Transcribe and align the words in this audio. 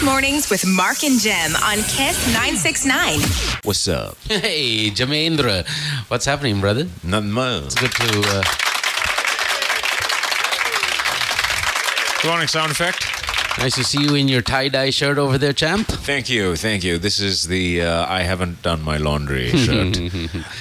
Kiss 0.00 0.06
Mornings 0.08 0.48
with 0.48 0.66
Mark 0.66 1.04
and 1.04 1.20
Gem 1.20 1.54
on 1.56 1.76
Kiss 1.82 2.26
969. 2.32 3.20
What's 3.64 3.86
up? 3.86 4.16
Hey, 4.28 4.88
Jamendra. 4.90 5.66
What's 6.08 6.24
happening, 6.24 6.58
brother? 6.58 6.86
Nothing 7.04 7.30
much. 7.32 7.64
It's 7.66 7.74
good 7.74 7.92
to. 7.92 8.22
Uh, 8.24 8.42
You 12.24 12.30
want 12.30 12.42
a 12.44 12.48
sound 12.48 12.72
effect? 12.72 13.04
nice 13.58 13.74
to 13.74 13.84
see 13.84 14.00
you 14.02 14.14
in 14.14 14.26
your 14.28 14.40
tie 14.40 14.68
dye 14.70 14.88
shirt 14.88 15.18
over 15.18 15.36
there, 15.36 15.52
champ. 15.52 15.86
Thank 15.86 16.30
you, 16.30 16.56
thank 16.56 16.82
you. 16.82 16.96
This 16.96 17.20
is 17.20 17.48
the 17.48 17.82
uh, 17.82 18.06
I 18.08 18.22
haven't 18.22 18.62
done 18.62 18.80
my 18.82 18.96
laundry 18.96 19.50
shirt. 19.66 19.94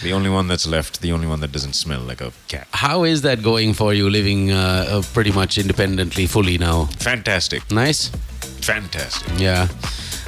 the 0.04 0.12
only 0.12 0.30
one 0.30 0.48
that's 0.50 0.68
left, 0.68 1.00
the 1.02 1.14
only 1.14 1.28
one 1.28 1.40
that 1.40 1.54
doesn't 1.54 1.74
smell 1.74 2.02
like 2.02 2.20
a 2.20 2.34
cat. 2.50 2.68
How 2.72 3.04
is 3.06 3.22
that 3.22 3.42
going 3.42 3.74
for 3.74 3.94
you, 3.94 4.10
living 4.10 4.52
uh, 4.52 4.86
uh, 4.90 5.02
pretty 5.14 5.32
much 5.32 5.58
independently, 5.58 6.26
fully 6.28 6.58
now? 6.58 6.86
Fantastic. 6.98 7.70
Nice? 7.72 8.12
Fantastic. 8.62 9.40
Yeah. 9.40 9.68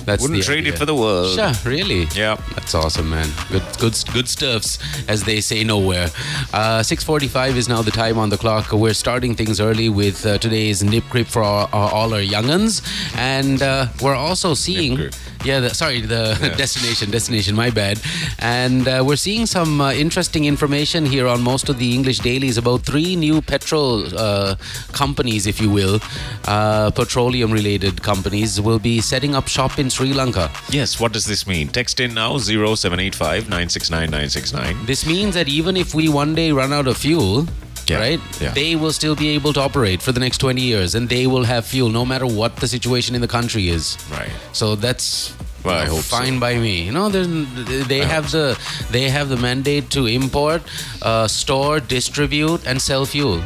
That's 0.05 0.23
Wouldn't 0.23 0.43
trade 0.43 0.59
idea. 0.59 0.73
it 0.73 0.79
for 0.79 0.85
the 0.85 0.95
world. 0.95 1.35
Sure, 1.35 1.51
really? 1.71 2.05
Yeah. 2.15 2.35
That's 2.55 2.73
awesome, 2.73 3.09
man. 3.11 3.29
Good, 3.51 3.61
good, 3.79 3.95
good 4.13 4.27
stuffs, 4.27 4.79
as 5.07 5.23
they 5.23 5.41
say 5.41 5.63
nowhere. 5.63 6.09
Uh, 6.53 6.81
6:45 6.81 7.55
is 7.55 7.70
now 7.70 7.83
the 7.83 7.91
time 7.91 8.17
on 8.17 8.29
the 8.29 8.37
clock. 8.37 8.71
We're 8.71 8.95
starting 8.95 9.35
things 9.35 9.59
early 9.61 9.89
with 9.89 10.25
uh, 10.25 10.39
today's 10.39 10.81
nip 10.83 11.03
grip 11.11 11.27
for 11.27 11.43
our, 11.43 11.70
our, 11.71 11.91
all 11.93 12.13
our 12.15 12.20
younguns, 12.21 12.81
and 13.15 13.61
uh, 13.61 13.87
we're 14.01 14.15
also 14.15 14.55
seeing. 14.55 15.11
Yeah, 15.43 15.59
the, 15.59 15.69
sorry, 15.73 16.01
the 16.01 16.37
Yeah. 16.41 16.55
destination, 16.65 17.11
destination. 17.11 17.55
My 17.55 17.69
bad. 17.69 17.99
And 18.39 18.87
uh, 18.87 19.03
we're 19.05 19.15
seeing 19.15 19.45
some 19.45 19.81
uh, 19.81 19.91
interesting 19.93 20.45
information 20.45 21.05
here 21.05 21.27
on 21.27 21.41
most 21.41 21.69
of 21.69 21.77
the 21.77 21.93
English 21.93 22.19
dailies 22.19 22.57
about 22.57 22.81
three 22.83 23.15
new 23.15 23.41
petrol 23.41 24.05
uh, 24.17 24.55
companies, 24.91 25.47
if 25.47 25.59
you 25.59 25.69
will, 25.69 25.99
uh, 26.45 26.91
petroleum-related 26.91 28.01
companies, 28.01 28.59
will 28.61 28.79
be 28.79 29.01
setting 29.01 29.35
up 29.35 29.47
shop 29.47 29.79
in 29.79 29.89
Sri 29.89 30.13
Lanka. 30.13 30.51
Yes, 30.70 30.99
what 30.99 31.11
does 31.13 31.25
this 31.25 31.48
mean? 31.48 31.67
Text 31.70 31.99
in 31.99 32.13
now 32.13 32.37
0785 32.37 33.49
969 33.49 34.09
969. 34.11 34.85
This 34.85 35.05
means 35.05 35.33
that 35.35 35.48
even 35.49 35.76
if 35.77 35.93
we 35.93 36.07
one 36.09 36.35
day 36.35 36.51
run 36.51 36.71
out 36.73 36.87
of 36.87 36.98
fuel, 36.98 37.48
Yeah, 37.91 37.99
right, 37.99 38.21
yeah. 38.41 38.53
they 38.53 38.75
will 38.75 38.93
still 38.93 39.15
be 39.15 39.29
able 39.35 39.53
to 39.53 39.61
operate 39.61 40.01
for 40.01 40.11
the 40.11 40.20
next 40.20 40.37
20 40.39 40.61
years 40.61 40.95
and 40.95 41.09
they 41.09 41.27
will 41.27 41.43
have 41.43 41.65
fuel 41.65 41.89
no 41.89 42.05
matter 42.05 42.25
what 42.25 42.55
the 42.57 42.67
situation 42.67 43.15
in 43.15 43.21
the 43.21 43.27
country 43.27 43.70
is. 43.70 43.98
Right. 44.11 44.31
So 44.53 44.75
that's 44.75 45.33
Well, 45.63 45.77
I 45.77 45.85
hope 45.85 46.01
so. 46.01 46.17
fine 46.17 46.39
by 46.39 46.53
me. 46.57 46.75
You 46.87 46.91
know, 46.91 47.09
they 47.09 48.01
I 48.01 48.05
have 48.05 48.31
the 48.31 48.57
they 48.91 49.09
have 49.09 49.29
the 49.29 49.37
mandate 49.37 49.89
to 49.91 50.07
import, 50.07 50.61
uh, 51.01 51.27
store, 51.27 51.79
distribute, 51.79 52.65
and 52.65 52.81
sell 52.81 53.05
fuel. 53.05 53.41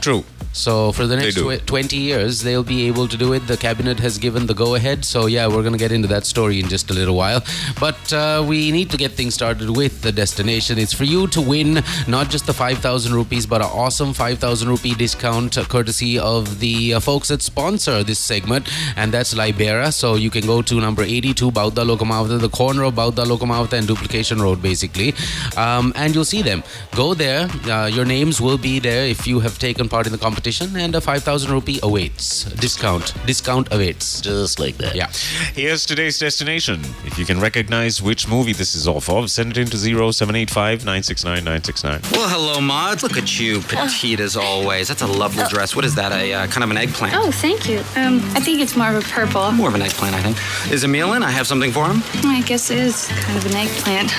True. 0.00 0.24
So 0.56 0.90
for 0.92 1.06
the 1.06 1.16
next 1.16 1.36
tw- 1.36 1.66
20 1.66 1.98
years, 1.98 2.42
they'll 2.42 2.64
be 2.64 2.86
able 2.86 3.06
to 3.08 3.16
do 3.18 3.34
it. 3.34 3.46
The 3.46 3.58
cabinet 3.58 4.00
has 4.00 4.16
given 4.16 4.46
the 4.46 4.54
go 4.54 4.74
ahead. 4.74 5.04
So 5.04 5.26
yeah, 5.26 5.46
we're 5.46 5.60
going 5.60 5.74
to 5.74 5.78
get 5.78 5.92
into 5.92 6.08
that 6.08 6.24
story 6.24 6.60
in 6.60 6.68
just 6.68 6.90
a 6.90 6.94
little 6.94 7.14
while. 7.14 7.42
But 7.78 8.10
uh, 8.10 8.42
we 8.48 8.72
need 8.72 8.90
to 8.90 8.96
get 8.96 9.12
things 9.12 9.34
started 9.34 9.76
with 9.76 10.00
the 10.00 10.12
destination. 10.12 10.78
It's 10.78 10.94
for 10.94 11.04
you 11.04 11.26
to 11.28 11.42
win 11.42 11.82
not 12.08 12.30
just 12.30 12.46
the 12.46 12.54
5,000 12.54 13.12
rupees, 13.12 13.44
but 13.44 13.60
an 13.60 13.68
awesome 13.70 14.14
5,000 14.14 14.66
rupee 14.66 14.94
discount 14.94 15.58
uh, 15.58 15.64
courtesy 15.64 16.18
of 16.18 16.58
the 16.58 16.94
uh, 16.94 17.00
folks 17.00 17.28
that 17.28 17.42
sponsor 17.42 18.02
this 18.02 18.18
segment. 18.18 18.66
And 18.96 19.12
that's 19.12 19.34
Libera. 19.34 19.92
So 19.92 20.14
you 20.14 20.30
can 20.30 20.46
go 20.46 20.62
to 20.62 20.80
number 20.80 21.02
82 21.02 21.50
Bauddhaloka 21.50 21.98
Mawatha, 21.98 22.40
the 22.40 22.48
corner 22.48 22.84
of 22.84 22.94
Bauddhaloka 22.94 23.40
Mawatha 23.40 23.74
and 23.74 23.86
Duplication 23.86 24.40
Road, 24.40 24.62
basically. 24.62 25.14
Um, 25.54 25.92
and 25.96 26.14
you'll 26.14 26.24
see 26.24 26.40
them. 26.40 26.62
Go 26.94 27.12
there. 27.12 27.46
Uh, 27.68 27.88
your 27.92 28.06
names 28.06 28.40
will 28.40 28.56
be 28.56 28.78
there 28.78 29.04
if 29.06 29.26
you 29.26 29.40
have 29.40 29.58
taken 29.58 29.85
part 29.88 30.06
in 30.06 30.12
the 30.12 30.18
competition, 30.18 30.76
and 30.76 30.94
a 30.94 31.00
5,000 31.00 31.50
rupee 31.50 31.80
awaits. 31.82 32.44
Discount. 32.44 33.14
Discount 33.26 33.72
awaits. 33.72 34.20
Just 34.20 34.58
like 34.58 34.76
that. 34.78 34.94
Yeah. 34.94 35.10
Here's 35.54 35.86
today's 35.86 36.18
destination. 36.18 36.80
If 37.04 37.18
you 37.18 37.24
can 37.24 37.40
recognize 37.40 38.02
which 38.02 38.28
movie 38.28 38.52
this 38.52 38.74
is 38.74 38.86
off 38.86 39.08
of, 39.08 39.30
send 39.30 39.52
it 39.52 39.58
in 39.58 39.66
to 39.68 39.76
0785 39.76 40.84
969 40.84 41.44
969. 41.44 42.00
Well, 42.12 42.28
hello, 42.28 42.60
Maud. 42.60 43.02
Look 43.02 43.16
at 43.16 43.38
you, 43.38 43.60
petite 43.60 44.20
as 44.20 44.36
always. 44.36 44.88
That's 44.88 45.02
a 45.02 45.06
lovely 45.06 45.44
dress. 45.48 45.74
What 45.76 45.84
is 45.84 45.94
that? 45.94 46.12
A 46.12 46.32
uh, 46.32 46.46
kind 46.46 46.64
of 46.64 46.70
an 46.70 46.76
eggplant? 46.76 47.14
Oh, 47.16 47.30
thank 47.30 47.68
you. 47.68 47.78
Um, 47.96 48.20
I 48.34 48.40
think 48.40 48.60
it's 48.60 48.76
more 48.76 48.90
of 48.90 48.96
a 48.96 49.08
purple. 49.08 49.50
More 49.52 49.68
of 49.68 49.74
an 49.74 49.82
eggplant, 49.82 50.14
I 50.14 50.22
think. 50.22 50.72
Is 50.72 50.84
Emil 50.84 51.12
in? 51.14 51.22
I 51.22 51.30
have 51.30 51.46
something 51.46 51.72
for 51.72 51.86
him. 51.86 52.02
I 52.24 52.42
guess 52.42 52.70
it 52.70 52.78
is 52.78 53.08
kind 53.08 53.38
of 53.38 53.46
an 53.46 53.54
eggplant. 53.54 54.12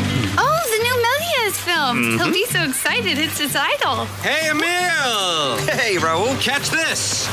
oh, 1.81 1.93
the 1.93 1.99
new 1.99 2.07
Melies 2.07 2.17
film. 2.17 2.19
He'll 2.19 2.33
be 2.33 2.45
so 2.45 2.63
excited. 2.63 3.17
It's 3.17 3.39
his 3.39 3.55
idol. 3.55 4.05
Hey, 4.21 4.49
Emil! 4.49 5.57
Hey, 5.75 5.97
Raoul, 5.97 6.35
catch 6.37 6.69
this. 6.69 7.27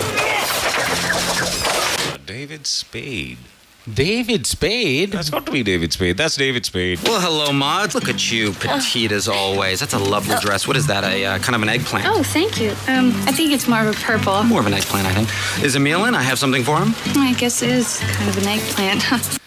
David 2.27 2.67
Spade. 2.67 3.39
David 3.93 4.47
Spade. 4.47 5.13
That's 5.13 5.31
got 5.31 5.47
to 5.47 5.53
be 5.53 5.63
David 5.63 5.93
Spade. 5.93 6.17
That's 6.17 6.37
David 6.37 6.67
Spade. 6.67 7.01
Well, 7.05 7.21
hello, 7.21 7.53
Maud. 7.53 7.95
Look 7.95 8.09
at 8.09 8.31
you, 8.31 8.53
petite 8.53 9.13
as 9.13 9.29
always. 9.29 9.81
That's 9.81 9.95
a 9.95 9.99
lovely 9.99 10.37
dress. 10.41 10.67
What 10.67 10.77
is 10.77 10.87
that? 10.89 11.05
A 11.05 11.25
uh, 11.25 11.39
kind 11.39 11.55
of 11.55 11.63
an 11.63 11.71
eggplant? 11.71 12.07
Oh, 12.07 12.23
thank 12.23 12.61
you. 12.61 12.71
Um, 12.87 13.13
I 13.27 13.33
think 13.33 13.53
it's 13.53 13.67
more 13.67 13.81
of 13.81 13.97
a 13.97 13.99
purple. 14.01 14.43
More 14.45 14.61
of 14.61 14.67
an 14.67 14.75
eggplant, 14.75 15.07
I 15.07 15.15
think. 15.15 15.65
Is 15.65 15.75
Emil 15.75 16.05
in? 16.05 16.15
I 16.15 16.23
have 16.23 16.39
something 16.39 16.65
for 16.65 16.77
him. 16.77 16.95
I 17.17 17.35
guess 17.35 17.63
it 17.63 17.71
is 17.71 17.99
kind 18.01 18.29
of 18.29 18.37
an 18.37 18.47
eggplant. 18.47 19.03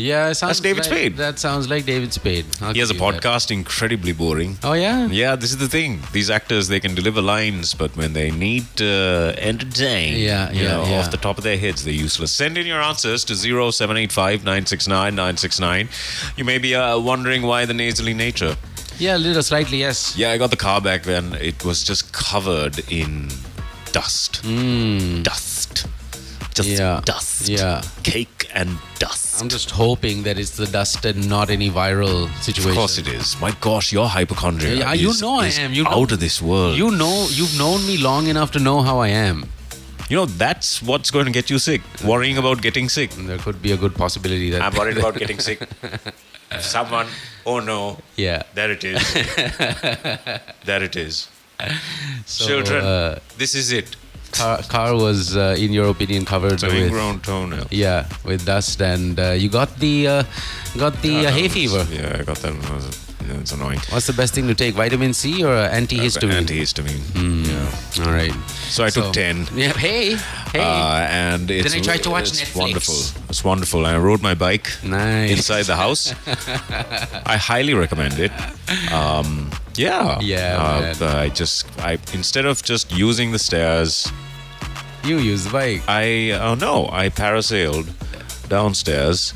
Yeah, 0.00 0.28
it 0.30 0.34
sounds 0.36 0.50
That's 0.50 0.60
David 0.60 0.78
like- 0.84 0.92
Spade. 0.92 1.16
That 1.16 1.38
sounds 1.38 1.68
like 1.68 1.84
David 1.86 2.12
Spade. 2.12 2.46
I'll 2.60 2.72
He 2.72 2.80
has 2.80 2.90
a 2.90 2.94
you 2.94 3.00
that. 3.00 3.20
podcast, 3.22 3.50
incredibly 3.50 4.12
boring. 4.12 4.58
Oh, 4.62 4.72
yeah? 4.72 5.06
Yeah, 5.06 5.36
this 5.36 5.50
is 5.50 5.58
the 5.58 5.68
thing. 5.68 6.00
These 6.12 6.30
actors, 6.30 6.68
they 6.68 6.80
can 6.80 6.94
deliver 6.94 7.20
lines, 7.22 7.74
but 7.74 7.96
when 7.96 8.12
they 8.12 8.30
need 8.30 8.64
to 8.76 9.34
entertain, 9.38 10.16
Yeah, 10.16 10.50
you 10.52 10.62
yeah, 10.62 10.68
know, 10.76 10.84
yeah. 10.84 10.98
off 11.00 11.10
the 11.10 11.16
top 11.16 11.38
of 11.38 11.44
their 11.44 11.58
heads, 11.58 11.84
they're 11.84 11.92
useless. 11.92 12.32
Send 12.32 12.56
in 12.58 12.66
your 12.66 12.80
answers 12.80 13.24
to 13.26 13.34
0785 13.36 14.44
969 14.44 15.14
969. 15.14 15.88
You 16.36 16.44
may 16.44 16.58
be 16.58 16.74
uh, 16.74 16.98
wondering 16.98 17.42
why 17.42 17.64
the 17.66 17.74
nasally 17.74 18.14
nature. 18.14 18.56
Yeah, 18.98 19.16
a 19.16 19.18
little 19.18 19.42
slightly, 19.42 19.78
yes. 19.78 20.16
Yeah, 20.16 20.30
I 20.30 20.38
got 20.38 20.50
the 20.50 20.56
car 20.56 20.80
back 20.80 21.04
then. 21.04 21.32
It 21.34 21.64
was 21.64 21.82
just 21.84 22.12
covered 22.12 22.78
in 22.90 23.28
dust. 23.92 24.42
Dust. 25.22 25.59
Just. 26.62 26.78
Yeah, 26.78 27.00
dust. 27.04 27.48
yeah. 27.48 27.82
Cake 28.02 28.48
and 28.54 28.78
dust. 28.98 29.40
I'm 29.40 29.48
just 29.48 29.70
hoping 29.70 30.22
that 30.24 30.38
it's 30.38 30.56
the 30.56 30.66
dust 30.66 31.04
and 31.04 31.28
not 31.28 31.50
any 31.50 31.70
viral 31.70 32.28
situation. 32.42 32.70
Of 32.70 32.76
course 32.76 32.98
it 32.98 33.08
is. 33.08 33.40
My 33.40 33.52
gosh, 33.60 33.92
your 33.92 34.08
hypochondria. 34.08 34.74
Yeah, 34.74 34.92
you 34.92 35.10
is- 35.10 35.20
know 35.22 35.36
I 35.40 35.46
am. 35.48 35.72
You 35.72 35.84
know- 35.84 35.90
out 35.90 36.12
of 36.12 36.20
this 36.20 36.40
world. 36.42 36.76
You 36.76 36.90
know, 36.90 37.26
you've 37.30 37.56
known 37.58 37.86
me 37.86 37.96
long 37.98 38.26
enough 38.28 38.50
to 38.52 38.58
know 38.58 38.82
how 38.82 38.98
I 38.98 39.08
am. 39.08 39.46
You 40.08 40.16
know, 40.16 40.26
that's 40.26 40.82
what's 40.82 41.10
going 41.12 41.26
to 41.26 41.30
get 41.32 41.50
you 41.50 41.58
sick. 41.60 41.82
Worrying 42.04 42.36
about 42.36 42.60
getting 42.62 42.88
sick. 42.88 43.10
There 43.12 43.38
could 43.38 43.62
be 43.62 43.70
a 43.72 43.76
good 43.76 43.94
possibility 43.94 44.50
that 44.50 44.60
I'm 44.60 44.74
worried 44.74 44.98
about 44.98 45.14
getting 45.16 45.38
sick. 45.38 45.60
Someone, 46.58 47.06
oh 47.46 47.60
no, 47.60 47.98
Yeah. 48.16 48.42
there 48.54 48.72
it 48.72 48.82
is. 48.82 49.14
there 50.64 50.82
it 50.82 50.96
is. 50.96 51.28
So, 52.26 52.46
Children, 52.48 52.84
uh, 52.84 53.18
this 53.38 53.54
is 53.54 53.70
it. 53.70 53.94
Car, 54.32 54.62
car 54.62 54.94
was, 54.94 55.36
uh, 55.36 55.54
in 55.58 55.72
your 55.72 55.88
opinion, 55.90 56.24
covered 56.24 56.62
with 56.62 56.74
ingrown 56.74 57.20
toenail. 57.20 57.66
yeah, 57.70 58.06
with 58.24 58.44
dust, 58.46 58.80
and 58.80 59.18
uh, 59.18 59.30
you 59.32 59.48
got 59.48 59.76
the 59.78 60.06
uh, 60.08 60.22
got 60.78 60.94
the 61.02 61.26
uh, 61.26 61.30
hay 61.32 61.48
fever. 61.48 61.86
Yeah, 61.90 62.16
I 62.20 62.22
got 62.24 62.38
that. 62.38 62.54
It 62.54 62.70
was- 62.70 63.06
It's 63.30 63.52
annoying. 63.52 63.78
What's 63.94 64.06
the 64.08 64.12
best 64.12 64.34
thing 64.34 64.48
to 64.48 64.54
take? 64.56 64.74
Vitamin 64.74 65.12
C 65.14 65.44
or 65.44 65.54
uh, 65.54 65.70
antihistamine? 65.70 66.42
Antihistamine. 66.42 66.98
Yeah. 67.46 68.02
All 68.04 68.10
right. 68.12 68.34
So 68.74 68.82
I 68.82 68.90
took 68.90 69.12
10. 69.12 69.46
Yeah. 69.54 69.70
Hey. 69.78 70.16
Hey. 70.50 70.58
Uh, 70.58 71.06
and 71.06 71.48
it's, 71.48 71.72
I 71.72 71.78
tried 71.80 72.02
to 72.02 72.10
watch 72.10 72.28
it's 72.30 72.40
Netflix. 72.42 72.56
wonderful. 72.58 72.98
It's 73.30 73.44
wonderful. 73.44 73.86
I 73.86 73.96
rode 73.98 74.20
my 74.20 74.34
bike 74.34 74.66
nice. 74.82 75.30
inside 75.30 75.66
the 75.70 75.76
house. 75.76 76.12
I 77.34 77.36
highly 77.36 77.74
recommend 77.74 78.18
it. 78.18 78.32
Um, 78.90 79.50
yeah. 79.76 80.18
Yeah, 80.20 80.94
Uh. 81.00 81.06
I 81.16 81.28
just, 81.28 81.66
I 81.80 81.98
instead 82.12 82.46
of 82.46 82.62
just 82.62 82.90
using 82.92 83.32
the 83.32 83.38
stairs, 83.38 84.10
You 85.04 85.18
use 85.18 85.44
the 85.44 85.50
bike. 85.50 85.82
I 85.88 86.32
oh 86.32 86.54
no, 86.54 86.88
I 86.92 87.08
parasailed 87.08 87.88
downstairs, 88.48 89.32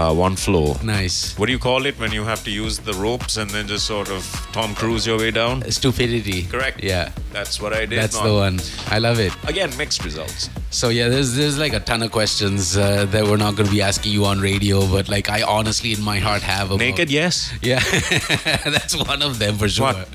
uh, 0.00 0.12
one 0.14 0.36
floor. 0.36 0.76
Nice. 0.82 1.36
What 1.38 1.46
do 1.46 1.52
you 1.52 1.58
call 1.58 1.86
it 1.86 1.98
when 1.98 2.12
you 2.12 2.24
have 2.24 2.42
to 2.44 2.50
use 2.50 2.78
the 2.78 2.94
ropes 2.94 3.36
and 3.36 3.50
then 3.50 3.66
just 3.66 3.86
sort 3.86 4.08
of 4.10 4.22
Tom 4.52 4.74
Cruise 4.74 5.06
your 5.06 5.18
way 5.18 5.30
down? 5.30 5.70
Stupidity. 5.70 6.44
Correct. 6.44 6.82
Yeah. 6.82 7.12
That's 7.32 7.60
what 7.60 7.72
I 7.72 7.86
did. 7.86 7.98
That's 7.98 8.16
man. 8.16 8.26
the 8.28 8.34
one. 8.34 8.60
I 8.88 8.98
love 8.98 9.18
it. 9.20 9.32
Again, 9.48 9.70
mixed 9.76 10.04
results. 10.04 10.48
So 10.70 10.88
yeah, 10.88 11.08
there's 11.08 11.34
there's 11.34 11.58
like 11.58 11.72
a 11.72 11.80
ton 11.80 12.00
of 12.02 12.12
questions 12.12 12.76
uh, 12.76 13.04
that 13.06 13.24
we're 13.24 13.36
not 13.36 13.56
going 13.56 13.66
to 13.66 13.74
be 13.74 13.82
asking 13.82 14.12
you 14.12 14.24
on 14.24 14.38
radio, 14.40 14.86
but 14.86 15.08
like 15.08 15.28
I 15.28 15.42
honestly 15.42 15.92
in 15.92 16.00
my 16.00 16.18
heart 16.18 16.42
have 16.42 16.70
about, 16.70 16.78
Naked, 16.78 17.10
yes. 17.10 17.52
Yeah, 17.60 17.80
that's 18.76 18.94
one 18.96 19.20
of 19.22 19.40
them 19.40 19.56
for 19.58 19.68
sure. 19.68 19.92
What? 19.92 20.06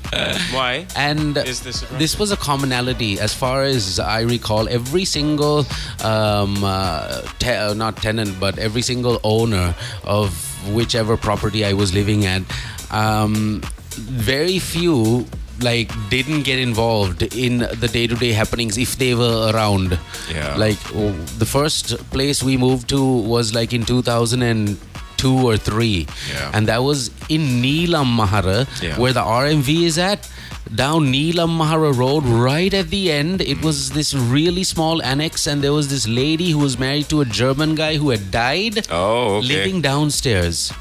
Why? 0.56 0.86
And 0.96 1.36
Is 1.36 1.60
this 1.60 1.82
a- 1.82 1.94
this 2.00 2.18
was 2.18 2.32
a 2.32 2.38
commonality 2.38 3.20
as 3.20 3.34
far 3.34 3.64
as 3.64 4.00
I 4.00 4.22
recall. 4.22 4.66
Every 4.68 5.04
single, 5.04 5.66
um, 6.02 6.64
uh, 6.64 7.20
te- 7.38 7.52
uh, 7.52 7.74
not 7.74 7.98
tenant, 7.98 8.40
but 8.40 8.58
every 8.58 8.82
single 8.82 9.20
owner 9.24 9.74
of 10.04 10.30
whichever 10.74 11.16
property 11.16 11.64
I 11.64 11.72
was 11.72 11.92
living 11.94 12.24
at, 12.26 12.42
um, 12.90 13.62
very 13.94 14.58
few 14.58 15.26
like 15.60 15.90
didn't 16.10 16.42
get 16.42 16.58
involved 16.58 17.22
in 17.34 17.58
the 17.60 17.88
day-to-day 17.90 18.32
happenings 18.32 18.76
if 18.76 18.96
they 18.98 19.14
were 19.14 19.50
around. 19.54 19.98
Yeah. 20.30 20.54
Like 20.56 20.76
oh, 20.94 21.12
the 21.38 21.46
first 21.46 21.96
place 22.10 22.42
we 22.42 22.58
moved 22.58 22.90
to 22.90 23.02
was 23.02 23.54
like 23.54 23.72
in 23.72 23.84
2002 23.86 25.46
or 25.48 25.56
3 25.56 26.06
Yeah. 26.30 26.50
and 26.52 26.68
that 26.68 26.82
was 26.82 27.08
in 27.30 27.62
Neelam 27.62 28.16
Mahara 28.18 28.66
Yeah. 28.82 28.98
where 28.98 29.14
the 29.14 29.22
RMV 29.22 29.84
is 29.84 29.96
at 29.98 30.28
down 30.74 31.06
Neelam 31.12 31.56
Mahara 31.56 31.96
Road 31.96 32.24
right 32.24 32.74
at 32.74 32.88
the 32.88 33.10
end 33.12 33.40
it 33.40 33.62
was 33.62 33.90
this 33.90 34.12
really 34.14 34.64
small 34.64 35.00
annex 35.02 35.46
and 35.46 35.62
there 35.62 35.72
was 35.72 35.88
this 35.88 36.08
lady 36.08 36.50
who 36.50 36.58
was 36.58 36.76
married 36.78 37.08
to 37.08 37.20
a 37.20 37.24
German 37.24 37.74
guy 37.76 37.96
who 37.96 38.10
had 38.10 38.30
died 38.30 38.86
Oh, 38.90 39.36
okay. 39.36 39.46
living 39.46 39.80
downstairs 39.80 40.72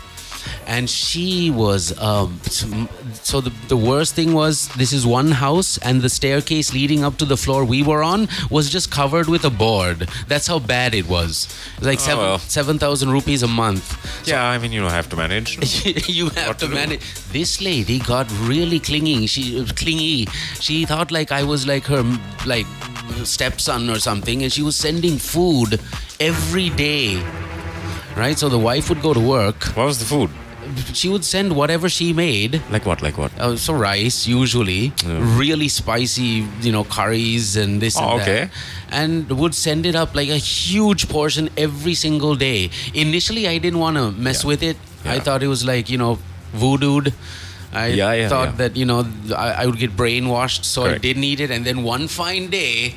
and 0.68 0.90
she 0.90 1.50
was 1.52 1.98
um, 2.00 2.40
so 3.24 3.42
the, 3.42 3.52
the 3.68 3.78
worst 3.78 4.16
thing 4.16 4.34
was 4.34 4.68
this 4.70 4.94
is 4.94 5.06
one 5.06 5.32
house 5.32 5.78
and 5.80 6.02
the 6.02 6.10
staircase 6.10 6.74
leading 6.74 7.04
up 7.04 7.18
to 7.18 7.26
the 7.26 7.38
floor 7.38 7.64
we 7.66 7.84
were 7.84 8.04
on 8.04 8.28
was 8.50 8.70
just 8.70 8.92
covered 8.92 9.28
with 9.28 9.46
a 9.46 9.50
board. 9.50 10.10
That's 10.28 10.48
how 10.48 10.60
bad 10.60 10.94
it 10.94 11.08
was. 11.08 11.48
Like 11.82 12.00
seven 12.00 12.24
Oh, 12.26 12.30
well. 12.30 12.40
7000 12.40 13.10
rupees 13.10 13.44
a 13.44 13.48
month. 13.48 14.28
Yeah, 14.28 14.44
I 14.46 14.58
mean, 14.58 14.72
you 14.72 14.84
have 14.84 15.10
to 15.10 15.16
manage. 15.16 15.58
you 16.10 16.30
have 16.30 16.48
What 16.48 16.60
to 16.60 16.68
to 16.68 16.74
manage. 16.74 17.02
This 17.32 17.62
lady 17.62 18.00
got 18.00 18.32
really 18.42 18.80
clingy. 18.80 19.28
She 19.28 19.66
clingy. 19.76 20.28
She 20.60 20.86
thought 20.86 21.12
like 21.12 21.32
i 21.32 21.44
was 21.44 21.66
like 21.68 21.86
her 21.86 22.04
like 22.46 22.66
stepson 23.24 23.90
or 23.90 24.00
something 24.00 24.44
and 24.44 24.52
she 24.52 24.62
was 24.62 24.76
sending 24.76 25.18
food 25.18 25.80
every 26.20 26.70
day 26.72 27.24
right 28.16 28.38
so 28.38 28.50
the 28.50 28.60
wife 28.60 28.90
would 28.90 29.02
go 29.02 29.14
to 29.14 29.20
work 29.20 29.64
What 29.76 29.86
was 29.86 30.00
the 30.00 30.06
food? 30.06 30.30
she 30.94 31.08
would 31.10 31.24
send 31.24 31.56
whatever 31.56 31.88
she 31.90 32.12
made 32.12 32.60
Like 32.72 32.86
what? 32.88 33.02
Like 33.02 33.18
what? 33.20 33.32
uh, 33.40 33.56
so 33.56 33.74
rice 33.74 34.26
usually 34.28 34.94
really 35.42 35.68
spicy 35.68 36.48
you 36.62 36.72
know 36.72 36.84
curries 36.86 37.56
and 37.56 37.82
this 37.82 37.96
and 37.98 38.06
Oh, 38.06 38.18
that 38.18 38.28
okay. 38.28 38.50
and 38.90 39.30
would 39.30 39.54
send 39.54 39.86
it 39.86 39.96
up 39.96 40.16
like 40.16 40.30
a 40.30 40.38
huge 40.38 41.08
portion 41.08 41.50
every 41.56 41.94
single 41.94 42.36
day 42.36 42.70
initially 42.94 43.48
i 43.48 43.58
didn't 43.60 43.80
want 43.80 43.98
to 43.98 44.12
mess 44.12 44.44
Yeah. 44.44 44.48
with 44.48 44.64
it 44.64 44.78
i 45.06 45.20
thought 45.20 45.44
it 45.44 45.48
was 45.48 45.64
like 45.66 45.90
you 45.90 45.98
know 45.98 46.18
voodooed 46.56 47.14
I 47.78 47.88
Yeah, 47.88 48.14
yeah, 48.14 48.30
thought 48.30 48.52
yeah. 48.52 48.56
that 48.60 48.78
you 48.78 48.86
know 48.86 49.06
I, 49.36 49.48
I 49.62 49.66
would 49.66 49.78
get 49.78 49.98
brainwashed, 49.98 50.64
so 50.64 50.84
Correct. 50.84 50.96
I 50.96 50.98
didn't 51.00 51.26
eat 51.26 51.42
it. 51.42 51.52
And 51.52 51.66
then 51.66 51.84
one 51.84 52.08
fine 52.08 52.46
day, 52.50 52.96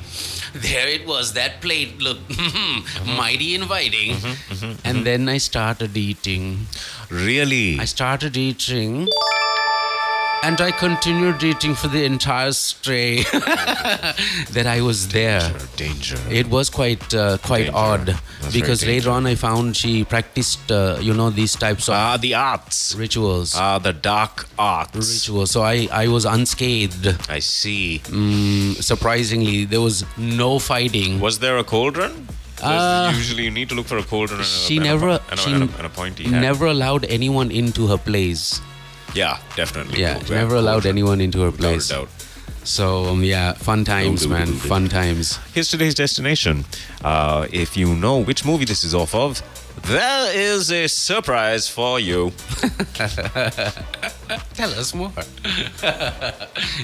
there 0.59 0.89
it 0.89 1.07
was. 1.07 1.33
That 1.35 1.61
plate 1.61 1.99
looked 2.01 2.29
Mm-hmm. 2.39 3.17
mighty 3.17 3.55
inviting. 3.55 4.13
Mm-hmm, 4.15 4.53
mm-hmm, 4.55 4.65
and 4.67 4.97
mm-hmm. 4.97 5.05
then 5.05 5.29
I 5.29 5.39
started 5.39 5.97
eating. 5.97 6.67
Really? 7.11 7.79
I 7.79 7.85
started 7.85 8.37
eating. 8.37 9.09
And 10.43 10.61
I 10.61 10.71
continued 10.71 11.43
eating 11.43 11.75
for 11.75 11.89
the 11.89 12.05
entire 12.05 12.53
stay 12.53 13.23
that 14.53 14.67
I 14.67 14.81
was 14.81 15.09
there. 15.09 15.41
Danger. 15.77 16.17
danger. 16.17 16.19
It 16.31 16.47
was 16.49 16.71
quite 16.71 17.13
uh, 17.13 17.39
quite 17.39 17.65
Danger. 17.67 17.77
odd 17.77 18.07
That's 18.41 18.53
because 18.55 18.87
later 18.87 19.11
on 19.11 19.27
I 19.27 19.35
found 19.35 19.77
she 19.77 20.05
practiced 20.05 20.71
uh, 20.71 20.99
you 21.01 21.13
know 21.13 21.31
these 21.31 21.55
types 21.57 21.89
of 21.89 21.95
Ah, 21.95 22.17
the 22.17 22.35
arts. 22.35 22.95
rituals. 22.95 23.55
Ah, 23.57 23.79
the 23.79 23.93
dark 23.93 24.47
arts. 24.59 24.97
rituals. 25.29 25.51
So 25.51 25.63
I 25.63 25.89
I 25.93 26.07
was 26.09 26.25
unscathed. 26.25 27.07
I 27.29 27.41
see. 27.41 28.01
Mm, 28.05 28.83
surprisingly, 28.83 29.65
there 29.65 29.81
was 29.83 30.05
no 30.17 30.59
fighting. 30.59 31.21
Was 31.21 31.41
there 31.41 31.59
a 31.59 31.65
cauldron? 31.65 32.29
Uh, 32.63 33.13
usually, 33.15 33.45
you 33.45 33.51
need 33.51 33.69
to 33.69 33.75
look 33.75 33.87
for 33.87 33.99
a 33.99 34.03
cauldron. 34.03 34.41
And 34.41 34.47
a, 34.47 34.51
She 34.51 34.79
a- 34.79 34.81
never 34.83 35.11
and 35.11 35.21
a, 35.33 35.37
she 35.37 35.53
and 35.53 35.63
a, 35.71 35.77
and 35.77 35.87
a 35.87 35.91
pointy 35.91 36.25
hat. 36.25 36.41
never 36.41 36.67
allowed 36.67 37.05
anyone 37.07 37.51
into 37.51 37.87
her 37.89 37.99
place. 37.99 38.61
Yeah, 39.15 39.39
definitely. 39.57 40.01
Yeah, 40.01 40.19
Go- 40.23 40.35
never 40.35 40.57
allowed 40.57 40.73
cauldron. 40.85 40.95
anyone 40.95 41.21
into 41.21 41.41
her 41.41 41.51
Without 41.51 41.61
place. 41.61 41.89
doubt. 41.89 42.09
So 42.65 43.07
um, 43.07 43.25
yeah, 43.25 43.55
fun 43.55 43.85
times, 43.85 44.27
man. 44.29 44.47
Fun 44.49 44.89
times. 44.89 45.39
Here's 45.55 45.71
today's 45.71 45.95
destination. 45.95 46.65
Uh, 47.03 47.47
if 47.51 47.77
you 47.77 47.95
know 47.95 48.19
which 48.23 48.45
movie 48.45 48.67
this 48.67 48.85
is 48.85 48.95
off 48.95 49.15
of, 49.15 49.41
there 49.85 50.37
is 50.37 50.71
a 50.71 50.87
surprise 50.89 51.69
for 51.69 51.99
you. 51.99 52.33
Tell 54.55 54.71
us 54.75 54.95
more. 54.95 55.13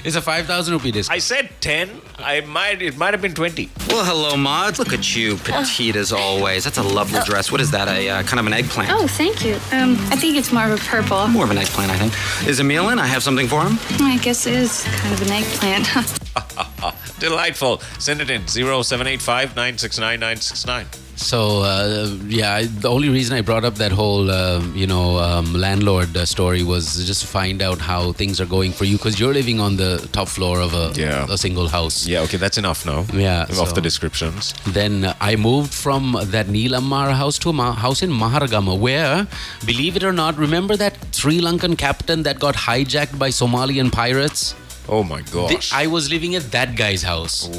it's 0.03 0.15
a 0.15 0.21
five 0.21 0.45
thousand 0.45 0.73
rupee 0.73 0.91
disc. 0.91 1.11
I 1.11 1.19
said 1.19 1.49
ten. 1.61 2.01
I 2.17 2.41
might. 2.41 2.81
It 2.81 2.97
might 2.97 3.13
have 3.13 3.21
been 3.21 3.33
twenty. 3.33 3.69
Well, 3.87 4.05
hello, 4.05 4.35
Maud. 4.37 4.79
Look 4.79 4.93
at 4.93 5.15
you, 5.15 5.37
petite 5.37 5.95
as 5.95 6.11
always. 6.11 6.63
That's 6.63 6.77
a 6.77 6.83
lovely 6.83 7.19
dress. 7.25 7.51
What 7.51 7.61
is 7.61 7.71
that? 7.71 7.87
A 7.87 8.09
uh, 8.09 8.23
kind 8.23 8.39
of 8.39 8.47
an 8.47 8.53
eggplant? 8.53 8.91
Oh, 8.91 9.07
thank 9.07 9.45
you. 9.45 9.55
Um, 9.71 9.97
I 10.11 10.15
think 10.15 10.37
it's 10.37 10.51
more 10.51 10.65
of 10.65 10.71
a 10.79 10.83
purple. 10.83 11.27
More 11.27 11.45
of 11.45 11.51
an 11.51 11.57
eggplant, 11.57 11.91
I 11.91 11.97
think. 11.97 12.47
Is 12.47 12.59
Emil 12.59 12.89
in? 12.89 12.99
I 12.99 13.07
have 13.07 13.23
something 13.23 13.47
for 13.47 13.61
him. 13.61 13.77
I 14.01 14.17
guess 14.21 14.45
it 14.47 14.53
is 14.53 14.83
kind 14.83 15.13
of 15.13 15.21
an 15.21 15.31
eggplant. 15.31 15.87
Delightful. 17.19 17.79
Send 17.99 18.21
it 18.21 18.29
in 18.29 18.47
0785 18.47 19.55
969 19.55 20.19
969. 20.19 21.04
So 21.15 21.61
uh, 21.61 22.09
yeah, 22.27 22.53
I- 22.55 22.65
the 22.65 22.89
only 22.89 23.09
reason 23.09 23.37
I 23.37 23.41
brought 23.41 23.63
up 23.63 23.75
that 23.75 23.91
whole 23.91 24.29
uh, 24.29 24.59
you 24.73 24.85
know 24.85 25.17
um, 25.17 25.53
landlord 25.53 26.15
uh, 26.15 26.25
story 26.25 26.61
was 26.63 27.05
just 27.05 27.21
to 27.21 27.27
find 27.27 27.61
out 27.61 27.79
how 27.79 28.11
things 28.11 28.41
are 28.41 28.45
going 28.45 28.71
for 28.73 28.83
you 28.85 28.97
because 28.97 29.19
you're 29.19 29.33
living 29.33 29.59
on 29.61 29.77
the 29.77 30.07
top 30.11 30.27
floor 30.27 30.59
of 30.59 30.73
a, 30.73 30.91
Yeah. 30.99 31.25
a 31.29 31.37
single 31.37 31.67
house. 31.69 32.05
Yeah, 32.05 32.19
okay, 32.21 32.37
that's 32.37 32.57
enough 32.57 32.85
now. 32.85 33.05
Yeah, 33.13 33.43
Off 33.43 33.69
so- 33.69 33.75
the 33.75 33.81
descriptions. 33.81 34.53
Then 34.67 35.13
I 35.21 35.35
moved 35.37 35.73
from 35.73 36.17
that 36.35 36.47
Neelamar 36.47 37.13
house 37.13 37.39
to 37.39 37.49
a 37.49 37.53
ma- 37.53 37.73
house 37.73 38.01
in 38.03 38.11
Maharagama, 38.11 38.77
where, 38.77 39.25
believe 39.65 39.95
it 39.95 40.03
or 40.03 40.11
not, 40.13 40.37
remember 40.37 40.75
that 40.75 40.95
Sri 41.15 41.39
Lankan 41.39 41.77
captain 41.77 42.23
that 42.23 42.39
got 42.39 42.55
hijacked 42.55 43.17
by 43.17 43.29
Somalian 43.29 43.91
pirates? 43.91 44.53
Oh 44.87 45.03
my 45.03 45.21
gosh. 45.21 45.73
I 45.73 45.87
was 45.87 46.09
living 46.11 46.35
at 46.35 46.51
that 46.51 46.75
guy's 46.75 47.01
house. 47.03 47.49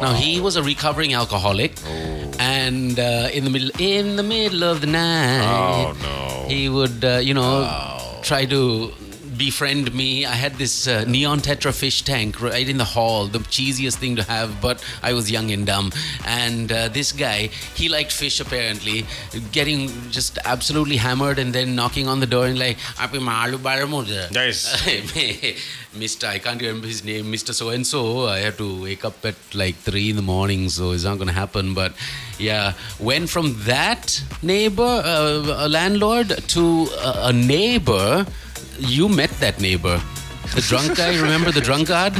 Now 0.00 0.14
he 0.14 0.40
was 0.40 0.56
a 0.56 0.62
recovering 0.62 1.14
alcoholic, 1.14 1.78
and 2.40 2.98
uh, 2.98 3.28
in 3.32 3.44
the 3.44 3.50
middle 3.50 3.70
in 3.78 4.16
the 4.16 4.22
middle 4.24 4.64
of 4.64 4.80
the 4.80 4.88
night, 4.88 5.46
Oh, 5.46 5.92
no. 6.02 6.48
he 6.48 6.68
would 6.68 7.04
uh, 7.04 7.18
you 7.22 7.34
know 7.34 7.68
try 8.22 8.44
to 8.46 8.92
befriend 9.36 9.94
me. 9.94 10.24
I 10.24 10.34
had 10.34 10.54
this 10.54 10.86
uh, 10.86 11.04
neon 11.04 11.40
tetra 11.40 11.74
fish 11.74 12.02
tank 12.02 12.40
right 12.40 12.68
in 12.68 12.78
the 12.78 12.84
hall, 12.84 13.26
the 13.26 13.38
cheesiest 13.38 13.96
thing 13.96 14.16
to 14.16 14.22
have, 14.22 14.60
but 14.60 14.84
I 15.02 15.12
was 15.12 15.30
young 15.30 15.50
and 15.50 15.66
dumb. 15.66 15.92
And 16.24 16.70
uh, 16.70 16.88
this 16.88 17.12
guy, 17.12 17.48
he 17.74 17.88
liked 17.88 18.12
fish 18.12 18.40
apparently, 18.40 19.06
getting 19.52 19.88
just 20.10 20.38
absolutely 20.44 20.96
hammered 20.96 21.38
and 21.38 21.52
then 21.52 21.74
knocking 21.74 22.08
on 22.08 22.20
the 22.20 22.26
door 22.26 22.46
and 22.46 22.58
like, 22.58 22.78
"Api 22.98 23.18
maalu 23.18 23.62
bara 23.62 23.86
mujhe." 23.86 24.30
Nice. 24.30 24.62
Mr. 25.94 26.26
I 26.26 26.38
can't 26.38 26.60
remember 26.60 26.86
his 26.86 27.04
name, 27.04 27.26
Mr. 27.26 27.52
So 27.52 27.68
and 27.68 27.86
so. 27.86 28.26
I 28.26 28.38
have 28.38 28.56
to 28.56 28.82
wake 28.82 29.04
up 29.04 29.24
at 29.24 29.34
like 29.54 29.76
three 29.76 30.10
in 30.10 30.16
the 30.16 30.22
morning, 30.22 30.70
so 30.70 30.92
it's 30.92 31.04
not 31.04 31.16
going 31.16 31.28
to 31.28 31.34
happen. 31.34 31.74
But 31.74 31.92
yeah, 32.38 32.72
went 32.98 33.28
from 33.28 33.54
that 33.64 34.22
neighbor, 34.42 35.02
uh, 35.04 35.66
a 35.66 35.68
landlord, 35.68 36.28
to 36.28 36.88
a 36.98 37.32
neighbor. 37.32 38.26
You 38.86 39.08
met 39.08 39.30
that 39.40 39.60
neighbor. 39.60 40.00
The 40.54 40.60
drunk 40.60 40.96
guy, 40.96 41.18
remember 41.20 41.50
the 41.50 41.60
drunkard? 41.60 42.14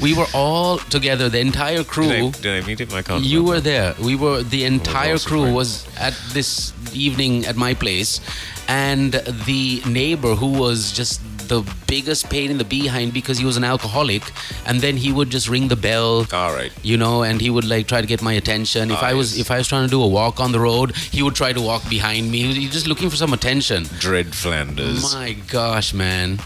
We 0.00 0.14
were 0.14 0.26
all 0.32 0.78
together, 0.78 1.28
the 1.28 1.40
entire 1.40 1.84
crew. 1.84 2.08
Did 2.08 2.36
I, 2.36 2.40
did 2.40 2.64
I 2.64 2.66
meet 2.66 2.80
him? 2.80 2.88
I 2.94 3.02
can't. 3.02 3.22
You 3.22 3.40
remember. 3.40 3.50
were 3.50 3.60
there. 3.60 3.94
We 4.00 4.16
were 4.16 4.42
the 4.42 4.64
entire 4.64 5.18
crew 5.18 5.52
was 5.52 5.86
at 5.98 6.14
this 6.32 6.72
evening 6.94 7.44
at 7.44 7.56
my 7.56 7.74
place, 7.74 8.20
and 8.68 9.12
the 9.46 9.82
neighbor 9.86 10.34
who 10.34 10.46
was 10.58 10.92
just 10.92 11.20
the 11.50 11.60
biggest 11.86 12.30
pain 12.30 12.50
in 12.50 12.56
the 12.58 12.64
behind 12.64 13.12
because 13.12 13.36
he 13.38 13.44
was 13.44 13.56
an 13.58 13.64
alcoholic, 13.64 14.22
and 14.66 14.80
then 14.80 14.96
he 14.96 15.10
would 15.12 15.28
just 15.30 15.48
ring 15.48 15.68
the 15.68 15.76
bell. 15.76 16.26
All 16.32 16.52
right. 16.54 16.72
You 16.82 16.96
know, 16.96 17.22
and 17.28 17.40
he 17.40 17.50
would 17.50 17.66
like 17.74 17.86
try 17.92 18.00
to 18.00 18.06
get 18.06 18.22
my 18.22 18.32
attention. 18.42 18.90
If 18.90 19.02
I 19.02 19.12
was 19.14 19.36
if 19.38 19.50
I 19.50 19.58
was 19.58 19.68
trying 19.68 19.84
to 19.84 19.90
do 19.90 20.02
a 20.02 20.08
walk 20.08 20.40
on 20.40 20.52
the 20.52 20.60
road, 20.60 20.96
he 20.96 21.22
would 21.22 21.34
try 21.34 21.52
to 21.52 21.60
walk 21.60 21.82
behind 21.90 22.30
me. 22.30 22.38
He 22.54 22.64
was 22.66 22.72
just 22.78 22.86
looking 22.86 23.10
for 23.10 23.16
some 23.16 23.32
attention. 23.34 23.84
Dread 23.98 24.34
Flanders. 24.34 25.02
My 25.14 25.32
gosh, 25.48 25.92
man. 25.92 26.38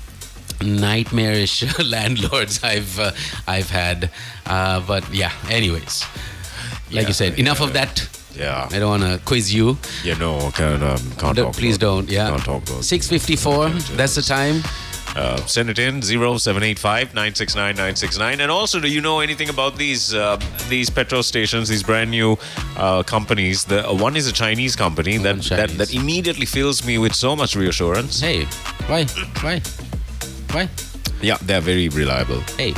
Nightmarish 0.62 1.62
landlords 1.84 2.62
I've 2.64 2.99
uh, 2.99 3.11
I've 3.46 3.70
had, 3.70 4.11
uh, 4.46 4.80
but 4.87 5.04
yeah. 5.12 5.32
Anyways, 5.50 6.04
like 6.90 7.02
Yeah, 7.02 7.06
you 7.08 7.12
said, 7.12 7.38
enough 7.38 7.61
of 7.61 7.73
that. 7.75 8.08
Yeah. 8.34 8.68
I 8.70 8.78
don't 8.80 8.90
want 8.90 9.02
to 9.02 9.20
quiz 9.25 9.52
you. 9.54 9.78
You 10.02 10.16
know, 10.16 10.50
can't, 10.54 10.82
um, 10.82 10.99
can't 11.18 11.37
No, 11.37 11.44
talk 11.44 11.54
please 11.54 11.76
about- 11.76 11.87
don't. 11.87 12.11
Yeah. 12.11 12.30
Can't 12.30 12.42
talk 12.44 12.62
about 12.68 12.82
Six 12.84 13.08
fifty 13.08 13.37
four. 13.37 13.68
That's 13.99 14.14
the 14.14 14.23
time. 14.23 14.62
Uh, 15.16 15.37
send 15.46 15.70
it 15.70 15.78
in 15.78 16.02
0785 16.02 17.14
969 17.14 17.76
969. 17.76 18.40
And 18.40 18.50
also, 18.50 18.80
do 18.80 18.88
you 18.88 19.00
know 19.00 19.20
anything 19.20 19.49
about 19.49 19.76
these 19.76 20.12
uh, 20.12 20.40
these 20.68 20.90
petrol 20.90 21.23
stations, 21.23 21.68
these 21.68 21.84
brand 21.84 22.11
new 22.11 22.37
uh, 22.76 23.02
companies? 23.04 23.64
The 23.64 23.88
uh, 23.88 23.94
one 23.94 24.16
is 24.16 24.26
a 24.26 24.32
Chinese 24.32 24.75
company 24.75 25.18
that, 25.18 25.37
One's 25.37 25.49
that 25.50 25.70
that 25.78 25.94
immediately 25.94 26.46
fills 26.46 26.84
me 26.84 26.99
with 26.99 27.14
so 27.14 27.37
much 27.37 27.54
reassurance. 27.54 28.20
Hey, 28.20 28.44
why, 28.88 29.04
why, 29.40 29.61
why? 30.50 30.68
Yeah, 31.23 31.38
they're 31.42 31.61
very 31.61 31.88
reliable. 31.88 32.40
Hey, 32.58 32.75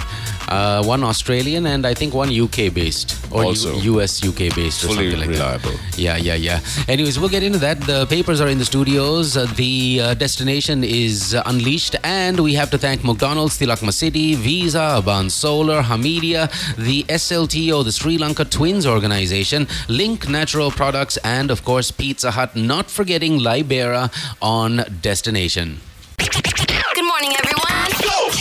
uh, 0.48 0.82
one 0.84 1.02
Australian, 1.04 1.66
and 1.66 1.86
I 1.86 1.94
think 1.94 2.14
one 2.14 2.30
UK 2.30 2.72
based 2.72 3.16
or 3.30 3.52
U- 3.54 4.00
US 4.00 4.22
UK 4.24 4.54
based 4.54 4.84
or 4.84 4.88
Fully 4.88 5.10
something 5.10 5.20
like 5.20 5.28
reliable. 5.30 5.70
that. 5.72 5.98
Yeah, 5.98 6.16
yeah, 6.16 6.34
yeah. 6.34 6.60
Anyways, 6.88 7.18
we'll 7.18 7.28
get 7.28 7.42
into 7.42 7.58
that. 7.58 7.80
The 7.80 8.06
papers 8.06 8.40
are 8.40 8.48
in 8.48 8.58
the 8.58 8.64
studios. 8.64 9.36
Uh, 9.36 9.46
the 9.56 10.00
uh, 10.02 10.14
destination 10.14 10.84
is 10.84 11.34
uh, 11.34 11.42
unleashed, 11.46 11.96
and 12.04 12.38
we 12.40 12.54
have 12.54 12.70
to 12.70 12.78
thank 12.78 13.04
McDonald's, 13.04 13.58
Tilakma 13.58 13.92
City, 13.92 14.34
Visa, 14.34 15.00
Aban 15.02 15.30
Solar, 15.30 15.82
Hameedia, 15.82 16.48
the 16.76 17.04
SLTO, 17.04 17.84
the 17.84 17.92
Sri 17.92 18.18
Lanka 18.18 18.44
Twins 18.44 18.86
Organization, 18.86 19.66
Link 19.88 20.28
Natural 20.28 20.70
Products, 20.70 21.16
and 21.18 21.50
of 21.50 21.64
course 21.64 21.90
Pizza 21.90 22.30
Hut. 22.32 22.54
Not 22.56 22.90
forgetting 22.90 23.38
Libera 23.38 24.10
on 24.42 24.84
destination. 25.02 25.80
Good 26.18 27.04
morning, 27.04 27.32
everyone. 27.38 27.95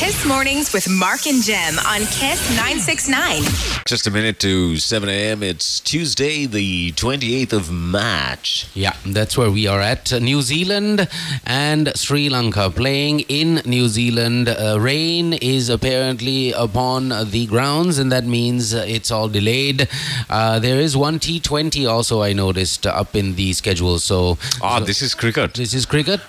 Kiss 0.05 0.23
Mornings 0.27 0.71
with 0.71 0.87
Mark 0.87 1.25
and 1.25 1.41
Gem 1.41 1.79
on 1.79 2.01
Kiss 2.01 2.47
969. 2.55 3.41
Just 3.87 4.05
a 4.05 4.11
minute 4.11 4.39
to 4.41 4.77
7 4.77 5.09
a.m. 5.09 5.41
It's 5.41 5.79
Tuesday, 5.79 6.45
the 6.45 6.91
28th 6.91 7.53
of 7.53 7.71
March. 7.71 8.67
Yeah, 8.75 8.95
that's 9.03 9.35
where 9.35 9.49
we 9.49 9.65
are 9.65 9.81
at. 9.81 10.13
Uh, 10.13 10.19
New 10.19 10.43
Zealand 10.43 11.07
and 11.43 11.91
Sri 11.97 12.29
Lanka 12.29 12.69
playing 12.69 13.21
in 13.21 13.63
New 13.65 13.87
Zealand. 13.87 14.47
Uh, 14.47 14.77
rain 14.79 15.33
is 15.33 15.69
apparently 15.69 16.51
upon 16.51 17.09
the 17.31 17.47
grounds, 17.47 17.97
and 17.97 18.11
that 18.11 18.25
means 18.25 18.75
uh, 18.75 18.85
it's 18.87 19.09
all 19.09 19.27
delayed. 19.27 19.87
Uh, 20.29 20.59
there 20.59 20.79
is 20.79 20.95
one 20.95 21.17
T20 21.17 21.89
also, 21.89 22.21
I 22.21 22.31
noticed, 22.31 22.85
up 22.85 23.15
in 23.15 23.33
the 23.33 23.53
schedule. 23.53 23.97
So, 23.97 24.37
Ah, 24.61 24.77
so 24.77 24.85
this 24.85 25.01
is 25.01 25.15
cricket. 25.15 25.55
this 25.55 25.73
is 25.73 25.87
cricket. 25.87 26.21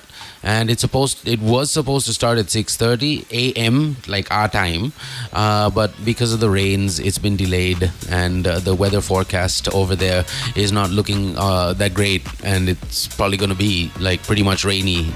And 0.47 0.71
it's 0.71 0.81
supposed. 0.81 1.27
It 1.27 1.41
was 1.41 1.73
supposed 1.73 2.07
to 2.07 2.15
start 2.15 2.39
at 2.39 2.47
6:30 2.47 3.27
a.m. 3.33 3.97
like 4.07 4.31
our 4.31 4.47
time, 4.47 4.93
uh, 5.33 5.71
but 5.71 5.91
because 6.05 6.33
of 6.33 6.39
the 6.39 6.49
rains, 6.49 7.01
it's 7.01 7.19
been 7.19 7.37
delayed, 7.37 7.91
and 8.09 8.47
uh, 8.47 8.61
the 8.61 8.73
weather 8.73 9.01
forecast 9.01 9.69
over 9.75 9.97
there 9.97 10.25
is 10.55 10.71
not 10.71 10.91
looking 10.91 11.37
uh, 11.37 11.73
that 11.83 11.95
great, 11.95 12.23
and 12.45 12.69
it's 12.69 13.09
probably 13.09 13.37
going 13.37 13.51
to 13.51 13.59
be 13.59 13.91
like 13.99 14.23
pretty 14.23 14.45
much 14.45 14.65
rainy 14.65 15.11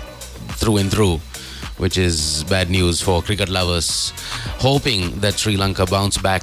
through 0.59 0.79
and 0.79 0.91
through, 0.91 1.21
which 1.79 1.97
is 1.97 2.43
bad 2.51 2.69
news 2.69 3.01
for 3.01 3.23
cricket 3.23 3.49
lovers. 3.49 4.13
Hoping 4.59 5.21
that 5.21 5.39
Sri 5.39 5.57
Lanka 5.57 5.87
bounce 5.87 6.19
back 6.19 6.43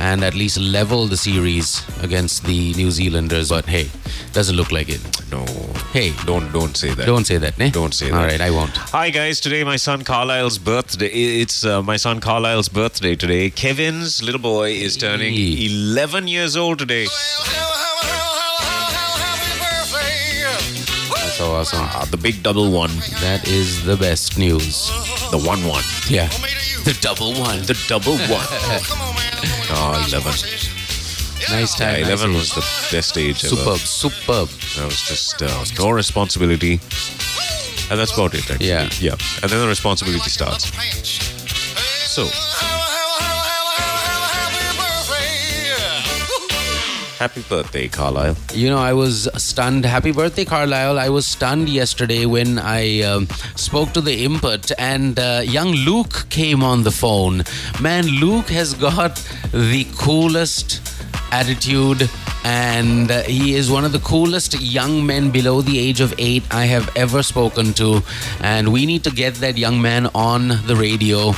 and 0.00 0.24
at 0.24 0.34
least 0.34 0.58
level 0.58 1.06
the 1.06 1.16
series 1.16 1.82
against 2.02 2.44
the 2.44 2.72
New 2.74 2.90
Zealanders, 2.90 3.50
but 3.50 3.66
hey, 3.66 3.88
doesn't 4.32 4.56
look 4.56 4.72
like 4.72 4.88
it. 4.88 5.00
No. 5.30 5.44
Hey, 5.92 6.12
Don't 6.24 6.50
don't 6.52 6.76
say 6.76 6.94
that. 6.94 7.06
don't 7.06 7.24
say 7.26 7.36
that, 7.38 7.58
ne? 7.58 7.70
Don't 7.70 7.92
say 7.94 8.10
All 8.10 8.20
that. 8.20 8.30
right, 8.30 8.40
I 8.40 8.50
won't. 8.50 8.76
Hi 8.76 9.10
guys, 9.10 9.40
today 9.40 9.62
my 9.64 9.76
son 9.76 10.02
Carlisle's 10.04 10.58
birthday. 10.58 11.08
It's 11.42 11.64
uh, 11.64 11.82
my 11.82 11.96
son 11.96 12.20
Carlisle's 12.20 12.68
birthday 12.68 13.14
today. 13.16 13.50
Kevin's 13.50 14.22
little 14.22 14.40
boy 14.40 14.70
is 14.72 14.96
turning 14.96 15.34
Hey. 15.34 15.66
11 15.66 16.28
years 16.28 16.56
old 16.56 16.78
today. 16.78 17.06
That's 21.14 21.36
so 21.36 21.52
awesome. 21.54 21.80
Ah, 21.82 22.06
the 22.10 22.16
big 22.16 22.42
double 22.42 22.70
one, 22.72 22.90
That 23.20 23.46
is 23.48 23.84
the 23.84 23.96
best 23.96 24.38
news. 24.38 24.88
the 25.30 25.38
one 25.38 25.64
one, 25.66 25.84
Yeah. 26.08 26.28
The 26.84 26.96
double 27.00 27.34
one. 27.34 27.62
the 27.62 27.78
double 27.88 28.16
one. 28.16 28.46
Oh, 29.72 30.04
11. 30.08 30.32
Nice 31.48 31.78
Yeah, 31.80 31.92
time. 31.92 32.02
11 32.02 32.32
nice 32.32 32.40
was 32.40 32.54
the 32.54 32.96
best 32.96 33.16
age 33.16 33.44
ever. 33.44 33.54
superb, 33.56 33.78
superb. 33.78 34.48
There 34.76 34.84
was 34.84 35.00
just 35.00 35.40
uh, 35.42 35.64
no 35.78 35.90
responsibility. 35.90 36.80
And 37.88 37.98
that's 37.98 38.12
about 38.12 38.34
it, 38.34 38.50
actually. 38.50 38.66
Yeah. 38.66 38.88
Yeah. 38.98 39.12
And 39.42 39.50
then 39.50 39.60
the 39.60 39.68
responsibility 39.68 40.28
starts. 40.28 40.64
So, 42.10 42.24
happy 47.20 47.42
birthday, 47.50 47.86
Carlisle. 47.86 48.34
You 48.54 48.70
know, 48.70 48.78
I 48.78 48.94
was 48.94 49.28
stunned. 49.36 49.84
Happy 49.84 50.10
birthday, 50.10 50.46
Carlisle. 50.46 50.98
I 50.98 51.10
was 51.10 51.26
stunned 51.26 51.68
yesterday 51.68 52.24
when 52.24 52.58
I 52.58 53.02
um, 53.02 53.28
spoke 53.56 53.92
to 53.92 54.00
the 54.00 54.24
input 54.24 54.72
and 54.78 55.18
uh, 55.18 55.42
young 55.44 55.72
Luke 55.72 56.30
came 56.30 56.64
on 56.64 56.82
the 56.82 56.90
phone. 56.90 57.42
Man, 57.78 58.06
Luke 58.06 58.48
has 58.48 58.72
got 58.72 59.16
the 59.52 59.86
coolest 59.98 60.80
attitude 61.30 62.08
and 62.42 63.10
uh, 63.10 63.22
he 63.24 63.54
is 63.54 63.70
one 63.70 63.84
of 63.84 63.92
the 63.92 63.98
coolest 63.98 64.58
young 64.58 65.04
men 65.04 65.30
below 65.30 65.60
the 65.60 65.78
age 65.78 66.00
of 66.00 66.14
eight 66.16 66.42
I 66.50 66.64
have 66.64 66.88
ever 66.96 67.22
spoken 67.22 67.74
to. 67.74 68.00
And 68.40 68.72
we 68.72 68.86
need 68.86 69.04
to 69.04 69.10
get 69.10 69.34
that 69.36 69.58
young 69.58 69.82
man 69.82 70.06
on 70.14 70.48
the 70.66 70.74
radio. 70.74 71.32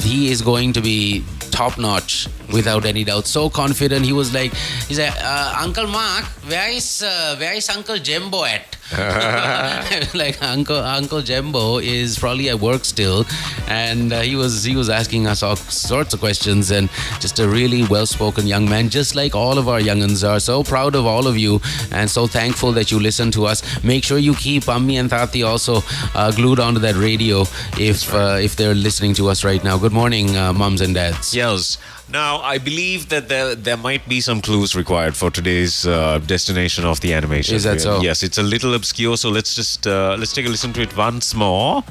He 0.00 0.32
is 0.32 0.42
going 0.42 0.72
to 0.72 0.80
be 0.80 1.24
top 1.50 1.78
notch 1.78 2.28
without 2.52 2.84
any 2.84 3.04
doubt. 3.04 3.26
So 3.26 3.50
confident. 3.50 4.04
He 4.04 4.12
was 4.12 4.32
like, 4.32 4.52
he's 4.88 4.98
like, 4.98 5.14
uh, 5.22 5.54
Uncle 5.58 5.86
Mark, 5.86 6.24
where 6.48 6.70
is 6.70 7.02
uh, 7.02 7.36
where 7.38 7.54
is 7.54 7.68
Uncle 7.68 7.96
Jembo 7.96 8.46
at? 8.46 8.76
like 10.14 10.42
Uncle 10.42 10.76
Uncle 10.76 11.20
Jembo 11.20 11.80
is 11.80 12.18
probably 12.18 12.48
at 12.48 12.58
work 12.58 12.84
still, 12.84 13.24
and 13.68 14.12
uh, 14.12 14.20
he 14.20 14.34
was 14.34 14.64
he 14.64 14.74
was 14.74 14.90
asking 14.90 15.28
us 15.28 15.44
all 15.44 15.54
sorts 15.54 16.12
of 16.12 16.18
questions 16.18 16.72
and 16.72 16.90
just 17.20 17.38
a 17.38 17.48
really 17.48 17.84
well 17.86 18.04
spoken 18.04 18.48
young 18.48 18.68
man, 18.68 18.88
just 18.88 19.14
like 19.14 19.36
all 19.36 19.58
of 19.58 19.68
our 19.68 19.78
younguns 19.78 20.28
are. 20.28 20.40
So 20.40 20.64
proud 20.64 20.96
of 20.96 21.06
all 21.06 21.28
of 21.28 21.38
you, 21.38 21.60
and 21.92 22.10
so 22.10 22.26
thankful 22.26 22.72
that 22.72 22.90
you 22.90 22.98
listen 22.98 23.30
to 23.32 23.46
us. 23.46 23.62
Make 23.84 24.02
sure 24.02 24.18
you 24.18 24.34
keep 24.34 24.64
Ammi 24.64 24.98
and 24.98 25.08
Tati 25.08 25.44
also 25.44 25.82
uh, 26.16 26.32
glued 26.32 26.58
onto 26.58 26.80
that 26.80 26.96
radio 26.96 27.42
if 27.78 28.12
uh, 28.12 28.38
if 28.40 28.56
they're 28.56 28.74
listening 28.74 29.14
to 29.14 29.28
us 29.28 29.44
right 29.44 29.62
now. 29.62 29.78
Good 29.78 29.92
morning, 29.92 30.36
uh, 30.36 30.52
mums 30.52 30.80
and 30.80 30.94
dads. 30.94 31.32
Yes. 31.32 31.78
Now, 32.12 32.40
I 32.40 32.58
believe 32.58 33.08
that 33.08 33.28
there 33.28 33.54
there 33.54 33.76
might 33.76 34.08
be 34.08 34.20
some 34.20 34.40
clues 34.40 34.74
required 34.74 35.14
for 35.16 35.30
today's 35.30 35.86
uh, 35.86 36.18
destination 36.26 36.84
of 36.84 37.00
the 37.00 37.14
animation. 37.14 37.54
Is 37.54 37.62
that 37.64 37.80
so? 37.80 38.00
Yes, 38.00 38.22
it's 38.22 38.38
a 38.38 38.42
little 38.42 38.74
obscure, 38.74 39.16
so 39.16 39.28
let's 39.30 39.54
just 39.54 39.86
uh, 39.86 40.16
let's 40.18 40.32
take 40.32 40.46
a 40.46 40.48
listen 40.48 40.72
to 40.72 40.82
it 40.82 40.96
once 40.96 41.34
more. 41.34 41.84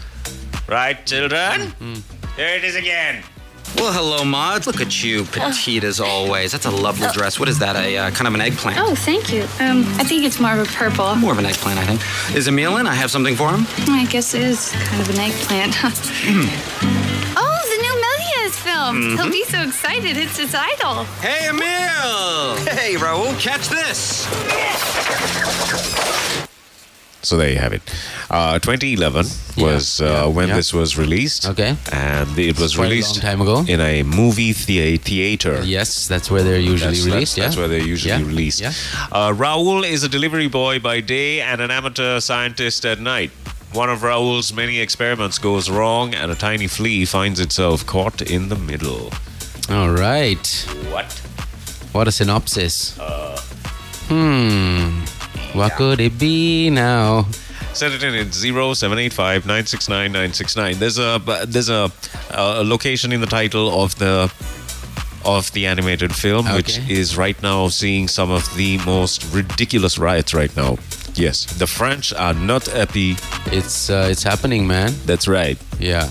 Right, 0.67 1.05
children? 1.05 1.73
Here 2.35 2.55
it 2.55 2.63
is 2.63 2.75
again. 2.75 3.23
Well, 3.75 3.93
hello, 3.93 4.25
Maud. 4.25 4.65
Look 4.65 4.81
at 4.81 5.03
you, 5.03 5.23
petite 5.25 5.83
as 5.83 5.99
always. 5.99 6.51
That's 6.51 6.65
a 6.65 6.71
lovely 6.71 7.07
dress. 7.13 7.39
What 7.39 7.47
is 7.47 7.59
that? 7.59 7.75
A 7.75 7.97
uh, 7.97 8.11
kind 8.11 8.27
of 8.27 8.33
an 8.33 8.41
eggplant? 8.41 8.77
Oh, 8.79 8.95
thank 8.95 9.31
you. 9.31 9.43
Um, 9.59 9.85
I 9.99 10.03
think 10.03 10.25
it's 10.25 10.39
more 10.39 10.53
of 10.53 10.67
a 10.67 10.71
purple. 10.71 11.15
More 11.15 11.31
of 11.31 11.39
an 11.39 11.45
eggplant, 11.45 11.79
I 11.79 11.85
think. 11.85 12.35
Is 12.35 12.47
Emil 12.47 12.77
in? 12.77 12.87
I 12.87 12.95
have 12.95 13.11
something 13.11 13.35
for 13.35 13.49
him. 13.51 13.65
I 13.89 14.05
guess 14.09 14.33
it 14.33 14.41
is 14.41 14.71
kind 14.71 15.01
of 15.01 15.09
an 15.09 15.19
eggplant. 15.19 15.75
oh, 18.71 18.93
the 18.93 18.99
new 18.99 19.15
Melies 19.15 19.17
film. 19.17 19.17
He'll 19.17 19.31
be 19.31 19.43
so 19.45 19.61
excited. 19.63 20.17
It's 20.17 20.37
his 20.37 20.55
idol. 20.55 21.03
Hey, 21.21 21.49
Emil! 21.49 22.55
Hey, 22.75 22.95
Raoul, 22.97 23.33
catch 23.39 23.67
this. 23.69 24.27
So 27.21 27.35
there 27.35 27.49
you 27.51 27.57
have 27.57 27.73
it. 27.73 27.81
Uh, 28.29 28.59
2011 28.59 29.25
was 29.57 29.99
uh, 29.99 30.05
yeah, 30.05 30.25
when 30.27 30.47
yeah. 30.47 30.55
this 30.55 30.73
was 30.73 30.97
released. 30.97 31.45
Okay. 31.47 31.75
And 31.91 32.39
it 32.39 32.57
was 32.57 32.75
Quite 32.75 32.85
a 32.85 32.89
released 32.89 33.15
long 33.17 33.21
time 33.21 33.41
ago. 33.41 33.65
in 33.67 33.81
a 33.81 34.03
movie 34.03 34.53
thea- 34.53 34.97
theater. 34.97 35.61
Yes, 35.65 36.07
that's 36.07 36.31
where 36.31 36.43
they're 36.43 36.59
usually 36.59 36.93
That's, 36.95 37.05
released. 37.05 37.35
that's, 37.35 37.37
yeah, 37.37 37.43
that's 37.43 37.57
where 37.57 37.67
they're 37.67 37.85
usually 37.85 38.13
Yeah, 38.13 38.25
released. 38.25 38.61
Yeah. 38.61 38.71
Uh, 39.11 39.33
Raoul 39.35 39.83
is 39.83 40.03
a 40.03 40.09
delivery 40.09 40.47
boy 40.47 40.79
by 40.79 41.01
day 41.01 41.41
and 41.41 41.59
an 41.59 41.71
amateur 41.71 42.21
scientist 42.21 42.85
at 42.85 43.01
night. 43.01 43.31
One 43.73 43.89
of 43.89 44.01
Raoul's 44.01 44.51
many 44.51 44.79
experiments 44.79 45.37
goes 45.37 45.69
wrong, 45.69 46.15
and 46.15 46.31
a 46.31 46.35
tiny 46.35 46.67
flea 46.67 47.05
finds 47.05 47.39
itself 47.39 47.85
caught 47.85 48.21
in 48.21 48.49
the 48.49 48.55
middle. 48.55 49.11
All 49.69 49.91
right. 49.91 50.47
What? 50.89 51.11
What 51.91 52.07
a 52.07 52.11
synopsis. 52.11 52.99
Uh, 52.99 53.39
hmm. 54.07 55.05
What 55.57 55.73
could 55.73 55.99
it 55.99 56.17
be 56.17 56.69
now? 56.69 57.27
Send 57.73 57.93
it 57.93 58.03
in 58.03 58.15
at 58.15 58.33
0785 58.33 59.45
969 59.45 60.11
969. 60.11 60.79
There's 60.79 60.97
a 60.97 61.21
there's 61.47 61.69
a, 61.69 61.91
a 62.31 62.63
location 62.63 63.11
in 63.11 63.21
the 63.21 63.27
title 63.27 63.83
of 63.83 63.97
the 63.99 64.31
of 65.25 65.51
the 65.53 65.67
animated 65.67 66.15
film, 66.15 66.45
which 66.55 66.79
is 66.89 67.17
right 67.17 67.39
now 67.43 67.67
seeing 67.67 68.07
some 68.07 68.31
of 68.31 68.53
the 68.55 68.79
most 68.79 69.23
ridiculous 69.33 69.99
riots 69.99 70.33
right 70.33 70.55
now. 70.55 70.77
Yes, 71.19 71.43
the 71.57 71.67
French 71.67 72.13
are 72.13 72.33
not 72.33 72.65
happy. 72.67 73.17
It's 73.51 73.89
uh, 73.89 74.07
it's 74.09 74.23
happening, 74.23 74.65
man. 74.65 74.93
That's 75.05 75.27
right. 75.27 75.57
Yeah. 75.79 76.09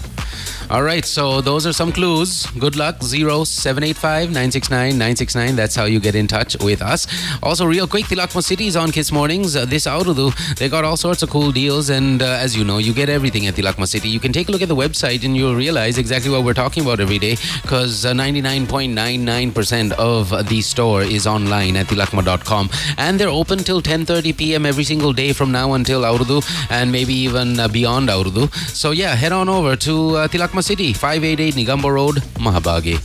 All 0.70 0.82
right, 0.82 1.02
so 1.02 1.40
those 1.40 1.66
are 1.66 1.72
some 1.72 1.92
clues. 1.92 2.44
Good 2.58 2.76
luck. 2.76 3.02
0785 3.02 4.28
969 4.28 4.98
969. 4.98 5.56
That's 5.56 5.74
how 5.74 5.86
you 5.86 5.98
get 5.98 6.14
in 6.14 6.26
touch 6.26 6.58
with 6.62 6.82
us. 6.82 7.06
Also, 7.42 7.64
real 7.64 7.86
quick, 7.86 8.04
Tilakma 8.04 8.44
City 8.44 8.66
is 8.66 8.76
on 8.76 8.92
Kiss 8.92 9.10
Mornings. 9.10 9.56
Uh, 9.56 9.64
this 9.64 9.86
Aurudu, 9.86 10.30
they 10.56 10.68
got 10.68 10.84
all 10.84 10.98
sorts 10.98 11.22
of 11.22 11.30
cool 11.30 11.52
deals. 11.52 11.88
And 11.88 12.20
uh, 12.20 12.26
as 12.26 12.54
you 12.54 12.64
know, 12.64 12.76
you 12.76 12.92
get 12.92 13.08
everything 13.08 13.46
at 13.46 13.54
Tilakma 13.54 13.88
City. 13.88 14.10
You 14.10 14.20
can 14.20 14.30
take 14.30 14.50
a 14.50 14.52
look 14.52 14.60
at 14.60 14.68
the 14.68 14.76
website 14.76 15.24
and 15.24 15.34
you'll 15.34 15.54
realize 15.54 15.96
exactly 15.96 16.30
what 16.30 16.44
we're 16.44 16.52
talking 16.52 16.82
about 16.82 17.00
every 17.00 17.18
day 17.18 17.36
because 17.62 18.04
uh, 18.04 18.12
99.99% 18.12 19.92
of 19.92 20.48
the 20.50 20.60
store 20.60 21.00
is 21.00 21.26
online 21.26 21.76
at 21.76 21.86
tilakma.com. 21.86 22.68
And 22.98 23.18
they're 23.18 23.30
open 23.30 23.60
till 23.60 23.80
10.30 23.80 24.36
p.m. 24.36 24.66
every 24.66 24.84
single 24.84 25.14
day 25.14 25.32
from 25.32 25.50
now 25.50 25.72
until 25.72 26.02
Aurudu 26.02 26.44
and 26.70 26.92
maybe 26.92 27.14
even 27.14 27.58
uh, 27.58 27.68
beyond 27.68 28.10
Aurudu. 28.10 28.52
So 28.68 28.90
yeah, 28.90 29.14
head 29.14 29.32
on 29.32 29.48
over 29.48 29.57
to 29.58 30.16
uh, 30.16 30.28
tilakma.com 30.28 30.48
Lakma 30.48 30.62
City, 30.62 30.92
588 30.92 31.54
Negombo 31.54 31.92
Road, 31.92 32.16
Mahabage. 32.38 32.96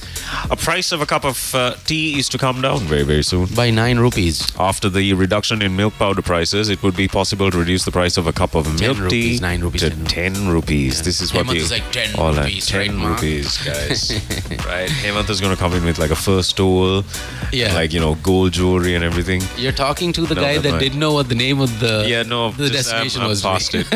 A 0.51 0.55
price 0.55 0.91
of 0.91 1.01
a 1.01 1.05
cup 1.05 1.25
of 1.25 1.53
uh, 1.55 1.73
tea 1.85 2.19
is 2.19 2.29
to 2.29 2.37
come 2.37 2.61
down 2.61 2.79
very, 2.81 3.03
very 3.03 3.23
soon. 3.23 3.47
By 3.55 3.71
9 3.71 3.97
rupees. 3.99 4.51
After 4.59 4.87
the 4.89 5.13
reduction 5.13 5.61
in 5.63 5.75
milk 5.75 5.93
powder 5.95 6.21
prices, 6.21 6.69
it 6.69 6.81
would 6.83 6.95
be 6.95 7.07
possible 7.07 7.49
to 7.49 7.57
reduce 7.57 7.85
the 7.85 7.91
price 7.91 8.17
of 8.17 8.27
a 8.27 8.31
cup 8.33 8.53
of 8.55 8.79
milk 8.79 8.99
rupees, 8.99 9.39
tea 9.39 9.41
nine 9.41 9.61
rupees, 9.61 9.81
to 9.81 9.89
10 9.89 10.05
10 10.35 10.47
rupees. 10.49 11.01
This 11.03 11.21
is 11.21 11.33
what 11.33 11.47
Hemant 11.47 11.55
is 11.55 11.71
like 11.71 11.91
10 11.91 12.19
all 12.19 12.33
rupees, 12.33 12.67
10 12.67 12.99
right, 12.99 13.09
rupees, 13.09 13.57
guys. 13.65 14.11
right? 14.67 14.89
Hemant 14.89 15.29
is 15.29 15.41
going 15.41 15.53
to 15.55 15.59
come 15.59 15.73
in 15.73 15.83
with 15.83 15.97
like 15.97 16.11
a 16.11 16.15
first 16.15 16.51
stole, 16.51 17.03
Yeah. 17.51 17.73
like, 17.73 17.91
you 17.93 17.99
know, 17.99 18.15
gold 18.15 18.53
jewelry 18.53 18.93
and 18.95 19.03
everything. 19.03 19.41
You're 19.57 19.71
talking 19.71 20.13
to 20.13 20.21
the 20.21 20.35
No, 20.35 20.41
guy 20.41 20.57
that 20.59 20.69
mind. 20.69 20.79
didn't 20.81 20.99
know 20.99 21.13
what 21.13 21.29
the 21.29 21.35
name 21.35 21.59
of 21.59 21.79
the 21.79 22.05
yeah, 22.07 22.21
no, 22.23 22.51
the 22.51 22.69
just, 22.69 22.89
destination 22.89 23.21
I'm, 23.21 23.25
I'm 23.25 23.29
was. 23.31 23.41
past 23.41 23.73
it. 23.75 23.87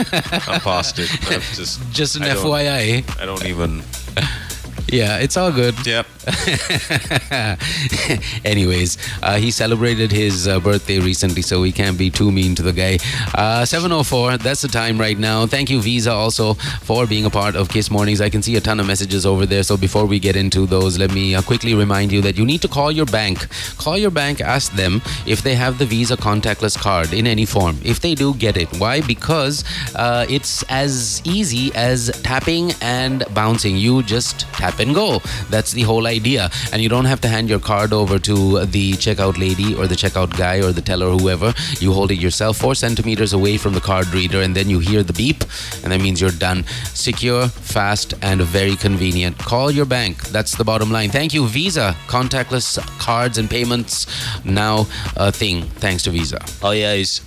I'm 0.49 0.59
past 0.61 0.99
it. 0.99 1.09
I'm 1.31 1.41
just, 1.55 1.79
Just 1.93 2.15
an 2.15 2.23
I 2.23 2.33
don't- 2.33 2.46
FYI. 2.47 3.03
I 3.21 3.25
don't 3.25 3.45
even. 3.45 3.83
Yeah, 4.89 5.17
it's 5.17 5.35
all 5.35 5.51
good. 5.51 5.75
Yep. 5.85 6.05
Anyways, 8.45 8.97
uh, 9.21 9.37
he 9.37 9.51
celebrated 9.51 10.11
his 10.11 10.47
uh, 10.47 10.61
birthday 10.61 10.99
recently, 10.99 11.41
so 11.41 11.59
we 11.59 11.73
can't 11.73 11.97
be 11.97 12.09
too 12.09 12.31
mean 12.31 12.55
to 12.55 12.61
the 12.61 12.71
guy. 12.71 12.95
Uh, 13.35 13.63
7.04, 13.63 14.39
that's 14.39 14.61
the 14.61 14.69
time 14.69 14.97
right 14.97 15.17
now. 15.17 15.45
Thank 15.45 15.69
you, 15.69 15.81
Visa, 15.81 16.11
also 16.11 16.53
for 16.53 17.05
being 17.05 17.25
a 17.25 17.29
part 17.29 17.55
of 17.55 17.67
Kiss 17.67 17.91
Mornings. 17.91 18.21
I 18.21 18.29
can 18.29 18.41
see 18.41 18.55
a 18.55 18.61
ton 18.61 18.79
of 18.79 18.87
messages 18.87 19.25
over 19.25 19.45
there. 19.45 19.63
So 19.63 19.75
before 19.75 20.05
we 20.05 20.19
get 20.19 20.37
into 20.37 20.65
those, 20.65 20.97
let 20.97 21.13
me 21.13 21.35
uh, 21.35 21.41
quickly 21.41 21.73
remind 21.73 22.13
you 22.13 22.21
that 22.21 22.37
you 22.37 22.45
need 22.45 22.61
to 22.61 22.69
call 22.69 22.91
your 22.91 23.05
bank. 23.05 23.47
Call 23.77 23.97
your 23.97 24.11
bank, 24.11 24.39
ask 24.39 24.71
them 24.73 25.01
if 25.25 25.41
they 25.41 25.55
have 25.55 25.79
the 25.79 25.85
Visa 25.85 26.15
contactless 26.15 26.77
card 26.77 27.13
in 27.13 27.27
any 27.27 27.45
form. 27.45 27.77
If 27.83 27.99
they 27.99 28.15
do, 28.15 28.33
get 28.35 28.55
it. 28.55 28.69
Why? 28.79 29.01
Because 29.01 29.65
uh, 29.95 30.25
it's 30.29 30.63
as 30.69 31.21
easy 31.25 31.75
as 31.75 32.09
tapping 32.23 32.71
and 32.81 33.25
bouncing. 33.33 33.75
You 33.75 34.01
just 34.03 34.41
tap 34.53 34.76
and 34.79 34.93
go. 34.93 35.19
That's 35.49 35.71
the 35.71 35.83
whole 35.83 36.07
idea. 36.07 36.49
And 36.71 36.81
you 36.81 36.89
don't 36.89 37.05
have 37.05 37.21
to 37.21 37.27
hand 37.27 37.49
your 37.49 37.59
card 37.59 37.93
over 37.93 38.19
to 38.19 38.65
the 38.65 38.93
checkout 38.93 39.37
lady 39.37 39.75
or 39.75 39.87
the 39.87 39.95
checkout 39.95 40.35
guy 40.37 40.57
or 40.61 40.71
the 40.71 40.81
teller, 40.81 41.09
whoever. 41.11 41.53
You 41.79 41.93
hold 41.93 42.11
it 42.11 42.19
yourself 42.19 42.57
four 42.57 42.75
centimeters 42.75 43.33
away 43.33 43.57
from 43.57 43.73
the 43.73 43.81
card 43.81 44.07
reader, 44.13 44.41
and 44.41 44.55
then 44.55 44.69
you 44.69 44.79
hear 44.79 45.03
the 45.03 45.13
beep, 45.13 45.43
and 45.83 45.91
that 45.91 46.01
means 46.01 46.21
you're 46.21 46.31
done. 46.31 46.63
Secure, 46.93 47.47
fast, 47.47 48.13
and 48.21 48.41
very 48.41 48.75
convenient. 48.75 49.37
Call 49.37 49.71
your 49.71 49.85
bank. 49.85 50.21
That's 50.29 50.55
the 50.55 50.63
bottom 50.63 50.91
line. 50.91 51.09
Thank 51.09 51.33
you, 51.33 51.47
Visa. 51.47 51.95
Contactless 52.07 52.77
cards 52.99 53.37
and 53.37 53.49
payments 53.49 54.07
now 54.43 54.85
a 55.15 55.31
thing, 55.31 55.63
thanks 55.63 56.03
to 56.03 56.11
Visa. 56.11 56.39
Oh, 56.61 56.71
yes. 56.71 57.21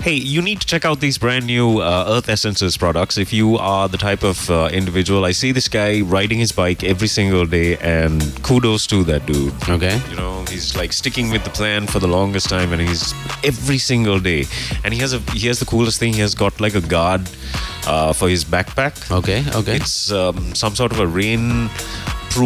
Hey, 0.00 0.14
you 0.14 0.42
need 0.42 0.60
to 0.60 0.66
check 0.66 0.84
out 0.84 1.00
these 1.00 1.18
brand 1.18 1.46
new 1.46 1.80
uh, 1.80 2.04
Earth 2.08 2.28
Essences 2.28 2.76
products 2.76 3.18
if 3.18 3.32
you 3.32 3.56
are 3.56 3.88
the 3.88 3.96
type 3.96 4.22
of 4.22 4.50
uh, 4.50 4.68
individual. 4.72 5.24
I 5.24 5.32
see 5.32 5.52
this 5.52 5.68
guy 5.68 6.00
riding 6.00 6.38
his 6.38 6.52
bike 6.52 6.77
every 6.84 7.08
single 7.08 7.46
day, 7.46 7.76
and 7.78 8.22
kudos 8.42 8.86
to 8.88 9.04
that 9.04 9.26
dude. 9.26 9.52
Okay. 9.68 10.00
You 10.10 10.16
know, 10.16 10.44
he's 10.48 10.76
like 10.76 10.92
sticking 10.92 11.30
with 11.30 11.44
the 11.44 11.50
plan 11.50 11.86
for 11.86 11.98
the 11.98 12.08
longest 12.08 12.48
time, 12.48 12.72
and 12.72 12.80
he's 12.80 13.14
every 13.44 13.78
single 13.78 14.20
day. 14.20 14.46
And 14.84 14.94
he 14.94 15.00
has 15.00 15.12
a 15.12 15.18
he 15.32 15.46
has 15.48 15.58
the 15.58 15.66
coolest 15.66 15.98
thing. 15.98 16.12
He 16.12 16.20
has 16.20 16.34
got 16.34 16.60
like 16.60 16.74
a 16.74 16.80
guard 16.80 17.28
uh, 17.86 18.12
for 18.12 18.28
his 18.28 18.44
backpack. 18.44 19.10
Okay, 19.10 19.44
okay. 19.54 19.76
It's 19.76 20.10
um, 20.12 20.54
some 20.54 20.74
sort 20.74 20.92
of 20.92 21.00
a 21.00 21.06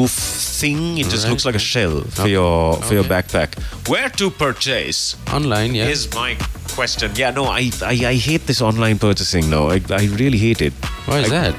thing. 0.01 0.99
It 0.99 1.09
just 1.09 1.25
Right. 1.25 1.31
looks 1.31 1.45
like 1.45 1.55
a 1.55 1.59
shell 1.59 2.01
for 2.11 2.23
Okay. 2.23 2.31
your 2.33 2.77
for 2.83 2.95
your 2.95 3.05
backpack. 3.05 3.51
Where 3.89 4.09
to 4.11 4.31
purchase? 4.31 5.17
Online, 5.33 5.75
yeah. 5.75 5.89
Is 5.89 6.09
my 6.15 6.37
question. 6.75 7.11
Yeah, 7.15 7.31
no, 7.31 7.45
I, 7.47 7.71
I, 7.83 7.95
I 8.13 8.15
hate 8.15 8.47
this 8.47 8.61
online 8.63 8.99
purchasing 8.99 9.51
now. 9.51 9.69
I, 9.69 9.81
I 9.91 10.05
really 10.23 10.39
hate 10.39 10.63
it. 10.63 10.73
Why 11.07 11.19
is 11.21 11.31
that? 11.31 11.55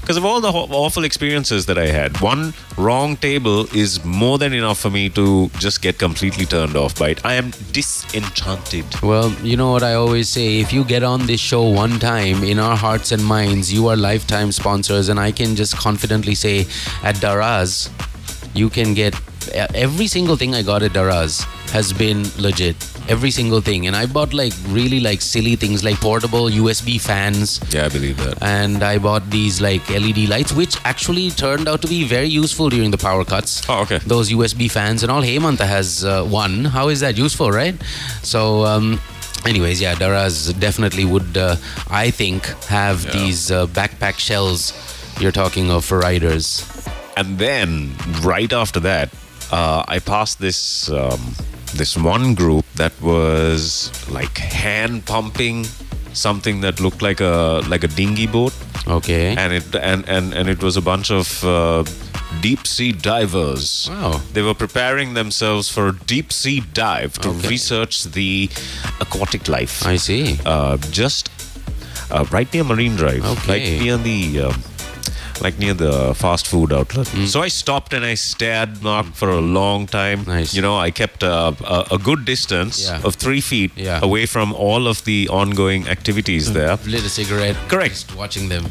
Because 0.00 0.18
of 0.18 0.24
all 0.26 0.40
the 0.42 0.52
ho- 0.52 0.68
awful 0.70 1.04
experiences 1.04 1.64
that 1.66 1.78
I 1.78 1.86
had. 1.86 2.20
One 2.20 2.52
wrong 2.76 3.16
table 3.16 3.66
is 3.74 4.04
more 4.04 4.36
than 4.42 4.52
enough 4.52 4.78
for 4.78 4.90
me 4.90 5.08
to 5.10 5.50
just 5.58 5.80
get 5.80 5.98
completely 5.98 6.44
turned 6.44 6.76
off 6.76 6.94
by 6.98 7.08
it. 7.12 7.20
I 7.24 7.34
am 7.34 7.52
disenchanted. 7.72 8.84
Well, 9.02 9.30
you 9.42 9.56
know 9.56 9.70
what 9.72 9.82
I 9.82 9.94
always 9.94 10.28
say 10.28 10.60
if 10.60 10.72
you 10.74 10.84
get 10.84 11.02
on 11.02 11.26
this 11.26 11.40
show 11.40 11.62
one 11.62 11.98
time, 11.98 12.44
in 12.44 12.58
our 12.58 12.76
hearts 12.76 13.12
and 13.12 13.24
minds, 13.24 13.72
you 13.72 13.88
are 13.88 13.96
lifetime 13.96 14.52
sponsors. 14.52 15.08
And 15.08 15.18
I 15.18 15.32
can 15.32 15.56
just 15.56 15.74
confidently 15.76 16.34
say 16.34 16.66
at 17.02 17.16
Daraz, 17.16 17.73
you 18.54 18.70
can 18.70 18.94
get 18.94 19.14
every 19.74 20.06
single 20.06 20.36
thing 20.36 20.54
I 20.54 20.62
got 20.62 20.82
at 20.82 20.92
Daraz 20.92 21.44
has 21.70 21.92
been 21.92 22.24
legit. 22.38 22.76
Every 23.08 23.30
single 23.30 23.60
thing. 23.60 23.86
And 23.86 23.94
I 23.94 24.06
bought 24.06 24.32
like 24.32 24.52
really 24.68 25.00
like 25.00 25.20
silly 25.20 25.56
things 25.56 25.84
like 25.84 25.96
portable 25.96 26.48
USB 26.48 27.00
fans. 27.00 27.60
Yeah, 27.70 27.86
I 27.86 27.88
believe 27.88 28.16
that. 28.18 28.42
And 28.42 28.82
I 28.82 28.98
bought 28.98 29.28
these 29.30 29.60
like 29.60 29.88
LED 29.90 30.28
lights, 30.28 30.52
which 30.52 30.76
actually 30.84 31.30
turned 31.30 31.68
out 31.68 31.82
to 31.82 31.88
be 31.88 32.04
very 32.04 32.28
useful 32.28 32.70
during 32.70 32.90
the 32.90 32.98
power 32.98 33.24
cuts. 33.24 33.68
Oh, 33.68 33.82
okay. 33.82 33.98
Those 33.98 34.30
USB 34.30 34.70
fans 34.70 35.02
and 35.02 35.12
all. 35.12 35.22
Hemanta 35.22 35.66
has 35.66 36.04
uh, 36.04 36.24
one. 36.24 36.64
How 36.64 36.88
is 36.88 37.00
that 37.00 37.18
useful, 37.18 37.50
right? 37.50 37.74
So, 38.22 38.64
um, 38.64 39.00
anyways, 39.44 39.80
yeah, 39.80 39.94
Daraz 39.94 40.58
definitely 40.58 41.04
would, 41.04 41.36
uh, 41.36 41.56
I 41.90 42.10
think, 42.10 42.46
have 42.66 43.10
these 43.12 43.50
uh, 43.50 43.66
backpack 43.66 44.18
shells 44.18 44.72
you're 45.20 45.32
talking 45.32 45.70
of 45.70 45.84
for 45.84 45.98
riders. 45.98 46.66
And 47.16 47.38
then 47.38 47.94
right 48.22 48.52
after 48.52 48.80
that, 48.80 49.10
uh, 49.52 49.84
I 49.86 49.98
passed 50.00 50.38
this 50.40 50.90
um, 50.90 51.20
this 51.74 51.96
one 51.96 52.34
group 52.34 52.64
that 52.76 52.92
was 53.00 53.90
like 54.10 54.36
hand 54.38 55.04
pumping 55.06 55.64
something 56.12 56.60
that 56.62 56.80
looked 56.80 57.02
like 57.02 57.20
a 57.20 57.62
like 57.68 57.84
a 57.84 57.88
dinghy 57.88 58.26
boat, 58.26 58.52
Okay. 58.86 59.34
and 59.36 59.52
it 59.52 59.74
and 59.76 60.08
and, 60.08 60.34
and 60.34 60.48
it 60.48 60.62
was 60.62 60.76
a 60.76 60.80
bunch 60.82 61.10
of 61.10 61.44
uh, 61.44 61.84
deep 62.40 62.66
sea 62.66 62.90
divers. 62.92 63.88
Wow. 63.90 64.20
They 64.32 64.42
were 64.42 64.54
preparing 64.54 65.14
themselves 65.14 65.68
for 65.68 65.88
a 65.88 65.92
deep 66.06 66.32
sea 66.32 66.60
dive 66.72 67.18
to 67.20 67.28
Okay. 67.28 67.48
research 67.48 68.04
the 68.04 68.50
aquatic 69.00 69.48
life. 69.48 69.86
I 69.86 69.96
see. 69.96 70.38
uh, 70.44 70.76
just 70.90 71.30
uh, 72.10 72.24
right 72.32 72.52
near 72.52 72.64
Marine 72.64 72.96
Drive, 72.96 73.24
Okay. 73.24 73.48
like 73.52 73.82
near 73.82 73.96
the. 73.98 74.40
Um, 74.50 74.62
like 75.40 75.58
near 75.58 75.74
the 75.74 76.14
fast 76.14 76.46
food 76.46 76.72
outlet. 76.72 77.08
Hmm. 77.08 77.26
So 77.26 77.42
I 77.42 77.48
stopped 77.48 77.92
and 77.92 78.04
I 78.04 78.14
stared 78.14 78.82
Mark 78.82 79.06
for 79.14 79.30
a 79.30 79.40
long 79.40 79.86
time. 79.86 80.24
Nice. 80.26 80.54
You 80.54 80.62
know, 80.62 80.76
I 80.76 80.90
kept 80.90 81.22
a, 81.22 81.54
a, 81.64 81.86
a 81.92 81.98
good 81.98 82.24
distance 82.24 82.84
Yeah. 82.84 83.00
of 83.04 83.14
three 83.16 83.40
feet 83.40 83.72
Yeah. 83.76 84.00
away 84.02 84.26
from 84.26 84.52
all 84.52 84.86
of 84.86 85.04
the 85.04 85.28
ongoing 85.28 85.88
activities 85.88 86.48
hmm. 86.48 86.54
there. 86.54 86.78
Lit 86.86 87.04
a 87.04 87.08
cigarette. 87.08 87.56
Correct. 87.68 87.94
Just 87.94 88.16
watching 88.16 88.48
them. 88.48 88.66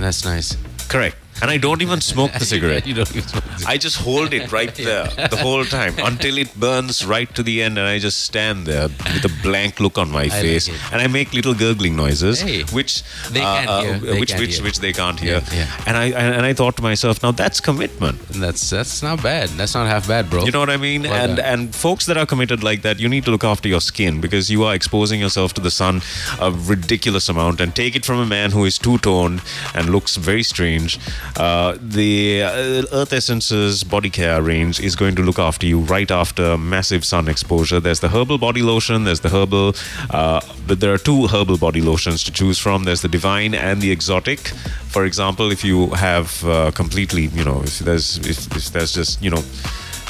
That's 0.00 0.24
nice. 0.24 0.56
Correct. 0.88 1.16
And 1.42 1.50
I 1.50 1.56
don't 1.58 1.82
even 1.82 2.00
smoke 2.00 2.32
the 2.32 2.44
cigarette. 2.44 2.86
you 2.90 2.94
don't 2.94 3.10
even 3.14 3.28
smoke 3.28 3.44
the 3.44 3.64
I 3.68 3.76
just 3.76 3.96
hold 3.98 4.32
it 4.32 4.50
right 4.52 4.74
there 4.88 5.04
the 5.34 5.36
whole 5.36 5.64
time 5.64 5.94
until 5.98 6.38
it 6.38 6.54
burns 6.58 7.04
right 7.04 7.32
to 7.34 7.42
the 7.42 7.62
end, 7.62 7.78
and 7.78 7.86
I 7.86 7.98
just 7.98 8.24
stand 8.24 8.66
there 8.66 8.88
with 8.88 9.24
a 9.24 9.32
blank 9.42 9.80
look 9.80 9.98
on 9.98 10.10
my 10.10 10.24
like 10.24 10.32
face, 10.32 10.68
it. 10.68 10.74
and 10.92 11.00
I 11.02 11.06
make 11.06 11.32
little 11.34 11.54
gurgling 11.54 11.96
noises, 11.96 12.40
Hey. 12.40 12.62
which 12.64 13.02
They 13.30 13.40
uh, 13.42 13.54
can't 13.54 13.68
uh, 13.70 13.80
hear. 13.82 13.98
They 13.98 14.20
which 14.20 14.34
which 14.34 14.54
hear. 14.56 14.64
which 14.64 14.78
they 14.80 14.92
can't 14.92 15.18
hear. 15.20 15.42
Yeah, 15.52 15.54
yeah. 15.60 15.84
And 15.86 15.96
I 15.96 16.06
and 16.36 16.46
I 16.46 16.52
thought 16.54 16.76
to 16.76 16.82
myself, 16.82 17.22
now 17.22 17.32
that's 17.32 17.60
commitment. 17.60 18.18
And 18.34 18.42
That's 18.42 18.70
that's 18.70 19.02
not 19.02 19.22
bad. 19.22 19.48
That's 19.50 19.74
not 19.74 19.86
half 19.86 20.08
bad, 20.08 20.30
bro. 20.30 20.44
You 20.44 20.52
know 20.52 20.60
what 20.60 20.70
I 20.70 20.76
mean? 20.76 21.02
Well 21.02 21.12
and 21.12 21.36
done. 21.36 21.46
and 21.60 21.74
folks 21.74 22.06
that 22.06 22.16
are 22.16 22.26
committed 22.26 22.62
like 22.62 22.82
that, 22.82 22.98
you 23.00 23.08
need 23.08 23.24
to 23.24 23.30
look 23.30 23.44
after 23.44 23.68
your 23.68 23.80
skin 23.80 24.20
because 24.20 24.50
you 24.50 24.64
are 24.64 24.74
exposing 24.74 25.20
yourself 25.20 25.52
to 25.54 25.60
the 25.60 25.70
sun 25.70 26.02
a 26.40 26.50
ridiculous 26.50 27.28
amount. 27.28 27.60
And 27.60 27.74
take 27.74 27.96
it 27.96 28.04
from 28.04 28.18
a 28.20 28.26
man 28.26 28.50
who 28.52 28.64
is 28.64 28.78
two 28.78 28.98
toned 28.98 29.42
and 29.74 29.90
looks 29.90 30.16
very 30.16 30.42
strange. 30.42 30.98
Uh, 31.36 31.76
the 31.80 32.42
uh, 32.42 32.84
Earth 32.92 33.12
Essences 33.12 33.84
body 33.84 34.10
care 34.10 34.40
range 34.42 34.80
is 34.80 34.96
going 34.96 35.14
to 35.16 35.22
look 35.22 35.38
after 35.38 35.66
you 35.66 35.80
right 35.80 36.10
after 36.10 36.56
massive 36.56 37.04
sun 37.04 37.28
exposure. 37.28 37.78
There's 37.78 38.00
the 38.00 38.08
herbal 38.08 38.38
body 38.38 38.62
lotion. 38.62 39.04
There's 39.04 39.20
the 39.20 39.28
herbal. 39.28 39.74
Uh, 40.10 40.40
but 40.66 40.80
there 40.80 40.92
are 40.92 40.98
two 40.98 41.26
herbal 41.26 41.58
body 41.58 41.80
lotions 41.82 42.24
to 42.24 42.32
choose 42.32 42.58
from. 42.58 42.84
There's 42.84 43.02
the 43.02 43.08
divine 43.08 43.54
and 43.54 43.82
the 43.82 43.90
exotic. 43.90 44.40
For 44.88 45.04
example, 45.04 45.52
if 45.52 45.64
you 45.64 45.90
have 45.90 46.44
uh, 46.44 46.70
completely, 46.70 47.26
you 47.26 47.44
know, 47.44 47.62
if 47.62 47.80
there's 47.80 48.18
if, 48.18 48.56
if 48.56 48.72
there's 48.72 48.92
just 48.92 49.22
you 49.22 49.30
know, 49.30 49.42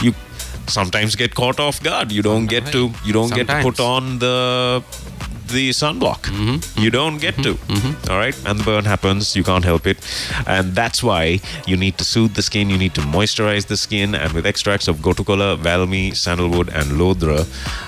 you 0.01 0.15
sometimes 0.69 1.17
get 1.17 1.35
caught 1.35 1.61
off 1.61 1.83
guard. 1.83 2.13
You 2.13 2.23
don't 2.23 2.47
get 2.47 2.67
to 2.73 2.93
you 3.05 3.13
don't 3.13 3.33
get 3.35 3.49
to 3.49 3.63
put 3.63 3.81
on 3.81 4.19
the 4.19 4.83
the 5.49 5.71
sunblock. 5.71 6.27
You 6.81 6.91
don't 6.91 7.19
get 7.19 7.37
to. 7.43 7.59
All 8.11 8.19
right, 8.19 8.37
and 8.47 8.59
the 8.61 8.65
burn 8.65 8.85
happens. 8.85 9.35
You 9.37 9.45
can't 9.45 9.65
help 9.65 9.87
it, 9.87 9.99
and 10.47 10.75
that's 10.75 11.03
why 11.03 11.41
you 11.67 11.77
need 11.77 11.99
to 11.99 12.05
soothe 12.05 12.35
the 12.35 12.43
skin. 12.43 12.71
You 12.71 12.79
need 12.79 12.95
to 12.95 13.01
moisturize 13.03 13.67
the 13.67 13.77
skin, 13.77 14.15
and 14.15 14.33
with 14.33 14.47
extracts 14.47 14.89
of 14.89 14.97
gotukola, 14.99 15.57
valmi, 15.59 16.15
sandalwood, 16.15 16.69
and 16.69 16.93
lodra, 17.01 17.47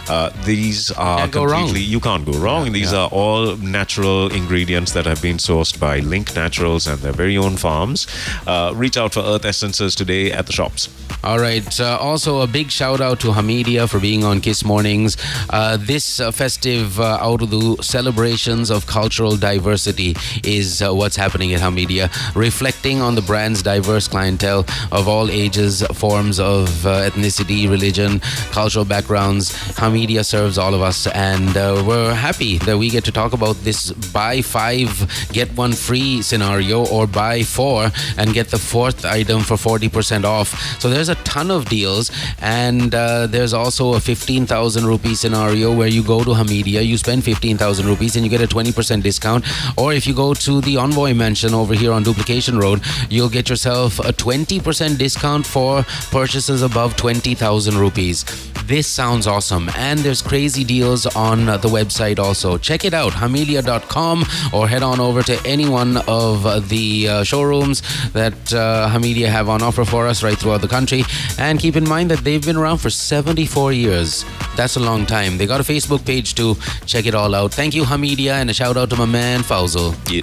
Uh, 0.08 0.30
these 0.46 0.90
are 0.92 1.18
Can't 1.18 1.32
completely 1.32 1.82
you 1.82 2.00
can't 2.00 2.24
go 2.24 2.32
wrong. 2.38 2.72
These 2.72 2.94
are 2.94 3.08
all 3.12 3.56
natural 3.56 4.32
ingredients 4.32 4.92
that 4.92 5.04
have 5.04 5.20
been 5.20 5.36
sourced 5.36 5.78
by 5.78 5.98
Link 6.00 6.34
Naturals 6.34 6.86
and 6.86 6.98
their 7.02 7.12
very 7.12 7.36
own 7.36 7.58
farms. 7.58 8.06
Uh, 8.46 8.72
reach 8.74 8.96
out 8.96 9.12
for 9.12 9.20
Earth 9.20 9.44
Essences 9.44 9.94
today 9.94 10.32
at 10.32 10.46
the 10.46 10.52
shops. 10.52 10.88
All 11.24 11.38
right. 11.38 11.68
Uh, 11.80 11.98
also, 12.00 12.40
a 12.40 12.46
big 12.46 12.70
shout 12.70 13.00
out 13.02 13.20
to 13.20 13.28
Hameedia 13.32 13.86
for 13.86 14.00
being 14.00 14.24
on 14.24 14.40
Kiss 14.40 14.64
Mornings. 14.64 15.16
Uh, 15.50 15.76
this 15.76 16.20
uh, 16.20 16.30
festive 16.30 16.98
uh, 16.98 17.18
out 17.20 17.42
of 17.42 17.47
the 17.48 17.76
celebrations 17.82 18.70
of 18.70 18.86
cultural 18.86 19.36
diversity 19.36 20.16
is 20.44 20.82
uh, 20.82 20.92
what's 20.94 21.16
happening 21.16 21.54
at 21.54 21.60
Hameedia, 21.60 22.10
reflecting 22.34 23.00
on 23.00 23.14
the 23.14 23.22
brand's 23.22 23.62
diverse 23.62 24.08
clientele 24.08 24.64
of 24.92 25.08
all 25.08 25.30
ages, 25.30 25.82
forms 25.94 26.38
of 26.38 26.86
uh, 26.86 27.08
ethnicity, 27.08 27.68
religion, 27.68 28.20
cultural 28.50 28.84
backgrounds. 28.84 29.52
Hameedia 29.74 30.24
serves 30.24 30.58
all 30.58 30.74
of 30.74 30.82
us, 30.82 31.06
and 31.08 31.56
uh, 31.56 31.82
we're 31.86 32.14
happy 32.14 32.58
that 32.58 32.76
we 32.76 32.90
get 32.90 33.04
to 33.04 33.12
talk 33.12 33.32
about 33.32 33.56
this 33.56 33.92
buy 34.12 34.42
five, 34.42 34.88
get 35.32 35.48
one 35.56 35.72
free 35.72 36.22
scenario, 36.22 36.86
or 36.86 37.06
buy 37.06 37.42
four 37.42 37.90
and 38.16 38.34
get 38.34 38.48
the 38.48 38.58
fourth 38.58 39.04
item 39.04 39.40
for 39.42 39.54
40% 39.54 40.24
off. 40.24 40.80
So 40.80 40.90
there's 40.90 41.08
a 41.08 41.14
ton 41.16 41.50
of 41.50 41.66
deals, 41.66 42.10
and 42.40 42.94
uh, 42.94 43.26
there's 43.26 43.52
also 43.52 43.94
a 43.94 44.00
15,000 44.00 44.86
rupee 44.86 45.14
scenario 45.14 45.74
where 45.74 45.88
you 45.88 46.02
go 46.02 46.24
to 46.24 46.30
Hameedia, 46.30 46.84
you 46.84 46.96
spend 46.96 47.24
15,000 47.38 47.86
rupees, 47.86 48.16
and 48.16 48.24
you 48.24 48.30
get 48.30 48.40
a 48.42 48.48
20% 48.48 49.02
discount. 49.02 49.44
Or 49.76 49.92
if 49.92 50.08
you 50.08 50.14
go 50.14 50.34
to 50.34 50.60
the 50.60 50.76
Envoy 50.76 51.14
Mansion 51.14 51.54
over 51.54 51.72
here 51.72 51.92
on 51.92 52.02
Duplication 52.02 52.58
Road, 52.58 52.82
you'll 53.08 53.28
get 53.28 53.48
yourself 53.48 54.00
a 54.00 54.12
20% 54.12 54.98
discount 54.98 55.46
for 55.46 55.84
purchases 56.10 56.62
above 56.62 56.96
20,000 56.96 57.76
rupees. 57.78 58.24
This 58.64 58.86
sounds 58.86 59.26
awesome, 59.26 59.70
and 59.76 60.00
there's 60.00 60.20
crazy 60.20 60.64
deals 60.64 61.06
on 61.06 61.46
the 61.46 61.68
website 61.78 62.18
also. 62.18 62.58
Check 62.58 62.84
it 62.84 62.92
out, 62.92 63.12
Hameedia.com, 63.12 64.24
or 64.52 64.68
head 64.68 64.82
on 64.82 65.00
over 65.00 65.22
to 65.22 65.40
any 65.46 65.68
one 65.68 65.96
of 66.08 66.68
the 66.68 67.08
uh, 67.08 67.22
showrooms 67.22 67.82
that 68.12 68.34
uh, 68.52 68.90
Hameedia 68.90 69.28
have 69.28 69.48
on 69.48 69.62
offer 69.62 69.84
for 69.84 70.06
us 70.06 70.22
right 70.22 70.36
throughout 70.36 70.60
the 70.60 70.68
country. 70.68 71.04
And 71.38 71.58
keep 71.58 71.76
in 71.76 71.88
mind 71.88 72.10
that 72.10 72.24
they've 72.24 72.44
been 72.44 72.56
around 72.56 72.78
for 72.78 72.90
74 72.90 73.72
years. 73.72 74.24
That's 74.56 74.76
a 74.76 74.80
long 74.80 75.06
time. 75.06 75.38
They 75.38 75.46
got 75.46 75.60
a 75.60 75.64
Facebook 75.64 76.04
page 76.04 76.34
too. 76.34 76.56
Check 76.84 77.06
it 77.06 77.14
all 77.14 77.27
out. 77.34 77.52
Thank 77.52 77.74
you, 77.74 77.84
Hameedia, 77.84 78.32
and 78.32 78.50
a 78.50 78.54
shout 78.54 78.76
out 78.76 78.90
to 78.90 78.96
my 78.96 79.06
man 79.06 79.40
Fauzal. 79.40 79.94
Yeah. 80.10 80.22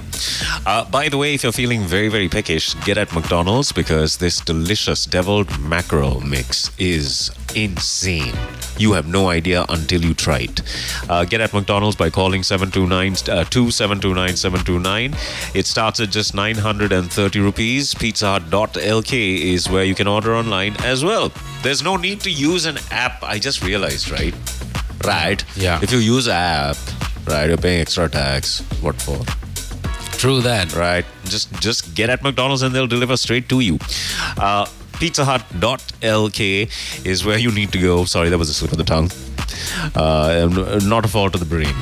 Uh, 0.66 0.88
by 0.90 1.08
the 1.08 1.16
way, 1.16 1.34
if 1.34 1.42
you're 1.42 1.52
feeling 1.52 1.82
very, 1.82 2.08
very 2.08 2.28
peckish, 2.28 2.74
get 2.84 2.98
at 2.98 3.12
McDonald's 3.12 3.72
because 3.72 4.16
this 4.16 4.40
delicious 4.40 5.04
deviled 5.04 5.58
mackerel 5.60 6.20
mix 6.20 6.70
is 6.78 7.30
insane. 7.54 8.34
You 8.78 8.92
have 8.92 9.06
no 9.06 9.28
idea 9.28 9.64
until 9.68 10.04
you 10.04 10.14
try 10.14 10.40
it. 10.40 10.62
Uh, 11.08 11.24
get 11.24 11.40
at 11.40 11.52
McDonald's 11.52 11.96
by 11.96 12.10
calling 12.10 12.42
729 12.42 13.12
uh, 13.34 13.44
2729 13.44 14.36
729. 14.36 15.14
It 15.54 15.66
starts 15.66 16.00
at 16.00 16.10
just 16.10 16.34
930 16.34 17.40
rupees. 17.40 17.94
Pizza 17.94 18.26
Hut.lk 18.32 19.12
is 19.12 19.70
where 19.70 19.84
you 19.84 19.94
can 19.94 20.06
order 20.06 20.34
online 20.34 20.76
as 20.84 21.04
well. 21.04 21.32
There's 21.62 21.82
no 21.82 21.96
need 21.96 22.20
to 22.20 22.30
use 22.30 22.66
an 22.66 22.78
app. 22.90 23.22
I 23.22 23.38
just 23.38 23.62
realized, 23.64 24.10
right? 24.10 24.34
Right. 25.04 25.44
Yeah. 25.56 25.80
If 25.82 25.92
you 25.92 25.98
use 25.98 26.28
app, 26.28 26.76
right, 27.26 27.48
you're 27.48 27.58
paying 27.58 27.80
extra 27.80 28.08
tax. 28.08 28.60
What 28.80 29.00
for? 29.00 29.18
True 30.18 30.40
that. 30.40 30.74
right 30.74 31.04
just 31.24 31.52
just 31.60 31.94
get 31.94 32.10
at 32.10 32.22
mcdonald's 32.22 32.62
and 32.62 32.74
they'll 32.74 32.86
deliver 32.86 33.16
straight 33.16 33.48
to 33.48 33.60
you 33.60 33.78
uh, 34.38 34.66
pizza 34.98 35.24
hut.lk 35.24 36.40
is 37.04 37.24
where 37.24 37.38
you 37.38 37.52
need 37.52 37.72
to 37.72 37.78
go 37.78 38.04
sorry 38.04 38.30
that 38.30 38.38
was 38.38 38.48
a 38.48 38.54
slip 38.54 38.72
of 38.72 38.78
the 38.78 38.84
tongue 38.84 39.10
uh, 39.94 40.78
not 40.84 41.04
a 41.04 41.08
fault 41.08 41.34
of 41.34 41.40
the 41.40 41.46
brain 41.46 41.74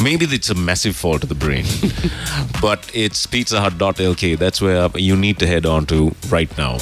maybe 0.00 0.24
it's 0.26 0.50
a 0.50 0.54
massive 0.54 0.94
fault 0.96 1.22
of 1.22 1.28
the 1.28 1.34
brain 1.34 1.64
but 2.60 2.90
it's 2.94 3.26
pizza 3.26 3.60
hut.lk 3.60 4.38
that's 4.38 4.60
where 4.60 4.88
you 4.94 5.16
need 5.16 5.38
to 5.38 5.46
head 5.46 5.64
on 5.66 5.86
to 5.86 6.14
right 6.28 6.56
now 6.58 6.76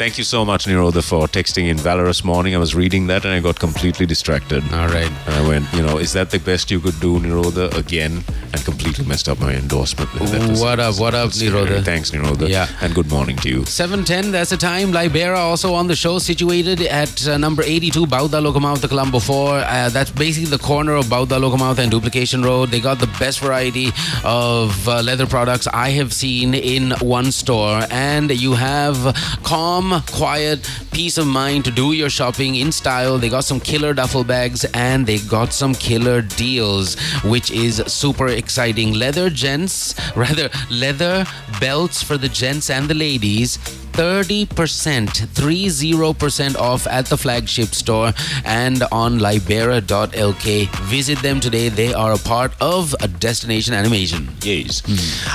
thank 0.00 0.18
you 0.18 0.24
so 0.24 0.44
much 0.44 0.66
nirodha 0.66 1.02
for 1.02 1.26
texting 1.26 1.68
in 1.68 1.76
valorous 1.76 2.22
morning 2.24 2.54
i 2.54 2.58
was 2.58 2.74
reading 2.74 3.06
that 3.06 3.24
and 3.24 3.32
i 3.34 3.40
got 3.40 3.58
completely 3.58 4.06
distracted 4.06 4.62
All 4.72 4.88
right. 4.88 5.10
and 5.26 5.34
I 5.34 5.48
went, 5.48 5.66
you 5.72 5.82
know, 5.82 5.98
is 5.98 6.12
that 6.12 6.30
the 6.30 6.38
best 6.38 6.70
you 6.70 6.80
could 6.80 6.98
do, 7.00 7.18
Nirodha, 7.20 7.66
again? 7.76 8.12
And 8.52 8.64
completely 8.64 9.04
messed 9.06 9.28
up 9.28 9.38
my 9.40 9.52
endorsement. 9.54 10.08
Was- 10.20 10.60
What 10.60 10.78
up, 10.80 10.98
what 10.98 11.14
up, 11.14 11.32
scary. 11.32 11.52
Nirodha? 11.52 11.84
Thanks, 11.84 12.10
Nirodha. 12.10 12.48
Yeah. 12.48 12.66
And 12.82 12.94
good 12.94 13.08
morning 13.10 13.36
to 13.44 13.48
you. 13.48 13.64
710, 13.64 14.32
that's 14.32 14.50
the 14.50 14.56
time. 14.56 14.90
Libera 14.92 15.38
also 15.38 15.74
on 15.74 15.86
the 15.86 15.94
show, 15.96 16.18
situated 16.18 16.80
at 16.82 17.26
uh, 17.28 17.36
number 17.38 17.62
82, 17.62 18.06
Bauddhaloka 18.06 18.58
Mawatha, 18.66 18.88
Colombo 18.88 19.18
4. 19.20 19.58
Uh, 19.58 19.88
that's 19.90 20.10
basically 20.10 20.50
the 20.56 20.62
corner 20.70 20.94
of 20.94 21.06
Bauddhaloka 21.06 21.56
Mawatha 21.56 21.78
and 21.80 21.90
Duplication 21.90 22.42
Road. 22.42 22.57
They 22.66 22.80
got 22.80 22.98
the 22.98 23.06
best 23.18 23.40
variety 23.40 23.88
of 24.24 24.88
uh, 24.88 25.02
leather 25.02 25.26
products 25.26 25.66
I 25.66 25.90
have 25.90 26.12
seen 26.12 26.54
in 26.54 26.92
one 27.00 27.32
store. 27.32 27.82
And 27.90 28.30
you 28.30 28.54
have 28.54 29.16
calm, 29.42 30.02
quiet, 30.06 30.68
peace 30.92 31.18
of 31.18 31.26
mind 31.26 31.64
to 31.64 31.70
do 31.70 31.92
your 31.92 32.10
shopping 32.10 32.56
in 32.56 32.72
style. 32.72 33.18
They 33.18 33.28
got 33.28 33.44
some 33.44 33.60
killer 33.60 33.94
duffel 33.94 34.24
bags 34.24 34.64
and 34.74 35.06
they 35.06 35.18
got 35.18 35.52
some 35.52 35.74
killer 35.74 36.22
deals, 36.22 36.96
which 37.24 37.50
is 37.50 37.76
super 37.86 38.28
exciting. 38.28 38.94
Leather 38.94 39.30
gents, 39.30 39.94
rather, 40.16 40.48
leather 40.70 41.24
belts 41.60 42.02
for 42.02 42.16
the 42.18 42.28
gents 42.28 42.70
and 42.70 42.88
the 42.88 42.94
ladies. 42.94 43.58
30%, 43.98 44.46
30% 44.46 46.56
off 46.56 46.86
at 46.86 47.06
the 47.06 47.16
flagship 47.16 47.74
store 47.74 48.12
and 48.44 48.84
on 48.92 49.18
libera.lk. 49.18 50.68
Visit 50.84 51.18
them 51.18 51.40
today. 51.40 51.68
They 51.68 51.92
are 51.92 52.12
a 52.12 52.18
part 52.18 52.52
of 52.60 52.94
a 53.00 53.08
destination 53.08 53.74
animation. 53.74 54.28
Yes. 54.42 54.82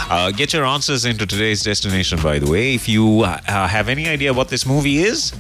Uh, 0.10 0.32
get 0.32 0.54
your 0.54 0.64
answers 0.64 1.04
into 1.04 1.26
today's 1.26 1.62
destination, 1.62 2.22
by 2.24 2.40
the 2.40 2.50
way. 2.50 2.74
If 2.74 2.88
you 2.88 3.24
uh, 3.24 3.42
have 3.68 3.90
any 3.90 4.08
idea 4.08 4.34
what 4.34 4.48
this 4.48 4.66
movie 4.66 5.00
is, 5.00 5.34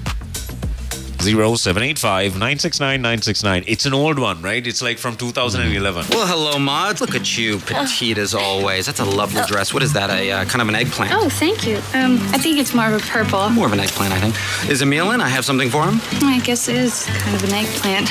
0785 1.23 2.33
969 2.33 3.01
969. 3.01 3.63
It's 3.67 3.85
an 3.85 3.93
old 3.93 4.19
one, 4.19 4.41
right? 4.41 4.65
It's 4.65 4.81
like 4.81 4.97
from 4.97 5.15
2011. 5.15 6.05
Well, 6.09 6.27
hello, 6.27 6.59
Maud. 6.59 6.99
Look 7.01 7.15
at 7.15 7.37
you, 7.37 7.59
petite 7.59 8.17
as 8.17 8.33
always. 8.33 8.85
That's 8.85 8.99
a 8.99 9.05
lovely 9.05 9.41
dress. 9.47 9.73
What 9.73 9.83
is 9.83 9.93
that? 9.93 10.09
A 10.09 10.31
uh, 10.31 10.45
kind 10.45 10.61
of 10.61 10.67
an 10.69 10.75
eggplant? 10.75 11.13
Oh, 11.13 11.29
thank 11.29 11.65
you. 11.65 11.77
Um, 11.93 12.19
I 12.33 12.37
think 12.37 12.59
it's 12.59 12.73
more 12.73 12.87
of 12.87 12.93
a 13.01 13.05
purple. 13.07 13.49
More 13.49 13.67
of 13.67 13.73
an 13.73 13.79
eggplant, 13.79 14.13
I 14.13 14.19
think. 14.19 14.35
Is 14.69 14.81
Emil 14.81 15.11
in? 15.11 15.21
I 15.21 15.29
have 15.29 15.45
something 15.45 15.69
for 15.69 15.83
him. 15.85 15.99
I 16.27 16.39
guess 16.43 16.67
it 16.67 16.75
is 16.75 17.05
kind 17.05 17.35
of 17.35 17.43
an 17.43 17.53
eggplant. 17.53 18.09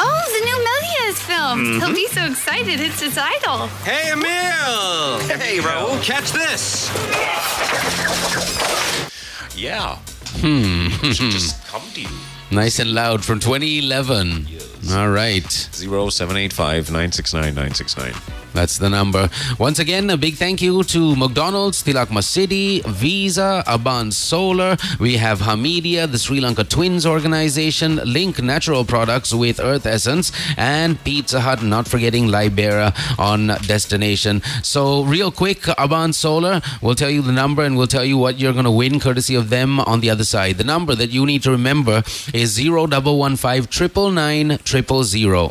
oh, 0.00 0.24
the 0.32 0.44
new 0.44 0.58
Melies 0.68 1.18
film. 1.18 1.80
He'll 1.80 1.94
be 1.94 2.06
so 2.08 2.24
excited. 2.24 2.80
It's 2.80 3.00
his 3.00 3.18
idol. 3.18 3.66
Hey, 3.84 4.10
Emil! 4.12 5.18
Hey, 5.38 5.60
Raoul, 5.60 5.98
catch 6.00 6.32
this. 6.32 6.88
Yeah. 9.54 9.98
Hmm. 10.40 10.88
should 11.12 11.30
just 11.30 11.64
come 11.66 11.82
to 11.94 12.00
you. 12.02 12.08
Nice 12.50 12.78
and 12.78 12.92
loud 12.92 13.24
from 13.24 13.40
2011. 13.40 14.46
All 14.90 15.08
right. 15.10 15.50
0785 15.50 16.90
969 16.90 17.54
969. 17.54 18.12
That's 18.52 18.78
the 18.78 18.90
number. 18.90 19.28
Once 19.58 19.78
again, 19.78 20.10
a 20.10 20.16
big 20.16 20.34
thank 20.34 20.60
you 20.60 20.82
to 20.84 21.16
McDonald's, 21.16 21.82
Tilakma 21.82 22.22
City, 22.22 22.82
Visa, 22.86 23.64
Aban 23.66 24.12
Solar. 24.12 24.76
We 25.00 25.16
have 25.16 25.40
Hameedia, 25.40 26.10
the 26.10 26.18
Sri 26.18 26.40
Lanka 26.40 26.64
Twins 26.64 27.06
Organization, 27.06 27.96
Link 28.04 28.42
Natural 28.42 28.84
Products 28.84 29.32
with 29.32 29.60
Earth 29.60 29.86
Essence, 29.86 30.32
and 30.56 31.02
Pizza 31.04 31.40
Hut, 31.40 31.62
not 31.62 31.88
forgetting 31.88 32.28
Libera 32.28 32.94
on 33.18 33.48
destination. 33.66 34.42
So, 34.62 35.02
real 35.04 35.30
quick, 35.32 35.60
Aban 35.62 36.14
Solar, 36.14 36.60
we'll 36.80 36.94
tell 36.94 37.10
you 37.10 37.22
the 37.22 37.32
number 37.32 37.62
and 37.62 37.76
we'll 37.76 37.86
tell 37.86 38.04
you 38.04 38.18
what 38.18 38.38
you're 38.38 38.52
going 38.52 38.64
to 38.64 38.70
win 38.70 39.00
courtesy 39.00 39.34
of 39.34 39.50
them 39.50 39.80
on 39.80 40.00
the 40.00 40.10
other 40.10 40.24
side. 40.24 40.58
The 40.58 40.64
number 40.64 40.94
that 40.94 41.10
you 41.10 41.26
need 41.26 41.42
to 41.44 41.50
remember 41.50 42.02
is 42.32 42.58
0115 42.58 44.12
999 44.14 45.04
000. 45.04 45.50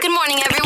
Good 0.00 0.10
morning, 0.10 0.40
everyone. 0.44 0.63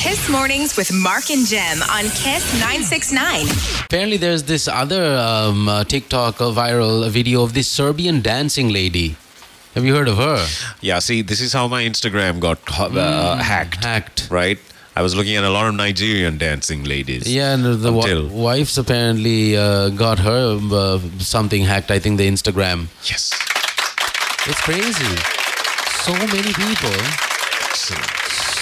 Kiss 0.00 0.28
Mornings 0.30 0.76
with 0.76 0.92
Mark 0.92 1.30
and 1.30 1.46
Gem 1.46 1.82
on 1.82 2.04
Kiss 2.22 2.42
969. 2.58 3.46
Apparently, 3.84 4.16
there's 4.16 4.44
this 4.44 4.66
other 4.66 5.16
um, 5.16 5.68
uh, 5.68 5.84
TikTok 5.84 6.40
uh, 6.40 6.44
viral 6.50 7.08
video 7.10 7.42
of 7.42 7.52
this 7.52 7.68
Serbian 7.68 8.22
dancing 8.22 8.70
lady. 8.70 9.16
Have 9.74 9.84
you 9.84 9.94
heard 9.94 10.08
of 10.08 10.16
her? 10.16 10.46
Yeah, 10.80 10.98
see, 11.00 11.20
this 11.22 11.40
is 11.40 11.52
how 11.52 11.68
my 11.68 11.82
Instagram 11.82 12.40
got 12.40 12.58
uh, 12.80 13.36
hacked. 13.36 13.84
Hacked. 13.84 14.28
Right? 14.30 14.58
I 14.96 15.02
was 15.02 15.14
looking 15.14 15.36
at 15.36 15.44
a 15.44 15.50
lot 15.50 15.66
of 15.68 15.74
Nigerian 15.74 16.38
dancing 16.38 16.82
ladies. 16.84 17.32
Yeah, 17.32 17.52
and 17.54 17.64
the 17.64 17.92
wa- 17.92 18.02
Until- 18.02 18.28
wife's 18.28 18.78
apparently 18.78 19.56
uh, 19.56 19.90
got 19.90 20.18
her 20.18 20.58
uh, 20.72 20.98
something 21.18 21.62
hacked. 21.64 21.90
I 21.90 21.98
think 21.98 22.16
the 22.18 22.26
Instagram. 22.28 22.86
Yes. 23.04 23.32
It's 24.46 24.60
crazy. 24.62 25.16
So 26.04 26.12
many 26.14 26.52
people. 26.54 26.96
Excellent. 27.68 28.19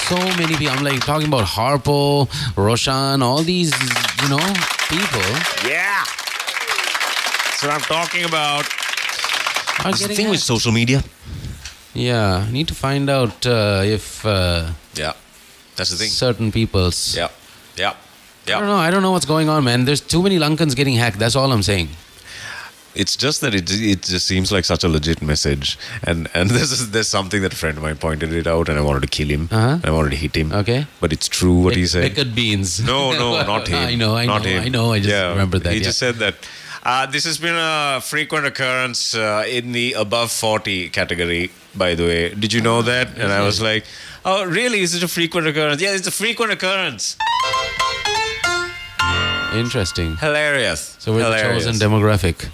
So 0.08 0.16
many 0.16 0.56
people. 0.56 0.70
I'm 0.70 0.82
like 0.84 1.00
talking 1.04 1.28
about 1.28 1.44
Harpo, 1.44 2.28
Roshan, 2.56 3.22
all 3.22 3.42
these, 3.42 3.72
you 4.22 4.28
know, 4.30 4.38
people 4.88 5.28
Yeah. 5.68 6.04
That's 7.44 7.62
what 7.62 7.72
I'm 7.72 7.80
talking 7.82 8.24
about. 8.24 8.64
are 8.64 9.84
That's 9.84 9.98
the 10.00 10.08
getting 10.08 10.16
thing 10.16 10.30
with 10.30 10.40
social 10.40 10.72
media. 10.72 11.02
Yeah, 11.92 12.46
I 12.48 12.50
need 12.52 12.68
to 12.68 12.74
find 12.74 13.10
out 13.10 13.44
uh, 13.46 13.82
if 13.84 14.24
uh, 14.24 14.70
Yeah, 14.94 15.12
that's 15.76 15.90
the 15.90 15.96
thing. 15.96 16.08
certain 16.08 16.52
people's. 16.52 17.14
Yeah, 17.16 17.28
yeah, 17.76 17.94
yeah. 18.46 18.56
I 18.56 18.60
don't 18.60 18.68
know. 18.68 18.76
I 18.76 18.90
don't 18.90 19.02
know 19.02 19.10
what's 19.10 19.26
going 19.26 19.48
on, 19.48 19.64
man. 19.64 19.84
There's 19.84 20.00
too 20.00 20.22
many 20.22 20.38
Lankans 20.38 20.74
getting 20.76 20.94
hacked. 20.94 21.18
That's 21.18 21.34
all 21.36 21.52
I'm 21.52 21.62
saying. 21.62 21.88
It's 22.94 23.14
just 23.16 23.40
that 23.42 23.54
it 23.54 23.70
it 23.70 24.02
just 24.02 24.26
seems 24.26 24.50
like 24.50 24.64
such 24.64 24.82
a 24.82 24.88
legit 24.88 25.22
message, 25.22 25.78
and 26.02 26.28
and 26.34 26.50
this 26.56 26.72
is 26.72 26.90
there's 26.90 27.08
something 27.08 27.42
that 27.42 27.52
a 27.52 27.56
friend 27.56 27.76
of 27.76 27.82
mine 27.84 27.96
pointed 27.96 28.32
it 28.32 28.46
out, 28.46 28.68
and 28.68 28.78
I 28.78 28.82
wanted 28.82 29.02
to 29.02 29.08
kill 29.08 29.28
him. 29.28 29.48
Uh-huh. 29.52 29.78
I 29.84 29.90
wanted 29.90 30.10
to 30.10 30.16
hit 30.16 30.34
him. 30.36 30.52
Okay. 30.52 30.86
but 31.00 31.12
it's 31.12 31.28
true 31.28 31.60
what 31.62 31.76
he 31.76 31.86
said. 31.86 32.02
Pickled 32.02 32.34
beans. 32.34 32.80
No, 32.84 33.12
no, 33.12 33.40
not 33.46 33.68
him. 33.68 33.76
I 33.88 33.94
know, 33.94 34.16
I 34.16 34.26
not 34.26 34.42
know, 34.42 34.48
him. 34.48 34.64
I 34.64 34.68
know. 34.68 34.92
I 34.92 34.98
just 34.98 35.10
Yeah, 35.10 35.28
remembered 35.30 35.62
that. 35.64 35.72
He 35.72 35.78
yeah. 35.78 35.84
just 35.84 35.98
said 35.98 36.16
that. 36.16 36.34
Uh, 36.84 37.04
this 37.06 37.24
has 37.24 37.36
been 37.38 37.56
a 37.56 38.00
frequent 38.00 38.46
occurrence 38.46 39.14
uh, 39.14 39.44
in 39.46 39.72
the 39.72 39.92
above 39.92 40.30
40 40.30 40.88
category, 40.90 41.50
by 41.76 41.94
the 41.94 42.04
way. 42.04 42.28
Did 42.34 42.52
you 42.54 42.62
know 42.62 42.80
that? 42.82 43.18
And 43.18 43.30
I 43.30 43.42
was 43.44 43.60
like, 43.60 43.84
oh, 44.24 44.46
really? 44.46 44.80
Is 44.80 44.94
it 44.94 45.02
a 45.02 45.08
frequent 45.08 45.46
occurrence? 45.46 45.82
Yeah, 45.82 45.94
it's 45.94 46.06
a 46.06 46.10
frequent 46.12 46.50
occurrence. 46.52 47.16
Interesting. 49.54 50.16
Hilarious. 50.16 50.96
So 50.98 51.12
we're 51.12 51.24
Hilarious. 51.24 51.64
the 51.64 51.72
chosen 51.72 51.90
demographic. 51.90 52.48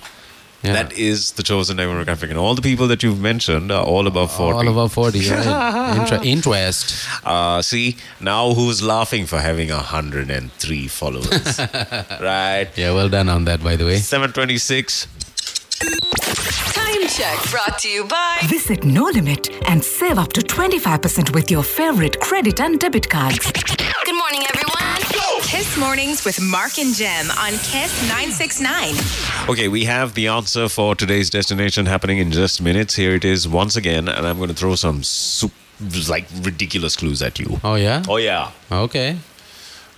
Yeah. 0.65 0.73
That 0.73 0.93
is 0.95 1.33
the 1.33 1.43
chosen 1.43 1.77
demographic. 1.77 2.31
And 2.31 2.39
all 2.39 2.55
the 2.55 2.63
people 2.63 2.89
that 2.89 3.03
you've 3.03 3.21
mentioned 3.21 3.71
are 3.71 3.85
all 3.85 4.07
above 4.07 4.33
40. 4.33 4.57
All 4.59 4.69
above 4.69 4.93
40, 4.95 5.19
right. 5.31 5.97
Inter- 6.01 6.25
interest. 6.25 7.07
Uh, 7.23 7.61
see, 7.61 7.97
now 8.19 8.55
who's 8.55 8.83
laughing 8.83 9.27
for 9.27 9.39
having 9.41 9.69
103 9.69 10.89
followers? 10.89 11.59
right. 12.21 12.69
Yeah, 12.77 12.95
well 12.95 13.11
done 13.11 13.29
on 13.29 13.45
that, 13.45 13.63
by 13.63 13.77
the 13.77 13.85
way. 13.85 13.97
726. 13.99 15.07
Time 16.73 17.09
check 17.09 17.51
brought 17.51 17.79
to 17.81 17.89
you 17.91 18.05
by 18.05 18.39
Visit 18.49 18.85
No 18.85 19.05
Limit 19.05 19.51
and 19.69 19.85
save 19.85 20.19
up 20.19 20.33
to 20.33 20.41
25% 20.41 21.35
with 21.35 21.51
your 21.51 21.63
favorite 21.63 22.19
credit 22.21 22.61
and 22.61 22.81
debit 22.81 23.11
cards. 23.11 23.53
Good 23.53 24.17
morning, 24.17 24.43
everyone. 24.49 25.04
Kiss 25.55 25.79
Mornings 25.79 26.25
with 26.25 26.41
Mark 26.41 26.81
and 26.81 26.93
Gem 26.93 27.31
on 27.31 27.53
Kiss 27.53 28.03
969. 28.09 29.49
Okay, 29.49 29.69
we 29.69 29.85
have 29.85 30.15
the 30.15 30.27
answer 30.27 30.69
for 30.69 30.97
today's 30.97 31.31
destination 31.31 31.87
happening 31.87 32.19
in 32.19 32.33
just 32.33 32.61
minutes. 32.61 32.97
Here 32.97 33.15
it 33.15 33.25
is 33.25 33.47
once 33.47 33.77
again, 33.77 34.09
and 34.09 34.27
I'm 34.27 34.39
going 34.39 34.49
to 34.49 34.55
throw 34.55 34.75
some 34.75 35.05
sup- 35.05 35.53
like 36.09 36.27
ridiculous 36.43 36.97
clues 36.97 37.23
at 37.23 37.39
you. 37.39 37.61
Oh, 37.63 37.77
yeah? 37.77 38.03
Oh 38.09 38.17
yeah. 38.17 38.51
Okay. 38.73 39.17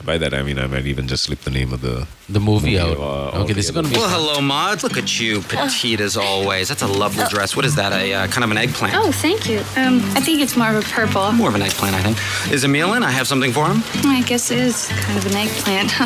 By 0.04 0.18
that 0.18 0.34
I 0.34 0.42
mean 0.42 0.58
I 0.58 0.66
might 0.66 0.86
even 0.86 1.08
just 1.08 1.24
slip 1.24 1.40
the 1.40 1.50
name 1.50 1.72
of 1.72 1.80
the. 1.80 2.06
The 2.28 2.40
movie 2.40 2.76
Movie, 2.76 2.78
out. 2.78 2.98
uh, 2.98 3.42
okay, 3.42 3.52
this 3.52 3.66
is 3.66 3.70
going 3.70 3.86
to 3.86 3.90
be. 3.92 3.96
Well, 3.96 4.08
hello, 4.08 4.40
Maud. 4.40 4.82
Look 4.82 4.96
at 4.96 5.20
you, 5.20 5.40
petite 5.42 6.00
as 6.00 6.16
always. 6.16 6.68
That's 6.68 6.82
a 6.82 6.86
lovely 6.88 7.24
dress. 7.30 7.54
What 7.54 7.64
is 7.64 7.76
that? 7.76 7.92
A 7.92 8.12
uh, 8.14 8.26
kind 8.26 8.42
of 8.44 8.50
an 8.50 8.58
eggplant? 8.58 8.94
Oh, 8.96 9.12
thank 9.12 9.48
you. 9.48 9.58
Um, 9.76 10.00
I 10.16 10.20
think 10.20 10.40
it's 10.40 10.56
more 10.56 10.68
of 10.70 10.76
a 10.76 10.82
purple. 10.88 11.30
More 11.32 11.48
of 11.48 11.54
an 11.54 11.62
eggplant, 11.62 11.94
I 11.94 12.02
think. 12.02 12.52
Is 12.52 12.64
Emil 12.64 12.94
in? 12.94 13.02
I 13.04 13.10
have 13.12 13.26
something 13.28 13.52
for 13.52 13.66
him. 13.66 13.82
I 14.10 14.22
guess 14.26 14.50
it 14.50 14.58
is 14.58 14.88
kind 14.88 15.18
of 15.18 15.26
an 15.26 15.34
eggplant. 15.36 15.92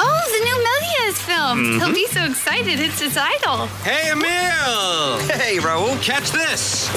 oh, 0.00 0.22
the 0.32 0.40
new 0.48 0.58
Melies 0.66 1.18
film. 1.20 1.78
He'll 1.80 1.94
be 1.94 2.06
so 2.06 2.24
excited. 2.24 2.80
It's 2.80 3.00
his 3.00 3.16
idol. 3.18 3.66
Hey, 3.84 4.10
Emil! 4.10 5.18
Hey, 5.42 5.58
Raoul, 5.58 5.96
catch 5.98 6.30
this. 6.30 6.88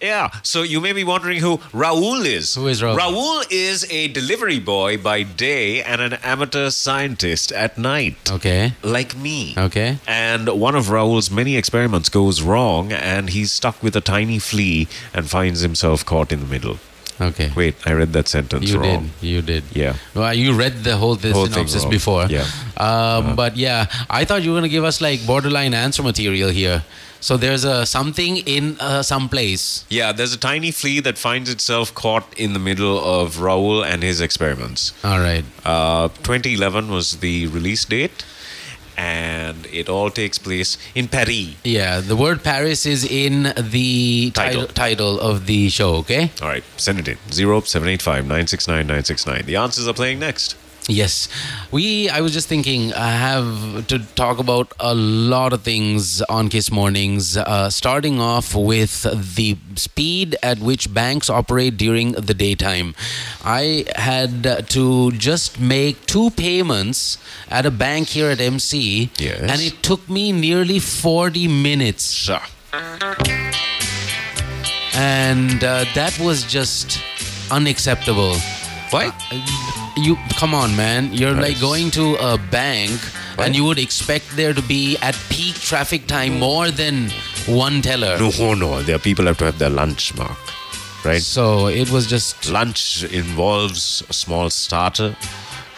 Yeah, 0.00 0.30
so 0.42 0.62
you 0.62 0.80
may 0.80 0.92
be 0.92 1.04
wondering 1.04 1.40
who 1.40 1.60
Raoul 1.74 2.24
is. 2.24 2.54
Who 2.54 2.68
is 2.68 2.82
Raoul? 2.82 2.96
Raoul 2.96 3.42
is 3.50 3.86
a 3.90 4.08
delivery 4.08 4.58
boy 4.58 4.96
by 4.96 5.22
day 5.24 5.82
and 5.82 6.00
an 6.00 6.14
amateur 6.22 6.70
scientist 6.70 7.52
at 7.52 7.76
night. 7.76 8.16
Okay. 8.30 8.72
Like 8.82 9.14
me. 9.16 9.54
Okay. 9.58 9.98
And 10.06 10.48
one 10.48 10.74
of 10.74 10.88
Raoul's 10.88 11.30
many 11.30 11.56
experiments 11.56 12.08
goes 12.08 12.40
wrong, 12.40 12.92
and 12.92 13.28
he's 13.30 13.52
stuck 13.52 13.82
with 13.82 13.94
a 13.94 14.00
tiny 14.00 14.38
flea 14.38 14.88
and 15.12 15.28
finds 15.28 15.60
himself 15.60 16.04
caught 16.06 16.32
in 16.32 16.40
the 16.40 16.46
middle. 16.46 16.78
Okay. 17.20 17.52
Wait, 17.54 17.74
I 17.84 17.92
read 17.92 18.14
that 18.14 18.28
sentence 18.28 18.70
You 18.70 18.78
wrong. 18.80 19.10
did. 19.20 19.28
You 19.28 19.42
did. 19.42 19.64
Yeah. 19.74 19.96
Well, 20.14 20.32
you 20.32 20.54
read 20.54 20.82
the 20.84 20.96
whole, 20.96 21.16
this 21.16 21.34
Whole 21.34 21.46
synopsis 21.46 21.84
before. 21.84 22.24
Yeah. 22.30 22.46
Um, 22.78 23.36
But 23.36 23.58
yeah, 23.58 23.86
I 24.08 24.24
thought 24.24 24.42
you 24.42 24.50
were 24.52 24.54
going 24.58 24.70
to 24.70 24.74
give 24.74 24.84
us 24.84 25.02
like 25.02 25.26
borderline 25.26 25.74
answer 25.74 26.02
material 26.02 26.48
here. 26.48 26.82
So 27.20 27.36
there's 27.36 27.64
a 27.64 27.84
something 27.84 28.38
in 28.38 28.76
uh, 28.80 29.02
some 29.02 29.28
place. 29.28 29.84
Yeah, 29.90 30.12
there's 30.12 30.32
a 30.32 30.38
tiny 30.38 30.70
flea 30.70 31.00
that 31.00 31.18
finds 31.18 31.50
itself 31.50 31.94
caught 31.94 32.26
in 32.38 32.52
the 32.54 32.58
middle 32.58 32.98
of 32.98 33.40
Raoul 33.40 33.84
and 33.84 34.02
his 34.02 34.20
experiments. 34.20 34.92
All 35.04 35.20
right. 35.20 35.44
Uh, 35.64 36.08
2011 36.08 36.90
was 36.90 37.18
the 37.18 37.46
release 37.48 37.84
date, 37.84 38.24
and 38.96 39.66
it 39.66 39.88
all 39.88 40.10
takes 40.10 40.38
place 40.38 40.78
in 40.94 41.08
Paris. 41.08 41.54
Yeah, 41.62 42.00
the 42.00 42.16
word 42.16 42.42
Paris 42.42 42.86
is 42.86 43.04
in 43.04 43.52
the 43.56 44.30
title, 44.34 44.62
Title. 44.62 44.74
title 44.74 45.20
of 45.20 45.46
the 45.46 45.68
show, 45.68 45.96
okay? 45.96 46.30
All 46.40 46.48
right, 46.48 46.64
send 46.78 46.98
it 46.98 47.08
in. 47.08 47.16
0785 47.30 48.24
969 48.24 48.86
969. 48.86 49.46
The 49.46 49.56
answers 49.56 49.86
are 49.86 49.94
playing 49.94 50.18
next. 50.20 50.56
Yes. 50.90 51.28
We 51.70 52.08
I 52.08 52.20
was 52.20 52.32
just 52.32 52.48
thinking 52.48 52.92
I 52.94 53.10
have 53.12 53.86
to 53.86 54.00
talk 54.16 54.38
about 54.38 54.72
a 54.80 54.92
lot 54.94 55.52
of 55.52 55.62
things 55.62 56.20
on 56.22 56.48
Kiss 56.48 56.70
Mornings 56.72 57.36
uh, 57.36 57.70
starting 57.70 58.20
off 58.20 58.54
with 58.56 59.02
the 59.36 59.56
speed 59.76 60.36
at 60.42 60.58
which 60.58 60.92
banks 60.92 61.30
operate 61.30 61.76
during 61.76 62.12
the 62.12 62.34
daytime. 62.34 62.94
I 63.44 63.84
had 63.94 64.68
to 64.70 65.12
just 65.12 65.60
make 65.60 66.06
two 66.06 66.30
payments 66.30 67.18
at 67.48 67.64
a 67.66 67.70
bank 67.70 68.08
here 68.08 68.28
at 68.30 68.40
MC 68.40 69.10
Yes. 69.18 69.40
and 69.40 69.60
it 69.60 69.82
took 69.82 70.08
me 70.10 70.32
nearly 70.32 70.80
40 70.80 71.46
minutes 71.48 72.10
Sure. 72.12 72.42
and 74.94 75.62
uh, 75.62 75.84
that 75.94 76.18
was 76.20 76.44
just 76.44 77.00
unacceptable. 77.50 78.34
Why? 78.90 79.12
You 79.96 80.16
come 80.36 80.54
on, 80.54 80.74
man. 80.76 81.12
You're 81.12 81.34
like 81.34 81.60
going 81.60 81.90
to 81.92 82.14
a 82.16 82.38
bank, 82.38 82.92
Right. 83.36 83.46
and 83.46 83.56
you 83.56 83.64
would 83.64 83.78
expect 83.78 84.36
there 84.36 84.54
to 84.54 84.62
be 84.62 84.96
at 85.02 85.14
peak 85.28 85.54
traffic 85.56 86.06
time 86.06 86.38
more 86.38 86.70
than 86.70 87.10
one 87.46 87.82
teller. 87.82 88.16
No, 88.18 88.30
oh 88.38 88.54
no. 88.54 88.82
There 88.82 88.96
are 88.96 89.00
people 89.00 89.26
have 89.26 89.38
to 89.38 89.44
have 89.46 89.58
their 89.58 89.70
lunch, 89.70 90.14
Mark. 90.16 90.38
Right? 91.04 91.22
So 91.22 91.66
it 91.66 91.90
was 91.90 92.06
just 92.06 92.48
Lunch 92.50 93.02
involves 93.04 94.02
a 94.08 94.12
small 94.12 94.50
starter, 94.50 95.16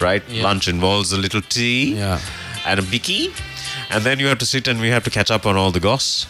right? 0.01 0.23
Yeah. 0.29 0.43
Lunch 0.43 0.69
involves 0.69 1.13
a 1.13 1.17
little 1.17 1.41
tea 1.41 1.95
Yeah. 1.97 2.21
and 2.67 2.81
a 2.81 2.83
bicky. 2.83 3.33
And 3.91 4.05
then 4.05 4.19
you 4.19 4.27
have 4.27 4.39
to 4.39 4.47
sit 4.47 4.67
and 4.69 4.81
we 4.81 4.89
have 4.89 5.05
to 5.05 5.11
catch 5.11 5.31
up 5.31 5.47
on 5.47 5.57
all 5.57 5.71
the 5.71 5.81
goss. 5.81 6.27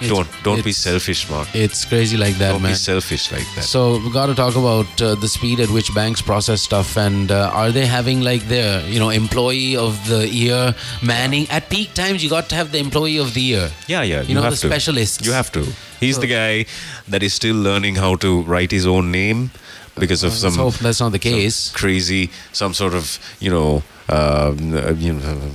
It's- 0.00 0.08
don't 0.10 0.28
don't 0.42 0.64
be 0.64 0.72
selfish, 0.72 1.28
Mark. 1.30 1.48
It's 1.54 1.84
crazy 1.84 2.16
like 2.16 2.34
that, 2.38 2.52
don't 2.52 2.62
man. 2.62 2.72
be 2.72 2.76
selfish 2.76 3.30
like 3.32 3.46
that. 3.54 3.64
So 3.64 3.98
we 3.98 4.10
got 4.10 4.26
to 4.26 4.34
talk 4.34 4.56
about 4.56 5.02
uh, 5.02 5.14
the 5.14 5.28
speed 5.28 5.60
at 5.60 5.68
which 5.70 5.94
banks 5.94 6.22
process 6.22 6.62
stuff, 6.62 6.96
and 6.96 7.30
uh, 7.30 7.50
are 7.52 7.70
they 7.70 7.86
having 7.86 8.20
like 8.22 8.42
their 8.48 8.80
you 8.88 8.98
know 8.98 9.10
employee 9.10 9.76
of 9.76 9.98
the 10.08 10.26
year 10.28 10.74
manning 11.02 11.48
at 11.50 11.68
peak 11.68 11.92
times? 11.94 12.22
You 12.24 12.30
got 12.30 12.48
to 12.50 12.54
have 12.54 12.72
the 12.72 12.78
employee 12.78 13.18
of 13.18 13.34
the 13.34 13.40
year. 13.42 13.70
Yeah, 13.88 14.02
yeah. 14.02 14.22
You 14.22 14.34
know, 14.34 14.42
have 14.42 14.52
the 14.52 14.60
to. 14.60 14.66
specialists. 14.68 15.26
You 15.26 15.32
have 15.32 15.52
to. 15.52 15.66
He's 16.00 16.18
the 16.18 16.26
guy 16.26 16.64
that 17.08 17.22
is 17.22 17.34
still 17.34 17.56
learning 17.56 17.96
how 17.96 18.16
to 18.16 18.42
write 18.42 18.70
his 18.70 18.86
own 18.86 19.10
name 19.12 19.50
because 19.98 20.22
of 20.24 20.32
some 20.32 20.54
hope 20.54 20.74
that's 20.74 21.00
not 21.00 21.12
the 21.12 21.18
some 21.20 21.32
case. 21.32 21.70
crazy, 21.72 22.30
some 22.52 22.72
sort 22.72 22.94
of 22.94 23.18
you 23.38 23.50
know, 23.50 23.82
um, 24.08 24.74
uh, 24.74 24.92
you 24.92 25.12
know. 25.12 25.50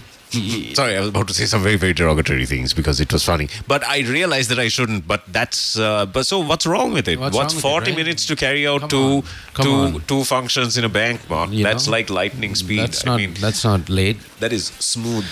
Sorry, 0.74 0.96
I 0.96 1.00
was 1.00 1.08
about 1.08 1.26
to 1.28 1.34
say 1.34 1.44
some 1.44 1.62
very, 1.62 1.76
very 1.76 1.92
derogatory 1.92 2.46
things 2.46 2.72
because 2.72 3.00
it 3.00 3.12
was 3.12 3.24
funny. 3.24 3.48
But 3.66 3.84
I 3.84 4.00
realized 4.00 4.50
that 4.50 4.58
I 4.58 4.68
shouldn't. 4.68 5.06
But 5.06 5.22
that's. 5.26 5.78
Uh, 5.78 6.06
but 6.06 6.24
so, 6.26 6.38
what's 6.38 6.66
wrong 6.66 6.92
with 6.92 7.08
it? 7.08 7.18
What's 7.18 7.36
wrong 7.36 7.46
with 7.46 7.56
it, 7.56 7.60
forty 7.60 7.90
right? 7.90 7.96
minutes 7.98 8.26
to 8.26 8.36
carry 8.36 8.66
out 8.66 8.80
Come 8.82 8.88
two, 8.90 9.22
two, 9.60 9.70
on. 9.70 10.00
two 10.06 10.24
functions 10.24 10.78
in 10.78 10.84
a 10.84 10.88
bank, 10.88 11.28
Mark? 11.28 11.50
You 11.50 11.64
that's 11.64 11.86
know? 11.86 11.92
like 11.92 12.10
lightning 12.10 12.54
speed. 12.54 12.80
That's 12.80 13.04
I 13.06 13.10
not. 13.10 13.16
mean, 13.16 13.34
that's 13.34 13.64
not 13.64 13.88
late. 13.88 14.18
that 14.40 14.52
is 14.52 14.66
smooth. 14.66 15.24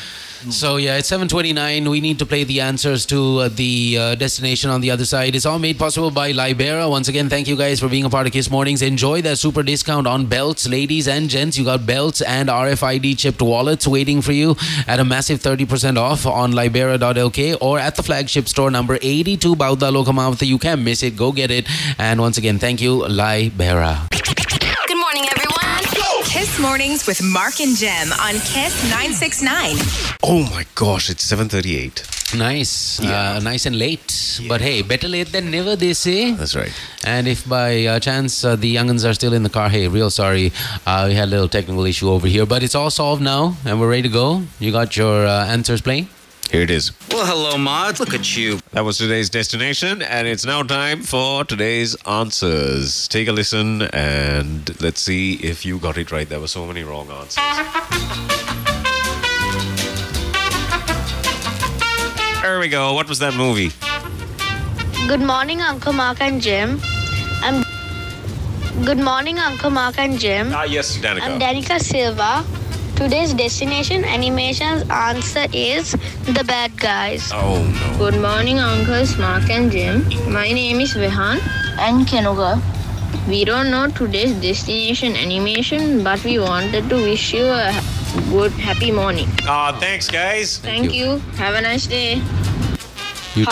So 0.51 0.77
yeah, 0.77 0.97
it's 0.97 1.11
7:29. 1.11 1.89
We 1.91 2.01
need 2.01 2.19
to 2.21 2.27
play 2.27 2.45
the 2.45 2.61
answers 2.61 3.05
to 3.07 3.39
uh, 3.39 3.49
the 3.49 3.99
uh, 3.99 4.15
destination 4.15 4.71
on 4.71 4.81
the 4.81 4.91
other 4.91 5.05
side. 5.05 5.35
It's 5.35 5.45
all 5.45 5.59
made 5.59 5.79
possible 5.79 6.11
by 6.11 6.31
Libera. 6.33 6.89
Once 6.89 7.09
again, 7.09 7.29
thank 7.29 7.49
you 7.49 7.57
guys 7.57 7.81
for 7.81 7.89
being 7.89 8.05
a 8.05 8.11
part 8.11 8.27
of 8.27 8.33
Kiss 8.33 8.51
Mornings. 8.51 8.81
Enjoy 8.81 9.21
that 9.23 9.39
super 9.39 9.63
discount 9.65 10.07
on 10.07 10.27
belts, 10.27 10.69
ladies 10.69 11.09
and 11.09 11.29
gents. 11.29 11.59
You 11.59 11.65
got 11.65 11.85
belts 11.87 12.23
and 12.23 12.49
RFID 12.49 13.19
chipped 13.19 13.43
wallets 13.43 13.87
waiting 13.89 14.23
for 14.23 14.33
you 14.33 14.57
at 14.87 15.01
a 15.01 15.05
massive 15.05 15.41
30% 15.41 15.99
off 15.99 16.25
on 16.25 16.53
libera.lk 16.53 17.59
or 17.61 17.79
at 17.81 17.97
the 17.97 18.03
flagship 18.03 18.49
store 18.49 18.71
number 18.71 18.99
82 19.03 19.57
Bauddhaloka 19.57 20.13
Mawatha. 20.15 20.47
You 20.47 20.59
can't 20.59 20.83
miss 20.83 21.03
it. 21.03 21.17
Go 21.17 21.33
get 21.33 21.51
it. 21.51 21.67
And 21.99 22.21
once 22.21 22.39
again, 22.39 22.59
thank 22.59 22.81
you, 22.81 23.07
Libera. 23.07 24.09
Good. 26.39 26.47
Kiss 26.47 26.61
Mornings 26.61 27.07
with 27.07 27.21
Mark 27.23 27.61
and 27.61 27.77
Gem 27.77 28.13
on 28.13 28.35
Kiss 28.35 28.73
969. 28.91 29.75
Oh 30.23 30.49
my 30.51 30.65
gosh, 30.77 31.11
it's 31.11 31.25
seven 31.25 31.49
thirty-eight. 31.49 32.07
Nice, 32.37 33.01
uh, 33.01 33.41
nice 33.43 33.67
and 33.67 33.77
late. 33.77 34.41
But 34.47 34.61
hey, 34.61 34.83
better 34.83 35.09
late 35.09 35.33
than 35.33 35.51
never, 35.51 35.75
they 35.75 35.95
say. 35.95 36.33
That's 36.33 36.55
right. 36.55 36.73
And 37.05 37.27
if 37.27 37.49
by 37.49 37.87
uh, 37.87 37.99
chance 37.99 38.45
uh, 38.45 38.55
the 38.55 38.73
youngins 38.73 39.09
are 39.09 39.15
still 39.15 39.33
in 39.33 39.43
the 39.43 39.51
car, 39.51 39.69
hey, 39.69 39.89
real 39.89 40.11
sorry. 40.11 40.53
Uh, 40.87 41.07
we 41.09 41.15
had 41.15 41.27
a 41.29 41.31
little 41.31 41.49
technical 41.49 41.85
issue 41.85 42.09
over 42.09 42.29
here, 42.29 42.47
but 42.47 42.63
it's 42.63 42.75
all 42.77 42.91
solved 42.91 43.23
now 43.23 43.57
and 43.65 43.81
we're 43.81 43.91
ready 43.91 44.03
to 44.03 44.09
go. 44.09 44.43
You 44.61 44.71
got 44.71 44.97
your 44.97 45.27
uh, 45.27 45.47
answers 45.47 45.81
playing? 45.81 46.09
Here 46.51 46.63
it 46.63 46.71
is. 46.71 46.93
Well, 47.11 47.27
hello, 47.27 47.59
Maud. 47.59 48.01
Look 48.01 48.15
at 48.15 48.35
you. 48.35 48.59
That 48.73 48.83
was 48.83 48.97
today's 48.97 49.29
destination, 49.29 50.01
and 50.01 50.27
it's 50.27 50.47
now 50.47 50.63
time 50.63 51.03
for 51.03 51.45
today's 51.45 51.95
answers. 52.07 53.07
Take 53.09 53.29
a 53.29 53.33
listen 53.33 53.83
and 53.93 54.81
let's 54.81 55.01
see 55.01 55.35
if 55.35 55.67
you 55.67 55.79
got 55.79 55.99
it 55.99 56.11
right. 56.11 56.27
There 56.27 56.41
were 56.41 56.49
so 56.49 56.67
many 56.67 56.85
wrong 56.85 57.11
answers. 57.11 57.45
There 62.41 62.59
we 62.59 62.69
go. 62.69 62.95
What 62.95 63.09
was 63.11 63.19
that 63.19 63.35
movie? 63.35 63.71
Good 65.07 65.21
morning, 65.21 65.61
Uncle 65.61 65.93
Mark 65.93 66.23
and 66.23 66.41
Jim. 66.41 66.81
I'm. 67.43 67.63
Good 68.87 69.01
morning, 69.01 69.39
Uncle 69.39 69.71
Mark 69.71 69.99
and 69.99 70.19
Jim. 70.19 70.53
Ah, 70.55 70.63
yes, 70.65 70.97
Danica. 70.97 71.23
I'm 71.23 71.39
Danica 71.39 71.79
Silva. 71.79 72.43
Today's 72.99 73.33
destination 73.33 74.05
animation's 74.05 74.83
answer 74.91 75.47
is 75.53 75.93
The 76.37 76.43
Bad 76.47 76.77
Guys. 76.79 77.31
oh 77.33 77.63
no. 77.63 77.99
Good 77.99 78.21
morning, 78.21 78.59
Uncles 78.59 79.17
Mark 79.19 79.49
and 79.51 79.71
Jim. 79.71 80.03
My 80.33 80.51
name 80.51 80.81
is 80.81 80.95
Vehan 80.95 81.39
and 81.79 82.07
Kenuga. 82.07 82.61
We 83.29 83.45
don't 83.45 83.71
know 83.71 83.87
today's 83.89 84.33
destination 84.43 85.15
animation, 85.17 86.03
but 86.03 86.23
we 86.25 86.39
wanted 86.41 86.89
to 86.91 86.97
wish 86.97 87.33
you 87.33 87.45
a 87.45 87.73
good, 88.31 88.53
happy 88.53 88.91
morning. 88.91 89.29
Ah, 89.47 89.77
thanks, 89.79 90.09
guys. 90.11 90.59
Thank, 90.59 90.93
you. 90.93 91.19
Have 91.43 91.55
a 91.55 91.61
nice 91.61 91.87
day. 91.87 92.21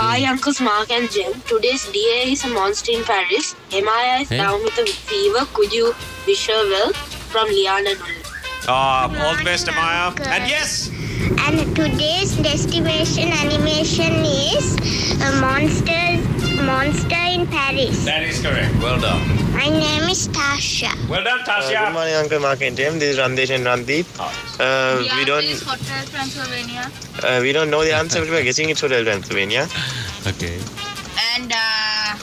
Hi, 0.03 0.25
Uncles 0.25 0.61
Mark 0.61 0.91
and 0.91 1.09
Jim. 1.11 1.33
Today's 1.47 1.87
DA 1.93 2.33
is 2.33 2.45
a 2.45 2.49
monster 2.49 2.93
in 2.93 3.05
Paris. 3.05 3.55
Mia 3.71 4.23
is 4.23 4.29
Hey. 4.29 4.39
down 4.39 4.63
with 4.65 4.77
a 4.79 4.87
fever. 4.87 5.47
Could 5.55 5.73
you 5.73 5.95
wish 6.27 6.47
her 6.49 6.63
well? 6.75 6.93
From 7.33 7.47
Liana 7.49 7.91
Nulli. 7.91 8.26
Ah, 8.69 9.07
all 9.25 9.37
the 9.37 9.45
best, 9.45 9.67
Amaya. 9.67 10.11
And 10.27 10.49
yes, 10.49 10.91
And 11.47 11.75
today's 11.77 12.37
destination 12.37 13.31
animation 13.33 14.13
is 14.25 14.75
a 15.23 15.31
monster 15.41 16.19
monster 16.65 17.23
in 17.37 17.47
Paris. 17.47 18.05
that 18.05 18.23
is 18.23 18.41
correct. 18.43 18.75
Well 18.83 18.99
done. 19.01 19.23
My 19.55 19.69
name 19.69 20.05
is 20.11 20.29
Tasha. 20.29 20.91
Well 21.09 21.23
done, 21.25 21.41
Uh, 21.41 21.45
good 21.45 21.77
Tasha. 21.77 21.93
morning, 21.93 22.15
Uncle 22.15 22.41
Mark 22.41 22.61
and 22.63 22.77
Tim. 22.77 22.99
This 22.99 23.15
is 23.15 23.19
Randesh 23.19 23.55
and 23.55 23.65
Randeep. 23.65 24.07
Uh, 24.19 25.03
we 25.17 25.25
don't 25.25 25.45
Hotel 25.63 26.05
Transylvania. 26.11 26.91
uh, 27.23 27.39
we 27.41 27.53
don't 27.53 27.71
know 27.71 27.85
the 27.85 27.95
answer, 27.95 28.21
but 28.21 28.29
we're 28.31 28.43
guessing 28.43 28.69
it's 28.71 28.81
Hotel 28.81 29.05
Pennsylvania. 29.05 29.69
Okay. 30.27 30.59
And 31.37 31.53
uh, 31.55 32.19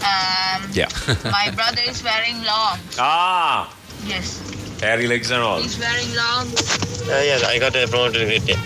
um, 0.00 0.60
Yeah. 0.72 0.88
my 1.30 1.50
brother 1.54 1.82
is 1.86 2.02
wearing 2.02 2.40
long. 2.42 2.78
ah, 2.98 3.68
Yes, 4.06 4.40
hairy 4.80 5.06
legs 5.06 5.30
and 5.30 5.42
all. 5.42 5.60
he's 5.60 5.78
wearing 5.78 6.14
long. 6.14 6.46
Uh, 6.48 7.22
yes, 7.22 7.44
I 7.44 7.58
got 7.58 7.74
a 7.76 7.86
promoted 7.88 8.26
grade 8.28 8.42
10. 8.46 8.56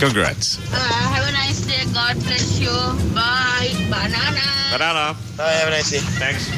Congrats. 0.00 0.58
Uh, 0.72 0.76
have 0.76 1.28
a 1.28 1.32
nice 1.32 1.60
day. 1.66 1.84
God 1.92 2.16
bless 2.22 2.58
you. 2.60 2.70
Bye. 3.14 3.70
Banana. 3.90 4.40
Banana. 4.70 5.16
Bye, 5.36 5.52
have 5.52 5.68
a 5.68 5.70
nice 5.72 5.90
day. 5.90 5.98
Thanks. 5.98 6.48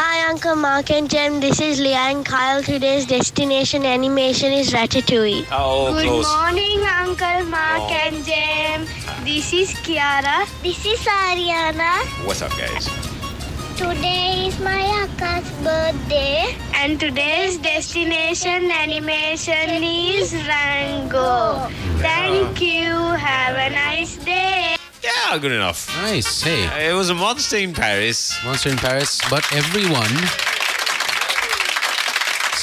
Hi, 0.00 0.28
Uncle 0.30 0.54
Mark 0.56 0.90
and 0.90 1.10
Gem. 1.10 1.40
This 1.40 1.60
is 1.60 1.80
Leah 1.80 1.96
and 2.14 2.24
Kyle. 2.24 2.62
Today's 2.62 3.04
destination 3.04 3.84
animation 3.84 4.52
is 4.52 4.70
Ratatouille. 4.72 5.46
Oh, 5.50 5.92
Good 5.92 6.04
close. 6.06 6.26
morning, 6.36 6.80
Uncle 6.86 7.44
Mark 7.50 7.82
Oh. 7.82 8.00
and 8.06 8.24
Gem. 8.24 8.86
This 9.24 9.52
is 9.52 9.70
Kiara. 9.84 10.46
This 10.62 10.84
is 10.86 11.00
Ariana. 11.00 12.04
What's 12.24 12.42
up, 12.42 12.52
guys? 12.56 12.88
Today 13.78 14.48
is 14.48 14.58
my 14.58 14.82
Aka's 15.06 15.48
birthday. 15.62 16.56
And 16.74 16.98
today's 16.98 17.58
destination 17.58 18.72
animation 18.72 19.84
is 19.84 20.34
Rango. 20.34 21.68
Thank 22.02 22.60
you. 22.60 22.90
Have 22.90 23.54
a 23.54 23.70
nice 23.70 24.16
day. 24.16 24.74
Yeah, 25.00 25.38
good 25.38 25.52
enough. 25.52 25.86
Nice. 26.02 26.42
Hey, 26.42 26.66
uh, 26.66 26.90
It 26.90 26.96
was 26.96 27.10
a 27.10 27.14
monster 27.14 27.58
in 27.58 27.72
Paris. 27.72 28.36
Monster 28.44 28.70
in 28.70 28.78
Paris, 28.78 29.20
but 29.30 29.46
everyone. 29.54 30.10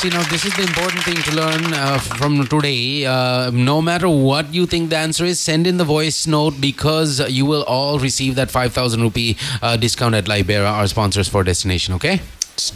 See, 0.05 0.11
know, 0.11 0.23
this 0.25 0.45
is 0.45 0.55
the 0.55 0.61
important 0.61 1.01
thing 1.01 1.15
to 1.15 1.35
learn 1.35 1.73
uh, 1.73 1.97
from 1.97 2.45
today. 2.45 3.07
Uh, 3.07 3.49
no 3.49 3.81
matter 3.81 4.07
what 4.07 4.53
you 4.53 4.67
think 4.67 4.91
the 4.91 4.97
answer 4.97 5.25
is, 5.25 5.39
send 5.39 5.65
in 5.65 5.77
the 5.77 5.83
voice 5.83 6.27
note 6.27 6.61
because 6.61 7.27
you 7.31 7.47
will 7.47 7.63
all 7.63 7.97
receive 7.97 8.35
that 8.35 8.51
5,000 8.51 9.01
rupee 9.01 9.35
uh, 9.63 9.77
discount 9.77 10.13
at 10.13 10.27
Libera, 10.27 10.67
our 10.67 10.85
sponsors 10.85 11.27
for 11.27 11.43
destination, 11.43 11.95
okay? 11.95 12.21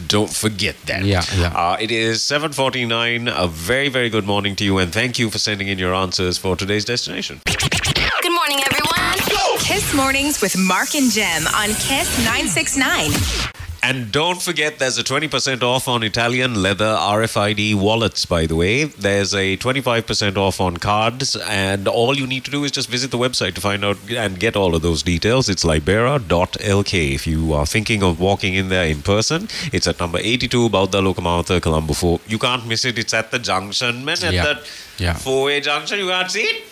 Don't 0.08 0.28
forget 0.28 0.74
that. 0.86 1.04
Yeah, 1.04 1.22
yeah. 1.36 1.52
Uh, 1.54 1.76
it 1.80 1.92
is 1.92 2.18
7.49. 2.18 3.32
A 3.32 3.46
very, 3.46 3.88
very 3.88 4.10
good 4.10 4.26
morning 4.26 4.56
to 4.56 4.64
you 4.64 4.78
and 4.78 4.92
thank 4.92 5.20
you 5.20 5.30
for 5.30 5.38
sending 5.38 5.68
in 5.68 5.78
your 5.78 5.94
answers 5.94 6.36
for 6.36 6.56
today's 6.56 6.84
destination. 6.84 7.42
Good 7.46 8.32
morning, 8.32 8.58
everyone. 8.66 9.18
Kiss 9.60 9.94
Mornings 9.94 10.42
with 10.42 10.58
Mark 10.58 10.96
and 10.96 11.12
Gem 11.12 11.46
on 11.54 11.68
Kiss 11.68 12.18
969. 12.24 13.59
And 13.82 14.12
don't 14.12 14.42
forget, 14.42 14.78
there's 14.78 14.98
a 14.98 15.02
20% 15.02 15.62
off 15.62 15.88
on 15.88 16.02
Italian 16.02 16.62
leather 16.62 16.84
RFID 16.84 17.74
wallets, 17.76 18.26
by 18.26 18.44
the 18.44 18.54
way. 18.54 18.84
There's 18.84 19.34
a 19.34 19.56
25% 19.56 20.36
off 20.36 20.60
on 20.60 20.76
cards, 20.76 21.34
and 21.34 21.88
all 21.88 22.14
you 22.18 22.26
need 22.26 22.44
to 22.44 22.50
do 22.50 22.62
is 22.64 22.72
just 22.72 22.90
visit 22.90 23.10
the 23.10 23.16
website 23.16 23.54
to 23.54 23.60
find 23.62 23.82
out 23.82 23.96
and 24.10 24.38
get 24.38 24.54
all 24.54 24.74
of 24.74 24.82
those 24.82 25.02
details. 25.02 25.48
It's 25.48 25.64
libera.lk. 25.64 26.92
If 27.14 27.26
you 27.26 27.54
are 27.54 27.64
thinking 27.64 28.02
of 28.02 28.20
walking 28.20 28.52
in 28.54 28.68
there 28.68 28.84
in 28.84 29.00
person, 29.00 29.48
it's 29.72 29.86
at 29.88 29.98
number 29.98 30.18
82, 30.18 30.68
Bauddhaloka 30.68 31.16
Mawatha, 31.16 31.62
Colombo 31.62 31.94
4. 31.94 32.20
You 32.28 32.38
can't 32.38 32.66
miss 32.66 32.84
it. 32.84 32.98
It's 32.98 33.14
at 33.14 33.30
the 33.30 33.38
junction, 33.38 34.04
man. 34.04 34.18
At 34.22 34.34
Yeah. 34.34 34.44
that 34.44 34.66
Yeah. 34.98 35.14
four-way 35.14 35.62
junction, 35.62 35.98
you 36.00 36.08
can't 36.08 36.30
see 36.30 36.42
it. 36.42 36.64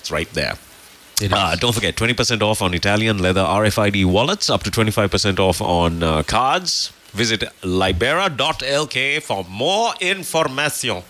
It's 0.00 0.10
right 0.10 0.32
there. 0.32 0.56
It 1.20 1.32
Uh, 1.32 1.56
don't 1.56 1.74
forget, 1.74 1.96
20% 1.96 2.42
off 2.42 2.62
on 2.62 2.74
Italian 2.74 3.18
leather 3.18 3.40
RFID 3.40 4.04
wallets, 4.04 4.48
up 4.48 4.62
to 4.62 4.70
25% 4.70 5.38
off 5.40 5.60
on 5.60 6.02
uh, 6.02 6.22
cards. 6.22 6.92
Visit 7.12 7.42
libera.lk 7.64 9.22
for 9.22 9.44
more 9.48 9.94
information. 10.00 11.02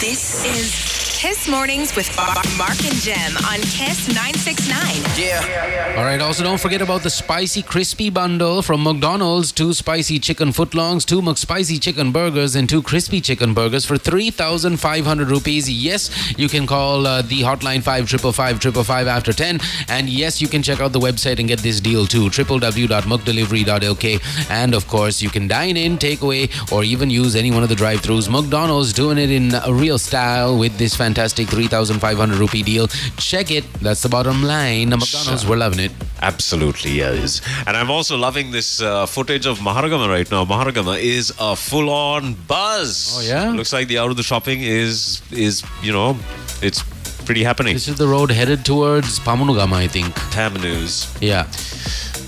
This 0.00 0.44
is 0.44 0.89
Kiss 1.20 1.48
Mornings 1.48 1.94
with 1.94 2.10
Mark 2.16 2.82
and 2.82 2.94
Gem 2.94 3.36
on 3.44 3.60
Kiss 3.60 4.08
969. 4.08 5.04
Yeah. 5.18 5.94
All 5.98 6.04
right. 6.04 6.18
Also, 6.18 6.42
don't 6.42 6.58
forget 6.58 6.80
about 6.80 7.02
the 7.02 7.10
spicy 7.10 7.60
crispy 7.60 8.08
bundle 8.08 8.62
from 8.62 8.82
McDonald's: 8.82 9.52
two 9.52 9.74
spicy 9.74 10.18
chicken 10.18 10.48
footlongs, 10.48 11.04
two 11.04 11.20
McSpicy 11.20 11.78
chicken 11.78 12.10
burgers, 12.10 12.56
and 12.56 12.66
two 12.66 12.80
crispy 12.80 13.20
chicken 13.20 13.52
burgers 13.52 13.84
for 13.84 13.98
three 13.98 14.30
thousand 14.30 14.78
five 14.78 15.04
hundred 15.04 15.28
rupees. 15.28 15.70
Yes, 15.70 16.10
you 16.38 16.48
can 16.48 16.66
call 16.66 17.06
uh, 17.06 17.20
the 17.20 17.42
hotline 17.42 17.82
five 17.82 18.08
triple 18.08 18.32
five 18.32 18.58
triple 18.58 18.82
five 18.82 19.06
after 19.06 19.34
ten, 19.34 19.60
and 19.88 20.08
yes, 20.08 20.40
you 20.40 20.48
can 20.48 20.62
check 20.62 20.80
out 20.80 20.92
the 20.92 21.00
website 21.00 21.38
and 21.38 21.48
get 21.48 21.58
this 21.58 21.82
deal 21.82 22.06
too: 22.06 22.30
www.mcdelivery.lk. 22.30 24.50
And 24.50 24.74
of 24.74 24.88
course, 24.88 25.20
you 25.20 25.28
can 25.28 25.48
dine 25.48 25.76
in, 25.76 25.98
take 25.98 26.22
away, 26.22 26.48
or 26.72 26.82
even 26.82 27.10
use 27.10 27.36
any 27.36 27.50
one 27.50 27.62
of 27.62 27.68
the 27.68 27.76
drive-throughs. 27.76 28.30
McDonald's 28.30 28.94
doing 28.94 29.18
it 29.18 29.30
in 29.30 29.54
a 29.54 29.70
real 29.70 29.98
style 29.98 30.56
with 30.56 30.78
this 30.78 30.96
fantastic 30.96 31.09
three 31.14 31.66
thousand 31.66 32.00
five 32.00 32.16
hundred 32.16 32.38
rupee 32.38 32.62
deal. 32.62 32.88
Check 33.16 33.50
it. 33.50 33.64
That's 33.74 34.02
the 34.02 34.08
bottom 34.08 34.42
line. 34.42 34.90
McDonald's, 34.90 35.46
we're 35.46 35.56
loving 35.56 35.80
it. 35.80 35.92
Absolutely, 36.22 36.92
yes. 36.92 37.40
And 37.66 37.76
I'm 37.76 37.90
also 37.90 38.16
loving 38.16 38.50
this 38.50 38.80
uh, 38.80 39.06
footage 39.06 39.46
of 39.46 39.58
Maharagama 39.58 40.08
right 40.08 40.30
now. 40.30 40.44
Maharagama 40.44 41.00
is 41.00 41.32
a 41.40 41.56
full-on 41.56 42.34
buzz. 42.46 43.16
Oh, 43.18 43.22
yeah? 43.22 43.50
Looks 43.50 43.72
like 43.72 43.88
the 43.88 43.98
out 43.98 44.10
of 44.10 44.16
the 44.16 44.22
shopping 44.22 44.62
is 44.62 45.22
is 45.30 45.62
you 45.82 45.92
know, 45.92 46.16
it's 46.62 46.82
pretty 47.24 47.42
happening. 47.44 47.74
This 47.74 47.88
is 47.88 47.96
the 47.96 48.08
road 48.08 48.30
headed 48.30 48.64
towards 48.64 49.18
Pamunugama, 49.20 49.74
I 49.74 49.88
think. 49.88 50.14
Tamanus. 50.32 51.16
Yeah. 51.20 51.46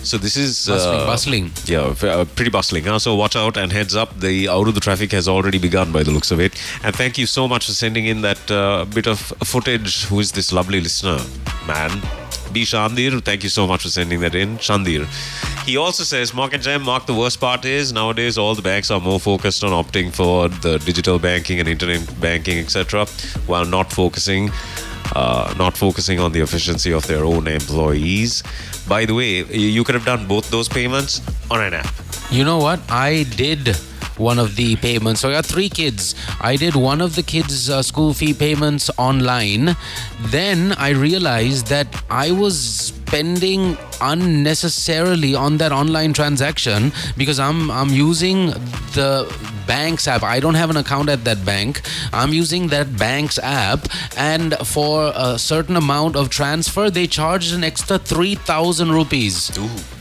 So 0.04 0.18
this 0.18 0.36
is 0.36 0.66
Bustling, 0.68 1.00
uh, 1.00 1.06
bustling. 1.06 1.50
Yeah, 1.66 1.90
f- 1.90 2.04
uh, 2.04 2.24
pretty 2.24 2.50
bustling. 2.50 2.84
Huh? 2.84 2.98
So 2.98 3.14
watch 3.14 3.36
out 3.36 3.56
and 3.56 3.72
heads 3.72 3.94
up. 3.94 4.18
The 4.18 4.48
out 4.48 4.66
of 4.68 4.74
the 4.74 4.80
traffic 4.80 5.12
has 5.12 5.28
already 5.28 5.58
begun 5.58 5.92
by 5.92 6.02
the 6.02 6.10
looks 6.10 6.30
of 6.30 6.40
it. 6.40 6.60
And 6.82 6.94
thank 6.94 7.18
you 7.18 7.26
so 7.26 7.46
much 7.46 7.66
for 7.66 7.72
sending 7.72 8.06
in 8.06 8.22
that 8.22 8.50
uh, 8.50 8.84
bit 8.86 9.06
of 9.06 9.18
footage. 9.44 10.04
Who 10.06 10.18
is 10.20 10.32
this 10.32 10.52
lovely 10.52 10.80
listener, 10.80 11.18
man? 11.66 12.00
B. 12.52 12.64
Shandir, 12.64 13.22
thank 13.24 13.42
you 13.44 13.48
so 13.48 13.66
much 13.66 13.82
for 13.82 13.88
sending 13.88 14.20
that 14.20 14.34
in. 14.34 14.58
Shandir. 14.58 15.06
He 15.64 15.76
also 15.78 16.02
says, 16.04 16.34
Mark 16.34 16.52
and 16.52 16.62
Jam, 16.62 16.82
Mark, 16.82 17.06
the 17.06 17.14
worst 17.14 17.40
part 17.40 17.64
is 17.64 17.92
nowadays 17.92 18.36
all 18.36 18.54
the 18.54 18.60
banks 18.62 18.90
are 18.90 19.00
more 19.00 19.18
focused 19.20 19.64
on 19.64 19.70
opting 19.70 20.12
for 20.12 20.48
the 20.48 20.78
digital 20.80 21.18
banking 21.18 21.60
and 21.60 21.68
internet 21.68 22.20
banking, 22.20 22.58
etc., 22.58 23.06
while 23.46 23.64
not 23.64 23.90
focusing 23.92 24.50
uh, 25.14 25.54
not 25.56 25.76
focusing 25.76 26.18
on 26.20 26.32
the 26.32 26.40
efficiency 26.40 26.92
of 26.92 27.06
their 27.06 27.24
own 27.24 27.46
employees. 27.46 28.42
By 28.88 29.04
the 29.04 29.14
way, 29.14 29.44
you 29.44 29.68
you 29.76 29.84
could 29.84 29.94
have 29.94 30.04
done 30.04 30.26
both 30.26 30.50
those 30.50 30.68
payments 30.68 31.20
on 31.50 31.60
an 31.60 31.74
app. 31.74 31.94
You 32.30 32.44
know 32.44 32.58
what? 32.58 32.80
I 32.90 33.24
did 33.36 33.76
one 34.18 34.38
of 34.38 34.56
the 34.56 34.76
payments. 34.76 35.20
So 35.20 35.28
I 35.28 35.32
got 35.32 35.46
three 35.46 35.68
kids. 35.68 36.14
I 36.40 36.56
did 36.56 36.74
one 36.74 37.00
of 37.00 37.16
the 37.16 37.22
kids' 37.22 37.70
uh, 37.70 37.82
school 37.82 38.14
fee 38.14 38.34
payments 38.34 38.90
online. 38.98 39.76
Then 40.20 40.72
I 40.72 40.90
realized 40.90 41.66
that 41.68 41.88
I 42.10 42.30
was 42.32 42.58
spending 42.58 43.76
unnecessarily 44.00 45.34
on 45.34 45.58
that 45.58 45.72
online 45.72 46.12
transaction 46.12 46.92
because 47.16 47.38
I'm 47.38 47.70
I'm 47.70 47.90
using 47.90 48.46
the 48.96 49.30
bank's 49.66 50.08
app. 50.08 50.22
I 50.22 50.40
don't 50.40 50.54
have 50.54 50.70
an 50.70 50.76
account 50.76 51.08
at 51.08 51.24
that 51.24 51.44
bank. 51.44 51.82
I'm 52.12 52.32
using 52.32 52.68
that 52.68 52.96
bank's 52.96 53.38
app, 53.38 53.88
and 54.16 54.54
for 54.66 55.12
a 55.14 55.38
certain 55.38 55.76
amount 55.76 56.16
of 56.16 56.30
transfer, 56.30 56.90
they 56.90 57.06
charged 57.06 57.54
an 57.54 57.64
extra 57.64 57.98
3,000 57.98 58.90
rupees 58.90 59.50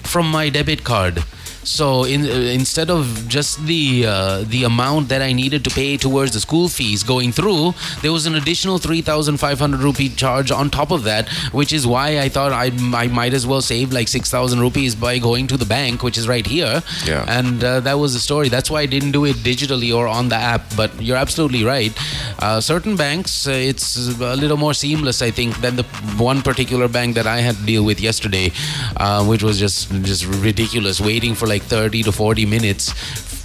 from 0.04 0.30
my 0.30 0.50
debit 0.50 0.84
card. 0.84 1.24
So 1.64 2.04
in, 2.06 2.22
uh, 2.22 2.34
instead 2.34 2.90
of 2.90 3.28
just 3.28 3.64
the 3.66 4.06
uh, 4.08 4.44
the 4.48 4.64
amount 4.64 5.10
that 5.10 5.22
I 5.22 5.32
needed 5.32 5.64
to 5.66 5.70
pay 5.70 5.98
towards 5.98 6.32
the 6.34 6.40
school 6.40 6.70
fees 6.70 7.04
going 7.04 7.32
through, 7.32 7.74
there 8.02 8.12
was 8.12 8.26
an 8.26 8.36
additional 8.36 8.78
three 8.80 9.02
thousand 9.02 9.38
five 9.38 9.60
hundred 9.60 9.82
rupee 9.82 10.10
charge 10.10 10.52
on 10.52 10.70
top 10.70 10.92
of 10.92 11.04
that, 11.04 11.30
which 11.52 11.72
is 11.72 11.86
why 11.86 12.20
I 12.20 12.30
thought 12.30 12.52
I, 12.52 12.72
I 12.94 13.08
might 13.08 13.34
as 13.34 13.46
well 13.46 13.62
save 13.62 13.92
like 13.92 14.08
six 14.08 14.30
thousand 14.32 14.60
rupees 14.60 14.96
by 14.96 15.20
going 15.20 15.48
to 15.48 15.58
the 15.58 15.66
bank, 15.66 16.02
which 16.02 16.18
is 16.18 16.28
right 16.28 16.46
here. 16.46 16.82
Yeah. 17.06 17.26
And 17.28 17.64
uh, 17.64 17.80
that 17.82 17.94
was 17.94 18.14
the 18.14 18.20
story. 18.20 18.50
That's 18.50 18.72
why 18.72 18.82
I 18.82 18.86
didn't 18.88 19.12
do 19.12 19.26
it 19.26 19.36
digitally 19.38 19.96
or 19.96 20.08
on 20.08 20.30
the 20.30 20.36
app. 20.36 20.64
But 20.76 21.00
you're 21.02 21.18
absolutely 21.18 21.64
right. 21.64 21.94
Uh, 22.40 22.60
certain 22.60 22.96
banks, 22.96 23.48
uh, 23.48 23.52
it's 23.52 23.98
a 24.20 24.36
little 24.36 24.58
more 24.58 24.74
seamless, 24.74 25.22
I 25.22 25.30
think, 25.30 25.62
than 25.62 25.76
the 25.76 25.84
one 26.18 26.42
particular 26.42 26.88
bank 26.88 27.16
that 27.16 27.28
I 27.28 27.42
had 27.42 27.56
to 27.56 27.66
deal 27.66 27.86
with 27.86 28.00
yesterday, 28.00 28.52
uh, 28.98 29.24
which 29.26 29.44
was 29.44 29.60
just 29.60 29.92
just 30.02 30.26
ridiculous, 30.26 31.00
waiting 31.00 31.36
for 31.36 31.51
like 31.52 31.64
30 31.64 32.04
to 32.04 32.12
40 32.12 32.46
minutes 32.46 32.94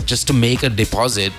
just 0.07 0.27
to 0.29 0.33
make 0.33 0.63
a 0.63 0.71
deposit. 0.71 1.33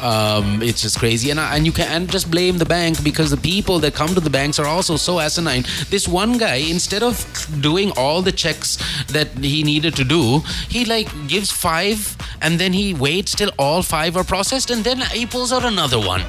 Um, 0.00 0.62
it's 0.62 0.80
just 0.80 0.98
crazy, 0.98 1.28
and 1.30 1.38
and 1.38 1.66
you 1.68 1.72
can 1.72 2.02
not 2.02 2.12
just 2.16 2.30
blame 2.30 2.56
the 2.56 2.64
bank 2.64 3.02
because 3.04 3.28
the 3.36 3.42
people 3.52 3.80
that 3.84 3.92
come 4.00 4.14
to 4.18 4.22
the 4.28 4.32
banks 4.38 4.58
are 4.58 4.68
also 4.74 4.96
so 4.96 5.18
asinine. 5.20 5.64
This 5.94 6.08
one 6.08 6.38
guy, 6.38 6.58
instead 6.76 7.02
of 7.08 7.20
doing 7.60 7.92
all 8.02 8.22
the 8.28 8.32
checks 8.44 8.78
that 9.16 9.28
he 9.52 9.62
needed 9.62 9.94
to 10.00 10.04
do, 10.16 10.40
he 10.76 10.86
like 10.94 11.08
gives 11.34 11.52
five, 11.52 12.16
and 12.40 12.58
then 12.62 12.72
he 12.72 12.86
waits 12.94 13.36
till 13.42 13.52
all 13.58 13.82
five 13.82 14.16
are 14.16 14.24
processed, 14.24 14.70
and 14.70 14.88
then 14.88 15.04
he 15.18 15.26
pulls 15.26 15.52
out 15.52 15.68
another 15.74 16.00
one. 16.00 16.24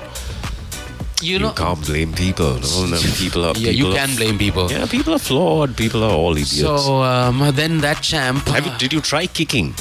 You 1.22 1.34
You 1.34 1.40
know, 1.40 1.52
can't 1.54 1.86
blame 1.86 2.14
people. 2.14 2.56
No, 2.60 3.00
people 3.24 3.46
are. 3.46 3.54
yeah, 3.56 3.70
you 3.72 3.86
people 3.86 3.92
are- 3.94 3.96
can 4.06 4.16
blame 4.16 4.38
people. 4.38 4.72
Yeah, 4.72 4.86
people 4.88 5.14
are 5.14 5.20
flawed. 5.20 5.76
People 5.78 6.04
are 6.04 6.12
all 6.12 6.32
idiots. 6.34 6.60
So 6.62 7.04
um, 7.04 7.44
then 7.56 7.80
that 7.82 8.02
champ. 8.02 8.48
You, 8.48 8.72
did 8.78 8.92
you 8.94 9.02
try 9.02 9.28
kicking? 9.28 9.74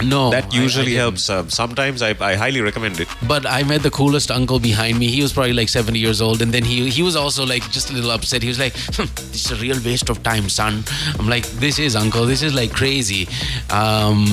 No, 0.00 0.30
That 0.30 0.54
usually 0.54 0.94
helps. 0.94 1.28
Um, 1.28 1.50
sometimes 1.50 2.02
I, 2.02 2.10
I 2.20 2.36
highly 2.36 2.60
recommend 2.60 3.00
it. 3.00 3.08
But 3.26 3.44
I 3.46 3.64
met 3.64 3.82
the 3.82 3.90
coolest 3.90 4.30
uncle 4.30 4.60
behind 4.60 4.96
me. 4.96 5.08
He 5.08 5.22
was 5.22 5.32
probably 5.32 5.54
like 5.54 5.68
70 5.68 5.98
years 5.98 6.20
old. 6.22 6.40
And 6.40 6.52
then 6.52 6.62
he 6.62 6.88
he 6.88 7.02
was 7.02 7.16
also 7.16 7.44
like 7.44 7.68
just 7.72 7.90
a 7.90 7.94
little 7.94 8.12
upset. 8.12 8.40
He 8.42 8.48
was 8.48 8.60
like, 8.60 8.74
"Hmm, 8.94 9.08
This 9.32 9.46
is 9.46 9.50
a 9.50 9.56
real 9.56 9.76
waste 9.84 10.08
of 10.08 10.22
time, 10.22 10.48
son. 10.48 10.84
I'm 11.18 11.28
like, 11.28 11.46
This 11.64 11.80
is, 11.80 11.96
uncle. 11.96 12.26
This 12.26 12.42
is 12.42 12.54
like 12.54 12.72
crazy. 12.72 13.26
Um, 13.70 14.24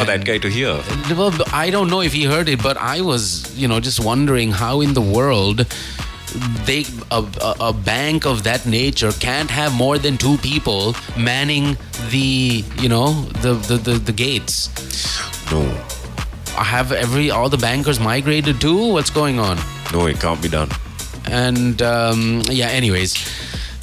For 0.00 0.06
that 0.12 0.24
guy 0.24 0.38
to 0.38 0.48
hear. 0.48 0.80
Well, 1.14 1.34
I 1.52 1.68
don't 1.68 1.90
know 1.90 2.00
if 2.00 2.14
he 2.14 2.24
heard 2.24 2.48
it, 2.48 2.62
but 2.62 2.78
I 2.78 3.02
was, 3.02 3.54
you 3.54 3.68
know, 3.68 3.78
just 3.78 4.00
wondering 4.00 4.52
how 4.52 4.80
in 4.80 4.94
the 4.94 5.02
world 5.18 5.66
they 6.64 6.84
a, 7.10 7.24
a, 7.60 7.72
bank 7.72 8.26
of 8.26 8.42
that 8.44 8.66
nature 8.66 9.12
can't 9.12 9.50
have 9.50 9.72
more 9.72 9.98
than 9.98 10.16
two 10.16 10.36
people 10.38 10.94
manning 11.16 11.76
the, 12.10 12.64
you 12.78 12.88
know, 12.88 13.12
the 13.42 13.54
the, 13.54 13.76
the, 13.76 13.92
the 13.98 14.12
gates. 14.12 14.68
No, 15.50 15.62
I 16.56 16.64
Have 16.64 16.92
every 16.92 17.30
all 17.30 17.48
the 17.48 17.58
bankers 17.58 17.98
migrated 17.98 18.60
too? 18.60 18.92
What's 18.92 19.10
going 19.10 19.38
on? 19.38 19.58
no, 19.92 20.06
it 20.06 20.20
can't 20.20 20.40
be 20.40 20.48
done. 20.48 20.68
And 21.26 21.82
um, 21.82 22.42
yeah, 22.48 22.68
anyways. 22.68 23.14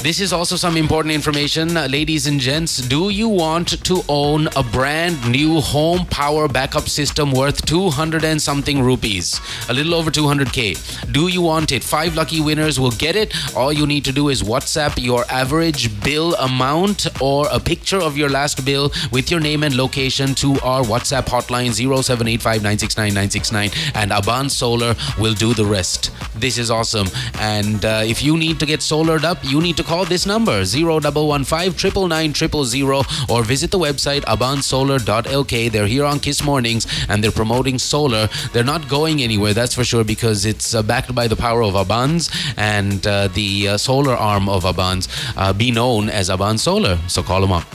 This 0.04 0.20
is 0.20 0.32
also 0.32 0.56
some 0.56 0.78
important 0.78 1.12
information, 1.12 1.74
ladies 1.74 2.28
and 2.28 2.39
gents. 2.39 2.78
Do 2.78 3.10
you 3.10 3.28
want 3.28 3.84
to 3.84 4.04
own 4.08 4.48
a 4.56 4.62
brand 4.62 5.28
new 5.28 5.60
home 5.60 6.06
power 6.06 6.48
backup 6.48 6.88
system 6.88 7.32
worth 7.32 7.66
200 7.66 8.24
and 8.24 8.39
something 8.39 8.84
rupees? 8.84 9.41
A 9.70 9.74
little 9.74 9.95
over 9.95 10.12
200k. 10.12 11.12
Do 11.12 11.30
you 11.30 11.41
want 11.41 11.72
it? 11.72 11.84
Five 11.84 12.16
lucky 12.16 12.41
winners 12.41 12.80
will 12.80 12.91
get 12.91 13.16
it. 13.16 13.34
All 13.56 13.74
you 13.74 13.88
need 13.88 14.06
to 14.06 14.12
do 14.12 14.30
is 14.30 14.43
WhatsApp 14.43 15.04
your 15.04 15.26
average 15.32 16.00
bill 16.04 16.36
amount 16.36 17.08
or 17.20 17.48
a 17.52 17.60
picture 17.60 18.00
of 18.00 18.16
your 18.16 18.30
last 18.30 18.64
bill 18.64 18.91
with 19.12 19.32
your 19.32 19.39
name 19.39 19.64
and 19.64 19.76
location 19.76 20.36
to 20.36 20.60
our 20.60 20.84
WhatsApp 20.84 21.26
hotline 21.26 21.72
0785969969 21.72 23.95
and 23.95 24.12
Aban 24.12 24.52
Solar 24.52 24.93
will 25.20 25.34
do 25.34 25.56
the 25.56 25.66
rest. 25.66 26.12
This 26.36 26.60
is 26.60 26.70
awesome. 26.70 27.08
And 27.39 27.84
uh, 27.84 28.04
if 28.06 28.22
you 28.24 28.38
need 28.38 28.60
to 28.60 28.68
get 28.68 28.84
solared 28.84 29.26
up, 29.26 29.43
you 29.43 29.60
need 29.60 29.76
to 29.78 29.86
call 29.88 30.03
this 30.03 30.25
number 30.25 30.65
0115 30.65 32.09
999 32.09 33.05
or 33.29 33.43
visit 33.43 33.71
the 33.71 33.79
website 33.79 34.21
abansolar.lk. 34.25 35.71
They're 35.71 35.88
here 35.88 36.03
on 36.03 36.19
Kiss 36.19 36.43
Mornings 36.43 36.85
and 37.07 37.23
they're 37.23 37.31
promoting 37.31 37.79
solar. 37.79 38.27
They're 38.51 38.65
not 38.65 38.89
going 38.89 39.21
anywhere, 39.21 39.53
that's 39.53 39.73
for 39.73 39.85
sure, 39.85 40.03
because 40.03 40.45
it's 40.45 40.75
uh, 40.75 40.83
backed 40.83 41.15
by 41.15 41.27
the 41.27 41.38
power 41.38 41.63
of 41.63 41.75
Abans 41.75 42.29
and 42.57 43.07
uh, 43.07 43.29
the 43.29 43.69
uh, 43.69 43.77
solar 43.77 44.13
arm 44.13 44.49
of 44.49 44.65
Abans 44.65 45.07
uh, 45.38 45.53
be 45.53 45.71
known 45.71 46.09
as 46.09 46.29
Aban 46.29 46.59
Solar. 46.59 46.99
So 47.07 47.23
call 47.23 47.41
them 47.41 47.53
up. 47.53 47.65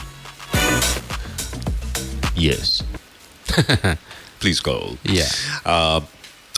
Yes. 2.36 2.82
Please 4.40 4.60
call. 4.60 4.98
Yeah. 5.02 5.28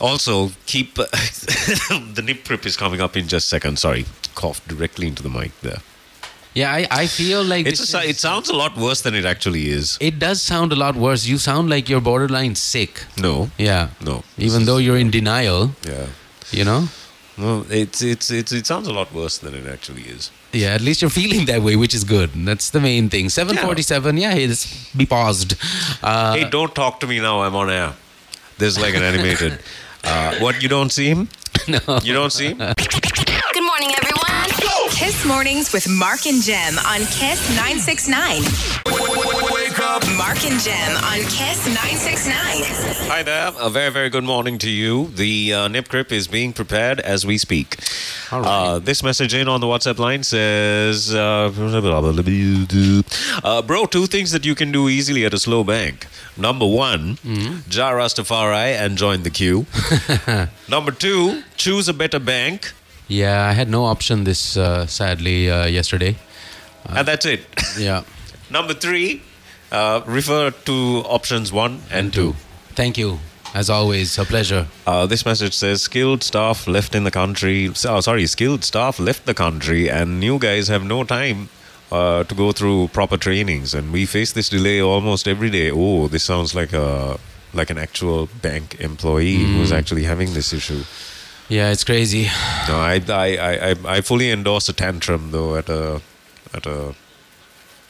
Also, 0.09 0.50
keep 0.66 0.94
the 2.16 2.22
nip 2.24 2.44
grip 2.44 2.66
is 2.66 2.76
coming 2.76 3.00
up 3.00 3.16
in 3.16 3.26
just 3.28 3.46
a 3.46 3.48
second. 3.48 3.78
Sorry, 3.78 4.05
coughed 4.34 4.66
directly 4.68 5.07
into 5.07 5.22
the 5.22 5.30
mic 5.30 5.52
there. 5.62 5.78
Yeah, 6.55 6.70
I, 6.72 6.86
I 7.02 7.07
feel 7.09 7.42
like 7.42 7.66
It's 7.66 7.80
a, 7.94 7.98
is- 8.00 8.11
it 8.11 8.16
sounds 8.18 8.48
a 8.48 8.55
lot 8.55 8.76
worse 8.76 9.00
than 9.02 9.14
it 9.14 9.24
actually 9.24 9.70
is. 9.70 9.98
it 10.00 10.18
does 10.20 10.40
sound 10.40 10.72
a 10.72 10.76
lot 10.76 10.94
worse. 10.94 11.26
You 11.26 11.38
sound 11.38 11.68
like 11.68 11.88
you're 11.88 12.00
borderline 12.00 12.55
sick. 12.55 13.05
No, 13.18 13.50
Yeah. 13.59 13.88
no. 14.00 14.22
Even 14.38 14.64
though 14.64 14.76
you're 14.78 14.98
in 14.98 15.11
denial, 15.11 15.70
Yeah. 15.86 16.07
you 16.52 16.64
know? 16.64 16.88
No, 17.36 17.66
it's 17.68 18.00
it's 18.02 18.30
it's 18.30 18.52
it 18.52 18.64
sounds 18.66 18.86
a 18.86 18.92
lot 18.92 19.12
worse 19.12 19.38
than 19.38 19.55
it 19.61 19.66
actually 19.66 20.02
is. 20.02 20.30
Yeah, 20.52 20.74
at 20.74 20.80
least 20.82 21.02
you're 21.02 21.11
feeling 21.11 21.46
that 21.46 21.62
way, 21.62 21.74
which 21.74 21.92
is 21.92 22.05
good. 22.05 22.30
That's 22.50 22.70
the 22.70 22.78
main 22.80 23.09
thing. 23.11 23.28
747, 23.28 24.16
yeah, 24.18 24.30
hey, 24.34 24.55
be 24.96 25.07
paused. 25.07 25.57
Uh, 26.00 26.34
hey, 26.36 26.48
don't 26.48 26.72
talk 26.72 27.00
to 27.00 27.09
me 27.09 27.18
now. 27.18 27.40
I'm 27.42 27.57
on 27.57 27.70
air. 27.70 27.92
There's 28.59 28.78
like 28.78 28.94
an 28.94 29.02
animated. 29.02 29.59
Uh, 30.07 30.34
what 30.38 30.62
you 30.62 30.68
don't 30.68 30.90
see 30.90 31.09
him? 31.09 31.28
no. 31.68 31.78
You 32.02 32.12
don't 32.12 32.30
see 32.32 32.48
him? 32.48 32.59
Good 32.59 33.64
morning, 33.64 33.90
everyone. 33.98 34.50
Kiss 34.90 35.24
Mornings 35.26 35.72
with 35.72 35.88
Mark 35.88 36.26
and 36.26 36.42
Gem 36.42 36.78
on 36.78 37.00
Kiss 37.00 37.48
969. 37.57 38.42
Wake 38.86 39.26
up. 39.26 39.34
Mark 39.95 40.45
and 40.45 40.61
Gem 40.61 40.97
on 40.97 41.20
Kiss 41.30 41.66
969. 41.66 42.34
Hi 43.09 43.22
there. 43.22 43.53
A 43.61 43.70
very, 43.70 43.92
very 43.92 44.11
good 44.11 44.24
morning 44.24 44.59
to 44.59 44.68
you. 44.68 45.07
The 45.07 45.55
uh, 45.55 45.68
nip 45.68 45.88
grip 45.88 46.11
is 46.11 46.26
being 46.26 46.53
prepared 46.53 46.99
as 46.99 47.24
we 47.24 47.38
speak. 47.38 47.78
All 48.32 48.40
right. 48.40 48.49
Uh, 48.49 48.78
this 48.80 49.05
message 49.05 49.34
in 49.34 49.47
on 49.47 49.61
the 49.61 49.68
WhatsApp 49.68 50.01
line 50.01 50.24
says, 50.24 51.14
uh, 51.14 51.49
uh, 53.45 53.62
Bro, 53.62 53.86
two 53.86 54.07
things 54.07 54.32
that 54.32 54.45
you 54.45 54.57
can 54.57 54.72
do 54.72 54.88
easily 54.88 55.24
at 55.24 55.32
a 55.32 55.38
slow 55.38 55.62
bank. 55.62 56.09
Number 56.36 56.66
one, 56.66 57.18
Ja 57.70 57.92
Rastafari 57.92 58.74
and 58.74 58.99
join 58.99 59.22
the 59.22 59.30
queue. 59.30 59.64
Number 60.68 60.90
two, 60.90 61.45
choose 61.57 61.88
a 61.88 61.95
better 61.95 62.18
bank. 62.18 62.72
Yeah, 63.07 63.47
I 63.47 63.53
had 63.53 63.68
no 63.68 63.84
option 63.84 64.24
this, 64.24 64.57
uh, 64.57 64.86
sadly, 64.86 65.49
uh, 65.49 65.66
yesterday. 65.66 66.16
and 66.88 67.07
that's 67.07 67.26
it. 67.26 67.42
Yeah. 67.78 68.03
Number 68.51 68.74
three, 68.74 69.22
uh, 69.73 70.03
refer 70.07 70.51
to 70.51 70.73
options 71.07 71.53
one 71.53 71.81
and, 71.91 72.12
two. 72.12 72.35
Thank 72.75 72.99
you. 72.99 73.19
As 73.55 73.71
always, 73.71 74.19
a 74.19 74.25
pleasure. 74.25 74.67
Uh, 74.85 75.07
this 75.07 75.25
message 75.25 75.55
says 75.55 75.81
skilled 75.83 76.25
staff 76.25 76.67
left 76.67 76.95
in 76.95 77.05
the 77.05 77.11
country. 77.12 77.69
Oh, 77.87 78.01
sorry, 78.01 78.27
skilled 78.27 78.65
staff 78.65 78.99
left 78.99 79.27
the 79.27 79.35
country, 79.35 79.89
and 79.89 80.19
new 80.19 80.41
guys 80.41 80.67
have 80.69 80.83
no 80.85 81.05
time 81.05 81.49
uh, 81.93 82.25
to 82.25 82.35
go 82.35 82.51
through 82.51 82.89
proper 82.89 83.17
trainings, 83.17 83.73
and 83.73 83.93
we 83.93 84.07
face 84.07 84.33
this 84.33 84.49
delay 84.49 84.81
almost 84.83 85.29
every 85.29 85.51
day. 85.51 85.71
Oh, 85.71 86.09
this 86.09 86.25
sounds 86.25 86.55
like 86.55 86.73
a 86.73 87.19
like 87.53 87.71
an 87.71 87.79
actual 87.79 88.29
bank 88.43 88.81
employee 88.81 89.37
who's 89.37 89.71
actually 89.71 90.03
having 90.03 90.35
this 90.35 90.53
issue. 90.53 90.83
Yeah, 91.49 91.71
it's 91.71 91.85
crazy. 91.85 92.25
No, 92.67 92.75
I, 92.75 93.01
I, 93.09 93.37
I, 93.37 93.71
I- 93.71 93.97
I 93.99 94.01
fully 94.01 94.33
endorse 94.33 94.69
a 94.69 94.73
tantrum 94.73 95.31
though 95.31 95.55
at 95.55 95.69
a 95.69 96.01
at 96.53 96.67
a 96.67 96.97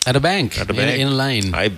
At 0.07 0.17
a 0.17 0.21
bank, 0.21 0.59
at 0.59 0.69
a 0.69 0.71
in- 0.71 0.77
bank. 0.77 0.99
in 1.01 1.09
a 1.09 1.11
line. 1.11 1.55
I, 1.55 1.71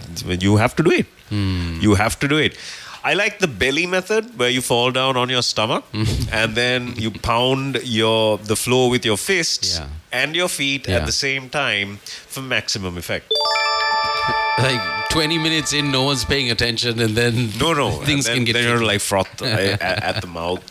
you 0.46 0.56
have 0.56 0.74
to 0.76 0.82
do 0.82 0.90
it. 0.90 1.06
Hmm. 1.28 1.78
You 1.80 1.94
have 1.94 2.18
to 2.20 2.28
do 2.28 2.36
it. 2.38 2.56
I 3.04 3.14
like 3.14 3.38
the 3.38 3.46
belly 3.46 3.86
method 3.86 4.36
where 4.38 4.50
you 4.50 4.60
fall 4.60 4.90
down 4.90 5.16
on 5.16 5.28
your 5.28 5.42
stomach 5.42 5.84
hmm. 5.92 6.04
and 6.32 6.54
then 6.56 6.94
you 6.96 7.10
pound 7.12 7.78
your 7.84 8.38
the 8.38 8.56
floor 8.56 8.90
with 8.90 9.04
your 9.04 9.16
fists 9.16 9.78
Yeah. 9.78 9.86
and 10.12 10.34
your 10.34 10.48
feet 10.48 10.88
Yeah. 10.88 10.96
at 10.96 11.06
the 11.06 11.12
same 11.12 11.48
time 11.48 11.98
for 12.28 12.42
maximum 12.42 12.96
effect. 12.98 13.32
like 14.58 14.80
20 15.10 15.38
minutes 15.38 15.72
in, 15.72 15.90
no 15.90 16.02
one's 16.02 16.24
paying 16.24 16.50
attention, 16.50 17.00
and 17.00 17.16
then 17.16 17.50
No, 17.58 17.72
no. 17.72 17.90
things 18.04 18.26
then, 18.26 18.36
can 18.36 18.44
get 18.44 18.52
then 18.54 18.64
you're 18.64 18.84
like 18.84 19.00
froth 19.00 19.40
uh, 19.40 19.46
at, 19.46 19.80
at 19.80 20.20
the 20.20 20.26
mouth, 20.26 20.62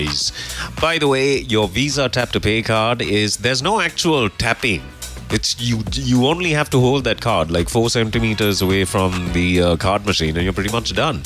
By 0.80 0.98
the 0.98 1.06
way, 1.06 1.38
your 1.54 1.68
Visa 1.68 2.09
tap 2.09 2.30
to 2.30 2.40
pay 2.40 2.62
card 2.62 3.00
is 3.00 3.36
there's 3.36 3.62
no 3.62 3.80
actual 3.80 4.28
tapping. 4.28 4.82
It's 5.31 5.61
you. 5.61 5.83
You 5.93 6.26
only 6.26 6.51
have 6.53 6.70
to 6.70 6.81
hold 6.81 7.05
that 7.05 7.20
card 7.20 7.51
like 7.51 7.68
four 7.68 7.91
centimeters 7.91 8.62
away 8.62 8.85
from 8.85 9.31
the 9.35 9.61
uh, 9.62 9.76
card 9.76 10.07
machine, 10.07 10.35
and 10.37 10.45
you're 10.45 10.55
pretty 10.55 10.72
much 10.72 10.95
done. 10.95 11.22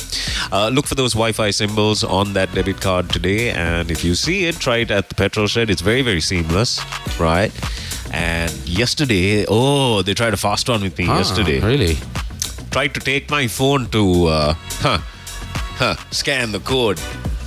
Uh, 0.51 0.69
look 0.73 0.87
for 0.87 0.97
those 0.97 1.13
Wi-Fi 1.13 1.51
symbols 1.51 2.03
on 2.03 2.33
that 2.33 2.53
debit 2.53 2.81
card 2.81 3.11
today, 3.11 3.51
and 3.51 3.91
if 3.93 4.03
you 4.05 4.15
see 4.17 4.47
it, 4.47 4.57
try 4.57 4.79
it 4.79 4.91
at 4.91 5.09
the 5.09 5.15
petrol 5.15 5.47
shed. 5.47 5.71
It's 5.71 5.83
very, 5.83 6.03
very 6.03 6.21
seamless, 6.21 6.81
right? 7.21 7.53
And 8.13 8.51
yesterday, 8.69 9.45
oh, 9.49 10.03
they 10.03 10.15
tried 10.15 10.35
a 10.35 10.37
fast 10.37 10.69
one 10.69 10.83
with 10.83 10.99
me 10.99 11.07
Ah, 11.09 11.19
yesterday. 11.19 11.61
Really? 11.61 11.97
Tried 12.73 12.95
to 12.95 13.01
take 13.01 13.31
my 13.31 13.47
phone 13.47 13.87
to, 13.91 14.27
uh, 14.27 14.55
huh, 14.81 14.99
huh, 15.79 15.95
scan 16.11 16.51
the 16.51 16.61
code, 16.61 17.01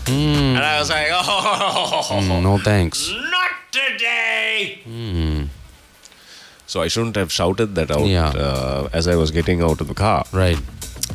and 0.08 0.58
I 0.60 0.80
was 0.80 0.89
like, 0.89 1.08
oh, 1.12 2.08
Mm, 2.12 2.43
no 2.43 2.58
thanks. 2.60 3.12
not 3.12 3.51
today. 3.72 4.80
Hmm. 4.86 5.44
So 6.68 6.82
I 6.82 6.88
shouldn't 6.88 7.16
have 7.16 7.32
shouted 7.32 7.76
that 7.76 7.91
out 7.91 8.05
Yeah. 8.07 8.30
uh, 8.30 8.89
as 8.93 9.07
I 9.07 9.16
was 9.16 9.32
getting 9.32 9.61
out 9.61 9.82
of 9.82 9.88
the 9.88 9.93
car. 9.93 10.26
Right. 10.32 10.57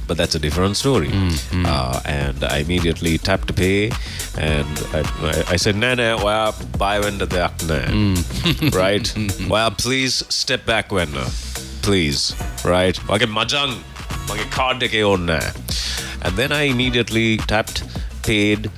But 0.06 0.16
that's 0.16 0.34
a 0.34 0.38
different 0.38 0.76
story. 0.76 1.08
Hmm, 1.10 1.66
Uh, 1.66 2.00
and 2.04 2.44
I 2.44 2.58
immediately 2.58 3.18
tapped 3.18 3.46
to 3.48 3.52
pay, 3.52 3.90
and 4.38 4.66
I, 4.92 5.44
I, 5.54 5.56
said, 5.56 5.76
"No, 5.76 5.94
no, 5.94 6.16
well, 6.24 6.54
buy 6.78 7.00
when 7.00 7.18
the 7.18 7.26
Hmm. 7.90 8.14
right? 8.84 9.12
well, 9.48 9.70
please 9.70 10.22
step 10.28 10.64
back 10.66 10.92
when, 10.92 11.08
please, 11.82 12.34
right? 12.64 12.98
Okay, 13.10 13.26
majang, 13.26 13.74
okay, 14.30 14.48
card 14.50 14.78
deke 14.80 15.02
onna." 15.02 15.40
And 16.22 16.36
then 16.36 16.52
I 16.52 16.62
immediately 16.74 17.38
tapped, 17.38 17.82
paid, 18.22 18.70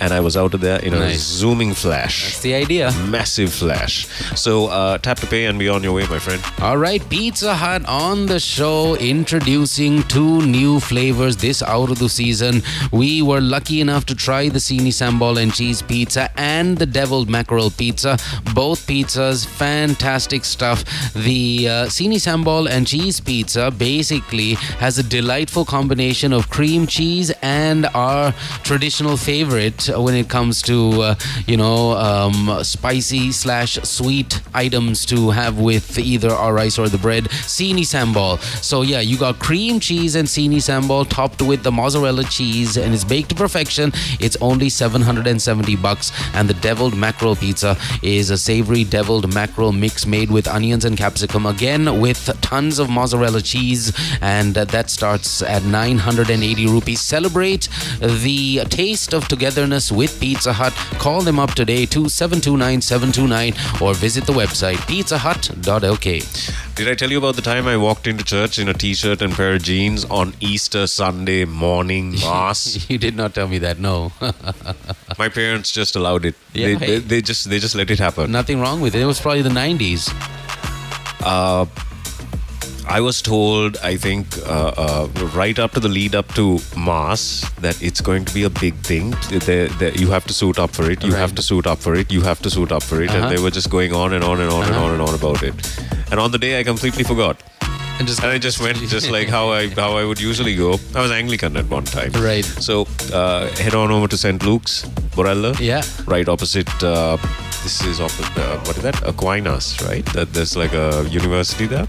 and 0.00 0.12
I 0.12 0.20
was 0.20 0.36
out 0.36 0.54
of 0.54 0.60
there 0.60 0.80
in 0.80 0.94
a 0.94 1.14
zooming 1.14 1.74
flash. 1.74 2.24
That's 2.24 2.40
the 2.40 2.54
idea. 2.54 2.92
Massive 3.08 3.52
flash. 3.52 4.06
So 4.34 4.66
uh, 4.66 4.98
tap 4.98 5.18
to 5.20 5.26
pay 5.26 5.46
and 5.46 5.58
be 5.58 5.68
on 5.68 5.82
your 5.82 5.92
way, 5.92 6.06
my 6.06 6.18
friend. 6.18 6.42
All 6.60 6.78
right, 6.78 7.06
Pizza 7.08 7.54
Hut 7.54 7.84
on 7.86 8.26
the 8.26 8.40
show 8.40 8.96
introducing 8.96 10.02
two 10.04 10.42
new 10.46 10.80
flavors 10.80 11.36
this 11.36 11.62
out 11.62 11.90
of 11.90 11.98
the 11.98 12.08
season. 12.08 12.62
We 12.92 13.22
were 13.22 13.40
lucky 13.40 13.80
enough 13.80 14.06
to 14.06 14.14
try 14.14 14.48
the 14.48 14.58
Sini 14.58 14.88
Sambal 14.88 15.40
and 15.42 15.52
cheese 15.52 15.82
pizza 15.82 16.30
and 16.36 16.78
the 16.78 16.86
deviled 16.86 17.28
mackerel 17.28 17.70
pizza. 17.70 18.16
Both 18.54 18.86
pizzas, 18.86 19.46
fantastic 19.46 20.44
stuff. 20.44 20.84
The 21.14 21.68
uh, 21.68 21.86
Sini 21.86 22.16
Sambal 22.16 22.68
and 22.68 22.86
cheese 22.86 23.20
pizza 23.20 23.70
basically 23.70 24.54
has 24.78 24.98
a 24.98 25.02
delightful 25.02 25.64
combination 25.64 26.32
of 26.32 26.48
cream 26.48 26.86
cheese 26.86 27.30
and 27.42 27.86
our 27.94 28.32
traditional 28.62 29.16
favorite 29.16 29.89
when 29.90 30.14
it 30.14 30.28
comes 30.28 30.62
to 30.62 31.02
uh, 31.02 31.14
you 31.46 31.56
know 31.56 31.92
um, 31.92 32.62
spicy 32.62 33.32
slash 33.32 33.74
sweet 33.82 34.40
items 34.54 35.06
to 35.06 35.30
have 35.30 35.58
with 35.58 35.98
either 35.98 36.30
our 36.30 36.52
rice 36.54 36.78
or 36.78 36.88
the 36.88 36.98
bread. 36.98 37.24
Sini 37.24 37.82
sambal. 37.82 38.40
So 38.62 38.82
yeah, 38.82 39.00
you 39.00 39.16
got 39.18 39.38
cream 39.38 39.80
cheese 39.80 40.14
and 40.14 40.28
sini 40.28 40.56
sambal 40.56 41.08
topped 41.08 41.42
with 41.42 41.62
the 41.62 41.72
mozzarella 41.72 42.24
cheese, 42.24 42.76
and 42.76 42.92
it's 42.92 43.04
baked 43.04 43.30
to 43.30 43.34
perfection. 43.34 43.92
It's 44.20 44.36
only 44.40 44.68
770 44.68 45.76
bucks, 45.76 46.12
and 46.34 46.48
the 46.48 46.54
deviled 46.54 46.96
mackerel 46.96 47.36
pizza 47.36 47.76
is 48.02 48.30
a 48.30 48.38
savory 48.38 48.84
deviled 48.84 49.32
mackerel 49.34 49.72
mix 49.72 50.06
made 50.06 50.30
with 50.30 50.46
onions 50.48 50.84
and 50.84 50.96
capsicum. 50.96 51.46
Again 51.46 52.00
with 52.00 52.30
tons 52.40 52.78
of 52.78 52.90
mozzarella 52.90 53.40
cheese, 53.40 53.92
and 54.20 54.56
uh, 54.56 54.64
that 54.66 54.90
starts 54.90 55.42
at 55.42 55.64
980 55.64 56.66
rupees. 56.66 57.00
Celebrate 57.00 57.68
the 58.00 58.60
taste 58.68 59.14
of 59.14 59.28
togetherness 59.28 59.79
with 59.88 60.18
Pizza 60.20 60.52
Hut. 60.52 60.72
Call 60.98 61.20
them 61.22 61.38
up 61.38 61.54
today, 61.54 61.86
2729 61.86 62.80
729, 62.80 63.54
or 63.80 63.94
visit 63.94 64.26
the 64.26 64.32
website 64.32 64.78
pizzahut.lk. 64.90 66.74
Did 66.74 66.88
I 66.88 66.94
tell 66.94 67.10
you 67.10 67.18
about 67.18 67.36
the 67.36 67.42
time 67.42 67.66
I 67.66 67.76
walked 67.76 68.06
into 68.06 68.24
church 68.24 68.58
in 68.58 68.68
a 68.68 68.74
t-shirt 68.74 69.22
and 69.22 69.32
pair 69.32 69.54
of 69.54 69.62
jeans 69.62 70.04
on 70.06 70.34
Easter 70.40 70.86
Sunday 70.86 71.44
morning 71.44 72.12
mass? 72.20 72.88
You 72.90 72.98
did 72.98 73.14
not 73.16 73.34
tell 73.34 73.48
me 73.48 73.58
that, 73.58 73.78
no. 73.78 74.12
My 75.18 75.28
parents 75.28 75.70
just 75.70 75.94
allowed 75.94 76.24
it. 76.24 76.34
Yeah, 76.52 76.66
they, 76.66 76.74
hey. 76.74 76.86
they, 76.86 76.98
they 76.98 77.20
just 77.22 77.48
they 77.48 77.58
just 77.58 77.74
let 77.74 77.90
it 77.90 77.98
happen. 77.98 78.32
Nothing 78.32 78.60
wrong 78.60 78.80
with 78.80 78.94
it. 78.94 79.02
It 79.02 79.06
was 79.06 79.20
probably 79.20 79.42
the 79.42 79.50
90s. 79.50 80.10
Uh, 81.22 81.66
I 82.90 83.00
was 83.00 83.22
told, 83.22 83.76
I 83.84 83.96
think, 83.96 84.26
uh, 84.46 84.72
uh, 84.76 85.08
right 85.34 85.56
after 85.58 85.78
the 85.78 85.88
lead 85.88 86.14
up 86.16 86.26
to 86.34 86.58
Mass, 86.76 87.48
that 87.60 87.80
it's 87.80 88.00
going 88.00 88.24
to 88.24 88.34
be 88.34 88.42
a 88.42 88.50
big 88.50 88.74
thing. 88.82 89.14
They, 89.30 89.66
they, 89.68 89.92
you 89.92 90.08
have 90.10 90.24
to 90.26 90.32
suit 90.32 90.58
up 90.58 90.70
for 90.70 90.90
it. 90.90 91.04
You 91.04 91.12
have 91.14 91.32
to 91.36 91.42
suit 91.42 91.66
up 91.68 91.78
for 91.78 91.94
it. 91.94 92.10
You 92.10 92.20
have 92.22 92.40
to 92.42 92.50
suit 92.50 92.72
up 92.72 92.82
for 92.82 93.00
it. 93.00 93.10
Uh-huh. 93.10 93.18
And 93.28 93.36
they 93.36 93.40
were 93.40 93.50
just 93.52 93.70
going 93.70 93.92
on 93.94 94.12
and 94.12 94.24
on 94.24 94.40
and 94.40 94.50
on 94.50 94.64
and 94.64 94.74
Uh-huh. 94.74 94.84
on 94.86 94.90
and 94.92 95.02
on 95.02 95.14
about 95.14 95.42
it. 95.44 95.54
And 96.10 96.18
on 96.18 96.32
the 96.32 96.38
day, 96.38 96.58
I 96.58 96.64
completely 96.64 97.04
forgot. 97.04 97.40
And 98.00 98.08
just 98.08 98.22
And 98.22 98.32
I 98.32 98.38
just 98.38 98.60
went 98.60 98.78
just 98.78 99.08
like 99.16 99.28
how 99.28 99.50
I 99.52 99.68
how 99.68 99.96
I 99.96 100.04
would 100.04 100.20
usually 100.20 100.56
go. 100.56 100.70
I 100.96 101.00
was 101.02 101.12
Anglican 101.12 101.56
at 101.56 101.66
one 101.70 101.84
time. 101.84 102.10
Right. 102.12 102.44
So 102.44 102.88
uh, 103.12 103.46
head 103.62 103.74
on 103.74 103.90
over 103.92 104.08
to 104.08 104.16
St. 104.16 104.42
Luke's, 104.42 104.82
Borella. 105.16 105.54
Yeah. 105.60 105.82
Right 106.06 106.28
opposite. 106.28 106.68
Uh, 106.82 107.18
this 107.62 107.84
is 107.84 108.00
opposite. 108.00 108.36
Uh, 108.36 108.58
what 108.66 108.76
is 108.78 108.82
that? 108.82 109.00
Aquinas, 109.06 109.80
right? 109.82 110.04
That 110.14 110.32
there's 110.32 110.56
like 110.56 110.72
a 110.72 111.06
university 111.10 111.66
there. 111.66 111.86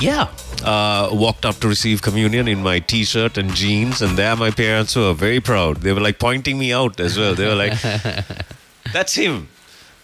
Yeah. 0.00 0.28
Uh, 0.64 1.10
walked 1.12 1.44
up 1.44 1.56
to 1.56 1.68
receive 1.68 2.02
communion 2.02 2.48
in 2.48 2.62
my 2.62 2.80
t-shirt 2.80 3.36
and 3.38 3.54
jeans, 3.54 4.02
and 4.02 4.16
there 4.16 4.36
my 4.36 4.50
parents 4.50 4.96
were 4.96 5.12
very 5.12 5.40
proud. 5.40 5.78
They 5.78 5.92
were 5.92 6.00
like 6.00 6.18
pointing 6.18 6.58
me 6.58 6.72
out 6.72 7.00
as 7.00 7.18
well. 7.18 7.34
They 7.34 7.46
were 7.46 7.54
like, 7.54 7.78
"That's 8.92 9.14
him. 9.14 9.48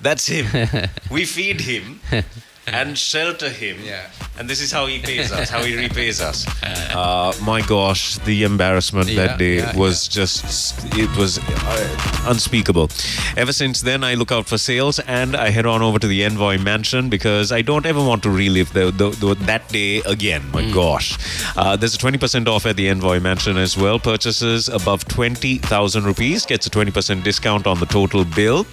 That's 0.01 0.26
him. 0.26 0.47
We 1.11 1.24
feed 1.24 1.62
him 1.62 2.01
and 2.72 2.96
shelter 2.98 3.48
him." 3.48 3.78
Yeah. 3.82 4.08
And 4.38 4.50
this 4.50 4.60
is 4.60 4.70
how 4.70 4.84
he 4.84 4.98
pays 4.98 5.32
us, 5.32 5.48
how 5.48 5.62
he 5.62 5.76
repays 5.76 6.20
us. 6.20 6.46
Uh, 6.96 7.32
my 7.42 7.60
gosh, 7.60 8.16
the 8.20 8.42
embarrassment 8.44 9.08
Yeah, 9.08 9.26
that 9.26 9.38
day 9.38 9.56
yeah, 9.56 9.76
was 9.76 10.08
just, 10.08 10.82
it 10.96 11.14
was 11.18 11.38
uh, 11.38 12.22
unspeakable. 12.26 12.88
Ever 13.36 13.52
since 13.52 13.82
then, 13.82 14.02
I 14.02 14.14
look 14.14 14.32
out 14.32 14.46
for 14.46 14.56
sales 14.56 14.98
and 15.00 15.36
I 15.36 15.50
head 15.50 15.66
on 15.66 15.82
over 15.82 15.98
to 15.98 16.06
the 16.06 16.24
Envoy 16.24 16.56
Mansion 16.56 17.10
because 17.10 17.52
I 17.52 17.60
don't 17.60 17.84
ever 17.84 18.02
want 18.02 18.22
to 18.22 18.30
relive 18.30 18.72
the, 18.72 18.90
the, 18.90 19.10
the, 19.10 19.34
that 19.44 19.68
day 19.68 19.98
again. 20.06 20.50
My 20.52 20.70
gosh. 20.70 21.18
Uh, 21.54 21.76
there's 21.76 21.94
a 21.94 21.98
20% 21.98 22.46
off 22.48 22.64
at 22.64 22.76
the 22.76 22.88
Envoy 22.88 23.20
Mansion 23.20 23.58
as 23.58 23.76
well. 23.76 23.98
Purchases 23.98 24.70
above 24.70 25.06
20,000 25.06 26.04
rupees 26.04 26.46
gets 26.46 26.66
a 26.66 26.70
20% 26.70 27.22
discount 27.22 27.66
on 27.66 27.78
the 27.78 27.86
total 27.86 28.24
bill. 28.24 28.66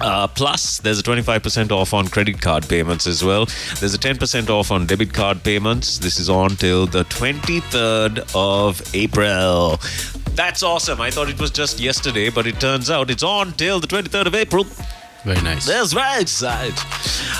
Uh, 0.00 0.26
plus, 0.26 0.78
there's 0.78 0.98
a 0.98 1.02
25% 1.02 1.70
off 1.70 1.94
on 1.94 2.08
credit 2.08 2.40
card 2.40 2.68
payments 2.68 3.06
as 3.06 3.24
well. 3.24 3.46
There's 3.80 3.94
a 3.94 3.98
10% 3.98 4.50
off 4.50 4.70
on 4.70 4.86
debit 4.86 5.12
card 5.12 5.42
payments. 5.42 5.98
This 5.98 6.18
is 6.18 6.28
on 6.28 6.50
till 6.56 6.86
the 6.86 7.04
23rd 7.04 8.34
of 8.34 8.94
April. 8.94 9.78
That's 10.34 10.62
awesome. 10.62 11.00
I 11.00 11.10
thought 11.10 11.28
it 11.28 11.40
was 11.40 11.50
just 11.50 11.78
yesterday, 11.78 12.28
but 12.28 12.46
it 12.46 12.60
turns 12.60 12.90
out 12.90 13.10
it's 13.10 13.22
on 13.22 13.52
till 13.52 13.78
the 13.78 13.86
23rd 13.86 14.26
of 14.26 14.34
April. 14.34 14.66
Very 15.24 15.40
nice. 15.40 15.64
That's 15.66 15.94
right, 15.94 16.28
side. 16.28 16.74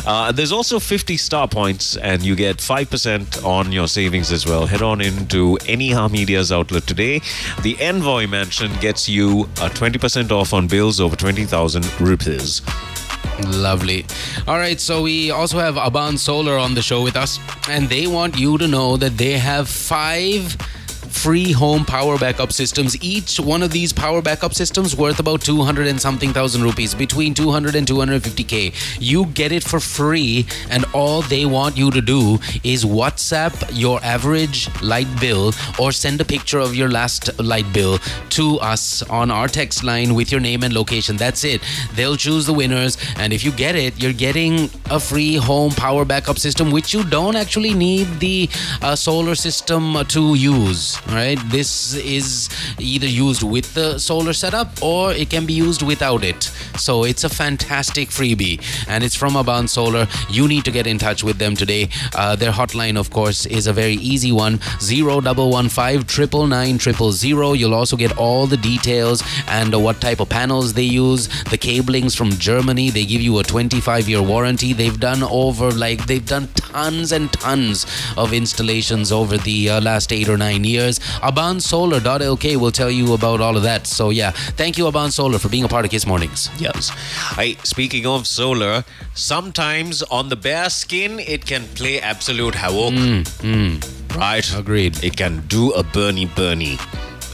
Uh, 0.07 0.33
there's 0.33 0.53
also 0.53 0.79
50 0.81 1.19
star 1.19 1.47
points, 1.47 1.97
and 1.99 2.23
you 2.23 2.35
get 2.35 2.57
5% 2.57 3.45
on 3.45 3.73
your 3.73 3.89
savings 3.89 4.33
as 4.33 4.47
well. 4.47 4.67
Head 4.67 4.81
on 4.81 5.03
into 5.03 5.59
any 5.67 5.91
Hameedia's 5.91 6.51
outlet 6.51 6.87
today. 6.87 7.21
The 7.63 7.77
Envoy 7.83 8.27
Mansion 8.27 8.73
gets 8.81 9.07
you 9.07 9.43
a 9.61 9.69
20% 9.69 10.31
off 10.31 10.55
on 10.55 10.67
bills 10.67 10.99
over 10.99 11.15
20,000 11.15 12.01
rupees. 12.01 12.63
Lovely. 13.49 14.07
All 14.47 14.57
right, 14.57 14.81
so 14.81 15.03
we 15.03 15.31
also 15.31 15.59
have 15.59 15.75
Aban 15.75 16.19
Solar 16.19 16.57
on 16.57 16.75
the 16.75 16.83
show 16.83 17.03
with 17.03 17.17
us, 17.17 17.39
and 17.69 17.89
they 17.91 18.07
want 18.07 18.39
you 18.39 18.57
to 18.57 18.67
know 18.67 18.97
that 18.97 19.19
they 19.19 19.33
have 19.33 19.69
five 19.69 20.57
free 21.15 21.53
home 21.53 21.85
power 21.85 22.19
backup 22.19 22.53
systems. 22.53 23.01
Each 23.03 23.39
one 23.41 23.63
of 23.63 23.71
these 23.71 23.93
power 23.93 24.21
backup 24.21 24.53
systems 24.53 24.95
worth 24.95 25.19
about 25.21 25.41
200 25.41 25.87
and 25.87 26.01
something 26.01 26.33
thousand 26.33 26.63
rupees, 26.63 26.95
between 26.95 27.33
200 27.33 27.75
and 27.75 27.87
250k. 27.87 28.75
You 29.01 29.27
get 29.27 29.53
it 29.53 29.63
for 29.63 29.81
free, 29.81 30.47
and 30.69 30.85
all 30.93 31.23
they 31.23 31.47
want 31.47 31.77
you 31.77 31.91
to 31.91 32.01
do 32.01 32.39
is 32.63 32.85
WhatsApp 32.85 33.55
your 33.73 34.01
average 34.03 34.69
light 34.83 35.09
bill 35.21 35.53
or 35.79 35.93
send 35.93 36.21
a 36.21 36.25
picture 36.25 36.59
of 36.59 36.75
your 36.75 36.91
last 36.91 37.31
light 37.39 37.71
bill 37.73 37.99
to 38.31 38.59
us 38.59 39.03
on 39.05 39.31
our 39.31 39.49
text 39.49 39.85
line 39.85 40.15
with 40.15 40.31
your 40.31 40.41
name 40.41 40.63
and 40.63 40.75
location. 40.75 41.17
That's 41.17 41.45
it. 41.45 41.63
They'll 41.95 42.17
choose 42.17 42.45
the 42.47 42.53
winners, 42.53 42.99
and 43.17 43.33
if 43.33 43.45
you 43.45 43.53
get 43.53 43.77
it, 43.77 44.03
you're 44.03 44.13
getting 44.13 44.69
a 44.91 45.01
free 45.01 45.37
home 45.37 45.71
power 45.71 46.05
backup 46.05 46.39
system, 46.39 46.71
which 46.71 46.93
you 46.93 47.05
don't 47.05 47.37
actually 47.37 47.73
need 47.73 48.09
the 48.21 48.49
uh, 48.83 48.97
solar 48.97 49.35
system 49.35 49.97
to 50.09 50.35
use. 50.35 50.99
Right? 51.09 51.39
This 51.51 51.95
is 51.95 52.49
either 52.79 53.07
used 53.07 53.43
with 53.43 53.75
the 53.75 53.99
solar 53.99 54.33
setup 54.33 54.83
or 54.83 55.13
it 55.13 55.31
can 55.31 55.47
be 55.47 55.53
used 55.53 55.83
without 55.83 56.25
it. 56.25 56.51
So 56.79 57.05
it's 57.05 57.25
a 57.25 57.29
fantastic 57.29 58.09
freebie, 58.09 58.61
and 58.89 59.05
it's 59.05 59.15
from 59.15 59.35
Aban 59.35 59.69
Solar. 59.69 60.09
You 60.29 60.49
need 60.49 60.65
to 60.65 60.71
get 60.71 60.87
in 60.87 60.99
touch 60.99 61.23
with 61.23 61.39
them 61.39 61.55
today. 61.55 61.89
Uh, 62.15 62.37
their 62.37 62.51
hotline, 62.51 62.97
of 62.99 63.11
course, 63.11 63.47
is 63.47 63.67
a 63.67 63.73
very 63.73 63.95
easy 63.95 64.33
one: 64.33 64.61
zero 64.81 65.21
double 65.21 65.51
one 65.51 65.69
five 65.69 66.07
triple 66.07 66.47
nine 66.47 66.79
triple 66.79 67.13
zero. 67.13 67.53
You'll 67.53 67.75
also 67.75 67.97
get 67.97 68.17
all 68.19 68.47
the 68.47 68.57
details 68.57 69.23
and 69.49 69.75
what 69.83 70.01
type 70.01 70.21
of 70.21 70.29
panels 70.29 70.73
they 70.73 70.83
use. 70.83 71.29
The 71.45 71.59
cablings 71.59 72.17
from 72.17 72.31
Germany. 72.31 72.91
They 72.91 73.05
give 73.05 73.21
you 73.21 73.39
a 73.39 73.45
25 73.45 74.09
year 74.09 74.23
warranty. 74.23 74.73
They've 74.73 74.99
done 74.99 75.23
over 75.23 75.71
like 75.71 76.07
they've 76.07 76.27
done 76.27 76.49
tons 76.55 77.13
and 77.13 77.33
tons 77.33 77.87
of 78.17 78.33
installations 78.33 79.13
over 79.13 79.39
the 79.39 79.71
uh, 79.71 79.81
last 79.81 80.13
eight 80.13 80.29
or 80.29 80.37
nine 80.37 80.65
years. 80.65 80.94
AbanSolar.lk 80.99 82.57
will 82.57 82.71
tell 82.71 82.91
you 82.91 83.15
about 83.15 83.41
all 83.41 83.57
of 83.57 83.63
that. 83.63 83.87
So 83.87 84.11
yeah, 84.11 84.31
thank 84.31 84.79
you 84.79 84.85
Aban 84.85 85.11
Solar 85.13 85.39
for 85.39 85.49
being 85.49 85.65
a 85.65 85.69
part 85.69 85.85
of 85.85 85.91
Kiss 85.91 86.07
Mornings. 86.07 86.51
Yes. 86.59 86.91
I 87.37 87.57
speaking 87.65 88.07
of 88.07 88.27
solar, 88.27 88.85
sometimes 89.15 90.03
on 90.05 90.29
the 90.29 90.37
bare 90.37 90.71
skin 90.71 91.19
it 91.21 91.47
can 91.47 91.65
play 91.75 92.01
absolute 92.01 92.55
havoc. 92.55 92.95
Mm, 92.95 93.23
mm. 93.43 94.17
Right? 94.17 94.47
Agreed. 94.57 95.03
It 95.03 95.17
can 95.17 95.47
do 95.49 95.73
a 95.73 95.83
Bernie 95.83 96.27
Bernie. 96.27 96.79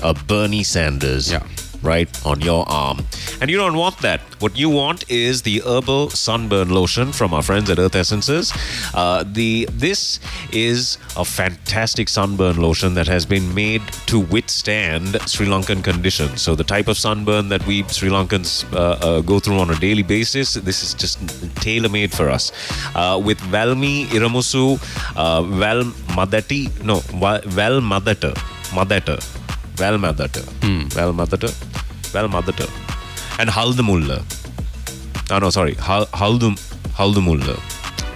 A 0.03 0.15
Bernie 0.15 0.65
Sanders. 0.65 1.31
Yeah. 1.31 1.43
Right 1.83 2.09
on 2.27 2.41
your 2.41 2.69
arm. 2.69 2.99
And 3.41 3.49
you 3.51 3.57
don't 3.57 3.77
want 3.77 3.99
that. 3.99 4.21
What 4.41 4.59
you 4.59 4.69
want 4.69 5.11
is 5.11 5.43
the 5.43 5.61
herbal 5.61 6.11
sunburn 6.11 6.69
lotion 6.71 7.13
from 7.13 7.33
our 7.33 7.43
friends 7.43 7.71
at 7.71 7.79
Earth 7.79 7.95
Essences. 7.95 8.53
Uh, 8.95 9.25
the 9.27 9.67
this 9.73 10.21
is 10.53 10.99
a 11.17 11.25
fantastic 11.25 12.09
sunburn 12.09 12.57
lotion 12.57 12.95
that 12.95 13.07
has 13.07 13.25
been 13.25 13.55
made 13.55 13.83
to 14.07 14.21
withstand 14.21 15.19
Sri 15.27 15.47
Lankan 15.47 15.83
conditions. 15.83 16.43
So 16.43 16.55
the 16.55 16.65
type 16.65 16.89
of 16.89 16.99
sunburn 16.99 17.49
that 17.49 17.67
we 17.67 17.83
Sri 17.85 18.11
Lankans 18.11 18.71
uh, 18.75 18.79
uh, 18.79 19.21
go 19.23 19.41
through 19.41 19.59
on 19.59 19.71
a 19.71 19.77
daily 19.77 20.03
basis, 20.03 20.55
this 20.55 20.83
is 20.83 20.95
just 20.95 21.19
tailor 21.57 21.89
made 21.89 22.13
for 22.13 22.29
us. 22.29 22.53
Uh, 22.95 23.21
with 23.23 23.39
Valmi 23.41 24.07
Iramusu, 24.07 24.79
uh, 25.17 25.43
Val 25.43 25.85
Madati, 26.17 26.69
no, 26.85 26.97
Va- 27.19 27.43
Val 27.47 27.81
Madata, 27.81 28.35
Madata, 28.71 29.17
Madata, 29.81 30.43
Val 30.95 31.13
Madata, 31.13 31.51
Val 32.13 32.29
Madata, 32.29 32.69
and 33.39 33.49
Haldamulla. 33.51 34.23
Oh, 35.31 35.39
no, 35.39 35.51
sorry, 35.51 35.75
Hal- 35.75 36.07
Haldum, 36.07 36.57
Haldamulla. 36.97 37.57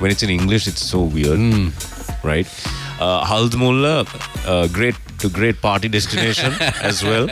When 0.00 0.10
it's 0.10 0.22
in 0.22 0.30
English, 0.30 0.66
it's 0.66 0.82
so 0.82 1.02
weird, 1.02 1.38
right? 2.22 2.46
Uh, 3.00 3.24
Haldamulla, 3.24 4.06
uh, 4.46 4.66
great 4.68 4.94
to 5.18 5.28
great 5.30 5.60
party 5.62 5.88
destination 5.88 6.52
as 6.82 7.02
well, 7.02 7.30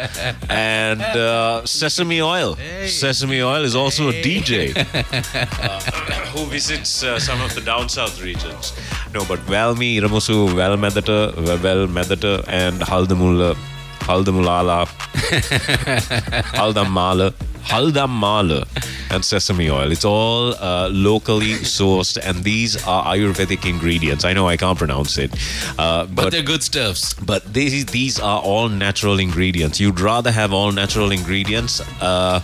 and 0.49 1.01
uh, 1.03 1.65
sesame 1.67 2.23
oil. 2.23 2.57
Sesame 2.87 3.43
oil 3.43 3.65
is 3.65 3.75
also 3.77 4.09
a 4.09 4.13
DJ 4.13 4.75
uh, 4.77 5.81
who 6.33 6.47
visits 6.47 7.03
uh, 7.03 7.19
some 7.19 7.41
of 7.43 7.55
the 7.55 7.61
down 7.61 7.89
south 7.89 8.23
regions. 8.23 8.73
No, 9.13 9.25
but 9.27 9.41
Valmi, 9.41 9.97
Iramusu, 10.01 10.49
Valmedata, 10.51 11.33
Valmedata, 11.35 12.45
and 12.49 12.81
Haldamulla, 12.81 13.57
Haldamulala, 14.03 14.87
Haldamala, 16.59 17.33
Haldamala, 17.65 18.67
and 19.11 19.25
sesame 19.25 19.71
oil. 19.71 19.93
It's 19.93 20.05
all 20.05 20.55
uh, 20.55 20.89
locally 20.91 21.55
sourced, 21.65 22.17
and 22.23 22.43
these 22.45 22.77
are 22.87 23.05
Ayurvedic 23.15 23.65
ingredients. 23.69 24.25
I 24.25 24.33
know 24.33 24.49
I 24.49 24.57
can't 24.57 24.79
pronounce 24.79 25.19
it, 25.19 25.33
uh, 25.79 26.07
But, 26.07 26.31
they're 26.33 26.43
good 26.43 26.63
stuffs. 26.63 27.15
but 27.15 27.53
these 27.53 27.87
these 27.87 28.19
are 28.21 28.41
all 28.41 28.69
natural 28.69 29.19
ingredients. 29.21 29.79
You'd 29.81 30.01
rather 30.01 30.31
have 30.33 30.53
all 30.53 30.73
natural 30.73 31.13
ingredients 31.13 31.81
uh, 32.01 32.41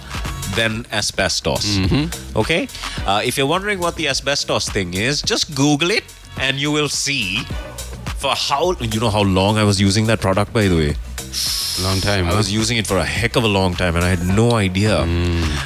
than 0.57 0.87
asbestos. 0.93 1.79
Okay? 2.37 2.69
Uh, 3.07 3.21
if 3.25 3.37
you're 3.37 3.47
wondering 3.47 3.79
what 3.81 3.97
the 3.97 4.09
asbestos 4.09 4.69
thing 4.69 4.95
is, 4.95 5.23
just 5.23 5.55
Google 5.55 5.91
it 5.91 6.05
and 6.41 6.59
you 6.59 6.71
will 6.71 6.89
see 6.89 7.39
for 8.19 8.35
how 8.35 8.73
you 8.81 9.01
know 9.01 9.11
how 9.11 9.23
long 9.23 9.59
I 9.59 9.65
was 9.65 9.81
using 9.81 10.07
that 10.07 10.21
product 10.21 10.53
by 10.53 10.69
the 10.69 10.77
way. 10.77 10.95
Long 11.83 12.01
time. 12.01 12.27
I 12.27 12.31
huh? 12.31 12.37
was 12.37 12.53
using 12.53 12.77
it 12.77 12.87
for 12.87 12.97
a 12.99 13.05
heck 13.05 13.37
of 13.37 13.45
a 13.45 13.49
long 13.49 13.75
time, 13.75 13.95
and 13.95 14.05
I 14.05 14.09
had 14.09 14.27
no 14.27 14.53
idea. 14.53 15.07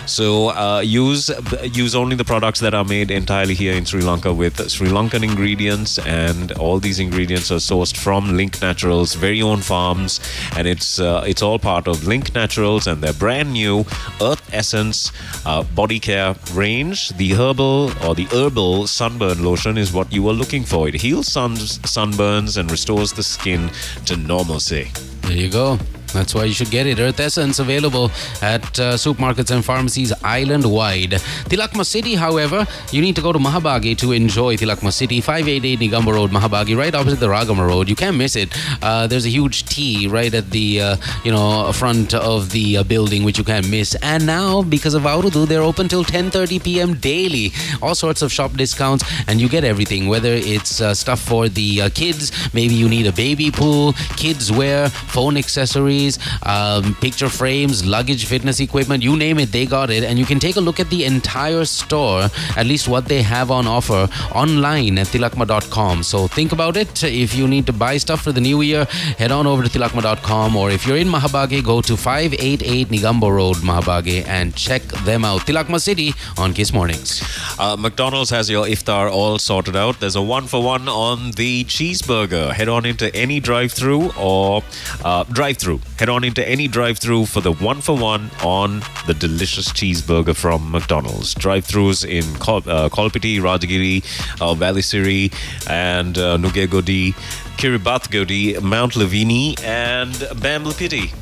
So 0.06 0.50
uh, 0.50 0.80
use 0.80 1.30
use 1.72 1.94
only 1.94 2.16
the 2.16 2.24
products 2.24 2.60
that 2.60 2.74
are 2.74 2.84
made 2.84 3.10
entirely 3.10 3.54
here 3.54 3.72
in 3.72 3.86
Sri 3.86 4.02
Lanka 4.02 4.34
with 4.34 4.70
Sri 4.70 4.88
Lankan 4.88 5.22
ingredients, 5.22 5.98
and 5.98 6.52
all 6.52 6.78
these 6.78 6.98
ingredients 6.98 7.50
are 7.50 7.60
sourced 7.60 7.96
from 7.96 8.36
Link 8.36 8.60
Naturals' 8.60 9.14
very 9.14 9.40
own 9.40 9.60
farms, 9.60 10.20
and 10.56 10.66
it's 10.66 11.00
uh, 11.00 11.24
it's 11.26 11.40
all 11.40 11.58
part 11.58 11.88
of 11.88 12.06
Link 12.06 12.34
Naturals 12.34 12.86
and 12.86 13.02
their 13.02 13.14
brand 13.14 13.52
new 13.52 13.86
Earth 14.20 14.42
Essence 14.52 15.12
uh, 15.46 15.62
body 15.62 15.98
care 15.98 16.34
range. 16.52 17.08
The 17.10 17.30
herbal 17.30 17.92
or 18.04 18.14
the 18.14 18.26
herbal 18.32 18.86
sunburn 18.86 19.42
lotion 19.42 19.78
is 19.78 19.92
what 19.92 20.12
you 20.12 20.28
are 20.28 20.34
looking 20.34 20.64
for. 20.64 20.88
It 20.88 21.00
heals 21.00 21.32
suns, 21.32 21.78
sunburns 21.78 22.58
and 22.58 22.70
restores 22.70 23.12
the 23.12 23.22
skin 23.22 23.70
to 24.04 24.16
normalcy. 24.16 24.90
There 25.32 25.40
you 25.40 25.48
go. 25.48 25.78
That's 26.12 26.34
why 26.34 26.44
you 26.44 26.52
should 26.52 26.70
get 26.70 26.86
it. 26.86 26.98
Earth 27.00 27.18
Essence 27.20 27.58
available 27.58 28.10
at 28.42 28.64
uh, 28.78 28.94
supermarkets 28.94 29.50
and 29.50 29.64
pharmacies 29.64 30.12
island 30.22 30.64
wide. 30.70 31.12
Tilakma 31.50 31.84
City, 31.86 32.14
however, 32.14 32.66
you 32.90 33.00
need 33.00 33.16
to 33.16 33.22
go 33.22 33.32
to 33.32 33.38
Mahabage 33.38 33.96
to 33.98 34.12
enjoy 34.12 34.56
Tilakma 34.56 34.92
City. 34.92 35.20
588 35.20 35.78
Negombo 35.80 36.12
Road, 36.12 36.30
Mahabage, 36.30 36.76
right 36.76 36.94
opposite 36.94 37.20
the 37.20 37.28
Ragama 37.28 37.66
Road. 37.66 37.88
You 37.88 37.96
can't 37.96 38.16
miss 38.16 38.36
it. 38.36 38.48
Uh, 38.82 39.06
there's 39.06 39.26
a 39.26 39.30
huge 39.30 39.64
T 39.64 40.06
right 40.08 40.32
at 40.32 40.50
the 40.50 40.80
uh, 40.80 40.96
you 41.24 41.32
know 41.32 41.72
front 41.72 42.14
of 42.14 42.50
the 42.50 42.78
uh, 42.78 42.82
building, 42.82 43.24
which 43.24 43.38
you 43.38 43.44
can't 43.44 43.68
miss. 43.68 43.94
And 44.02 44.26
now, 44.26 44.62
because 44.62 44.94
of 44.94 45.02
Aurudu, 45.02 45.46
they're 45.46 45.62
open 45.62 45.88
till 45.88 46.04
10:30 46.04 46.62
p.m. 46.62 46.94
daily. 46.94 47.52
All 47.80 47.94
sorts 47.94 48.22
of 48.22 48.30
shop 48.30 48.52
discounts, 48.52 49.04
and 49.28 49.40
you 49.40 49.48
get 49.48 49.64
everything. 49.64 50.08
Whether 50.08 50.34
it's 50.34 50.80
uh, 50.80 50.94
stuff 50.94 51.20
for 51.20 51.48
the 51.48 51.82
uh, 51.82 51.90
kids, 51.90 52.32
maybe 52.52 52.74
you 52.74 52.88
need 52.88 53.06
a 53.06 53.12
baby 53.12 53.50
pool, 53.50 53.94
kids 54.16 54.50
wear, 54.52 54.88
phone 54.88 55.36
accessories 55.36 56.01
accessories, 56.02 56.18
um, 56.44 56.94
picture 56.96 57.28
frames, 57.28 57.84
luggage, 57.84 58.26
fitness 58.26 58.60
equipment, 58.60 59.02
you 59.02 59.16
name 59.16 59.38
it, 59.38 59.52
they 59.52 59.66
got 59.66 59.90
it. 59.90 60.04
And 60.04 60.18
you 60.18 60.24
can 60.24 60.38
take 60.38 60.56
a 60.56 60.60
look 60.60 60.80
at 60.80 60.90
the 60.90 61.04
entire 61.04 61.64
store, 61.64 62.28
at 62.56 62.66
least 62.66 62.88
what 62.88 63.06
they 63.06 63.22
have 63.22 63.50
on 63.50 63.66
offer 63.66 64.08
online 64.34 64.98
at 64.98 65.08
tilakma.com. 65.08 66.02
So 66.02 66.28
think 66.28 66.52
about 66.52 66.76
it. 66.76 67.02
If 67.04 67.34
you 67.34 67.48
need 67.48 67.66
to 67.66 67.72
buy 67.72 67.98
stuff 67.98 68.22
for 68.22 68.32
the 68.32 68.40
new 68.40 68.62
year, 68.62 68.84
head 69.18 69.32
on 69.32 69.46
over 69.46 69.62
to 69.62 69.68
tilakma.com. 69.68 70.56
Or 70.56 70.70
if 70.70 70.86
you're 70.86 70.96
in 70.96 71.08
Mahabage, 71.08 71.62
go 71.64 71.80
to 71.82 71.96
588 71.96 72.88
Negombo 72.88 73.34
Road, 73.34 73.56
Mahabage, 73.56 74.26
and 74.26 74.54
check 74.54 74.82
them 75.04 75.24
out. 75.24 75.42
Tilakma 75.42 75.80
City 75.80 76.12
on 76.38 76.52
Kiss 76.52 76.72
Mornings. 76.72 77.22
Uh, 77.58 77.76
McDonald's 77.76 78.30
has 78.30 78.48
your 78.50 78.66
iftar 78.66 79.10
all 79.10 79.38
sorted 79.38 79.76
out. 79.76 80.00
There's 80.00 80.16
a 80.16 80.22
one 80.22 80.46
for 80.46 80.62
one 80.62 80.88
on 80.88 81.32
the 81.32 81.64
cheeseburger. 81.64 82.52
Head 82.52 82.68
on 82.68 82.86
into 82.86 83.14
any 83.14 83.40
drive 83.40 83.72
through 83.72 84.10
or 84.18 84.62
uh, 85.04 85.24
drive 85.24 85.58
through. 85.58 85.80
Head 86.02 86.08
on 86.08 86.24
into 86.24 86.44
any 86.48 86.66
drive 86.66 86.98
through 86.98 87.26
for 87.26 87.40
the 87.40 87.52
one 87.52 87.80
for 87.80 87.96
one 87.96 88.28
on 88.42 88.82
the 89.06 89.14
delicious 89.14 89.68
cheeseburger 89.68 90.34
from 90.34 90.68
McDonald's. 90.72 91.32
Drive 91.32 91.64
throughs 91.64 92.04
in 92.04 92.24
Kol- 92.40 92.68
uh, 92.68 92.88
Kolpiti, 92.88 93.38
Rajagiri, 93.38 94.02
uh, 94.40 94.52
Valisiri, 94.56 95.32
and 95.70 96.18
uh, 96.18 96.38
Nugegoda, 96.38 97.12
Kiribath 97.56 98.10
Godi, 98.10 98.58
Mount 98.58 98.96
Lavinia, 98.96 99.54
and 99.62 100.12
Bamblapiti. 100.42 101.14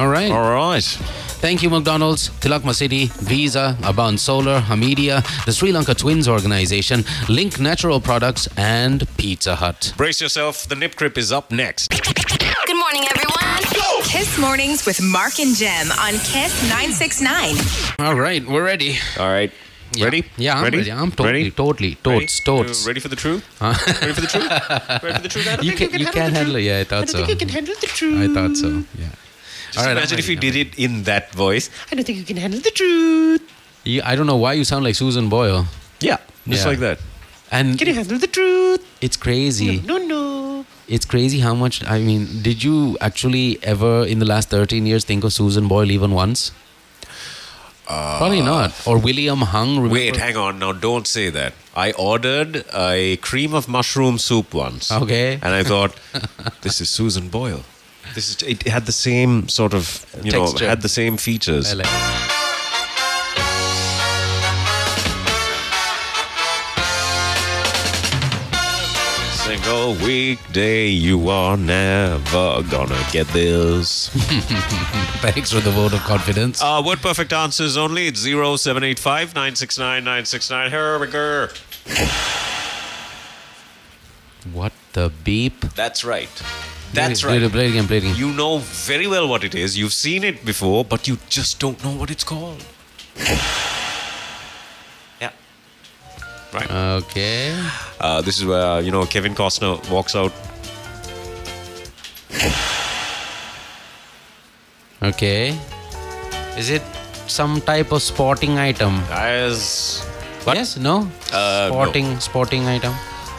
All 0.00 0.08
right. 0.08 0.32
All 0.32 0.50
right. 0.50 0.98
Thank 1.44 1.62
you, 1.62 1.68
McDonald's, 1.68 2.30
Tilakma 2.40 2.74
City, 2.74 3.10
Visa, 3.20 3.76
Aban 3.82 4.18
Solar, 4.18 4.60
Hameedia, 4.60 5.20
the 5.44 5.52
Sri 5.52 5.72
Lanka 5.72 5.94
Twins 5.94 6.26
Organization, 6.26 7.04
Link 7.28 7.60
Natural 7.60 8.00
Products, 8.00 8.48
and 8.56 9.06
Pizza 9.18 9.54
Hut. 9.54 9.92
Brace 9.98 10.22
yourself. 10.22 10.66
The 10.66 10.74
Nip 10.74 10.96
Grip 10.96 11.18
is 11.18 11.32
up 11.32 11.52
next. 11.52 11.90
Good 11.90 12.78
morning, 12.78 13.04
everyone. 13.14 13.62
Kiss 14.04 14.38
Mornings 14.38 14.86
with 14.86 15.02
Mark 15.02 15.38
and 15.38 15.54
Gem 15.54 15.92
on 16.00 16.14
Kiss 16.24 16.62
969. 16.62 17.56
All 17.98 18.14
right, 18.14 18.42
we're 18.46 18.64
ready. 18.64 18.96
All 19.20 19.28
right. 19.28 19.52
Ready? 20.00 20.24
Yeah, 20.38 20.56
I'm 20.56 20.64
ready? 20.64 20.78
ready. 20.78 20.92
I'm 20.92 21.10
totally, 21.10 21.28
ready? 21.28 21.50
totally, 21.50 21.98
Ready? 22.06 22.20
totes, 22.20 22.40
totes. 22.40 22.86
Uh, 22.86 22.88
ready 22.88 23.00
for 23.00 23.08
the 23.08 23.16
truth? 23.16 23.44
Huh? 23.60 23.74
ready 24.00 24.14
for 24.14 24.22
the 24.22 24.28
truth? 24.28 24.50
ready 25.02 25.14
for 25.16 25.22
the 25.22 25.28
truth? 25.28 25.46
I 25.46 25.56
don't 25.56 25.64
You 25.66 25.76
think 25.76 25.90
can, 25.92 26.00
you 26.00 26.06
can 26.06 26.32
handle 26.32 26.56
it. 26.56 26.62
Yeah, 26.62 26.78
I 26.78 26.84
thought 26.84 27.10
so. 27.10 27.18
You 27.26 27.36
can 27.36 27.50
handle 27.50 27.74
the 27.82 27.86
truth. 27.86 28.30
I 28.30 28.32
thought 28.32 28.56
so. 28.56 28.82
Yeah. 28.98 29.10
Just 29.74 29.78
All 29.78 29.84
right, 29.86 29.90
I'm 29.90 29.96
imagine 29.98 30.20
if 30.20 30.28
you 30.28 30.36
did 30.36 30.54
it 30.54 30.78
in 30.78 31.02
that 31.10 31.32
voice. 31.34 31.68
I 31.90 31.96
don't 31.96 32.04
think 32.06 32.18
you 32.18 32.24
can 32.24 32.36
handle 32.36 32.60
the 32.60 32.70
truth. 32.70 33.42
You, 33.82 34.02
I 34.04 34.14
don't 34.14 34.28
know 34.28 34.36
why 34.36 34.52
you 34.52 34.62
sound 34.62 34.84
like 34.84 34.94
Susan 34.94 35.28
Boyle. 35.28 35.66
Yeah, 36.00 36.18
just 36.46 36.62
Yeah. 36.62 36.70
like 36.70 36.78
that. 36.78 36.98
And 37.50 37.76
Can 37.76 37.88
you 37.88 37.94
handle 37.94 38.18
the 38.18 38.28
truth? 38.28 38.86
it's 39.00 39.16
crazy. 39.16 39.80
No, 39.80 39.98
no. 39.98 40.64
It's 40.86 41.04
crazy 41.04 41.40
how 41.40 41.54
much. 41.54 41.82
I 41.96 41.98
mean, 41.98 42.28
did 42.42 42.62
you 42.62 42.96
actually 43.00 43.58
ever 43.64 44.04
in 44.06 44.20
the 44.20 44.24
last 44.26 44.48
13 44.50 44.86
years 44.86 45.02
think 45.04 45.24
of 45.24 45.32
Susan 45.32 45.66
Boyle 45.66 45.90
even 45.90 46.12
once? 46.12 46.52
Uh, 47.88 48.18
Probably 48.18 48.42
not. 48.42 48.72
Or 48.86 48.96
William 48.98 49.40
Hung. 49.42 49.76
Remember? 49.76 49.92
Wait, 49.94 50.16
hang 50.16 50.36
on. 50.36 50.58
Now, 50.60 50.72
don't 50.72 51.06
say 51.06 51.30
that. 51.30 51.52
I 51.74 51.90
ordered 51.92 52.64
a 52.72 53.16
cream 53.18 53.52
of 53.54 53.68
mushroom 53.68 54.18
soup 54.18 54.54
once. 54.54 54.92
Okay. 54.92 55.34
And 55.42 55.52
I 55.52 55.64
thought, 55.64 55.98
this 56.62 56.80
is 56.80 56.88
Susan 56.88 57.28
Boyle. 57.28 57.64
This 58.14 58.28
is. 58.30 58.42
It 58.42 58.62
had 58.68 58.86
the 58.86 58.92
same 58.92 59.48
sort 59.48 59.74
of, 59.74 60.06
you 60.22 60.30
Texture. 60.30 60.64
know, 60.64 60.68
had 60.68 60.82
the 60.82 60.88
same 60.88 61.16
features. 61.16 61.74
Single 69.44 69.94
weekday, 69.96 70.86
you 70.88 71.28
are 71.28 71.56
never 71.56 72.62
gonna 72.70 72.98
get 73.12 73.26
this. 73.28 74.08
Thanks 75.20 75.52
for 75.52 75.60
the 75.60 75.70
vote 75.70 75.92
of 75.92 76.00
confidence. 76.00 76.62
Uh, 76.62 76.82
word 76.84 77.00
perfect 77.00 77.32
answers 77.32 77.76
only. 77.76 78.06
It's 78.06 78.20
0785 78.22 79.34
969 79.34 80.04
969. 80.04 80.70
Here 80.70 80.98
we 80.98 81.06
go. 81.08 81.48
what 84.52 84.72
the 84.94 85.12
beep? 85.22 85.60
That's 85.74 86.04
right. 86.04 86.30
That's 86.94 87.22
Play 87.22 87.40
right. 87.40 87.50
Play 87.50 87.66
it 87.66 87.70
again, 87.70 87.86
play 87.86 87.96
it 87.98 88.04
again. 88.04 88.16
You 88.16 88.32
know 88.32 88.58
very 88.58 89.06
well 89.06 89.28
what 89.28 89.44
it 89.44 89.54
is. 89.54 89.76
You've 89.76 89.92
seen 89.92 90.24
it 90.24 90.44
before, 90.44 90.84
but 90.84 91.06
you 91.08 91.18
just 91.28 91.60
don't 91.60 91.82
know 91.84 91.90
what 91.92 92.10
it's 92.10 92.24
called. 92.24 92.64
yeah. 95.20 95.32
Right. 96.52 96.70
Okay. 96.70 97.60
Uh, 98.00 98.20
this 98.22 98.38
is 98.38 98.44
where, 98.44 98.80
you 98.80 98.92
know, 98.92 99.04
Kevin 99.06 99.34
Costner 99.34 99.78
walks 99.90 100.14
out. 100.14 100.32
Okay. 105.02 105.58
Is 106.56 106.70
it 106.70 106.82
some 107.26 107.60
type 107.60 107.92
of 107.92 108.02
sporting 108.02 108.58
item? 108.58 109.02
As. 109.10 110.06
Yes? 110.46 110.76
No? 110.76 111.10
Uh, 111.32 111.68
no. 111.68 111.70
sporting 111.70 112.20
sporting 112.20 112.66
item? 112.68 112.94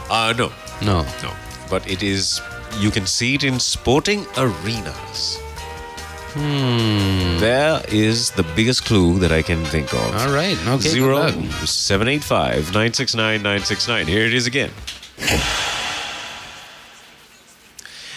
Uh, 0.09 0.33
no. 0.37 0.51
No. 0.81 1.05
No. 1.23 1.31
But 1.75 1.89
it 1.91 2.01
is. 2.01 2.39
You 2.79 2.89
can 2.89 3.05
see 3.05 3.35
it 3.35 3.43
in 3.43 3.59
sporting 3.59 4.25
arenas. 4.37 5.37
Hmm. 6.33 7.37
There 7.39 7.81
is 7.89 8.31
the 8.31 8.43
biggest 8.55 8.85
clue 8.85 9.19
that 9.19 9.33
I 9.33 9.41
can 9.41 9.61
think 9.65 9.91
of. 9.93 10.15
All 10.15 10.31
right. 10.33 10.57
Okay. 10.67 10.87
Zero 10.87 11.29
seven 11.65 12.07
eight 12.07 12.23
five 12.23 12.73
nine 12.73 12.93
six 12.93 13.13
nine 13.13 13.43
nine 13.43 13.59
six 13.59 13.89
nine. 13.89 14.07
Here 14.07 14.25
it 14.25 14.33
is 14.33 14.47
again. 14.47 14.71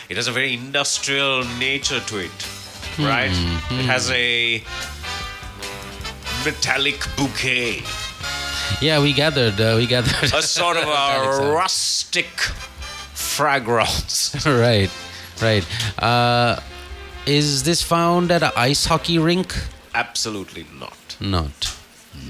It 0.08 0.16
has 0.16 0.28
a 0.28 0.32
very 0.32 0.54
industrial 0.54 1.42
nature 1.58 1.98
to 2.00 2.18
it, 2.18 2.38
right? 2.98 3.30
Hmm, 3.34 3.80
It 3.80 3.86
has 3.86 4.08
a 4.12 4.62
metallic 6.44 7.00
bouquet, 7.16 7.82
Yeah, 8.80 9.02
we 9.02 9.12
gathered. 9.12 9.60
Uh, 9.60 9.74
we 9.76 9.86
gathered. 9.86 10.32
a 10.32 10.42
sort 10.42 10.76
of 10.76 10.84
a 10.88 11.52
rustic 11.52 12.28
fragrance. 13.38 14.34
right. 14.46 14.90
Right. 15.40 15.64
Uh, 16.02 16.58
is 17.24 17.62
this 17.62 17.82
found 17.82 18.30
at 18.32 18.42
an 18.42 18.50
ice 18.56 18.84
hockey 18.86 19.18
rink? 19.18 19.54
Absolutely 19.94 20.66
not. 20.78 21.16
Not. 21.20 21.76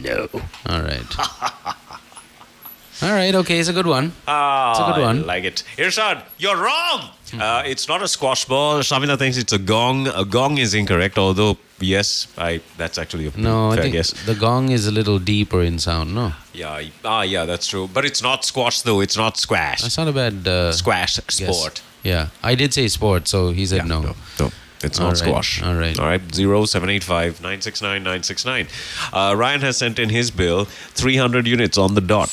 No. 0.03 0.29
All 0.69 0.83
right. 0.83 1.13
All 3.03 3.13
right. 3.13 3.35
Okay. 3.35 3.59
It's 3.59 3.71
a 3.71 3.73
good 3.73 3.87
one. 3.87 4.13
Ah, 4.27 4.71
It's 4.73 4.81
a 4.81 4.93
good 4.93 5.03
one. 5.07 5.19
I 5.23 5.27
like 5.35 5.45
it. 5.45 5.63
Irshad, 5.79 6.23
you're 6.37 6.57
wrong. 6.57 7.01
Uh, 7.33 7.63
it's 7.65 7.89
not 7.89 8.03
a 8.03 8.09
squash 8.09 8.45
ball. 8.45 8.81
Shamina 8.81 9.17
thinks 9.19 9.39
it's 9.39 9.53
a 9.53 9.59
gong. 9.59 10.09
A 10.09 10.25
gong 10.27 10.59
is 10.59 10.75
incorrect, 10.75 11.17
although 11.17 11.57
yes, 11.81 12.27
I 12.37 12.61
that's 12.77 12.99
actually 12.99 13.27
a 13.27 13.33
No, 13.37 13.71
I 13.71 13.77
think 13.81 13.93
guess. 13.95 14.13
the 14.27 14.35
gong 14.35 14.71
is 14.71 14.87
a 14.87 14.91
little 14.91 15.19
deeper 15.19 15.63
in 15.63 15.79
sound. 15.79 16.15
No, 16.15 16.33
Yeah, 16.53 16.83
ah, 17.05 17.23
yeah, 17.23 17.45
that's 17.45 17.67
true. 17.67 17.89
But 17.93 18.05
it's 18.05 18.23
not 18.23 18.45
squash 18.45 18.83
though. 18.83 19.01
It's 19.01 19.17
not 19.17 19.37
squash. 19.37 19.83
that's 19.83 19.97
not 19.99 20.09
a 20.09 20.13
bad 20.13 20.47
uh, 20.49 20.73
Squash 20.73 21.17
guess. 21.17 21.37
sport. 21.37 21.83
Yeah, 22.05 22.29
I 22.43 22.55
did 22.55 22.73
say 22.75 22.89
sport, 22.89 23.29
so 23.29 23.51
he 23.51 23.67
said 23.67 23.87
no. 23.87 24.01
no, 24.03 24.15
no, 24.39 24.51
it's 24.83 24.99
All 25.01 25.07
not 25.07 25.11
right, 25.11 25.19
squash. 25.19 25.63
all 25.63 25.75
right. 25.75 25.99
all 25.99 26.07
right. 26.07 26.23
Zero 26.35 26.65
seven 26.65 26.89
eight 26.91 27.05
five 27.05 27.41
nine 27.43 27.61
six 27.61 27.83
nine 27.83 28.03
nine 28.05 28.23
six 28.23 28.45
nine. 28.45 28.69
Uh, 29.13 29.35
Ryan 29.37 29.61
has 29.63 29.77
sent 29.77 29.99
in 29.99 30.09
his 30.09 30.31
bill, 30.31 30.65
three 30.95 31.17
hundred 31.17 31.47
units 31.47 31.77
on 31.77 31.95
the 31.95 32.01
dot, 32.01 32.31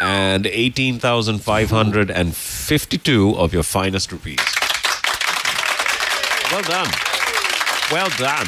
and 0.00 0.46
eighteen 0.46 0.98
thousand 1.00 1.40
five 1.40 1.70
hundred 1.70 2.10
and 2.10 2.34
fifty-two 2.36 3.36
of 3.36 3.52
your 3.52 3.64
finest 3.64 4.12
rupees. 4.12 4.38
Well 6.52 6.62
done. 6.62 6.90
Well 7.90 8.08
done. 8.18 8.46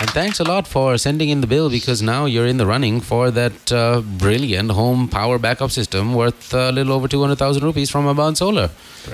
And 0.00 0.10
thanks 0.10 0.40
a 0.40 0.44
lot 0.44 0.66
for 0.66 0.98
sending 0.98 1.28
in 1.28 1.42
the 1.42 1.46
bill 1.46 1.70
because 1.70 2.02
now 2.02 2.24
you're 2.24 2.46
in 2.48 2.56
the 2.56 2.66
running 2.66 3.00
for 3.00 3.30
that 3.30 3.70
uh, 3.70 4.00
brilliant 4.00 4.72
home 4.72 5.08
power 5.08 5.38
backup 5.38 5.70
system 5.70 6.14
worth 6.14 6.52
a 6.52 6.72
little 6.72 6.92
over 6.92 7.06
200,000 7.06 7.62
rupees 7.62 7.88
from 7.88 8.06
Aban 8.06 8.36
Solar. 8.36 8.70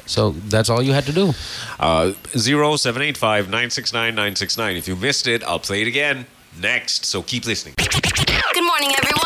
So 0.06 0.30
that's 0.30 0.70
all 0.70 0.82
you 0.82 0.94
had 0.94 1.04
to 1.04 1.12
do. 1.12 1.34
Uh, 1.78 2.12
0785 2.34 3.46
969 3.46 4.14
969. 4.14 4.76
If 4.76 4.88
you 4.88 4.96
missed 4.96 5.26
it, 5.26 5.44
I'll 5.44 5.60
play 5.60 5.82
it 5.82 5.88
again 5.88 6.26
next. 6.60 7.04
So 7.04 7.22
keep 7.22 7.46
listening. 7.46 7.74
Good 7.78 8.64
morning, 8.64 8.90
everyone. 8.98 9.18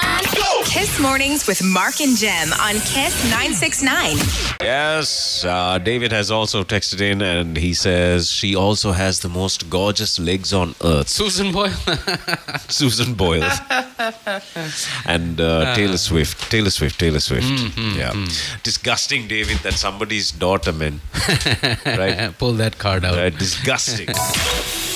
Kiss 0.65 0.99
Mornings 1.01 1.47
with 1.47 1.63
Mark 1.63 2.01
and 2.01 2.17
Gem 2.17 2.51
on 2.55 2.75
Kiss 2.77 3.25
969. 3.25 4.17
Yes, 4.63 5.45
uh, 5.45 5.79
David 5.79 6.13
has 6.13 6.31
also 6.31 6.65
texted 6.65 7.01
in 7.01 7.21
and 7.21 7.57
he 7.57 7.75
says 7.75 8.31
she 8.31 8.57
also 8.57 8.93
has 8.93 9.21
the 9.21 9.29
most 9.29 9.69
gorgeous 9.69 10.19
legs 10.19 10.53
on 10.55 10.75
earth. 10.83 11.09
Susan 11.09 11.53
Boyle. 11.53 11.71
Susan 12.69 13.15
Boyle. 13.15 13.51
and 15.05 15.41
uh, 15.41 15.75
Taylor 15.75 15.99
Swift. 15.99 16.51
Taylor 16.51 16.71
Swift, 16.71 16.99
Taylor 16.99 17.21
Swift. 17.21 17.47
Mm, 17.47 17.97
yeah. 17.97 18.27
Disgusting, 18.63 19.29
David, 19.29 19.59
that 19.59 19.75
somebody's 19.75 20.33
daughter, 20.33 20.73
man. 20.73 21.01
right? 21.87 22.33
Pull 22.39 22.55
that 22.55 22.79
card 22.79 23.05
out. 23.05 23.19
Uh, 23.19 23.31
disgusting. 23.31 24.09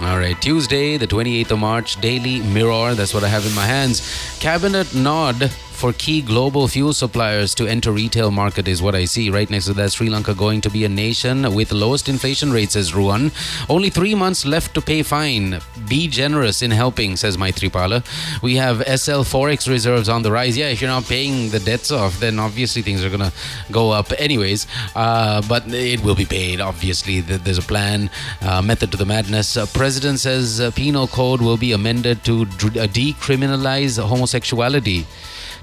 All 0.00 0.18
right, 0.18 0.40
Tuesday, 0.40 0.96
the 0.96 1.06
28th 1.06 1.52
of 1.52 1.58
March, 1.58 2.00
Daily 2.00 2.40
Mirror. 2.40 2.94
That's 2.94 3.14
what 3.14 3.24
I 3.24 3.28
have 3.28 3.46
in 3.46 3.54
my 3.54 3.64
hands. 3.64 4.02
Cabinet 4.38 4.94
nod 4.94 5.50
for 5.74 5.92
key 5.92 6.22
global 6.22 6.68
fuel 6.68 6.92
suppliers 6.92 7.54
to 7.56 7.66
enter 7.66 7.92
retail 7.92 8.30
market 8.30 8.68
is 8.68 8.80
what 8.80 8.94
I 8.94 9.04
see. 9.04 9.28
Right 9.30 9.48
next 9.50 9.66
to 9.66 9.74
that, 9.74 9.92
Sri 9.92 10.08
Lanka 10.08 10.34
going 10.34 10.60
to 10.62 10.70
be 10.70 10.84
a 10.84 10.88
nation 10.88 11.54
with 11.54 11.72
lowest 11.72 12.08
inflation 12.08 12.52
rate, 12.52 12.72
says 12.72 12.94
Ruan. 12.94 13.32
Only 13.68 13.90
three 13.90 14.14
months 14.14 14.46
left 14.46 14.74
to 14.74 14.80
pay 14.80 15.02
fine. 15.02 15.60
Be 15.88 16.08
generous 16.08 16.62
in 16.62 16.70
helping, 16.70 17.16
says 17.16 17.36
Maitripala. 17.36 18.04
We 18.42 18.56
have 18.56 18.78
SL 18.78 19.22
Forex 19.22 19.68
reserves 19.68 20.08
on 20.08 20.22
the 20.22 20.32
rise. 20.32 20.56
Yeah, 20.56 20.68
if 20.68 20.80
you're 20.80 20.90
not 20.90 21.04
paying 21.04 21.50
the 21.50 21.60
debts 21.60 21.90
off, 21.90 22.18
then 22.20 22.38
obviously 22.38 22.82
things 22.82 23.04
are 23.04 23.10
going 23.10 23.20
to 23.20 23.32
go 23.70 23.90
up 23.90 24.12
anyways. 24.18 24.66
Uh, 24.94 25.42
but 25.48 25.64
it 25.68 26.00
will 26.02 26.14
be 26.14 26.26
paid, 26.26 26.60
obviously. 26.60 27.20
There's 27.20 27.58
a 27.58 27.62
plan, 27.62 28.10
uh, 28.40 28.62
method 28.62 28.90
to 28.92 28.96
the 28.96 29.06
madness. 29.06 29.56
Uh, 29.56 29.66
President 29.66 30.20
says 30.20 30.60
uh, 30.60 30.70
penal 30.70 31.06
code 31.06 31.40
will 31.40 31.56
be 31.56 31.72
amended 31.72 32.24
to 32.24 32.42
uh, 32.42 32.86
decriminalize 32.86 34.02
homosexuality. 34.02 35.06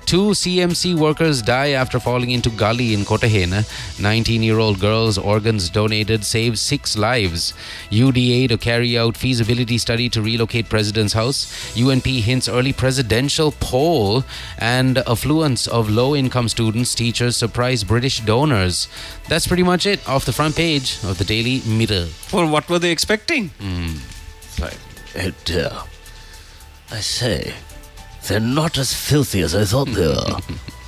Two 0.06 0.32
CMC 0.32 0.96
workers 0.96 1.42
die 1.42 1.70
after 1.70 2.00
falling 2.00 2.32
into 2.32 2.50
gully 2.50 2.94
in 2.94 3.02
Kotahena. 3.02 3.64
19-year-old 3.98 4.80
girl's 4.80 5.18
organs 5.18 5.70
donated 5.70 6.26
saved 6.26 6.58
six 6.58 6.98
lives. 6.98 7.54
UDA 7.90 8.50
to 8.50 8.58
carry 8.58 8.98
out 8.98 9.16
feasibility 9.16 9.78
study 9.78 10.10
to 10.10 10.22
relocate 10.22 10.68
president's 10.68 11.14
house. 11.14 11.46
UNP 11.76 12.22
hints 12.22 12.50
early 12.50 12.74
presidential 12.74 13.54
poll 13.60 14.26
and 14.58 14.98
affluence 15.00 15.68
of 15.68 15.90
low-income 15.90 16.50
students, 16.50 16.94
teachers 16.94 17.38
surprise 17.38 17.84
British 17.84 18.20
donors. 18.20 18.88
That's 19.30 19.48
pretty 19.48 19.64
much 19.64 19.86
it 19.86 20.08
off 20.10 20.26
the 20.26 20.34
front 20.34 20.56
page 20.56 20.98
of 21.04 21.18
the 21.18 21.24
Daily 21.24 21.62
Mirror. 21.66 22.08
Well, 22.34 22.50
what 22.50 22.68
were 22.70 22.80
they 22.80 22.92
expecting? 22.92 23.50
Mm. 23.60 24.60
Like, 24.60 24.78
oh 25.18 25.32
dear. 25.46 25.72
I 26.92 27.00
say, 27.00 27.54
they're 28.28 28.40
not 28.40 28.78
as 28.78 28.94
filthy 28.94 29.42
as 29.42 29.56
I 29.56 29.66
thought 29.66 29.88
they 29.90 30.08
were. 30.08 30.38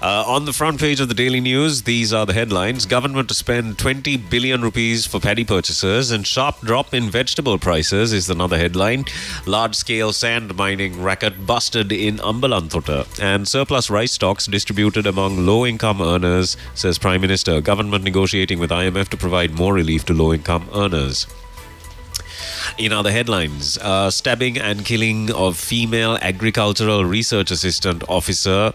Uh, 0.00 0.24
on 0.26 0.44
the 0.46 0.52
front 0.52 0.80
page 0.80 1.00
of 1.00 1.08
the 1.08 1.14
Daily 1.14 1.40
News, 1.40 1.82
these 1.82 2.12
are 2.12 2.26
the 2.26 2.32
headlines. 2.32 2.86
Government 2.86 3.28
to 3.28 3.34
spend 3.34 3.78
20 3.78 4.16
billion 4.16 4.60
rupees 4.60 5.06
for 5.06 5.20
paddy 5.20 5.44
purchases 5.44 6.10
and 6.10 6.26
sharp 6.26 6.60
drop 6.60 6.92
in 6.92 7.10
vegetable 7.10 7.58
prices 7.58 8.12
is 8.12 8.28
another 8.28 8.58
headline. 8.58 9.04
Large 9.46 9.76
scale 9.76 10.12
sand 10.12 10.56
mining 10.56 11.00
racket 11.02 11.46
busted 11.46 11.92
in 11.92 12.16
Ambalantota 12.18 13.06
and 13.20 13.46
surplus 13.46 13.90
rice 13.90 14.12
stocks 14.12 14.46
distributed 14.46 15.06
among 15.06 15.46
low 15.46 15.64
income 15.64 16.00
earners, 16.00 16.56
says 16.74 16.98
Prime 16.98 17.20
Minister. 17.20 17.60
Government 17.60 18.02
negotiating 18.02 18.58
with 18.58 18.70
IMF 18.70 19.08
to 19.10 19.16
provide 19.16 19.52
more 19.52 19.72
relief 19.74 20.04
to 20.06 20.12
low 20.12 20.32
income 20.32 20.68
earners. 20.74 21.26
In 22.78 22.92
other 22.92 23.10
headlines, 23.10 23.78
uh, 23.78 24.10
stabbing 24.10 24.58
and 24.58 24.84
killing 24.84 25.32
of 25.32 25.56
female 25.56 26.18
agricultural 26.20 27.04
research 27.04 27.50
assistant 27.50 28.02
officer 28.08 28.72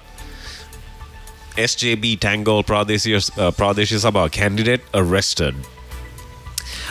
SJB 1.57 2.19
Tangol 2.19 2.63
Pradesh, 2.63 3.31
uh, 3.37 3.51
Pradesh 3.51 3.91
Sabha 3.97 4.31
candidate 4.31 4.81
arrested. 4.93 5.55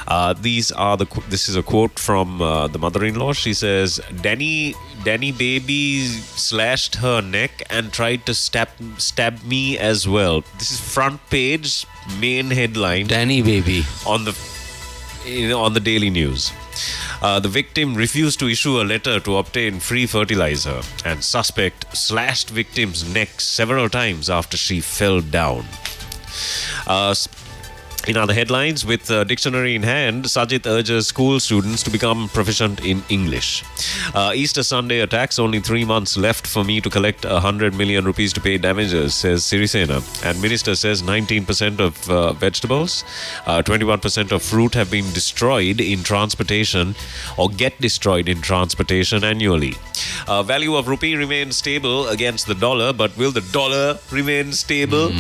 Uh, 0.09 0.33
these 0.35 0.73
are 0.73 0.97
the. 0.97 1.07
This 1.29 1.49
is 1.49 1.57
a 1.57 1.63
quote 1.63 1.99
from 1.99 2.43
uh, 2.43 2.67
the 2.69 2.79
mother-in-law. 2.79 3.33
She 3.33 3.55
says, 3.55 4.01
"Danny, 4.21 4.75
Danny 5.05 5.33
baby 5.33 6.05
slashed 6.07 6.97
her 6.97 7.21
neck 7.21 7.63
and 7.71 7.93
tried 7.93 8.27
to 8.27 8.35
stab 8.35 8.69
stab 8.99 9.43
me 9.45 9.79
as 9.79 10.07
well." 10.07 10.43
This 10.59 10.71
is 10.73 10.81
front 10.81 11.21
page 11.31 11.87
main 12.21 12.51
headline. 12.51 13.07
Danny 13.07 13.43
baby 13.43 13.85
on 14.07 14.25
the 14.25 14.37
in, 15.27 15.53
on 15.53 15.75
the 15.75 15.81
Daily 15.81 16.11
News. 16.11 16.53
Uh, 17.23 17.41
the 17.41 17.49
victim 17.49 17.95
refused 17.95 18.39
to 18.41 18.49
issue 18.49 18.81
a 18.81 18.85
letter 18.85 19.21
to 19.21 19.37
obtain 19.37 19.81
free 19.81 20.07
fertilizer, 20.07 20.81
and 21.05 21.23
suspect 21.25 21.97
slashed 21.97 22.51
victim's 22.51 23.09
neck 23.13 23.41
several 23.41 23.89
times 23.89 24.29
after 24.31 24.57
she 24.57 24.81
fell 24.81 25.21
down. 25.21 25.65
Uh, 26.87 27.15
in 28.09 28.17
other 28.17 28.33
headlines, 28.33 28.87
with 28.87 29.11
uh, 29.11 29.25
dictionary 29.25 29.75
in 29.75 29.83
hand, 29.83 30.25
Sajith 30.25 30.67
urges 30.67 31.09
school 31.09 31.41
students 31.41 31.83
to 31.83 31.91
become 31.91 32.29
proficient 32.29 32.85
in 32.85 33.03
English. 33.09 33.65
Uh, 34.15 34.33
Easter 34.35 34.63
Sunday 34.63 35.01
attacks, 35.01 35.39
only 35.39 35.61
three 35.61 35.85
months 35.85 36.17
left 36.17 36.47
for 36.47 36.63
me 36.65 36.81
to 36.81 36.89
collect 36.89 37.25
a 37.25 37.41
hundred 37.41 37.75
million 37.75 38.05
rupees 38.05 38.33
to 38.35 38.41
pay 38.41 38.59
damages, 38.59 39.15
says 39.15 39.43
Sirisena. 39.43 40.03
And 40.25 40.41
Minister 40.41 40.75
says 40.75 41.03
19% 41.03 41.81
of 41.81 42.11
uh, 42.11 42.33
vegetables, 42.35 43.05
uh, 43.47 43.63
21% 43.63 44.33
of 44.33 44.43
fruit 44.43 44.75
have 44.75 44.91
been 44.91 45.11
destroyed 45.13 45.81
in 45.81 46.03
transportation 46.03 46.95
or 47.37 47.49
get 47.49 47.81
destroyed 47.81 48.29
in 48.29 48.41
transportation 48.41 49.25
annually. 49.25 49.75
Uh, 50.29 50.43
value 50.43 50.77
of 50.77 50.89
rupee 50.89 51.17
remains 51.17 51.57
stable 51.57 52.09
against 52.09 52.47
the 52.47 52.55
dollar, 52.55 52.93
but 52.93 53.17
will 53.17 53.33
the 53.33 53.41
dollar 53.53 53.99
remain 54.11 54.53
stable? 54.53 55.11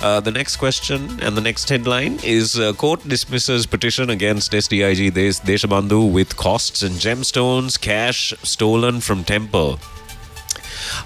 Uh, 0.00 0.20
the 0.20 0.30
next 0.30 0.56
question 0.56 1.20
and 1.20 1.36
the 1.36 1.40
next 1.40 1.68
headline 1.68 2.18
is 2.24 2.58
uh, 2.58 2.72
court 2.72 3.06
dismisses 3.06 3.66
petition 3.66 4.10
against 4.10 4.52
SDIG 4.52 5.12
Des- 5.12 5.44
Deshabandhu 5.44 6.10
with 6.10 6.36
costs 6.36 6.82
and 6.82 6.94
gemstones, 6.94 7.80
cash 7.80 8.32
stolen 8.42 9.00
from 9.00 9.24
temple. 9.24 9.78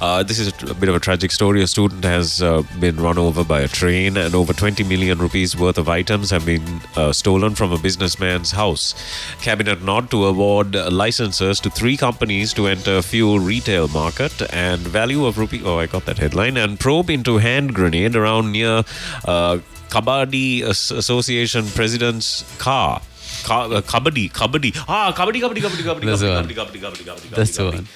Uh, 0.00 0.22
this 0.22 0.38
is 0.38 0.48
a 0.62 0.74
bit 0.74 0.88
of 0.88 0.94
a 0.94 1.00
tragic 1.00 1.30
story. 1.30 1.62
A 1.62 1.66
student 1.66 2.04
has 2.04 2.42
uh, 2.42 2.62
been 2.80 2.96
run 2.96 3.18
over 3.18 3.44
by 3.44 3.60
a 3.60 3.68
train, 3.68 4.16
and 4.16 4.34
over 4.34 4.52
20 4.52 4.84
million 4.84 5.18
rupees 5.18 5.56
worth 5.56 5.78
of 5.78 5.88
items 5.88 6.30
have 6.30 6.46
been 6.46 6.80
uh, 6.96 7.12
stolen 7.12 7.54
from 7.54 7.72
a 7.72 7.78
businessman's 7.78 8.50
house. 8.50 8.94
Cabinet 9.40 9.82
nod 9.82 10.10
to 10.10 10.26
award 10.26 10.74
licenses 10.74 11.60
to 11.60 11.70
three 11.70 11.96
companies 11.96 12.52
to 12.54 12.66
enter 12.66 13.02
fuel 13.02 13.38
retail 13.38 13.88
market, 13.88 14.32
and 14.52 14.80
value 14.80 15.26
of 15.26 15.38
rupee. 15.38 15.62
Oh, 15.64 15.78
I 15.78 15.86
got 15.86 16.04
that 16.06 16.18
headline. 16.18 16.56
And 16.56 16.78
probe 16.78 17.10
into 17.10 17.38
hand 17.38 17.74
grenade 17.74 18.14
around 18.14 18.52
near 18.52 18.84
uh, 19.24 19.58
Kabaddi 19.88 20.62
Association 20.64 21.66
president's 21.66 22.44
car. 22.58 23.00
Ka- 23.44 23.66
uh, 23.66 23.80
kabaddi, 23.82 24.30
kabaddi. 24.32 24.74
Ah, 24.88 25.12
kabaddi, 25.16 25.40
kabaddi, 25.40 25.60
kabaddi, 25.60 25.82
kabaddi, 25.88 26.06
That's 26.06 26.22
kabaddi, 26.22 26.54
kabaddi, 26.54 26.80
kabaddi, 26.80 27.04
kabaddi, 27.04 27.04
kabaddi, 27.04 27.30
That's 27.30 27.56
the 27.56 27.64
one. 27.70 27.88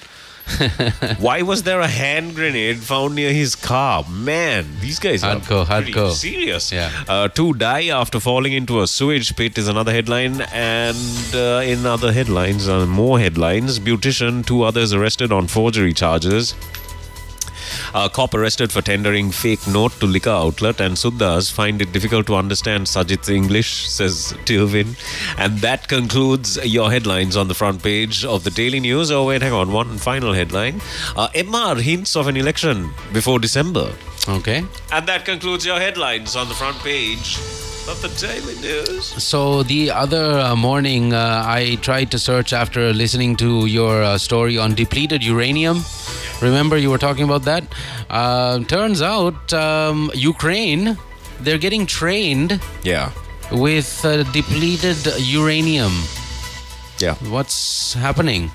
Why 1.19 1.43
was 1.43 1.63
there 1.63 1.81
a 1.81 1.87
hand 1.87 2.35
grenade 2.35 2.79
found 2.81 3.15
near 3.15 3.33
his 3.33 3.55
car? 3.55 4.05
Man, 4.11 4.67
these 4.81 4.99
guys 4.99 5.23
are 5.23 5.37
Hardcore, 5.37 5.67
pretty 5.67 5.93
hardcore. 5.93 6.13
serious. 6.13 6.73
Yeah. 6.73 6.91
Uh, 7.09 7.29
two 7.29 7.55
die 7.55 7.89
after 7.89 8.19
falling 8.19 8.53
into 8.53 8.81
a 8.83 8.87
sewage 8.89 9.37
pit 9.37 9.57
is 9.57 9.69
another 9.69 9.93
headline, 9.93 10.41
and 10.53 11.35
uh, 11.35 11.63
in 11.65 11.87
other 11.87 12.13
headlines, 12.13 12.69
uh, 12.69 12.87
more 12.87 13.21
headlines. 13.21 13.79
Beautician, 13.79 14.45
two 14.45 14.63
others 14.65 14.93
arrested 14.93 15.31
on 15.33 15.47
forgery 15.47 15.93
charges. 15.95 16.55
A 17.95 18.09
cop 18.09 18.33
arrested 18.33 18.73
for 18.73 18.81
tendering 18.81 19.31
fake 19.31 19.67
note 19.67 19.93
to 20.01 20.07
liquor 20.07 20.31
outlet, 20.31 20.81
and 20.81 20.97
Suddas 20.97 21.53
find 21.53 21.83
it 21.83 21.93
difficult 21.93 22.27
to 22.27 22.37
understand 22.37 22.87
Sajith's 22.87 23.29
English, 23.29 23.89
says 23.89 24.35
Tilvin. 24.47 24.97
And 25.37 25.59
that 25.59 25.89
concludes 25.89 26.57
your 26.65 26.91
headlines 26.91 27.37
on 27.37 27.49
the 27.49 27.55
front 27.55 27.83
page 27.83 28.25
of 28.25 28.45
the 28.45 28.51
Daily 28.51 28.81
News. 28.81 29.11
Oh, 29.11 29.27
wait, 29.27 29.43
hang 29.43 29.53
on. 29.53 29.73
One 29.73 29.99
final 29.99 30.33
headline. 30.33 30.81
Uh, 31.17 31.29
MR 31.35 31.81
hints 31.81 32.17
of 32.17 32.29
an 32.29 32.37
election 32.37 32.93
before 33.13 33.39
December. 33.39 33.93
Okay. 34.29 34.65
And 34.91 35.07
that 35.07 35.25
concludes 35.25 35.67
your 35.67 35.79
headlines 35.79 36.35
on 36.35 36.49
the 36.49 36.55
front 36.55 36.79
page 36.79 37.39
of 37.89 38.01
the 38.01 38.09
Daily 38.27 38.55
News. 38.61 39.07
So 39.23 39.63
the 39.65 39.91
other 39.91 40.39
uh, 40.39 40.55
morning, 40.57 41.13
uh, 41.13 41.43
I 41.45 41.77
tried 41.83 42.11
to 42.13 42.19
search 42.19 42.53
after 42.53 42.93
listening 42.93 43.37
to 43.37 43.67
your 43.67 44.03
uh, 44.03 44.19
story 44.19 44.57
on 44.57 44.75
depleted 44.75 45.25
uranium. 45.25 45.83
Remember, 46.41 46.77
you 46.77 46.91
were 46.91 46.99
talking 46.99 47.25
about 47.25 47.43
that. 47.45 47.65
Uh, 48.09 48.61
turns 48.65 49.03
out, 49.03 49.53
um, 49.53 50.11
Ukraine, 50.15 50.97
they're 51.41 51.59
getting 51.59 51.87
trained 51.87 52.61
Yeah. 52.85 53.11
with 53.51 54.05
uh, 54.05 54.23
depleted 54.33 54.99
uranium. 55.19 55.93
Yeah. 56.99 57.15
What's 57.31 57.95
happening? 57.95 58.51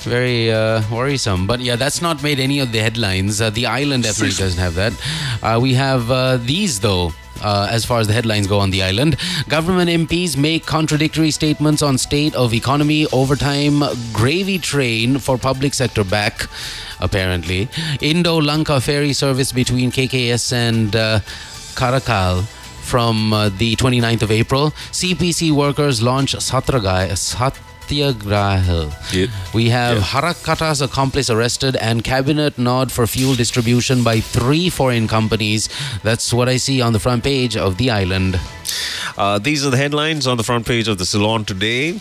Very 0.00 0.52
uh, 0.52 0.82
worrisome. 0.90 1.46
But 1.46 1.60
yeah, 1.60 1.76
that's 1.76 2.02
not 2.02 2.22
made 2.22 2.40
any 2.40 2.58
of 2.58 2.72
the 2.72 2.78
headlines. 2.78 3.40
Uh, 3.40 3.50
the 3.50 3.66
island 3.66 4.02
definitely 4.08 4.36
doesn't 4.36 4.58
have 4.60 4.74
that. 4.74 4.92
Uh, 5.42 5.58
we 5.60 5.74
have 5.74 6.10
uh, 6.10 6.36
these, 6.38 6.80
though. 6.80 7.12
Uh, 7.42 7.68
as 7.70 7.84
far 7.84 8.00
as 8.00 8.06
the 8.06 8.12
headlines 8.12 8.46
go 8.46 8.58
on 8.58 8.70
the 8.70 8.82
island, 8.82 9.16
government 9.48 9.90
MPs 9.90 10.36
make 10.36 10.66
contradictory 10.66 11.30
statements 11.30 11.82
on 11.82 11.98
state 11.98 12.34
of 12.34 12.54
economy, 12.54 13.06
overtime, 13.12 13.82
gravy 14.12 14.58
train 14.58 15.18
for 15.18 15.38
public 15.38 15.74
sector 15.74 16.04
back, 16.04 16.48
apparently. 17.00 17.68
Indo 18.00 18.40
Lanka 18.40 18.80
ferry 18.80 19.12
service 19.12 19.52
between 19.52 19.90
KKS 19.90 20.52
and 20.52 20.96
uh, 20.96 21.20
Karaikal 21.74 22.44
from 22.86 23.32
uh, 23.32 23.48
the 23.48 23.76
29th 23.76 24.22
of 24.22 24.30
April. 24.30 24.70
CPC 24.92 25.50
workers 25.50 26.02
launch 26.02 26.34
Satragai, 26.34 27.10
We 29.54 29.68
have 29.70 29.98
Harakata's 29.98 30.82
accomplice 30.82 31.30
arrested 31.30 31.76
and 31.76 32.02
cabinet 32.02 32.58
nod 32.58 32.90
for 32.92 33.06
fuel 33.06 33.34
distribution 33.34 34.02
by 34.02 34.20
three 34.20 34.68
foreign 34.70 35.08
companies. 35.08 35.68
That's 36.02 36.32
what 36.32 36.48
I 36.48 36.56
see 36.56 36.80
on 36.80 36.92
the 36.92 36.98
front 37.00 37.24
page 37.24 37.56
of 37.56 37.76
the 37.76 37.90
island. 37.90 38.38
Uh, 39.16 39.38
these 39.38 39.64
are 39.64 39.70
the 39.70 39.76
headlines 39.76 40.26
on 40.26 40.36
the 40.36 40.42
front 40.42 40.66
page 40.66 40.88
of 40.88 40.98
the 40.98 41.06
Ceylon 41.06 41.44
today. 41.44 42.00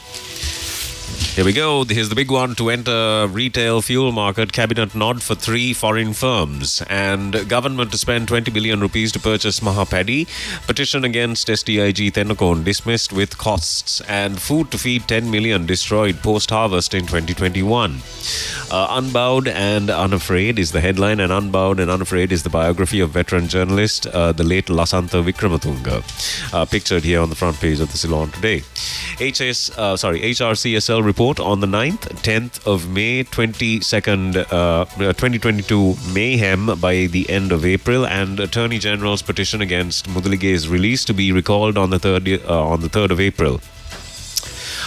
Here 1.15 1.43
we 1.43 1.53
go. 1.53 1.83
Here's 1.83 2.09
the 2.09 2.15
big 2.15 2.31
one 2.31 2.55
to 2.55 2.69
enter 2.69 3.27
retail 3.27 3.81
fuel 3.81 4.11
market. 4.11 4.53
Cabinet 4.53 4.95
nod 4.95 5.21
for 5.21 5.35
three 5.35 5.73
foreign 5.73 6.13
firms 6.13 6.81
and 6.89 7.47
government 7.49 7.91
to 7.91 7.97
spend 7.97 8.27
20 8.27 8.51
billion 8.51 8.79
rupees 8.79 9.11
to 9.13 9.19
purchase 9.19 9.59
Mahapaddy. 9.59 10.27
Petition 10.67 11.03
against 11.03 11.47
SDIG 11.47 12.11
Tennakoon 12.13 12.63
dismissed 12.63 13.13
with 13.13 13.37
costs 13.37 14.01
and 14.01 14.41
food 14.41 14.71
to 14.71 14.77
feed 14.77 15.07
10 15.07 15.29
million 15.29 15.65
destroyed 15.65 16.21
post 16.23 16.49
harvest 16.49 16.93
in 16.93 17.01
2021. 17.01 18.01
Uh, 18.71 18.87
Unbowed 18.91 19.47
and 19.47 19.89
Unafraid 19.89 20.57
is 20.57 20.71
the 20.71 20.81
headline, 20.81 21.19
and 21.19 21.31
Unbowed 21.31 21.79
and 21.79 21.91
Unafraid 21.91 22.31
is 22.31 22.43
the 22.43 22.49
biography 22.49 22.99
of 22.99 23.11
veteran 23.11 23.47
journalist, 23.47 24.07
uh, 24.07 24.31
the 24.31 24.43
late 24.43 24.67
Lasantha 24.67 25.23
Wickrematunge, 25.23 26.53
uh, 26.53 26.65
pictured 26.65 27.03
here 27.03 27.21
on 27.21 27.29
the 27.29 27.35
front 27.35 27.59
page 27.59 27.79
of 27.79 27.91
the 27.91 27.97
Ceylon 27.97 28.31
today. 28.31 28.63
HS, 29.19 29.69
uh, 29.77 29.95
sorry, 29.95 30.19
HRCSL 30.21 31.04
report 31.05 31.39
on 31.39 31.59
the 31.59 31.67
9th, 31.67 32.09
10th 32.23 32.65
of 32.65 32.89
May, 32.89 33.23
22nd, 33.23 34.35
uh, 34.51 34.85
2022 34.95 35.95
mayhem 36.11 36.77
by 36.79 37.05
the 37.05 37.29
end 37.29 37.51
of 37.51 37.65
April, 37.65 38.05
and 38.05 38.39
Attorney 38.39 38.79
General's 38.79 39.21
petition 39.21 39.61
against 39.61 40.07
Mudalige's 40.09 40.67
release 40.67 41.05
to 41.05 41.13
be 41.13 41.31
recalled 41.31 41.77
on 41.77 41.89
the 41.91 41.99
third 41.99 42.27
uh, 42.27 42.67
on 42.67 42.81
the 42.81 42.89
3rd 42.89 43.11
of 43.11 43.19
April. 43.19 43.61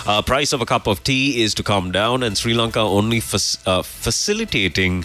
Uh, 0.06 0.22
price 0.22 0.52
of 0.52 0.60
a 0.60 0.66
cup 0.66 0.86
of 0.86 1.04
tea 1.04 1.42
is 1.42 1.54
to 1.54 1.62
come 1.62 1.92
down, 1.92 2.22
and 2.22 2.36
Sri 2.36 2.54
Lanka 2.54 2.80
only 2.80 3.20
fac- 3.20 3.66
uh, 3.66 3.82
facilitating 3.82 5.04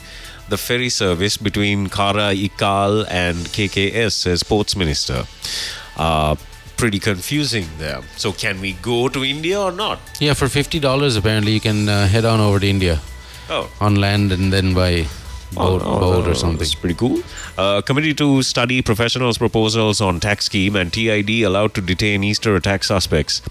the 0.49 0.57
ferry 0.57 0.89
service 0.89 1.37
between 1.37 1.87
Karaikal 1.87 3.05
and 3.09 3.37
KKS, 3.37 4.13
says 4.13 4.39
Sports 4.41 4.75
Minister. 4.75 5.25
Uh, 5.97 6.35
pretty 6.77 6.99
confusing 6.99 7.65
there. 7.77 8.01
So, 8.17 8.31
can 8.31 8.59
we 8.61 8.73
go 8.73 9.07
to 9.09 9.23
India 9.23 9.59
or 9.59 9.71
not? 9.71 9.99
Yeah, 10.19 10.33
for 10.33 10.47
fifty 10.49 10.79
dollars, 10.79 11.15
apparently 11.15 11.51
you 11.53 11.59
can 11.59 11.87
uh, 11.89 12.07
head 12.07 12.25
on 12.25 12.39
over 12.39 12.59
to 12.59 12.67
India 12.67 12.99
Oh. 13.49 13.69
on 13.81 13.95
land 13.95 14.31
and 14.31 14.51
then 14.53 14.73
by 14.73 15.05
boat, 15.55 15.81
Oh, 15.85 16.23
or 16.29 16.33
something. 16.35 16.57
That's 16.57 16.75
pretty 16.75 16.95
cool. 16.95 17.21
Uh, 17.57 17.81
committee 17.81 18.13
to 18.15 18.41
study 18.43 18.81
professionals' 18.81 19.37
proposals 19.37 20.01
on 20.01 20.19
tax 20.19 20.45
scheme 20.45 20.75
and 20.75 20.91
TID 20.91 21.43
allowed 21.43 21.73
to 21.75 21.81
detain 21.81 22.23
Easter 22.23 22.55
attack 22.55 22.83
suspects. 22.83 23.41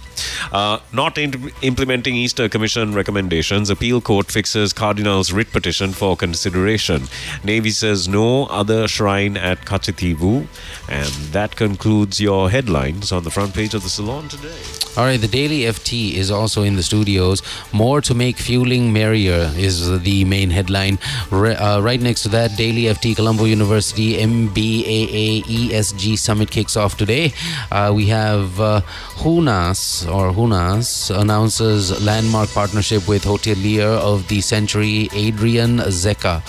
Uh, 0.52 0.78
not 0.92 1.18
in- 1.18 1.52
implementing 1.62 2.14
Easter 2.14 2.48
Commission 2.48 2.94
recommendations. 2.94 3.70
Appeal 3.70 4.00
court 4.00 4.30
fixes 4.30 4.72
Cardinal's 4.72 5.32
writ 5.32 5.50
petition 5.52 5.92
for 5.92 6.16
consideration. 6.16 7.08
Navy 7.44 7.70
says 7.70 8.08
no 8.08 8.46
other 8.46 8.88
shrine 8.88 9.36
at 9.36 9.60
Kachchativu. 9.60 10.46
And 10.88 11.12
that 11.32 11.56
concludes 11.56 12.20
your 12.20 12.50
headlines 12.50 13.12
on 13.12 13.24
the 13.24 13.30
front 13.30 13.54
page 13.54 13.74
of 13.74 13.82
the 13.82 13.88
Ceylon 13.88 14.28
today. 14.28 14.58
All 14.94 15.04
right, 15.04 15.18
the 15.18 15.26
Daily 15.26 15.60
FT 15.60 16.12
is 16.16 16.30
also 16.30 16.64
in 16.64 16.76
the 16.76 16.82
studios. 16.82 17.40
More 17.72 18.02
to 18.02 18.12
make 18.14 18.36
fueling 18.36 18.92
merrier 18.92 19.50
is 19.56 20.02
the 20.02 20.26
main 20.26 20.50
headline. 20.50 20.98
Re- 21.30 21.54
uh, 21.54 21.80
right 21.80 21.98
next 21.98 22.24
to 22.24 22.28
that, 22.28 22.58
Daily 22.58 22.82
FT 22.82 23.16
Colombo 23.16 23.44
University 23.44 24.18
MBAA 24.18 25.44
ESG 25.44 26.18
Summit 26.18 26.50
kicks 26.50 26.76
off 26.76 26.98
today. 26.98 27.32
Uh, 27.70 27.90
we 27.94 28.04
have 28.08 28.60
uh, 28.60 28.82
Hunas 29.16 30.06
or 30.14 30.30
Hunas 30.30 31.10
announces 31.18 32.04
landmark 32.04 32.50
partnership 32.50 33.08
with 33.08 33.24
hotelier 33.24 33.96
of 33.96 34.28
the 34.28 34.42
century 34.42 35.08
Adrian 35.14 35.78
Zecha. 35.88 36.42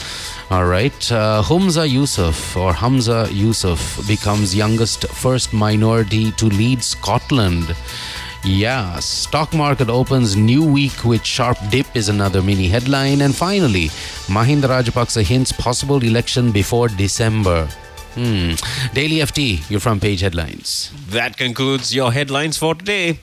All 0.52 0.66
right. 0.66 1.12
Uh, 1.12 1.42
Humza 1.42 1.88
Yousaf 1.88 2.58
or 2.58 2.74
Hamza 2.74 3.30
Yusuf 3.32 4.06
becomes 4.06 4.54
youngest 4.54 5.08
first 5.08 5.54
minority 5.54 6.32
to 6.34 6.48
lead 6.48 6.84
Scotland. 6.84 7.74
Yeah, 8.46 9.00
stock 9.00 9.54
market 9.54 9.90
opens 9.90 10.36
new 10.36 10.66
week 10.66 11.06
with 11.06 11.24
sharp 11.24 11.58
dip 11.70 11.86
is 11.96 12.10
another 12.10 12.42
mini 12.42 12.68
headline. 12.68 13.22
And 13.22 13.34
finally, 13.34 13.88
Mahinda 14.28 14.68
Rajapaksa 14.68 15.24
hints 15.24 15.54
possible 15.54 16.04
election 16.04 16.52
before 16.52 16.90
December. 16.90 17.70
Hmm. 18.16 18.56
Daily 18.94 19.22
FT, 19.22 19.70
your 19.70 19.80
front 19.80 20.02
page 20.02 20.20
headlines. 20.20 20.92
That 21.08 21.38
concludes 21.38 21.96
your 21.96 22.12
headlines 22.12 22.58
for 22.58 22.76
today. 22.76 23.20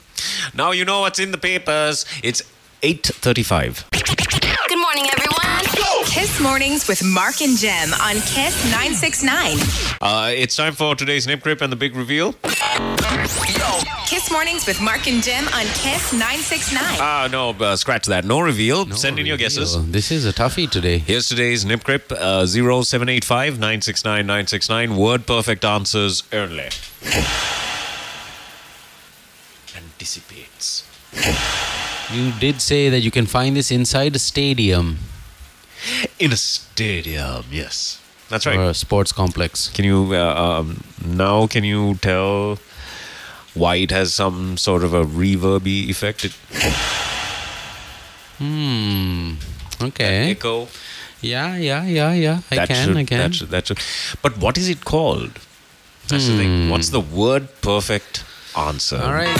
Now 0.55 0.71
you 0.71 0.87
know 0.87 1.01
what's 1.01 1.19
in 1.19 1.33
the 1.33 1.39
papers. 1.39 2.07
It's 2.23 2.43
8:35. 2.83 3.85
Good 3.91 4.79
morning, 4.79 5.07
everyone. 5.13 5.70
Kiss 6.11 6.41
Mornings 6.41 6.89
with 6.89 7.05
Mark 7.05 7.41
and 7.41 7.57
Gem 7.57 7.93
on 8.03 8.17
Kiss 8.23 8.65
969. 8.73 9.57
Uh, 10.03 10.33
it's 10.35 10.57
time 10.57 10.73
for 10.73 10.97
today's 10.97 11.25
nip 11.25 11.41
grip 11.41 11.61
and 11.61 11.71
the 11.73 11.77
big 11.77 11.95
reveal. 11.95 12.33
Kiss 14.07 14.29
Mornings 14.33 14.67
with 14.67 14.81
Mark 14.83 15.07
and 15.07 15.23
Gem 15.23 15.45
on 15.55 15.67
Kiss 15.67 16.13
969. 16.13 16.83
Ah, 16.99 17.29
no, 17.31 17.51
uh, 17.51 17.77
scratch 17.77 18.07
that. 18.07 18.25
No 18.25 18.41
reveal. 18.41 18.91
Send 18.91 19.21
in 19.21 19.27
your 19.27 19.37
guesses. 19.37 19.93
This 19.93 20.11
is 20.11 20.27
a 20.27 20.33
toughie 20.33 20.69
today. 20.69 20.99
Here's 20.99 21.29
today's 21.29 21.65
nip 21.65 21.85
grip 21.85 22.11
uh, 22.11 22.45
0785 22.45 23.61
969 23.61 24.27
969. 24.27 24.97
Word 24.97 25.27
perfect 25.29 25.65
answers 25.65 26.25
only. 26.33 26.71
Anticipates. 29.77 30.85
You 32.13 32.33
did 32.41 32.61
say 32.61 32.89
that 32.89 33.01
you 33.01 33.13
can 33.13 33.27
find 33.27 33.57
this 33.57 33.71
inside 33.71 34.17
a 34.17 34.19
stadium 34.19 34.99
In 36.19 36.33
a 36.33 36.37
stadium, 36.37 37.45
yes. 37.51 38.01
That's 38.29 38.47
right. 38.47 38.59
or 38.59 38.71
a 38.71 38.75
sports 38.75 39.13
complex. 39.13 39.69
Can 39.71 39.85
you 39.85 40.15
uh, 40.15 40.35
um, 40.61 40.85
now? 41.05 41.47
Can 41.49 41.65
you 41.65 41.97
tell 41.97 42.59
why 43.55 43.77
it 43.77 43.91
has 43.91 44.15
some 44.15 44.57
sort 44.57 44.85
of 44.85 44.95
a 44.95 45.05
reverby 45.05 45.89
effect? 45.89 46.25
It, 46.25 46.33
Hmm. 48.39 49.35
Okay. 49.83 50.31
echo. 50.31 50.69
Yeah, 51.21 51.57
yeah, 51.57 51.85
yeah, 51.85 52.13
yeah. 52.13 52.41
I 52.51 52.57
that 52.57 52.69
can, 52.69 52.87
should, 52.89 52.97
I 52.97 53.05
can. 53.05 53.19
That 53.19 53.35
should, 53.35 53.51
that 53.51 53.67
should. 53.67 53.79
But 54.23 54.39
what 54.39 54.57
is 54.57 54.69
it 54.69 54.85
called? 54.85 55.33
That's 56.09 56.27
the 56.27 56.37
thing. 56.39 56.71
What's 56.71 56.89
the 56.89 57.01
word 57.01 57.49
perfect 57.61 58.25
answer? 58.57 58.97
All 58.97 59.13
right. 59.13 59.37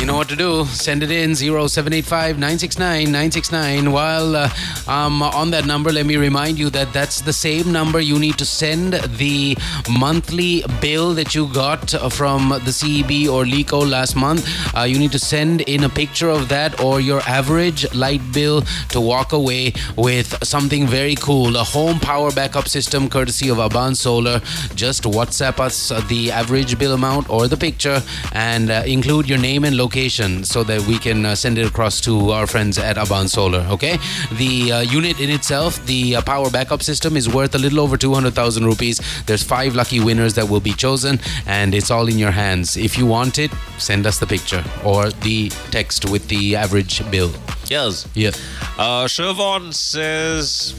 You 0.00 0.06
know 0.06 0.16
what 0.16 0.28
to 0.30 0.36
do. 0.36 0.64
Send 0.66 1.02
it 1.02 1.10
in 1.10 1.34
0785 1.34 2.36
969 2.36 3.04
969. 3.04 3.92
While 3.92 4.36
uh, 4.36 4.50
um, 4.88 5.22
on 5.22 5.50
that 5.52 5.64
number, 5.64 5.92
let 5.92 6.06
me 6.06 6.16
remind 6.16 6.58
you 6.58 6.70
that 6.70 6.92
that's 6.92 7.20
the 7.20 7.32
same 7.32 7.70
number 7.70 8.00
you 8.00 8.18
need 8.18 8.36
to 8.38 8.44
send 8.44 8.94
the 8.94 9.56
monthly 9.88 10.64
bill 10.80 11.14
that 11.14 11.34
you 11.34 11.46
got 11.54 11.90
from 12.12 12.48
the 12.48 12.72
CEB 12.78 13.28
or 13.28 13.44
LECO 13.44 13.88
last 13.88 14.16
month. 14.16 14.44
Uh, 14.76 14.82
you 14.82 14.98
need 14.98 15.12
to 15.12 15.18
send 15.20 15.60
in 15.62 15.84
a 15.84 15.88
picture 15.88 16.28
of 16.28 16.48
that 16.48 16.80
or 16.80 17.00
your 17.00 17.20
average 17.28 17.92
light 17.94 18.22
bill 18.32 18.62
to 18.88 19.00
walk 19.00 19.32
away 19.32 19.72
with 19.96 20.36
something 20.44 20.86
very 20.86 21.14
cool 21.14 21.56
a 21.56 21.64
home 21.64 22.00
power 22.00 22.32
backup 22.32 22.68
system 22.68 23.08
courtesy 23.08 23.48
of 23.50 23.58
Aban 23.58 23.94
Solar. 23.94 24.40
Just 24.74 25.04
WhatsApp 25.04 25.60
us 25.60 25.92
the 26.08 26.32
average 26.32 26.78
bill 26.78 26.94
amount 26.94 27.30
or 27.30 27.46
the 27.46 27.56
picture 27.56 28.02
and 28.32 28.51
uh, 28.70 28.82
include 28.86 29.28
your 29.28 29.38
name 29.38 29.64
and 29.64 29.76
location 29.76 30.44
so 30.44 30.62
that 30.64 30.80
we 30.86 30.98
can 30.98 31.24
uh, 31.24 31.34
send 31.34 31.58
it 31.58 31.66
across 31.66 32.00
to 32.02 32.30
our 32.30 32.46
friends 32.46 32.78
at 32.78 32.96
Aban 32.96 33.28
Solar. 33.28 33.60
Okay, 33.70 33.98
the 34.32 34.72
uh, 34.72 34.80
unit 34.80 35.20
in 35.20 35.30
itself, 35.30 35.84
the 35.86 36.16
uh, 36.16 36.22
power 36.22 36.50
backup 36.50 36.82
system, 36.82 37.16
is 37.16 37.28
worth 37.28 37.54
a 37.54 37.58
little 37.58 37.80
over 37.80 37.96
200,000 37.96 38.64
rupees. 38.64 39.00
There's 39.26 39.42
five 39.42 39.74
lucky 39.74 40.00
winners 40.00 40.34
that 40.34 40.48
will 40.48 40.60
be 40.60 40.72
chosen, 40.72 41.20
and 41.46 41.74
it's 41.74 41.90
all 41.90 42.08
in 42.08 42.18
your 42.18 42.30
hands. 42.32 42.76
If 42.76 42.98
you 42.98 43.06
want 43.06 43.38
it, 43.38 43.50
send 43.78 44.06
us 44.06 44.18
the 44.18 44.26
picture 44.26 44.64
or 44.84 45.10
the 45.10 45.48
text 45.70 46.10
with 46.10 46.28
the 46.28 46.56
average 46.56 47.08
bill. 47.10 47.32
Yes. 47.66 48.06
Yeah. 48.14 48.30
Uh, 48.78 49.06
Shervon 49.06 49.72
says 49.72 50.74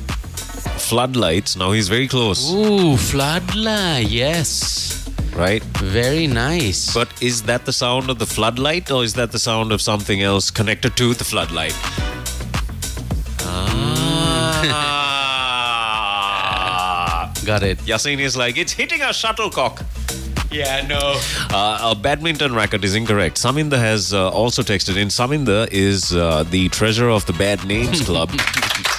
floodlights. 0.77 1.55
Now 1.55 1.71
he's 1.71 1.87
very 1.89 2.07
close, 2.07 2.51
Ooh, 2.53 2.97
floodlight. 2.97 4.09
Yes. 4.09 5.02
Right? 5.35 5.63
Very 5.77 6.27
nice. 6.27 6.93
But 6.93 7.09
is 7.21 7.43
that 7.43 7.65
the 7.65 7.73
sound 7.73 8.09
of 8.09 8.19
the 8.19 8.25
floodlight 8.25 8.91
or 8.91 9.03
is 9.03 9.13
that 9.15 9.31
the 9.31 9.39
sound 9.39 9.71
of 9.71 9.81
something 9.81 10.21
else 10.21 10.51
connected 10.51 10.95
to 10.97 11.13
the 11.13 11.23
floodlight? 11.23 11.75
Ah. 13.41 13.93
Got 17.45 17.63
it. 17.63 17.77
Yasin 17.79 18.19
is 18.19 18.37
like, 18.37 18.57
it's 18.57 18.71
hitting 18.71 19.01
a 19.01 19.11
shuttlecock. 19.13 19.83
Yeah, 20.51 20.85
no. 20.87 21.19
Uh, 21.49 21.91
a 21.91 21.95
badminton 21.95 22.53
racket 22.53 22.83
is 22.83 22.93
incorrect. 22.95 23.37
Saminda 23.37 23.77
has 23.77 24.13
uh, 24.13 24.29
also 24.29 24.61
texted 24.61 24.97
in. 24.97 25.07
Saminda 25.07 25.67
is 25.71 26.13
uh, 26.13 26.43
the 26.43 26.69
treasurer 26.69 27.09
of 27.09 27.25
the 27.25 27.33
Bad 27.33 27.65
Names 27.65 28.01
Club. 28.01 28.29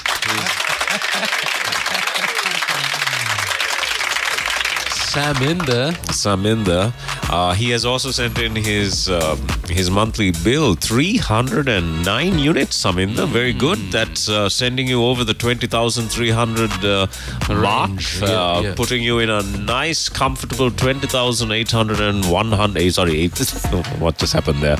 Saminda. 5.14 5.92
Saminda. 6.10 6.92
Uh, 7.30 7.54
he 7.54 7.70
has 7.70 7.84
also 7.84 8.10
sent 8.10 8.36
in 8.40 8.56
his 8.56 9.08
um, 9.08 9.38
his 9.68 9.88
monthly 9.88 10.32
bill, 10.42 10.74
309 10.74 12.38
units, 12.40 12.82
Saminda. 12.82 13.28
Very 13.28 13.52
good. 13.52 13.78
That's 13.92 14.28
uh, 14.28 14.48
sending 14.48 14.88
you 14.88 15.04
over 15.04 15.22
the 15.22 15.32
20,300 15.32 16.84
uh, 16.84 17.06
mark, 17.48 17.90
yeah, 18.20 18.26
uh, 18.26 18.60
yeah. 18.64 18.74
putting 18.74 19.04
you 19.04 19.20
in 19.20 19.30
a 19.30 19.42
nice, 19.42 20.08
comfortable 20.08 20.72
20,800 20.72 22.00
and 22.00 22.28
100. 22.28 22.76
eh, 22.82 22.90
Sorry, 22.90 23.20
eight, 23.20 23.38
what 24.00 24.18
just 24.18 24.32
happened 24.32 24.62
there? 24.62 24.78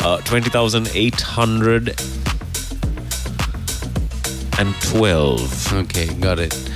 Uh, 0.00 0.18
20,800 0.18 1.96
12. 4.90 5.72
Okay, 5.72 6.12
got 6.20 6.38
it. 6.38 6.69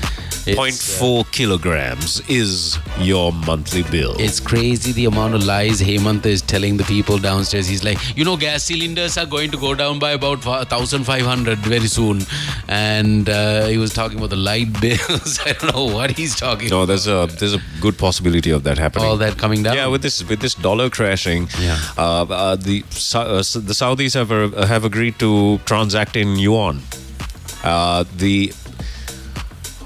It's, 0.47 1.01
0.4 1.01 1.30
kilograms 1.32 2.20
is 2.28 2.78
your 2.99 3.32
monthly 3.32 3.82
bill. 3.84 4.14
It's 4.18 4.40
crazy 4.40 4.92
the 4.92 5.07
amount 5.07 5.34
of 5.34 5.45
lies 5.45 5.80
Hemant 5.80 6.26
is 6.26 6.42
telling 6.42 6.76
the 6.76 6.84
people 6.84 7.16
downstairs. 7.18 7.66
He's 7.66 7.82
like, 7.82 7.99
you 8.16 8.24
know, 8.26 8.36
gas 8.36 8.64
cylinders 8.64 9.16
are 9.16 9.24
going 9.24 9.51
to 9.53 9.57
go 9.57 9.74
down 9.74 9.99
by 9.99 10.11
about 10.12 10.45
1,500 10.45 11.59
very 11.61 11.86
soon. 11.86 12.20
And 12.68 13.28
uh, 13.30 13.66
he 13.66 13.78
was 13.78 13.95
talking 13.95 14.18
about 14.18 14.30
the 14.30 14.36
light 14.36 14.78
bills. 14.82 15.40
I 15.47 15.53
don't 15.55 15.74
know 15.74 15.86
what 15.86 16.11
he's 16.11 16.36
talking 16.36 16.68
no, 16.68 16.82
about. 16.82 16.86
there's 16.88 17.07
a 17.07 17.26
there's 17.38 17.55
a 17.55 17.62
good 17.80 17.97
possibility 17.97 18.51
of 18.51 18.64
that 18.64 18.76
happening. 18.76 19.07
All 19.07 19.16
that 19.16 19.38
coming 19.38 19.62
down? 19.62 19.76
Yeah, 19.76 19.86
with 19.86 20.03
this 20.03 20.22
with 20.28 20.40
this 20.40 20.55
dollar 20.55 20.90
crashing, 20.90 21.49
Yeah. 21.59 21.78
uh, 21.97 22.22
uh, 22.24 22.57
the 22.57 22.82
uh, 23.14 23.36
the 23.38 23.74
Saudis 23.80 24.12
have 24.14 24.30
uh, 24.30 24.66
have 24.66 24.84
agreed 24.84 25.18
to 25.20 25.59
transact 25.64 26.16
in 26.16 26.36
yuan. 26.36 26.82
Uh, 27.62 28.05
the 28.16 28.53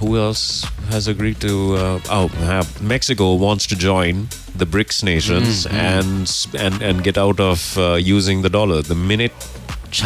who 0.01 0.17
else 0.17 0.65
has 0.91 1.09
agreed 1.09 1.41
to? 1.41 1.75
Uh, 1.77 2.01
oh, 2.11 2.31
uh, 2.39 2.65
Mexico 2.81 3.35
wants 3.35 3.67
to 3.67 3.77
join 3.77 4.29
the 4.57 4.67
BRICS 4.67 5.03
nations 5.05 5.67
Mm, 5.67 5.73
and 5.73 6.47
and 6.65 6.83
and 6.83 7.05
get 7.05 7.17
out 7.19 7.41
of 7.41 7.77
uh, 7.79 7.95
using 7.95 8.43
the 8.43 8.51
dollar. 8.51 8.83
The 8.83 8.95
minute 8.95 9.33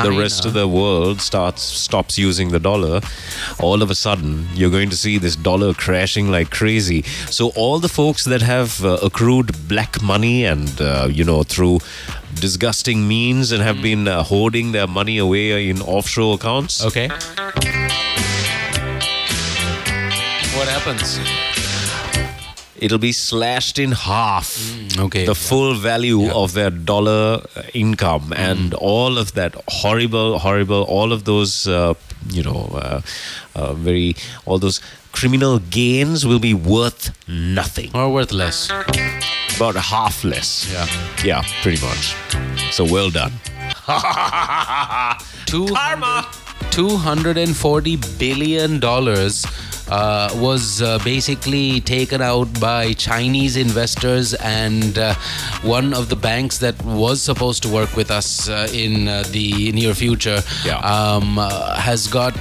the 0.03 0.13
rest 0.13 0.45
of 0.47 0.53
the 0.53 0.69
world 0.69 1.21
starts 1.21 1.63
stops 1.63 2.17
using 2.17 2.51
the 2.53 2.61
dollar, 2.61 3.01
all 3.59 3.83
of 3.83 3.91
a 3.91 3.95
sudden 3.95 4.47
you're 4.55 4.71
going 4.71 4.91
to 4.91 4.97
see 4.97 5.19
this 5.19 5.35
dollar 5.35 5.75
crashing 5.75 6.31
like 6.31 6.51
crazy. 6.51 7.03
So 7.31 7.51
all 7.57 7.81
the 7.81 7.89
folks 7.89 8.25
that 8.25 8.43
have 8.43 8.85
uh, 8.85 8.99
accrued 9.03 9.51
black 9.69 10.01
money 10.01 10.45
and 10.45 10.81
uh, 10.81 11.09
you 11.11 11.25
know 11.25 11.43
through 11.43 11.81
disgusting 12.41 13.09
means 13.09 13.53
and 13.53 13.61
Mm. 13.63 13.67
have 13.67 13.83
been 13.83 14.09
uh, 14.09 14.23
hoarding 14.23 14.73
their 14.73 14.87
money 14.87 15.19
away 15.19 15.69
in 15.69 15.83
offshore 15.83 16.35
accounts. 16.37 16.85
Okay. 16.85 17.09
What 20.55 20.69
happens? 20.69 21.19
It'll 22.77 22.99
be 22.99 23.13
slashed 23.13 23.79
in 23.79 23.93
half. 23.93 24.59
okay. 24.99 25.25
The 25.25 25.35
full 25.35 25.75
value 25.75 26.31
of 26.31 26.53
their 26.53 26.71
dollar 26.71 27.43
uh, 27.57 27.63
income 27.75 28.33
and 28.37 28.75
all 28.75 29.19
of 29.19 29.33
that 29.35 29.55
horrible, 29.69 30.39
horrible, 30.41 30.83
all 30.83 31.13
of 31.13 31.25
those, 31.25 31.67
uh, 31.69 31.95
you 32.29 32.43
know, 32.43 32.71
uh, 32.75 33.01
uh, 33.55 33.73
very, 33.75 34.17
all 34.47 34.59
those 34.59 34.81
criminal 35.13 35.59
gains 35.71 36.27
will 36.27 36.41
be 36.41 36.55
worth 36.55 37.11
nothing. 37.29 37.91
Or 37.95 38.13
worth 38.13 38.33
less. 38.33 38.69
About 39.57 39.77
half 39.77 40.25
less. 40.25 40.67
Yeah. 40.73 40.87
Yeah, 41.25 41.43
pretty 41.63 41.81
much. 41.87 42.15
So 42.73 42.85
well 42.85 43.11
done. 43.11 43.33
Two 45.47 45.67
$240 46.73 48.19
billion 48.19 48.83
uh, 49.91 50.31
was 50.41 50.81
uh, 50.81 50.99
basically 51.05 51.81
taken 51.83 52.23
out 52.23 52.49
by 52.61 52.95
Chinese 52.95 53.57
investors, 53.59 54.33
and 54.35 54.97
uh, 54.99 55.15
one 55.63 55.93
of 55.93 56.09
the 56.09 56.17
banks 56.17 56.59
that 56.59 56.83
was 56.83 57.21
supposed 57.21 57.63
to 57.63 57.69
work 57.69 57.95
with 57.95 58.11
us 58.11 58.49
uh, 58.49 58.67
in 58.73 59.07
uh, 59.07 59.23
the 59.33 59.71
near 59.73 59.93
future 59.93 60.41
Yeah. 60.65 60.79
um, 60.79 61.39
uh, 61.39 61.75
has 61.77 62.07
got 62.07 62.35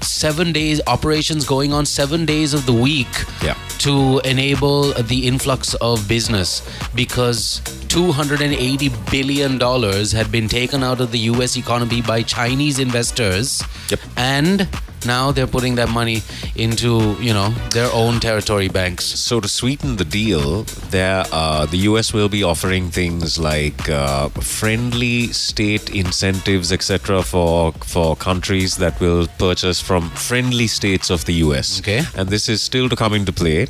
seven 0.00 0.52
days 0.52 0.80
operations 0.86 1.44
going 1.44 1.72
on 1.72 1.84
seven 1.84 2.24
days 2.24 2.54
of 2.54 2.66
the 2.66 2.72
week 2.72 3.08
Yeah. 3.42 3.56
To 3.82 4.20
enable 4.24 4.92
the 5.12 5.26
influx 5.26 5.74
of 5.74 6.06
business 6.08 6.62
because 6.94 7.60
280 7.88 8.90
billion 9.10 9.58
dollars 9.58 10.12
had 10.12 10.30
been 10.30 10.48
taken 10.48 10.82
out 10.82 11.00
of 11.00 11.10
the 11.12 11.18
US 11.32 11.56
economy 11.56 12.00
by 12.02 12.22
Chinese 12.22 12.78
investors 12.78 13.62
Yep. 13.90 14.00
and 14.16 14.68
now 15.04 15.32
they're 15.32 15.48
putting 15.48 15.74
that 15.74 15.88
money 15.88 16.22
into 16.54 17.16
you 17.20 17.34
know 17.34 17.48
their 17.76 17.90
own 17.92 18.20
territory 18.20 18.68
banks 18.68 19.04
So 19.04 19.40
to 19.40 19.48
sweeten 19.48 19.96
the 19.96 20.04
deal, 20.04 20.62
there 20.90 21.24
uh, 21.32 21.66
the 21.66 21.78
US 21.90 22.12
will 22.14 22.28
be 22.28 22.42
offering 22.44 22.88
things 22.90 23.36
like 23.38 23.88
uh, 23.88 24.28
friendly 24.58 25.32
state 25.32 25.90
incentives, 25.90 26.70
etc., 26.72 27.22
for 27.22 27.72
for 27.94 28.14
countries 28.16 28.76
that 28.76 29.00
will 29.00 29.26
purchase 29.38 29.80
from 29.80 30.08
friendly 30.10 30.68
states 30.68 31.10
of 31.10 31.24
the 31.24 31.34
US. 31.46 31.80
Okay. 31.80 32.00
and 32.16 32.28
this 32.28 32.48
is 32.48 32.62
still 32.62 32.88
to 32.88 32.96
come 32.96 33.12
into 33.20 33.32
play. 33.32 33.66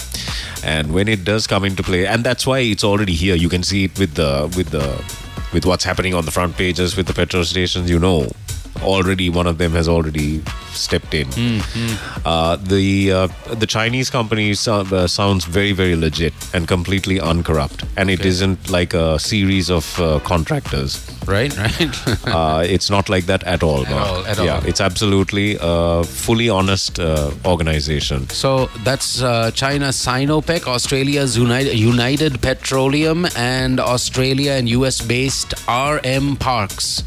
And 0.64 0.92
when 0.92 1.08
it 1.08 1.24
does 1.24 1.46
come 1.46 1.64
into 1.64 1.82
play, 1.82 2.06
and 2.06 2.22
that's 2.22 2.46
why 2.46 2.60
it's 2.60 2.84
already 2.84 3.14
here. 3.14 3.34
You 3.34 3.48
can 3.48 3.62
see 3.62 3.84
it 3.84 3.98
with 3.98 4.14
the 4.14 4.52
with 4.56 4.70
the 4.70 5.02
with 5.52 5.66
what's 5.66 5.84
happening 5.84 6.14
on 6.14 6.24
the 6.24 6.30
front 6.30 6.56
pages 6.56 6.96
with 6.96 7.06
the 7.06 7.14
petrol 7.14 7.44
stations. 7.44 7.90
You 7.90 7.98
know. 7.98 8.30
Already, 8.82 9.28
one 9.30 9.46
of 9.46 9.58
them 9.58 9.72
has 9.72 9.88
already 9.88 10.42
stepped 10.72 11.14
in. 11.14 11.28
Uh, 12.24 12.56
the 12.56 13.12
uh, 13.12 13.28
the 13.54 13.66
Chinese 13.66 14.10
company 14.10 14.54
so, 14.54 14.80
uh, 14.80 15.06
sounds 15.06 15.44
very 15.44 15.72
very 15.72 15.94
legit 15.96 16.32
and 16.54 16.66
completely 16.66 17.20
uncorrupt, 17.20 17.84
and 17.96 18.10
it 18.10 18.24
isn't 18.24 18.70
like 18.70 18.94
a 18.94 19.18
series 19.18 19.70
of 19.70 20.00
uh, 20.00 20.18
contractors. 20.20 20.98
right 21.26 21.56
right 21.56 21.90
Uh, 22.26 22.64
it's 22.66 22.88
not 22.90 23.08
like 23.08 23.26
that 23.26 23.42
at 23.44 23.62
all. 23.62 23.84
Mark. 23.84 24.08
all, 24.08 24.26
at 24.26 24.38
yeah, 24.38 24.56
all. 24.56 24.66
it's 24.66 24.80
absolutely 24.80 25.56
a 25.60 26.02
fully 26.04 26.48
honest 26.48 26.98
uh, 26.98 27.30
organization. 27.44 28.28
So 28.30 28.66
that's 28.84 29.22
uh, 29.22 29.50
China 29.52 29.88
Sinopec, 29.88 30.66
Australia's 30.66 31.36
United, 31.36 31.78
United 31.78 32.40
Petroleum, 32.40 33.26
and 33.36 33.80
Australia 33.80 34.52
and 34.52 34.68
US 34.68 35.00
based 35.00 35.54
RM 35.68 36.36
Parks. 36.36 37.02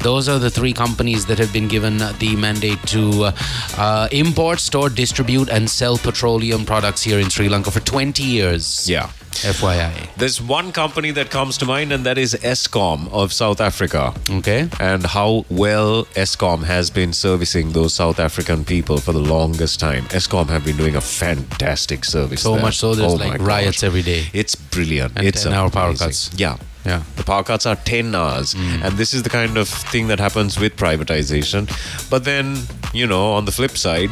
Those 0.00 0.28
are 0.28 0.38
the 0.38 0.50
three 0.50 0.72
companies 0.72 1.26
that 1.26 1.38
have 1.38 1.52
been 1.52 1.68
given 1.68 1.98
the 1.98 2.36
mandate 2.36 2.82
to 2.88 3.24
uh, 3.24 3.32
uh, 3.76 4.08
import, 4.12 4.60
store, 4.60 4.88
distribute, 4.88 5.48
and 5.48 5.68
sell 5.68 5.98
petroleum 5.98 6.64
products 6.64 7.02
here 7.02 7.18
in 7.18 7.30
Sri 7.30 7.48
Lanka 7.48 7.70
for 7.70 7.80
20 7.80 8.22
years. 8.22 8.88
Yeah. 8.88 9.10
FYI. 9.30 10.14
There's 10.16 10.42
one 10.42 10.72
company 10.72 11.12
that 11.12 11.30
comes 11.30 11.58
to 11.58 11.66
mind, 11.66 11.92
and 11.92 12.04
that 12.04 12.18
is 12.18 12.34
Eskom 12.34 13.08
of 13.12 13.32
South 13.32 13.60
Africa. 13.60 14.12
Okay. 14.28 14.68
And 14.80 15.06
how 15.06 15.44
well 15.48 16.06
Eskom 16.16 16.64
has 16.64 16.90
been 16.90 17.12
servicing 17.12 17.70
those 17.70 17.94
South 17.94 18.18
African 18.18 18.64
people 18.64 18.98
for 18.98 19.12
the 19.12 19.20
longest 19.20 19.78
time. 19.78 20.04
Eskom 20.06 20.48
have 20.48 20.64
been 20.64 20.76
doing 20.76 20.96
a 20.96 21.00
fantastic 21.00 22.04
service. 22.04 22.42
So 22.42 22.54
there. 22.54 22.62
much 22.62 22.78
so 22.78 22.94
there's 22.94 23.12
Oh 23.12 23.16
like 23.16 23.40
riots 23.40 23.82
every 23.82 24.02
day. 24.02 24.26
It's 24.32 24.56
brilliant. 24.56 25.12
And 25.16 25.26
it's 25.26 25.44
10-hour 25.44 25.70
power 25.70 25.94
cuts. 25.94 26.30
Yeah. 26.36 26.56
Yeah. 26.88 27.02
The 27.16 27.24
power 27.24 27.42
cuts 27.42 27.66
are 27.66 27.76
10 27.76 28.14
hours. 28.14 28.54
And 28.82 28.96
this 28.96 29.12
is 29.12 29.22
the 29.22 29.28
kind 29.28 29.58
of 29.58 29.68
thing 29.68 30.08
that 30.08 30.18
happens 30.18 30.58
with 30.58 30.74
privatization. 30.76 31.68
But 32.08 32.24
then, 32.24 32.56
you 32.94 33.06
know, 33.06 33.32
on 33.32 33.44
the 33.44 33.52
flip 33.52 33.76
side, 33.76 34.10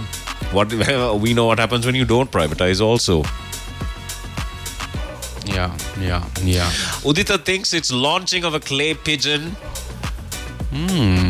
what 0.52 0.72
we 1.24 1.32
know 1.32 1.46
what 1.46 1.58
happens 1.58 1.86
when 1.86 1.94
you 1.94 2.04
don't 2.04 2.30
privatize 2.30 2.82
also. 2.82 3.22
Yeah, 5.46 5.74
yeah, 6.00 6.22
yeah. 6.42 6.68
Udita 7.10 7.42
thinks 7.42 7.72
it's 7.72 7.92
launching 7.92 8.44
of 8.44 8.52
a 8.54 8.60
clay 8.60 8.92
pigeon. 8.94 9.56
Hmm. 10.74 11.25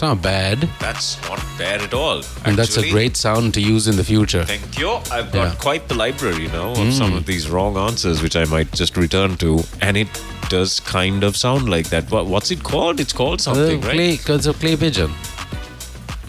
It's 0.00 0.06
not 0.08 0.22
bad. 0.22 0.60
That's 0.78 1.20
not 1.28 1.44
bad 1.58 1.82
at 1.82 1.92
all. 1.92 2.22
And 2.46 2.56
that's 2.56 2.78
a 2.78 2.88
great 2.90 3.18
sound 3.18 3.52
to 3.52 3.60
use 3.60 3.86
in 3.86 3.96
the 3.96 4.02
future. 4.02 4.46
Thank 4.46 4.78
you. 4.78 4.92
I've 5.12 5.30
got 5.30 5.48
Yeah. 5.48 5.54
quite 5.58 5.88
the 5.88 5.94
library 5.94 6.46
now 6.48 6.70
of 6.70 6.94
some 6.94 7.12
Mm. 7.12 7.16
of 7.18 7.26
these 7.26 7.50
wrong 7.50 7.76
answers, 7.76 8.22
which 8.22 8.34
I 8.34 8.44
might 8.46 8.72
just 8.72 8.96
return 8.96 9.36
to. 9.44 9.62
And 9.82 9.98
it 9.98 10.08
does 10.48 10.80
kind 10.80 11.22
of 11.22 11.36
sound 11.36 11.68
like 11.68 11.90
that. 11.90 12.10
What, 12.10 12.24
what's 12.28 12.50
it 12.50 12.62
called? 12.62 12.98
It's 12.98 13.12
called 13.12 13.42
something, 13.42 13.84
Uh, 13.84 13.88
right? 13.88 13.94
clay, 14.24 14.34
It's 14.36 14.46
a 14.46 14.54
clay 14.54 14.74
pigeon. 14.74 15.12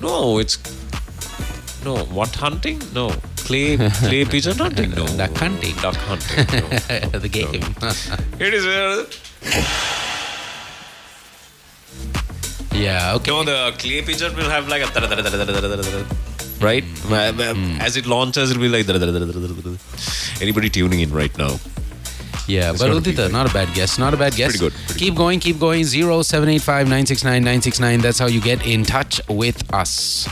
No, 0.01 0.37
it's 0.39 0.57
no 1.85 1.95
what 2.19 2.35
hunting? 2.35 2.81
No 2.93 3.07
clay 3.45 3.77
clay 4.03 4.25
pigeon 4.25 4.57
hunting. 4.57 4.91
No 4.91 5.07
Duck 5.15 5.37
hunting. 5.37 5.75
Duck 5.81 5.95
hunting. 5.95 6.45
No. 7.13 7.19
the 7.25 7.29
game. 7.29 7.63
it 8.37 8.53
is. 8.53 8.65
Yeah, 12.71 13.15
okay. 13.15 13.31
no, 13.31 13.43
the 13.43 13.75
clay 13.77 14.01
pigeon 14.01 14.35
will 14.35 14.49
have 14.49 14.67
like 14.67 14.81
a 14.83 16.05
right. 16.61 16.83
As 17.81 17.97
it 17.97 18.05
launches, 18.05 18.51
it'll 18.51 18.61
be 18.61 18.69
like 18.69 18.87
anybody 20.41 20.69
tuning 20.69 21.01
in 21.01 21.11
right 21.11 21.35
now. 21.37 21.59
Yeah, 22.47 22.71
It's 22.71 22.81
but 22.81 22.91
Udita, 22.91 23.31
not 23.31 23.49
a 23.49 23.53
bad 23.53 23.73
guess. 23.73 23.97
Not 23.97 24.13
a 24.13 24.17
bad 24.17 24.35
guess. 24.35 24.57
Pretty 24.57 24.59
good, 24.59 24.73
pretty 24.85 24.99
keep 24.99 25.15
going, 25.15 25.39
keep 25.39 25.59
going. 25.59 25.85
0785 25.85 26.87
969 26.87 27.43
969. 27.43 28.01
That's 28.01 28.19
how 28.19 28.27
you 28.27 28.41
get 28.41 28.65
in 28.65 28.83
touch 28.83 29.21
with 29.29 29.73
us. 29.73 30.27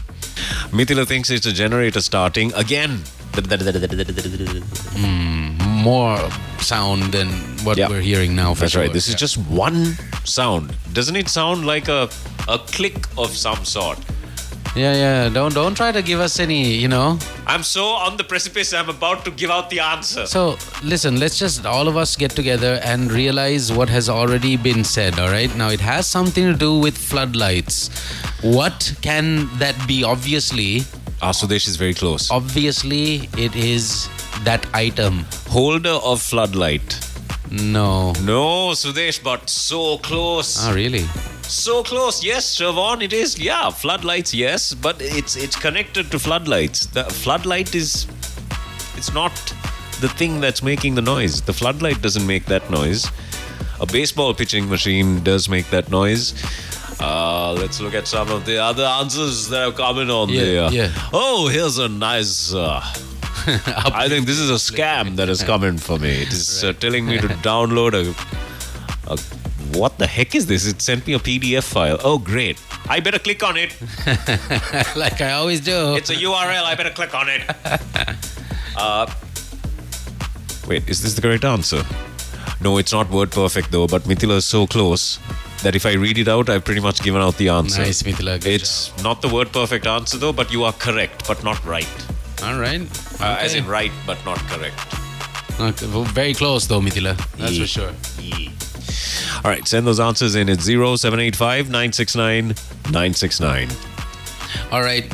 Mithila 0.71 1.07
thinks 1.07 1.29
it's 1.29 1.45
a 1.45 1.53
generator 1.53 2.01
starting 2.01 2.53
again. 2.55 3.03
Hmm. 4.95 5.68
More 5.83 6.19
sound 6.59 7.03
than 7.13 7.27
what 7.63 7.77
Yeah. 7.77 7.87
we're 7.89 8.01
hearing 8.01 8.35
now. 8.35 8.53
For 8.53 8.61
That's 8.61 8.73
sure. 8.73 8.81
right. 8.83 8.93
This 8.93 9.07
is 9.07 9.15
just 9.15 9.37
one 9.37 9.97
sound. 10.25 10.73
Doesn't 10.93 11.15
it 11.15 11.29
sound 11.29 11.65
like 11.65 11.87
a 11.87 12.09
a 12.47 12.57
click 12.75 12.97
of 13.17 13.35
some 13.37 13.63
sort? 13.65 13.97
Yeah, 14.75 14.93
yeah. 14.93 15.29
Don't 15.29 15.53
don't 15.53 15.75
try 15.75 15.91
to 15.91 16.01
give 16.01 16.19
us 16.19 16.39
any, 16.39 16.73
you 16.83 16.87
know. 16.87 17.17
I'm 17.47 17.63
so 17.63 17.85
on 18.07 18.17
the 18.17 18.23
precipice. 18.23 18.73
I'm 18.73 18.89
about 18.89 19.23
to 19.25 19.31
give 19.31 19.49
out 19.49 19.69
the 19.69 19.79
answer. 19.79 20.25
So 20.27 20.57
listen, 20.83 21.19
let's 21.19 21.39
just 21.39 21.65
all 21.65 21.87
of 21.87 21.97
us 21.97 22.15
get 22.15 22.31
together 22.41 22.73
and 22.83 23.11
realize 23.11 23.71
what 23.71 23.89
has 23.89 24.09
already 24.09 24.57
been 24.57 24.83
said. 24.83 25.17
All 25.19 25.29
right. 25.31 25.55
Now 25.55 25.69
it 25.69 25.79
has 25.79 26.07
something 26.07 26.45
to 26.51 26.57
do 26.67 26.77
with 26.77 26.97
floodlights. 26.97 27.89
What 28.41 28.93
can 29.01 29.49
that 29.59 29.75
be? 29.87 30.03
Obviously, 30.03 30.83
Ah, 31.21 31.31
Sudesh 31.33 31.67
is 31.67 31.75
very 31.75 31.93
close. 31.93 32.29
Obviously, 32.31 33.27
it 33.45 33.53
is 33.55 34.07
that 34.43 34.65
item. 34.73 35.25
Holder 35.47 35.97
of 36.03 36.21
floodlight. 36.21 36.99
No. 37.51 38.13
No, 38.23 38.69
Sudesh, 38.71 39.21
but 39.23 39.49
so 39.49 39.97
close. 39.99 40.65
Oh, 40.67 40.73
really? 40.73 41.05
So 41.43 41.83
close. 41.83 42.23
Yes, 42.23 42.55
Siobhan, 42.57 43.01
it 43.01 43.11
is. 43.11 43.39
Yeah, 43.39 43.69
floodlights, 43.71 44.33
yes, 44.33 44.73
but 44.75 44.97
it's 45.01 45.35
it's 45.35 45.55
connected 45.55 46.11
to 46.11 46.19
floodlights. 46.19 46.85
The 46.87 47.05
floodlight 47.05 47.73
is 47.73 48.05
it's 48.95 49.11
not 49.13 49.33
the 49.99 50.09
thing 50.09 50.39
that's 50.41 50.61
making 50.61 50.93
the 50.95 51.01
noise. 51.01 51.41
The 51.41 51.53
floodlight 51.53 52.01
doesn't 52.03 52.25
make 52.27 52.45
that 52.45 52.69
noise. 52.69 53.09
A 53.81 53.85
baseball 53.87 54.33
pitching 54.35 54.69
machine 54.69 55.23
does 55.23 55.49
make 55.49 55.67
that 55.71 55.89
noise. 55.89 56.33
Uh, 57.01 57.53
let's 57.53 57.79
look 57.81 57.93
at 57.95 58.07
some 58.07 58.29
of 58.29 58.45
the 58.45 58.57
other 58.61 58.83
answers 58.83 59.47
that 59.49 59.61
have 59.61 59.75
come 59.75 59.99
in 59.99 60.09
on 60.11 60.29
Yeah, 60.29 60.41
there. 60.41 60.71
yeah. 60.71 61.09
Oh, 61.13 61.47
here's 61.47 61.77
a 61.79 61.87
nice. 61.89 62.53
Uh, 62.53 62.81
I 63.49 64.07
think 64.09 64.25
this 64.25 64.39
is 64.39 64.49
a 64.49 64.55
scam 64.71 65.15
that 65.15 65.27
has 65.27 65.43
come 65.43 65.63
in 65.63 65.77
for 65.77 65.97
me. 65.97 66.21
It 66.21 66.31
is 66.31 66.63
uh, 66.63 66.73
telling 66.73 67.05
me 67.05 67.17
to 67.17 67.27
download 67.27 67.93
a, 67.93 69.11
a. 69.11 69.17
What 69.77 69.97
the 69.97 70.07
heck 70.07 70.33
is 70.35 70.47
this? 70.47 70.65
It 70.65 70.81
sent 70.81 71.05
me 71.05 71.13
a 71.13 71.19
PDF 71.19 71.63
file. 71.63 71.99
Oh, 72.03 72.17
great. 72.17 72.59
I 72.89 72.99
better 72.99 73.19
click 73.19 73.43
on 73.43 73.55
it. 73.55 73.75
like 74.95 75.21
I 75.21 75.33
always 75.33 75.61
do. 75.61 75.95
It's 75.95 76.09
a 76.09 76.15
URL. 76.15 76.63
I 76.63 76.75
better 76.75 76.89
click 76.89 77.13
on 77.13 77.29
it. 77.29 77.43
Uh, 78.77 79.11
wait, 80.69 80.87
is 80.87 81.01
this 81.01 81.13
the 81.13 81.21
correct 81.21 81.43
answer? 81.43 81.83
No, 82.61 82.77
it's 82.77 82.93
not 82.93 83.09
word 83.09 83.29
perfect 83.29 83.71
though, 83.71 83.87
but 83.87 84.03
Mithila 84.03 84.37
is 84.37 84.45
so 84.45 84.65
close 84.67 85.19
that 85.63 85.75
if 85.75 85.85
I 85.85 85.93
read 85.93 86.17
it 86.17 86.29
out, 86.29 86.49
I've 86.49 86.63
pretty 86.63 86.79
much 86.79 87.01
given 87.01 87.21
out 87.21 87.35
the 87.37 87.49
answer. 87.49 87.81
Nice, 87.81 88.03
Mithila. 88.03 88.45
It's 88.45 89.03
not 89.03 89.21
the 89.21 89.27
word 89.27 89.51
perfect 89.51 89.85
answer 89.85 90.17
though, 90.17 90.31
but 90.31 90.51
you 90.51 90.63
are 90.63 90.71
correct, 90.73 91.27
but 91.27 91.43
not 91.43 91.63
right. 91.65 91.87
All 92.43 92.57
right. 92.59 92.81
Uh, 93.21 93.37
as 93.39 93.53
in 93.55 93.65
right, 93.67 93.91
but 94.07 94.17
not 94.25 94.37
correct. 94.47 94.79
Okay, 95.59 95.87
well, 95.87 96.03
very 96.05 96.33
close 96.33 96.67
though, 96.67 96.79
Mithila. 96.81 97.15
That's 97.37 97.53
Yeah. 97.53 97.61
for 97.61 97.67
sure. 97.67 97.91
All 99.43 99.51
right, 99.51 99.67
send 99.67 99.85
those 99.87 99.99
answers 99.99 100.35
in 100.35 100.49
at 100.49 100.61
0785 100.61 101.69
969 101.69 102.55
969. 102.91 103.69
All 104.71 104.81
right. 104.81 105.05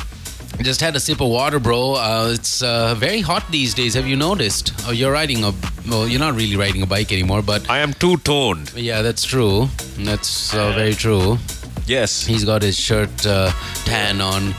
Just 0.61 0.79
had 0.79 0.95
a 0.95 0.99
sip 0.99 1.19
of 1.19 1.27
water, 1.29 1.59
bro. 1.59 1.95
Uh, 1.95 2.31
it's 2.33 2.61
uh, 2.63 2.95
very 2.95 3.19
hot 3.21 3.43
these 3.51 3.73
days. 3.73 3.93
Have 3.93 4.07
you 4.07 4.15
noticed? 4.15 4.71
Oh, 4.87 4.91
you're 4.91 5.11
riding 5.11 5.43
a. 5.43 5.51
Well, 5.89 6.07
you're 6.07 6.19
not 6.21 6.33
really 6.35 6.55
riding 6.55 6.81
a 6.81 6.87
bike 6.87 7.11
anymore, 7.11 7.41
but 7.41 7.69
I 7.69 7.79
am 7.79 7.93
two 7.93 8.15
toned. 8.17 8.71
yeah, 8.75 9.01
that's 9.01 9.23
true. 9.25 9.67
That's 9.99 10.53
uh, 10.55 10.71
very 10.71 10.93
true. 10.93 11.37
Yes. 11.87 12.25
He's 12.25 12.45
got 12.45 12.61
his 12.61 12.79
shirt 12.79 13.25
uh, 13.27 13.51
tan 13.83 14.21
on. 14.21 14.55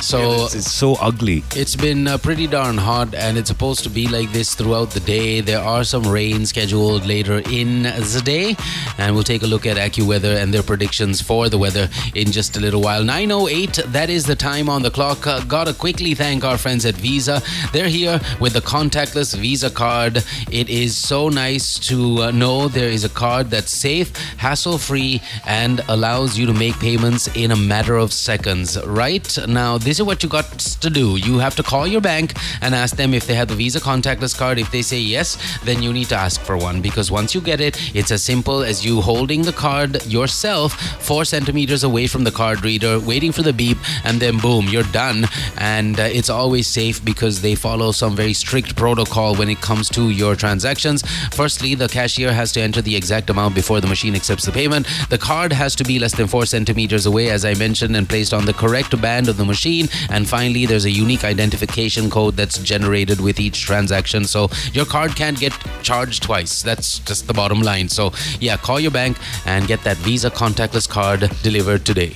So 0.00 0.18
Yeah, 0.20 0.44
it's, 0.44 0.54
it's 0.54 0.72
so 0.72 0.94
ugly. 0.94 1.42
It's 1.56 1.74
been 1.74 2.06
uh, 2.06 2.18
pretty 2.18 2.46
darn 2.46 2.78
hot, 2.78 3.14
and 3.14 3.36
it's 3.36 3.48
supposed 3.48 3.82
to 3.84 3.90
be 3.90 4.06
like 4.06 4.30
this 4.32 4.54
throughout 4.54 4.90
the 4.90 5.00
day. 5.00 5.40
There 5.40 5.60
are 5.60 5.84
some 5.84 6.04
rain 6.04 6.46
scheduled 6.46 7.04
later 7.04 7.42
in 7.50 7.82
the 7.82 8.22
day, 8.24 8.56
and 8.96 9.14
we'll 9.14 9.24
take 9.24 9.42
a 9.42 9.46
look 9.46 9.66
at 9.66 9.76
AccuWeather 9.76 10.40
and 10.40 10.54
their 10.54 10.62
predictions 10.62 11.20
for 11.20 11.48
the 11.48 11.58
weather 11.58 11.88
in 12.14 12.30
just 12.30 12.56
a 12.56 12.60
little 12.60 12.80
while. 12.80 13.02
9:08, 13.02 13.92
that 13.92 14.08
is 14.08 14.24
the 14.24 14.36
time 14.36 14.68
on 14.68 14.82
the 14.82 14.90
clock. 14.90 15.26
Uh, 15.26 15.40
gotta 15.44 15.74
quickly 15.74 16.14
thank 16.14 16.44
our 16.44 16.58
friends 16.58 16.86
at 16.86 16.94
Visa. 16.94 17.42
They're 17.72 17.88
here 17.88 18.20
with 18.40 18.52
the 18.52 18.60
contactless 18.60 19.34
Visa 19.36 19.70
card. 19.70 20.24
It 20.50 20.68
is 20.68 20.96
so 20.96 21.28
nice 21.28 21.78
to 21.90 22.22
uh, 22.22 22.30
know 22.30 22.68
there 22.68 22.88
is 22.88 23.04
a 23.04 23.08
card 23.08 23.50
that's 23.50 23.72
safe, 23.72 24.14
hassle-free, 24.36 25.20
and 25.46 25.80
allows 25.88 26.38
you 26.38 26.46
to 26.46 26.54
make 26.54 26.78
payments 26.78 27.28
in 27.34 27.50
a 27.50 27.56
matter 27.56 27.96
of 27.96 28.12
seconds. 28.12 28.78
Right 28.84 29.28
now, 29.48 29.78
this 29.88 29.98
is 29.98 30.02
what 30.02 30.22
you 30.22 30.28
got 30.28 30.46
to 30.58 30.90
do. 30.90 31.16
You 31.16 31.38
have 31.38 31.56
to 31.56 31.62
call 31.62 31.86
your 31.86 32.02
bank 32.02 32.34
and 32.60 32.74
ask 32.74 32.94
them 32.96 33.14
if 33.14 33.26
they 33.26 33.34
have 33.34 33.48
the 33.48 33.54
Visa 33.54 33.80
contactless 33.80 34.36
card. 34.36 34.58
If 34.58 34.70
they 34.70 34.82
say 34.82 34.98
yes, 34.98 35.38
then 35.64 35.82
you 35.82 35.94
need 35.94 36.10
to 36.10 36.14
ask 36.14 36.42
for 36.42 36.58
one 36.58 36.82
because 36.82 37.10
once 37.10 37.34
you 37.34 37.40
get 37.40 37.58
it, 37.58 37.74
it's 37.96 38.10
as 38.10 38.22
simple 38.22 38.62
as 38.62 38.84
you 38.84 39.00
holding 39.00 39.40
the 39.40 39.52
card 39.52 40.04
yourself 40.04 40.74
four 41.02 41.24
centimeters 41.24 41.84
away 41.84 42.06
from 42.06 42.22
the 42.22 42.30
card 42.30 42.62
reader, 42.66 43.00
waiting 43.00 43.32
for 43.32 43.40
the 43.40 43.52
beep, 43.54 43.78
and 44.04 44.20
then 44.20 44.36
boom, 44.36 44.66
you're 44.68 44.90
done. 44.92 45.24
And 45.56 45.98
uh, 45.98 46.02
it's 46.02 46.28
always 46.28 46.66
safe 46.66 47.02
because 47.02 47.40
they 47.40 47.54
follow 47.54 47.90
some 47.92 48.14
very 48.14 48.34
strict 48.34 48.76
protocol 48.76 49.36
when 49.36 49.48
it 49.48 49.62
comes 49.62 49.88
to 49.90 50.10
your 50.10 50.36
transactions. 50.36 51.02
Firstly, 51.32 51.74
the 51.74 51.88
cashier 51.88 52.34
has 52.34 52.52
to 52.52 52.60
enter 52.60 52.82
the 52.82 52.94
exact 52.94 53.30
amount 53.30 53.54
before 53.54 53.80
the 53.80 53.86
machine 53.86 54.14
accepts 54.14 54.44
the 54.44 54.52
payment. 54.52 54.86
The 55.08 55.16
card 55.16 55.50
has 55.50 55.74
to 55.76 55.84
be 55.84 55.98
less 55.98 56.14
than 56.14 56.26
four 56.26 56.44
centimeters 56.44 57.06
away, 57.06 57.30
as 57.30 57.46
I 57.46 57.54
mentioned, 57.54 57.96
and 57.96 58.06
placed 58.06 58.34
on 58.34 58.44
the 58.44 58.52
correct 58.52 59.00
band 59.00 59.28
of 59.28 59.38
the 59.38 59.46
machine. 59.46 59.77
And 60.10 60.28
finally, 60.28 60.66
there's 60.66 60.84
a 60.84 60.90
unique 60.90 61.24
identification 61.24 62.10
code 62.10 62.36
that's 62.36 62.58
generated 62.58 63.20
with 63.20 63.38
each 63.38 63.62
transaction. 63.62 64.24
So 64.24 64.48
your 64.72 64.86
card 64.86 65.14
can't 65.16 65.38
get 65.38 65.52
charged 65.82 66.22
twice. 66.22 66.62
That's 66.62 66.98
just 67.00 67.26
the 67.26 67.34
bottom 67.34 67.60
line. 67.60 67.88
So, 67.88 68.12
yeah, 68.40 68.56
call 68.56 68.80
your 68.80 68.90
bank 68.90 69.16
and 69.46 69.66
get 69.66 69.82
that 69.84 69.96
Visa 69.98 70.30
contactless 70.30 70.88
card 70.88 71.30
delivered 71.42 71.84
today. 71.84 72.14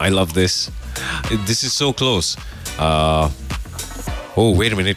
I 0.00 0.08
love 0.10 0.32
this. 0.34 0.70
This 1.46 1.64
is 1.64 1.72
so 1.72 1.92
close. 1.92 2.36
Uh, 2.78 3.30
oh, 4.36 4.54
wait 4.56 4.72
a 4.72 4.76
minute. 4.76 4.96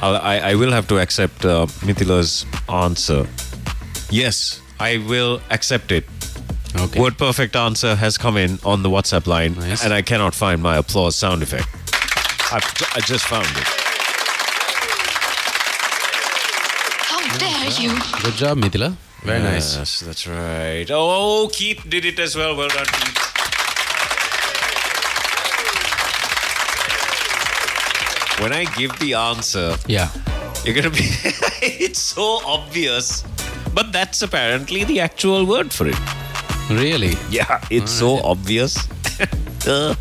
I'll, 0.00 0.16
I, 0.16 0.38
I 0.38 0.54
will 0.54 0.72
have 0.72 0.86
to 0.88 0.98
accept 0.98 1.44
uh, 1.44 1.66
Mithila's 1.84 2.46
answer. 2.68 3.26
Yes, 4.10 4.60
I 4.80 4.98
will 5.08 5.40
accept 5.50 5.92
it. 5.92 6.04
Okay. 6.80 7.00
Word 7.00 7.18
perfect 7.18 7.56
answer 7.56 7.96
has 7.96 8.16
come 8.16 8.36
in 8.36 8.58
on 8.64 8.82
the 8.82 8.88
WhatsApp 8.88 9.26
line, 9.26 9.54
Nice. 9.54 9.84
and 9.84 9.92
I 9.92 10.00
cannot 10.02 10.34
find 10.34 10.62
my 10.62 10.76
applause 10.76 11.16
sound 11.16 11.42
effect. 11.42 11.66
I've, 12.52 12.64
I 12.94 13.00
just 13.00 13.24
found 13.26 13.46
it. 13.46 13.66
How 17.10 17.20
dare 17.38 17.70
you? 17.82 17.90
Good 18.22 18.34
job, 18.34 18.58
Mithila. 18.58 18.94
Very 19.22 19.42
nice. 19.42 19.76
Yes, 19.76 20.00
that's 20.00 20.26
right. 20.26 20.88
Oh, 20.90 21.44
oh, 21.44 21.48
Keith 21.52 21.84
did 21.88 22.04
it 22.04 22.18
as 22.20 22.36
well. 22.36 22.56
Well 22.56 22.68
done, 22.68 22.86
Keith. 22.86 23.18
When 28.40 28.52
I 28.52 28.66
give 28.76 28.96
the 29.00 29.14
answer, 29.14 29.76
Yeah. 29.88 30.08
you're 30.64 30.74
gonna 30.74 30.90
be. 30.90 30.98
it's 31.60 31.98
so 32.00 32.40
obvious, 32.46 33.24
but 33.74 33.90
that's 33.92 34.22
apparently 34.22 34.84
the 34.84 35.00
actual 35.00 35.44
word 35.44 35.72
for 35.72 35.88
it. 35.88 35.96
Really? 36.70 37.14
Yeah, 37.30 37.60
it's 37.70 37.90
so 37.92 38.18
obvious. 38.22 38.76
Uh, 39.66 39.94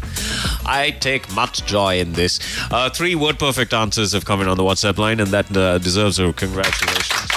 I 0.66 0.96
take 1.00 1.30
much 1.34 1.66
joy 1.66 2.00
in 2.00 2.14
this. 2.14 2.40
Uh, 2.72 2.90
three 2.92 3.16
word 3.16 3.38
perfect 3.40 3.74
answers 3.74 4.14
have 4.14 4.24
come 4.24 4.40
in 4.40 4.48
on 4.48 4.56
the 4.56 4.64
WhatsApp 4.64 4.98
line, 4.98 5.20
and 5.20 5.30
that 5.32 5.58
uh, 5.58 5.78
deserves 5.80 6.20
a 6.20 6.32
congratulations. 6.32 7.32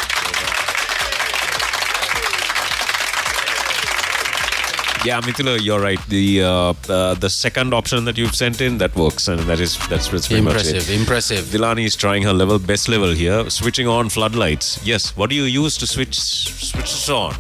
Yeah, 5.03 5.19
Mithila, 5.23 5.59
you're 5.63 5.81
right. 5.81 5.99
The 6.09 6.43
uh, 6.43 6.75
uh, 6.91 7.15
the 7.15 7.31
second 7.31 7.73
option 7.73 8.05
that 8.05 8.19
you've 8.19 8.35
sent 8.35 8.61
in 8.61 8.77
that 8.79 8.95
works, 8.95 9.29
and 9.29 9.41
that 9.49 9.59
is 9.59 9.79
that's, 9.89 10.09
that's 10.09 10.29
pretty 10.29 10.41
Impressive, 10.47 10.75
much 10.75 10.91
it. 10.91 11.01
impressive. 11.01 11.45
Dilani 11.47 11.87
is 11.87 11.97
trying 11.97 12.23
her 12.25 12.35
level 12.35 12.59
best 12.59 12.87
level 12.87 13.11
here, 13.11 13.49
switching 13.49 13.89
on 13.89 14.11
floodlights. 14.11 14.79
Yes, 14.87 15.17
what 15.17 15.31
do 15.31 15.37
you 15.37 15.45
use 15.45 15.79
to 15.79 15.87
switch 15.87 16.21
switch 16.21 16.83
this 16.93 17.09
on? 17.09 17.35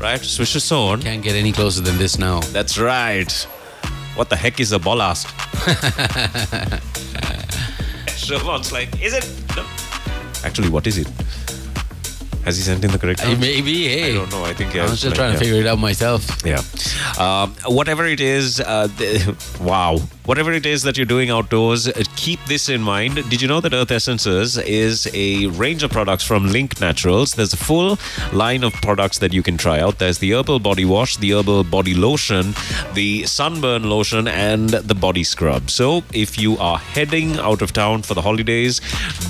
Right, 0.00 0.18
switch 0.20 0.54
this 0.54 0.72
on. 0.72 1.02
Can't 1.02 1.22
get 1.22 1.36
any 1.36 1.52
closer 1.52 1.82
than 1.82 1.98
this 1.98 2.18
now. 2.18 2.40
That's 2.52 2.78
right. 2.78 3.30
What 4.14 4.30
the 4.30 4.36
heck 4.36 4.58
is 4.58 4.72
a 4.72 4.78
ballast? 4.78 5.26
Siobhan's 8.06 8.72
like, 8.72 8.88
is 9.02 9.12
it? 9.12 9.28
No. 9.54 9.64
Actually, 10.42 10.70
what 10.70 10.86
is 10.86 10.96
it? 10.96 11.06
Has 12.44 12.56
he 12.56 12.62
sent 12.62 12.84
in 12.84 12.90
the 12.90 12.98
correct 12.98 13.20
Hey, 13.20 13.32
answer? 13.32 13.40
maybe, 13.40 13.86
hey. 13.88 14.10
I 14.10 14.14
don't 14.14 14.30
know. 14.30 14.44
I 14.44 14.54
think 14.54 14.74
I 14.74 14.82
was 14.90 15.00
just 15.02 15.14
trying 15.14 15.32
to 15.34 15.38
figure 15.38 15.56
it 15.60 15.66
out 15.66 15.78
myself. 15.78 16.26
Yeah. 16.44 16.62
Um, 17.18 17.54
whatever 17.66 18.06
it 18.06 18.20
is, 18.20 18.60
uh, 18.60 18.88
th- 18.96 19.26
wow. 19.60 19.98
Whatever 20.24 20.52
it 20.52 20.64
is 20.64 20.82
that 20.84 20.96
you're 20.96 21.06
doing 21.06 21.28
outdoors, 21.30 21.88
uh, 21.88 22.02
keep 22.16 22.38
this 22.46 22.68
in 22.68 22.80
mind. 22.80 23.16
Did 23.28 23.42
you 23.42 23.48
know 23.48 23.60
that 23.60 23.74
Earth 23.74 23.90
Essences 23.90 24.56
is 24.58 25.08
a 25.12 25.46
range 25.48 25.82
of 25.82 25.90
products 25.90 26.22
from 26.24 26.46
Link 26.46 26.80
Naturals? 26.80 27.34
There's 27.34 27.52
a 27.52 27.56
full 27.58 27.98
line 28.32 28.62
of 28.64 28.72
products 28.74 29.18
that 29.18 29.32
you 29.32 29.42
can 29.42 29.56
try 29.58 29.80
out. 29.80 29.98
There's 29.98 30.18
the 30.18 30.32
herbal 30.32 30.60
body 30.60 30.84
wash, 30.84 31.16
the 31.16 31.32
herbal 31.32 31.64
body 31.64 31.94
lotion, 31.94 32.54
the 32.94 33.24
sunburn 33.26 33.90
lotion, 33.90 34.28
and 34.28 34.70
the 34.70 34.94
body 34.94 35.24
scrub. 35.24 35.68
So 35.68 36.04
if 36.14 36.38
you 36.38 36.56
are 36.58 36.78
heading 36.78 37.38
out 37.38 37.60
of 37.60 37.72
town 37.72 38.02
for 38.02 38.14
the 38.14 38.22
holidays, 38.22 38.80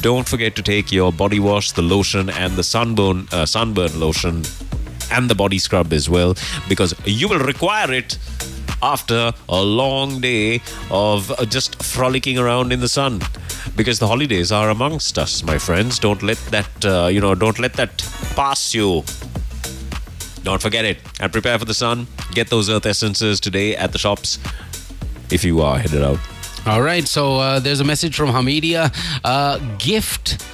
don't 0.02 0.28
forget 0.28 0.54
to 0.56 0.62
take 0.62 0.92
your 0.92 1.12
body 1.12 1.40
wash, 1.40 1.72
the 1.72 1.82
lotion, 1.82 2.28
and 2.30 2.56
the 2.56 2.62
sunburn 2.62 2.99
uh, 3.08 3.46
sunburn 3.46 3.98
lotion 3.98 4.42
and 5.10 5.28
the 5.28 5.34
body 5.34 5.58
scrub 5.58 5.92
as 5.92 6.08
well 6.08 6.34
because 6.68 6.94
you 7.04 7.28
will 7.28 7.44
require 7.52 7.92
it 7.92 8.18
after 8.82 9.32
a 9.48 9.62
long 9.62 10.20
day 10.20 10.60
of 10.90 11.30
uh, 11.30 11.44
just 11.44 11.82
frolicking 11.82 12.38
around 12.38 12.72
in 12.72 12.80
the 12.80 12.88
sun 12.88 13.20
because 13.76 13.98
the 13.98 14.06
holidays 14.06 14.52
are 14.52 14.70
amongst 14.70 15.18
us 15.18 15.42
my 15.42 15.58
friends. 15.58 15.98
Don't 15.98 16.22
let 16.22 16.38
that 16.50 16.84
uh, 16.84 17.08
you 17.08 17.20
know 17.20 17.34
don't 17.34 17.58
let 17.58 17.74
that 17.74 17.98
pass 18.36 18.74
you. 18.74 19.02
Don't 20.42 20.62
forget 20.62 20.84
it 20.84 20.98
and 21.20 21.32
prepare 21.32 21.58
for 21.58 21.66
the 21.66 21.74
sun. 21.74 22.06
Get 22.32 22.48
those 22.48 22.70
earth 22.70 22.86
essences 22.86 23.40
today 23.40 23.76
at 23.76 23.92
the 23.92 23.98
shops 23.98 24.38
if 25.30 25.44
you 25.44 25.60
are 25.60 25.78
headed 25.78 26.02
out. 26.02 26.18
All 26.66 26.82
right, 26.82 27.08
so 27.08 27.36
uh, 27.38 27.58
there's 27.58 27.80
a 27.80 27.84
message 27.84 28.14
from 28.14 28.28
Hameedia. 28.28 28.92
Uh, 29.24 29.58
gift 29.78 30.44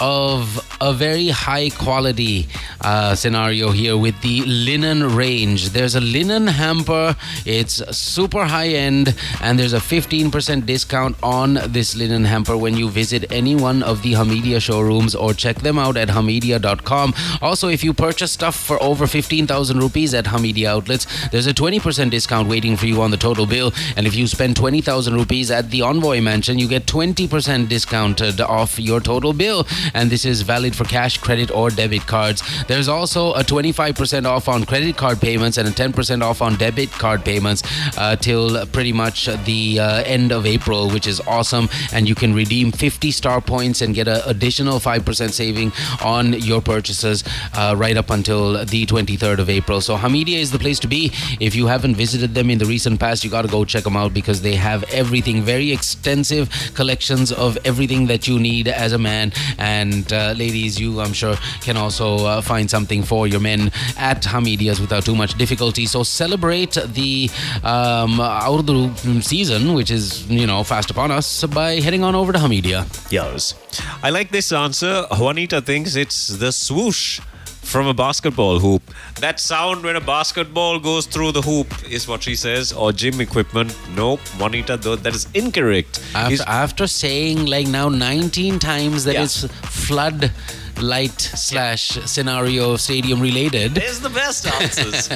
of 0.00 0.60
a 0.80 0.92
very 0.92 1.28
high 1.28 1.70
quality 1.70 2.46
uh, 2.80 3.14
scenario 3.14 3.70
here 3.70 3.96
with 3.96 4.20
the 4.22 4.42
linen 4.42 5.16
range. 5.16 5.70
There's 5.70 5.94
a 5.94 6.00
linen 6.00 6.46
hamper, 6.46 7.16
it's 7.46 7.74
super 7.96 8.44
high 8.44 8.68
end, 8.68 9.14
and 9.40 9.58
there's 9.58 9.72
a 9.72 9.78
15% 9.78 10.66
discount 10.66 11.16
on 11.22 11.58
this 11.68 11.96
linen 11.96 12.24
hamper 12.24 12.56
when 12.56 12.76
you 12.76 12.88
visit 12.90 13.30
any 13.30 13.54
one 13.54 13.82
of 13.82 14.02
the 14.02 14.12
Hameedia 14.12 14.60
showrooms 14.60 15.14
or 15.14 15.32
check 15.32 15.56
them 15.58 15.78
out 15.78 15.96
at 15.96 16.08
hameedia.com. 16.08 17.14
Also, 17.40 17.68
if 17.68 17.82
you 17.82 17.94
purchase 17.94 18.32
stuff 18.32 18.56
for 18.56 18.82
over 18.82 19.06
15,000 19.06 19.78
rupees 19.78 20.14
at 20.14 20.26
Hameedia 20.26 20.66
outlets, 20.66 21.06
there's 21.30 21.46
a 21.46 21.54
20% 21.54 22.10
discount 22.10 22.48
waiting 22.48 22.76
for 22.76 22.86
you 22.86 23.00
on 23.00 23.10
the 23.10 23.16
total 23.16 23.46
bill. 23.46 23.72
And 23.96 24.06
if 24.06 24.14
you 24.14 24.26
spend 24.26 24.56
20,000 24.56 25.14
rupees 25.14 25.50
at 25.50 25.70
the 25.70 25.82
Envoy 25.82 26.20
Mansion, 26.20 26.58
you 26.58 26.68
get 26.68 26.86
20% 26.86 27.68
discounted 27.68 28.40
off 28.40 28.78
your 28.78 29.00
total 29.00 29.32
bill 29.32 29.66
and 29.94 30.10
this 30.10 30.24
is 30.24 30.42
valid 30.42 30.74
for 30.76 30.84
cash, 30.84 31.18
credit, 31.18 31.50
or 31.50 31.70
debit 31.70 32.06
cards. 32.06 32.42
There's 32.66 32.88
also 32.88 33.32
a 33.34 33.42
25% 33.42 34.26
off 34.26 34.48
on 34.48 34.64
credit 34.64 34.96
card 34.96 35.20
payments 35.20 35.56
and 35.56 35.68
a 35.68 35.70
10% 35.70 36.22
off 36.22 36.42
on 36.42 36.56
debit 36.56 36.90
card 36.90 37.24
payments 37.24 37.62
uh, 37.96 38.16
till 38.16 38.66
pretty 38.66 38.92
much 38.92 39.26
the 39.44 39.80
uh, 39.80 40.02
end 40.02 40.32
of 40.32 40.46
April, 40.46 40.90
which 40.90 41.06
is 41.06 41.20
awesome. 41.20 41.68
And 41.92 42.08
you 42.08 42.14
can 42.14 42.34
redeem 42.34 42.72
50 42.72 43.10
star 43.10 43.40
points 43.40 43.80
and 43.80 43.94
get 43.94 44.08
an 44.08 44.20
additional 44.26 44.78
5% 44.80 45.30
saving 45.30 45.72
on 46.02 46.32
your 46.34 46.60
purchases 46.60 47.24
uh, 47.54 47.74
right 47.76 47.96
up 47.96 48.10
until 48.10 48.64
the 48.64 48.86
23rd 48.86 49.38
of 49.38 49.48
April. 49.48 49.80
So 49.80 49.96
Hameedia 49.96 50.38
is 50.38 50.50
the 50.50 50.58
place 50.58 50.78
to 50.80 50.88
be. 50.88 51.12
If 51.40 51.54
you 51.54 51.66
haven't 51.66 51.94
visited 51.94 52.34
them 52.34 52.50
in 52.50 52.58
the 52.58 52.66
recent 52.66 52.98
past, 53.00 53.24
you 53.24 53.30
got 53.30 53.42
to 53.42 53.48
go 53.48 53.64
check 53.64 53.84
them 53.84 53.96
out 53.96 54.12
because 54.12 54.42
they 54.42 54.54
have 54.56 54.82
everything, 54.84 55.42
very 55.42 55.72
extensive 55.72 56.50
collections 56.74 57.32
of 57.32 57.56
everything 57.64 58.06
that 58.06 58.26
you 58.26 58.38
need 58.38 58.68
as 58.68 58.92
a 58.92 58.98
man. 58.98 59.32
And 59.58 59.73
uh, 60.12 60.34
ladies, 60.36 60.78
you, 60.80 61.00
I'm 61.00 61.12
sure, 61.12 61.36
can 61.60 61.76
also 61.76 62.08
uh, 62.26 62.40
find 62.40 62.70
something 62.70 63.02
for 63.02 63.26
your 63.26 63.40
men 63.40 63.70
at 63.96 64.22
Hameedia's 64.22 64.80
without 64.80 65.04
too 65.04 65.16
much 65.16 65.32
difficulty. 65.34 65.86
So 65.86 66.02
celebrate 66.02 66.74
the 67.00 67.30
um, 67.62 68.18
Aurudu 68.18 69.22
season, 69.22 69.74
which 69.74 69.90
is, 69.90 70.26
you 70.30 70.46
know, 70.46 70.62
fast 70.64 70.90
upon 70.90 71.10
us, 71.10 71.44
by 71.44 71.80
heading 71.80 72.02
on 72.04 72.14
over 72.14 72.32
to 72.32 72.38
Hameedia. 72.38 72.86
Yes. 73.10 73.54
I 74.02 74.10
like 74.10 74.30
this 74.30 74.52
answer. 74.52 75.06
Juanita 75.10 75.60
thinks 75.60 75.96
it's 75.96 76.28
the 76.28 76.52
swoosh 76.52 77.20
from 77.74 77.88
a 77.88 77.92
basketball 77.92 78.60
hoop. 78.60 78.82
That 79.18 79.40
sound 79.40 79.82
when 79.82 79.96
a 79.96 80.00
basketball 80.00 80.78
goes 80.78 81.06
through 81.06 81.32
the 81.32 81.42
hoop 81.42 81.66
is 81.90 82.06
what 82.06 82.22
she 82.22 82.36
says, 82.36 82.72
or 82.72 82.92
gym 82.92 83.20
equipment. 83.20 83.76
Nope, 83.96 84.20
Juanita, 84.38 84.76
though, 84.76 84.94
that 84.94 85.12
is 85.12 85.26
incorrect. 85.34 86.00
After, 86.14 86.44
after 86.46 86.86
saying 86.86 87.46
like 87.46 87.66
now 87.66 87.88
19 87.88 88.60
times 88.60 89.02
that 89.06 89.14
Yeah. 89.14 89.24
it's 89.24 89.44
flood 89.88 90.30
light 90.80 91.20
slash 91.20 91.88
scenario 92.14 92.76
stadium 92.76 93.20
related. 93.20 93.74
There's 93.74 93.98
the 93.98 94.10
best 94.10 94.46
answers. 94.46 95.08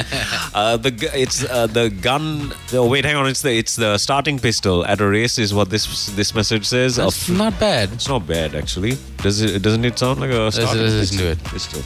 uh, 0.52 0.76
the 0.78 0.90
it's 1.14 1.44
uh, 1.44 1.68
the 1.68 1.90
gun. 1.90 2.52
Oh 2.72 2.88
wait, 2.88 3.04
hang 3.04 3.14
on. 3.14 3.28
It's 3.28 3.42
the 3.42 3.52
it's 3.56 3.76
the 3.76 3.98
starting 3.98 4.40
pistol 4.40 4.84
at 4.84 5.00
a 5.00 5.06
race 5.06 5.38
is 5.38 5.54
what 5.54 5.70
this 5.70 6.06
this 6.16 6.34
message 6.34 6.66
says. 6.66 6.96
That's 6.96 7.28
not 7.28 7.58
bad. 7.60 7.92
It's 7.92 8.08
not 8.08 8.26
bad 8.26 8.56
actually. 8.56 8.98
Does 9.18 9.40
it? 9.42 9.62
Doesn't 9.62 9.84
it 9.84 9.96
sound 9.98 10.20
like 10.20 10.30
a 10.30 10.50
starting 10.50 10.82
let's 10.82 11.16
to 11.16 11.30
it. 11.30 11.44
Pistol. 11.44 11.82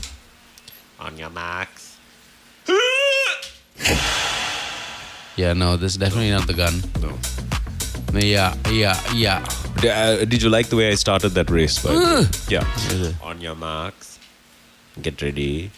On 1.02 1.18
your 1.18 1.30
marks. 1.30 1.98
Yeah, 5.36 5.52
no, 5.54 5.76
this 5.76 5.92
is 5.92 5.98
definitely 5.98 6.30
not 6.30 6.46
the 6.46 6.54
gun. 6.54 6.80
No. 7.00 7.18
Yeah, 8.18 8.54
yeah, 8.70 9.00
yeah. 9.14 9.44
D- 9.80 9.88
uh, 9.88 10.24
did 10.26 10.42
you 10.42 10.48
like 10.50 10.68
the 10.68 10.76
way 10.76 10.90
I 10.92 10.94
started 10.94 11.30
that 11.30 11.50
race? 11.50 11.82
By 11.82 11.92
the 11.94 11.98
way? 11.98 12.04
Ugh. 12.06 12.36
yeah. 12.48 13.12
On 13.22 13.40
your 13.40 13.56
marks. 13.56 14.18
Get 15.00 15.20
ready. 15.22 15.70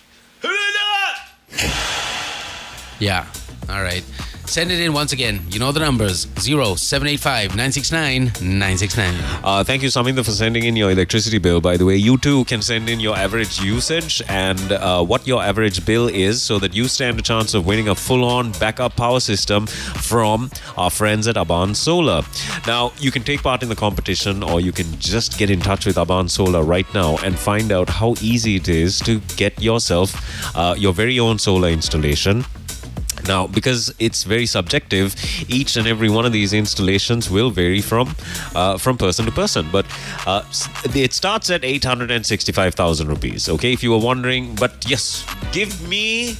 Yeah. 2.98 3.26
All 3.68 3.82
right. 3.82 4.04
Send 4.46 4.70
it 4.70 4.78
in 4.78 4.92
once 4.92 5.12
again. 5.12 5.40
You 5.50 5.58
know 5.58 5.72
the 5.72 5.80
numbers 5.80 6.26
0785 6.36 7.50
969 7.50 8.24
969. 8.24 9.14
Uh, 9.42 9.64
thank 9.64 9.82
you, 9.82 9.88
Saminda, 9.88 10.22
for 10.22 10.32
sending 10.32 10.64
in 10.64 10.76
your 10.76 10.90
electricity 10.90 11.38
bill. 11.38 11.62
By 11.62 11.78
the 11.78 11.86
way, 11.86 11.96
you 11.96 12.18
too 12.18 12.44
can 12.44 12.60
send 12.60 12.90
in 12.90 13.00
your 13.00 13.16
average 13.16 13.60
usage 13.60 14.22
and 14.28 14.72
uh, 14.72 15.02
what 15.02 15.26
your 15.26 15.42
average 15.42 15.84
bill 15.86 16.08
is 16.08 16.42
so 16.42 16.58
that 16.58 16.74
you 16.74 16.88
stand 16.88 17.18
a 17.18 17.22
chance 17.22 17.54
of 17.54 17.64
winning 17.66 17.88
a 17.88 17.94
full 17.94 18.22
on 18.22 18.52
backup 18.52 18.96
power 18.96 19.18
system 19.18 19.66
from 19.66 20.50
our 20.76 20.90
friends 20.90 21.26
at 21.26 21.36
Aban 21.36 21.74
Solar. 21.74 22.22
Now, 22.66 22.92
you 22.98 23.10
can 23.10 23.22
take 23.22 23.42
part 23.42 23.62
in 23.62 23.70
the 23.70 23.76
competition 23.76 24.42
or 24.42 24.60
you 24.60 24.72
can 24.72 24.98
just 24.98 25.38
get 25.38 25.48
in 25.48 25.60
touch 25.60 25.86
with 25.86 25.96
Aban 25.96 26.28
Solar 26.28 26.62
right 26.62 26.86
now 26.92 27.16
and 27.24 27.38
find 27.38 27.72
out 27.72 27.88
how 27.88 28.14
easy 28.20 28.56
it 28.56 28.68
is 28.68 29.00
to 29.00 29.20
get 29.36 29.60
yourself 29.60 30.54
uh, 30.54 30.74
your 30.76 30.92
very 30.92 31.18
own 31.18 31.38
solar 31.38 31.68
installation. 31.70 32.44
Now, 33.26 33.46
because 33.46 33.94
it's 33.98 34.24
very 34.24 34.46
subjective, 34.46 35.14
each 35.48 35.76
and 35.76 35.86
every 35.86 36.10
one 36.10 36.26
of 36.26 36.32
these 36.32 36.52
installations 36.52 37.30
will 37.30 37.50
vary 37.50 37.80
from 37.80 38.14
uh, 38.54 38.76
from 38.78 38.98
person 38.98 39.24
to 39.24 39.32
person. 39.32 39.68
But 39.72 39.86
uh, 40.26 40.42
it 40.94 41.12
starts 41.12 41.50
at 41.50 41.64
eight 41.64 41.84
hundred 41.84 42.10
and 42.10 42.24
sixty-five 42.24 42.74
thousand 42.74 43.08
rupees. 43.08 43.48
Okay, 43.48 43.72
if 43.72 43.82
you 43.82 43.90
were 43.90 43.98
wondering, 43.98 44.54
but 44.56 44.84
yes, 44.88 45.24
give 45.52 45.88
me 45.88 46.36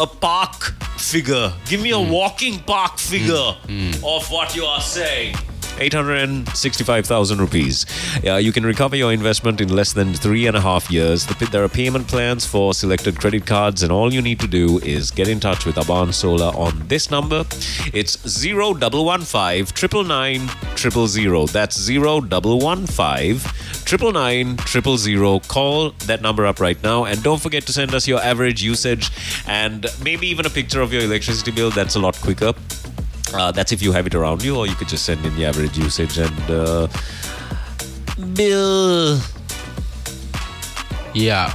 a 0.00 0.06
park 0.06 0.74
figure. 0.98 1.52
Give 1.66 1.80
me 1.80 1.90
a 1.90 2.00
walking 2.00 2.58
park 2.60 2.98
figure 2.98 3.56
of 4.04 4.30
what 4.30 4.54
you 4.54 4.64
are 4.64 4.80
saying. 4.80 5.34
865,000 5.78 7.38
rupees. 7.38 7.86
Uh, 8.24 8.36
you 8.36 8.52
can 8.52 8.64
recover 8.64 8.96
your 8.96 9.12
investment 9.12 9.60
in 9.60 9.68
less 9.68 9.92
than 9.92 10.14
three 10.14 10.46
and 10.46 10.56
a 10.56 10.60
half 10.60 10.90
years. 10.90 11.26
The, 11.26 11.46
there 11.46 11.64
are 11.64 11.68
payment 11.68 12.08
plans 12.08 12.46
for 12.46 12.74
selected 12.74 13.18
credit 13.20 13.46
cards, 13.46 13.82
and 13.82 13.92
all 13.92 14.12
you 14.12 14.22
need 14.22 14.40
to 14.40 14.46
do 14.46 14.78
is 14.78 15.10
get 15.10 15.28
in 15.28 15.40
touch 15.40 15.64
with 15.66 15.76
Aban 15.76 16.12
Solar 16.12 16.54
on 16.56 16.88
this 16.88 17.10
number. 17.10 17.44
It's 17.92 18.16
0115 18.24 20.06
999 20.06 21.06
000. 21.06 21.46
That's 21.46 21.88
0115 21.88 23.40
999 23.86 24.98
000. 24.98 25.40
Call 25.48 25.90
that 26.06 26.22
number 26.22 26.46
up 26.46 26.60
right 26.60 26.82
now, 26.82 27.04
and 27.04 27.22
don't 27.22 27.40
forget 27.40 27.64
to 27.66 27.72
send 27.72 27.94
us 27.94 28.06
your 28.06 28.20
average 28.20 28.62
usage 28.62 29.10
and 29.46 29.86
maybe 30.02 30.26
even 30.28 30.46
a 30.46 30.50
picture 30.50 30.80
of 30.80 30.92
your 30.92 31.02
electricity 31.02 31.50
bill. 31.50 31.70
That's 31.70 31.96
a 31.96 32.00
lot 32.00 32.16
quicker. 32.20 32.54
Uh, 33.32 33.52
that's 33.52 33.72
if 33.72 33.80
you 33.82 33.92
have 33.92 34.06
it 34.06 34.14
around 34.14 34.42
you, 34.42 34.56
or 34.56 34.66
you 34.66 34.74
could 34.74 34.88
just 34.88 35.04
send 35.04 35.24
in 35.24 35.34
the 35.36 35.44
average 35.44 35.78
usage 35.78 36.18
and 36.18 36.50
uh, 36.50 36.88
bill. 38.34 39.18
Yeah. 41.14 41.54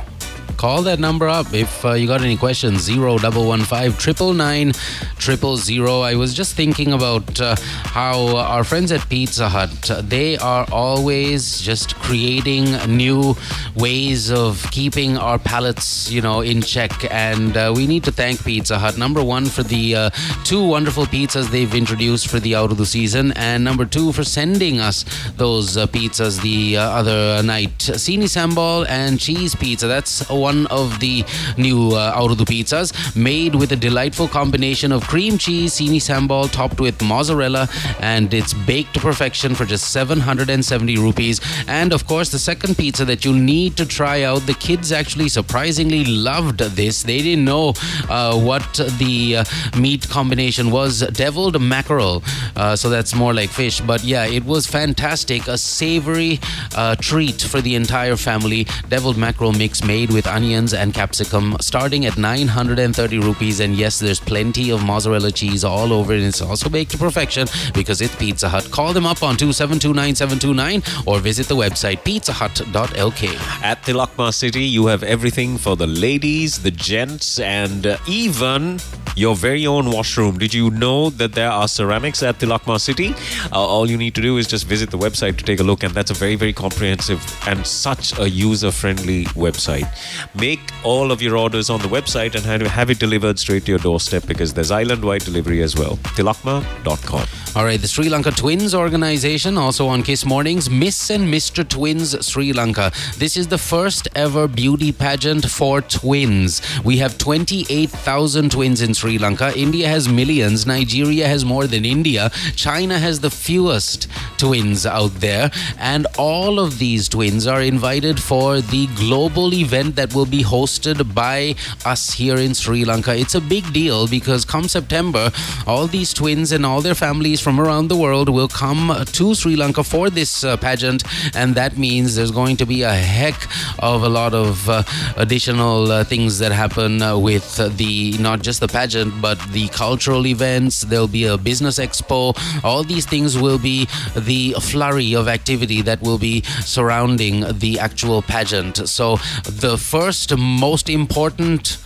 Call 0.58 0.82
that 0.84 1.00
number 1.00 1.28
up 1.28 1.54
if 1.54 1.84
uh, 1.86 1.94
you 1.94 2.08
got 2.08 2.22
any 2.22 2.38
questions. 2.38 2.82
Zero 2.82 3.18
double 3.18 3.48
one 3.48 3.62
five 3.62 4.00
triple 4.00 4.34
nine 4.34 4.72
triple 5.18 5.58
zero. 5.58 6.02
I 6.02 6.16
was 6.16 6.34
just 6.34 6.56
thinking 6.56 6.94
about 6.94 7.40
uh, 7.42 7.56
how 7.84 8.38
our 8.38 8.64
friends 8.64 8.92
at 8.92 9.08
Pizza 9.10 9.50
Hut 9.50 9.92
uh, 9.92 10.02
they 10.02 10.38
are 10.38 10.66
always 10.72 11.60
just 11.62 11.96
creating 11.96 12.66
new 12.88 13.36
ways 13.76 14.32
of 14.32 14.66
keeping 14.72 15.18
our 15.18 15.38
palates, 15.38 16.10
you 16.12 16.22
know, 16.22 16.42
in 16.42 16.62
check. 16.62 16.92
And 17.12 17.56
uh, 17.58 17.74
we 17.76 17.88
need 17.88 18.04
to 18.06 18.12
thank 18.12 18.44
Pizza 18.44 18.80
Hut. 18.80 18.98
Number 18.98 19.24
one 19.24 19.46
for 19.46 19.64
the 19.64 19.96
uh, 19.96 20.10
two 20.44 20.66
wonderful 20.66 21.06
pizzas 21.06 21.50
they've 21.52 21.76
introduced 21.76 22.28
for 22.28 22.40
the 22.40 22.56
out 22.56 22.72
of 22.72 22.78
the 22.78 22.86
season, 22.86 23.34
and 23.34 23.64
number 23.64 23.86
two 23.86 24.12
for 24.12 24.24
sending 24.24 24.80
us 24.80 25.06
those 25.38 25.78
uh, 25.78 25.86
pizzas 25.88 26.42
the 26.42 26.78
other 26.78 27.44
night. 27.44 27.78
Sini 27.78 28.26
sambal 28.26 28.88
and 28.90 29.20
cheese 29.20 29.56
pizza. 29.56 29.88
That's 29.88 30.30
one 30.50 30.68
of 30.68 31.00
the 31.00 31.16
new 31.58 31.80
uh, 31.94 32.36
the 32.42 32.46
pizzas, 32.46 32.90
made 33.16 33.54
with 33.56 33.72
a 33.72 33.80
delightful 33.88 34.28
combination 34.28 34.92
of 34.92 35.08
cream 35.14 35.38
cheese, 35.38 35.74
sini 35.78 36.02
sambal, 36.10 36.52
topped 36.52 36.80
with 36.86 37.02
mozzarella, 37.02 37.68
and 38.00 38.34
it's 38.34 38.54
baked 38.72 38.94
to 38.96 39.00
perfection 39.00 39.56
for 39.56 39.66
just 39.66 39.92
770 39.92 40.98
rupees. 40.98 41.40
And 41.68 41.94
of 41.94 42.06
course, 42.12 42.30
the 42.30 42.40
second 42.52 42.78
pizza 42.78 43.06
that 43.06 43.24
you 43.26 43.34
need 43.34 43.78
to 43.78 43.86
try 43.86 44.24
out. 44.24 44.42
The 44.46 44.54
kids 44.54 44.92
actually 44.92 45.30
surprisingly 45.30 46.04
loved 46.06 46.60
this. 46.60 47.04
They 47.04 47.20
didn't 47.20 47.46
know 47.46 47.74
uh, 48.10 48.38
what 48.50 48.68
the 49.00 49.38
uh, 49.38 49.80
meat 49.80 50.08
combination 50.10 50.72
was. 50.72 51.02
Deviled 51.24 51.62
mackerel, 51.62 52.24
uh, 52.56 52.76
so 52.76 52.90
that's 52.90 53.14
more 53.16 53.34
like 53.34 53.50
fish. 53.50 53.82
But 53.82 54.04
yeah, 54.04 54.26
it 54.26 54.46
was 54.46 54.68
fantastic. 54.68 55.48
A 55.48 55.58
savory 55.58 56.40
uh, 56.76 56.96
treat 56.96 57.42
for 57.42 57.62
the 57.62 57.76
entire 57.76 58.16
family. 58.16 58.68
Deviled 58.90 59.18
mackerel 59.18 59.54
mix 59.54 59.84
made 59.84 60.10
with 60.12 60.28
onions, 60.36 60.74
and 60.74 60.94
capsicum, 60.94 61.56
starting 61.62 62.06
at 62.06 62.18
930 62.18 63.20
rupees. 63.20 63.60
And 63.62 63.76
yes, 63.76 64.00
there's 64.00 64.20
plenty 64.20 64.72
of 64.72 64.84
mozzarella 64.84 65.32
cheese 65.32 65.64
all 65.64 65.94
over 65.94 66.14
and 66.14 66.24
It's 66.24 66.42
also 66.42 66.70
baked 66.70 66.92
to 66.92 66.98
perfection 66.98 67.48
because 67.74 68.02
it's 68.02 68.16
Pizza 68.16 68.50
Hut. 68.50 68.70
Call 68.72 68.92
them 68.94 69.06
up 69.06 69.24
on 69.24 69.38
2729 69.38 70.84
or 71.06 71.20
visit 71.20 71.48
the 71.48 71.56
website 71.56 72.00
pizzahut.lk. 72.04 73.24
At 73.64 73.84
Tilakma 73.84 74.34
City, 74.34 74.64
you 74.64 74.88
have 74.88 75.04
everything 75.04 75.58
for 75.58 75.76
the 75.76 75.88
ladies, 75.88 76.62
the 76.62 76.72
gents, 76.72 77.40
and 77.40 77.88
uh, 77.88 77.98
even 78.08 78.80
your 79.16 79.36
very 79.36 79.66
own 79.66 79.92
washroom. 79.92 80.38
Did 80.38 80.54
you 80.54 80.70
know 80.72 81.10
that 81.12 81.34
there 81.34 81.50
are 81.50 81.68
ceramics 81.68 82.22
at 82.22 82.40
Tilakma 82.40 82.80
City? 82.80 83.14
Uh, 83.52 83.60
all 83.60 83.90
you 83.90 83.98
need 83.98 84.16
to 84.16 84.22
do 84.22 84.38
is 84.38 84.48
just 84.48 84.68
visit 84.68 84.92
the 84.92 84.98
website 84.98 85.38
to 85.38 85.44
take 85.44 85.60
a 85.60 85.64
look, 85.64 85.84
and 85.84 85.94
that's 85.94 86.12
a 86.12 86.14
very, 86.14 86.36
very 86.36 86.54
comprehensive 86.54 87.22
and 87.48 87.66
such 87.66 88.18
a 88.20 88.30
user 88.30 88.72
friendly 88.72 89.26
website. 89.26 89.88
Make 90.34 90.60
all 90.84 91.12
of 91.12 91.22
your 91.22 91.38
orders 91.38 91.70
on 91.70 91.80
the 91.82 91.88
website 91.88 92.36
and 92.36 92.46
have 92.68 92.90
it 92.90 93.00
delivered 93.00 93.40
straight 93.40 93.66
to 93.66 93.72
your 93.72 93.80
doorstep 93.80 94.26
because 94.28 94.54
there's 94.54 94.72
island 94.72 95.04
wide 95.04 95.22
delivery 95.22 95.62
as 95.62 95.76
well. 95.76 95.98
Tilakma.com. 96.18 97.28
All 97.56 97.64
right, 97.64 97.80
the 97.80 97.88
Sri 97.88 98.10
Lanka 98.10 98.32
Twins 98.32 98.76
organization, 98.76 99.58
also 99.58 99.88
on 99.88 100.04
Kiss 100.04 100.26
Mornings, 100.26 100.70
Miss 100.70 101.10
and 101.10 101.34
Mr. 101.34 101.68
Twins 101.68 102.26
Sri 102.28 102.52
Lanka. 102.52 102.92
This 103.18 103.38
is 103.38 103.48
the 103.48 103.58
first 103.58 104.10
ever 104.14 104.48
beauty 104.48 104.92
pageant 104.92 105.50
for 105.50 105.80
twins. 105.82 106.62
We 106.84 106.98
have 106.98 107.18
28,000 107.18 108.52
twins 108.52 108.82
in 108.82 108.94
Sri 108.94 109.18
Lanka. 109.18 109.58
India 109.58 109.88
has 109.88 110.10
millions. 110.10 110.66
Nigeria 110.66 111.30
has 111.30 111.46
more 111.46 111.66
than 111.66 111.86
India. 111.86 112.30
China 112.58 113.00
has 113.00 113.22
the 113.22 113.30
fewest 113.30 114.10
twins 114.38 114.86
out 114.86 115.14
there. 115.22 115.50
And 115.80 116.08
all 116.18 116.60
of 116.60 116.78
these 116.78 117.08
twins 117.08 117.48
are 117.48 117.62
invited 117.62 118.20
for 118.22 118.60
the 118.60 118.88
global 118.98 119.54
event 119.54 119.96
that 119.96 120.14
will 120.16 120.26
be 120.26 120.44
hosted 120.44 121.14
by 121.14 121.56
us 121.86 122.14
here 122.14 122.38
in 122.38 122.54
Sri 122.54 122.86
Lanka. 122.86 123.16
It's 123.16 123.36
a 123.36 123.42
big 123.42 123.72
deal 123.74 124.08
because 124.08 124.46
come 124.46 124.68
September, 124.68 125.32
all 125.68 125.88
these 125.88 126.14
twins 126.14 126.52
and 126.52 126.66
all 126.66 126.82
their 126.82 126.96
families 126.96 127.42
from 127.42 127.60
around 127.60 127.90
the 127.90 127.98
world 127.98 128.30
will 128.30 128.48
come 128.48 128.96
to 129.06 129.36
Sri 129.36 129.56
Lanka 129.56 129.84
for 129.84 130.10
this 130.10 130.44
uh, 130.44 130.56
pageant, 130.58 131.04
and 131.36 131.56
that 131.56 131.78
means 131.78 132.16
there's 132.16 132.32
going 132.32 132.56
to 132.58 132.66
be 132.66 132.84
a 132.84 132.94
heck 132.94 133.36
of 133.80 134.04
a 134.04 134.10
lot 134.10 134.34
of 134.34 134.70
uh, 134.70 134.84
additional 135.18 135.92
uh, 135.92 136.04
things 136.04 136.40
that 136.40 136.52
happen 136.52 137.02
uh, 137.02 137.18
with 137.18 137.58
the 137.78 138.18
not 138.20 138.42
just 138.42 138.60
the 138.62 138.68
pageant 138.68 139.14
but 139.22 139.38
the 139.52 139.68
cultural 139.70 140.26
events. 140.26 140.82
There'll 140.82 141.08
be 141.08 141.26
a 141.26 141.38
business 141.38 141.78
expo. 141.78 142.38
All 142.64 142.84
these 142.84 143.06
things 143.06 143.38
will 143.38 143.60
be 143.60 143.88
the 144.16 144.56
flurry 144.62 145.14
of 145.16 145.28
activity 145.28 145.82
that 145.82 146.02
will 146.02 146.18
be 146.18 146.42
surrounding 146.64 147.44
the 147.60 147.80
actual 147.80 148.22
pageant. 148.22 148.88
So 148.88 149.18
the 149.44 149.78
first 149.78 150.05
most 150.38 150.90
important 150.90 151.78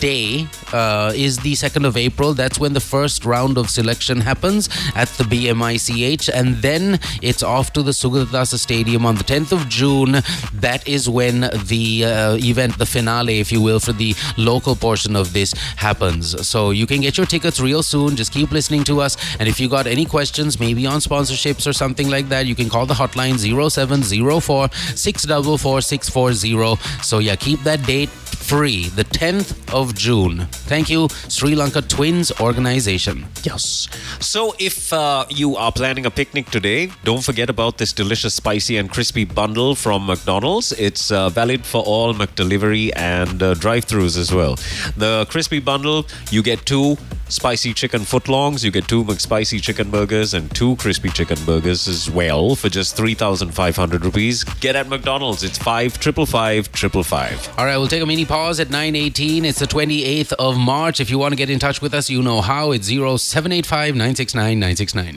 day 0.00 0.46
uh, 0.72 1.12
is 1.14 1.38
the 1.38 1.52
2nd 1.52 1.86
of 1.86 1.96
April. 1.96 2.34
That's 2.34 2.58
when 2.58 2.72
the 2.72 2.80
first 2.80 3.24
round 3.24 3.58
of 3.58 3.70
selection 3.70 4.20
happens 4.20 4.68
at 4.94 5.08
the 5.18 5.24
BMICH. 5.24 6.30
And 6.32 6.56
then 6.56 7.00
it's 7.22 7.42
off 7.42 7.72
to 7.74 7.82
the 7.82 7.92
Sugathadasa 7.92 8.58
Stadium 8.58 9.06
on 9.06 9.16
the 9.16 9.24
10th 9.24 9.52
of 9.52 9.68
June. 9.68 10.12
That 10.54 10.86
is 10.86 11.08
when 11.08 11.40
the 11.40 12.04
uh, 12.04 12.36
event, 12.36 12.78
the 12.78 12.86
finale, 12.86 13.40
if 13.40 13.52
you 13.52 13.60
will, 13.60 13.80
for 13.80 13.92
the 13.92 14.14
local 14.36 14.76
portion 14.76 15.16
of 15.16 15.32
this 15.32 15.52
happens. 15.76 16.46
So 16.46 16.70
you 16.70 16.86
can 16.86 17.00
get 17.00 17.16
your 17.16 17.26
tickets 17.26 17.60
real 17.60 17.82
soon. 17.82 18.16
Just 18.16 18.32
keep 18.32 18.50
listening 18.50 18.84
to 18.84 19.00
us. 19.00 19.16
And 19.38 19.48
if 19.48 19.58
you 19.60 19.68
got 19.68 19.86
any 19.86 20.06
questions, 20.06 20.60
maybe 20.60 20.86
on 20.86 21.00
sponsorships 21.00 21.66
or 21.66 21.72
something 21.72 22.08
like 22.08 22.28
that, 22.28 22.46
you 22.46 22.54
can 22.54 22.68
call 22.68 22.86
the 22.86 22.94
hotline 22.94 23.38
0704 23.38 24.68
644 24.96 25.80
640. 25.80 27.02
So 27.02 27.18
yeah, 27.18 27.36
keep 27.36 27.62
that 27.64 27.84
date 27.86 28.10
free, 28.44 28.88
the 28.88 29.04
10th 29.04 29.72
of 29.72 29.94
June. 29.94 30.46
Thank 30.68 30.90
you, 30.90 31.08
Sri 31.28 31.54
Lanka 31.54 31.80
Twins 31.80 32.30
Organization. 32.40 33.26
Yes. 33.42 33.88
So, 34.20 34.54
if 34.58 34.92
uh, 34.92 35.24
you 35.30 35.56
are 35.56 35.72
planning 35.72 36.04
a 36.04 36.10
picnic 36.10 36.50
today, 36.50 36.90
don't 37.04 37.24
forget 37.24 37.48
about 37.48 37.78
this 37.78 37.92
delicious, 37.92 38.34
spicy, 38.34 38.76
and 38.76 38.90
crispy 38.90 39.24
bundle 39.24 39.74
from 39.74 40.06
McDonald's. 40.06 40.72
It's 40.72 41.10
uh, 41.10 41.30
valid 41.30 41.64
for 41.64 41.82
all 41.82 42.12
McDelivery 42.12 42.92
and 42.96 43.42
uh, 43.42 43.54
drive-throughs 43.54 44.18
as 44.18 44.32
well. 44.32 44.56
The 44.96 45.26
crispy 45.30 45.60
bundle, 45.60 46.06
you 46.30 46.42
get 46.42 46.66
two 46.66 46.98
spicy 47.28 47.72
chicken 47.74 48.02
footlongs, 48.02 48.64
you 48.64 48.70
get 48.70 48.88
two 48.88 49.04
McSpicy 49.04 49.60
chicken 49.60 49.90
burgers, 49.90 50.34
and 50.34 50.54
two 50.54 50.76
crispy 50.76 51.08
chicken 51.10 51.38
burgers 51.44 51.88
as 51.88 52.10
well 52.10 52.54
for 52.54 52.68
just 52.68 52.96
three 52.96 53.14
thousand 53.14 53.52
five 53.52 53.76
hundred 53.76 54.04
rupees. 54.04 54.44
Get 54.44 54.76
at 54.76 54.88
McDonald's. 54.88 55.42
It's 55.42 55.58
five 55.58 55.98
triple 55.98 56.26
five 56.26 56.70
triple 56.72 57.02
five. 57.02 57.48
All 57.58 57.64
right, 57.64 57.76
we'll 57.76 57.88
take 57.88 58.02
a 58.02 58.06
mini 58.06 58.24
pause 58.24 58.60
at 58.60 58.68
9.18. 58.68 59.44
It's 59.44 59.58
the 59.58 59.66
28th 59.66 60.32
of 60.34 60.58
March. 60.58 61.00
If 61.00 61.10
you 61.10 61.18
want 61.18 61.32
to 61.32 61.36
get 61.36 61.50
in 61.50 61.58
touch 61.58 61.80
with 61.80 61.94
us, 61.94 62.10
you 62.10 62.22
know 62.22 62.40
how. 62.40 62.72
It's 62.72 62.88
0785 62.88 63.94
969 63.94 64.58
969. 64.60 65.16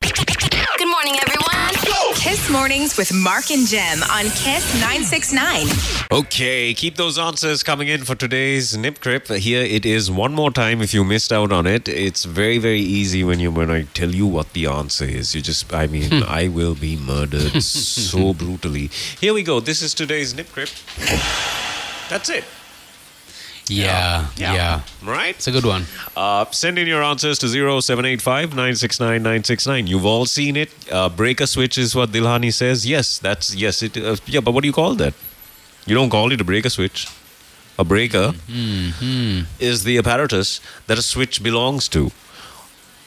Good 0.77 0.87
morning, 0.87 1.15
everyone. 1.21 1.96
Kiss 2.27 2.49
Mornings 2.49 2.97
with 2.97 3.13
Mark 3.13 3.51
and 3.51 3.65
Gem 3.65 4.03
on 4.03 4.25
Kiss 4.25 4.73
969. 4.81 5.65
Okay, 6.11 6.73
keep 6.73 6.97
those 6.97 7.17
answers 7.17 7.63
coming 7.63 7.87
in 7.87 8.03
for 8.03 8.15
today's 8.15 8.75
Nip 8.75 8.99
Grip. 8.99 9.29
Here 9.29 9.61
it 9.61 9.85
is 9.85 10.11
one 10.11 10.33
more 10.33 10.51
time 10.51 10.81
if 10.81 10.93
you 10.93 11.05
missed 11.05 11.31
out 11.31 11.53
on 11.53 11.65
it. 11.65 11.87
It's 11.87 12.25
very, 12.25 12.57
very 12.57 12.81
easy 12.81 13.23
when 13.23 13.39
you 13.39 13.49
when 13.49 13.71
I 13.71 13.83
tell 13.93 14.13
you 14.13 14.27
what 14.27 14.51
the 14.51 14.65
answer 14.65 15.05
is. 15.05 15.33
You 15.33 15.41
just 15.41 15.73
I 15.73 15.87
mean, 15.87 16.11
hmm. 16.11 16.23
I 16.27 16.49
will 16.49 16.75
be 16.75 16.97
murdered 16.97 17.63
so 17.63 18.33
brutally. 18.33 18.87
Here 19.21 19.33
we 19.33 19.41
go. 19.41 19.61
This 19.61 19.81
is 19.81 19.93
today's 19.93 20.35
Nip 20.35 20.51
Grip. 20.51 20.67
That's 22.09 22.27
it. 22.27 22.43
Yeah, 23.69 24.27
yeah. 24.37 24.53
Yeah. 24.53 24.81
Right? 25.03 25.35
It's 25.35 25.47
a 25.47 25.51
good 25.51 25.65
one. 25.65 25.85
Uh, 26.15 26.45
send 26.51 26.77
in 26.79 26.87
your 26.87 27.03
answers 27.03 27.37
to 27.39 27.47
0785 27.47 28.49
969 28.51 29.21
969. 29.23 29.87
You've 29.87 30.05
all 30.05 30.25
seen 30.25 30.55
it. 30.55 30.69
Uh, 30.91 31.09
break 31.09 31.41
a 31.41 31.47
switch 31.47 31.77
is 31.77 31.95
what 31.95 32.11
Dilhani 32.11 32.53
says. 32.53 32.85
Yes, 32.85 33.17
that's, 33.19 33.53
yes, 33.55 33.81
it, 33.83 33.97
uh, 33.97 34.15
yeah, 34.25 34.39
but 34.39 34.51
what 34.53 34.61
do 34.61 34.67
you 34.67 34.73
call 34.73 34.95
that? 34.95 35.13
You 35.85 35.95
don't 35.95 36.09
call 36.09 36.31
it 36.31 36.41
a 36.41 36.43
breaker 36.43 36.69
switch. 36.69 37.07
A 37.79 37.83
breaker 37.83 38.31
Hmm. 38.49 39.41
is 39.59 39.83
the 39.83 39.97
apparatus 39.97 40.59
that 40.87 40.97
a 40.97 41.01
switch 41.01 41.43
belongs 41.43 41.87
to 41.89 42.11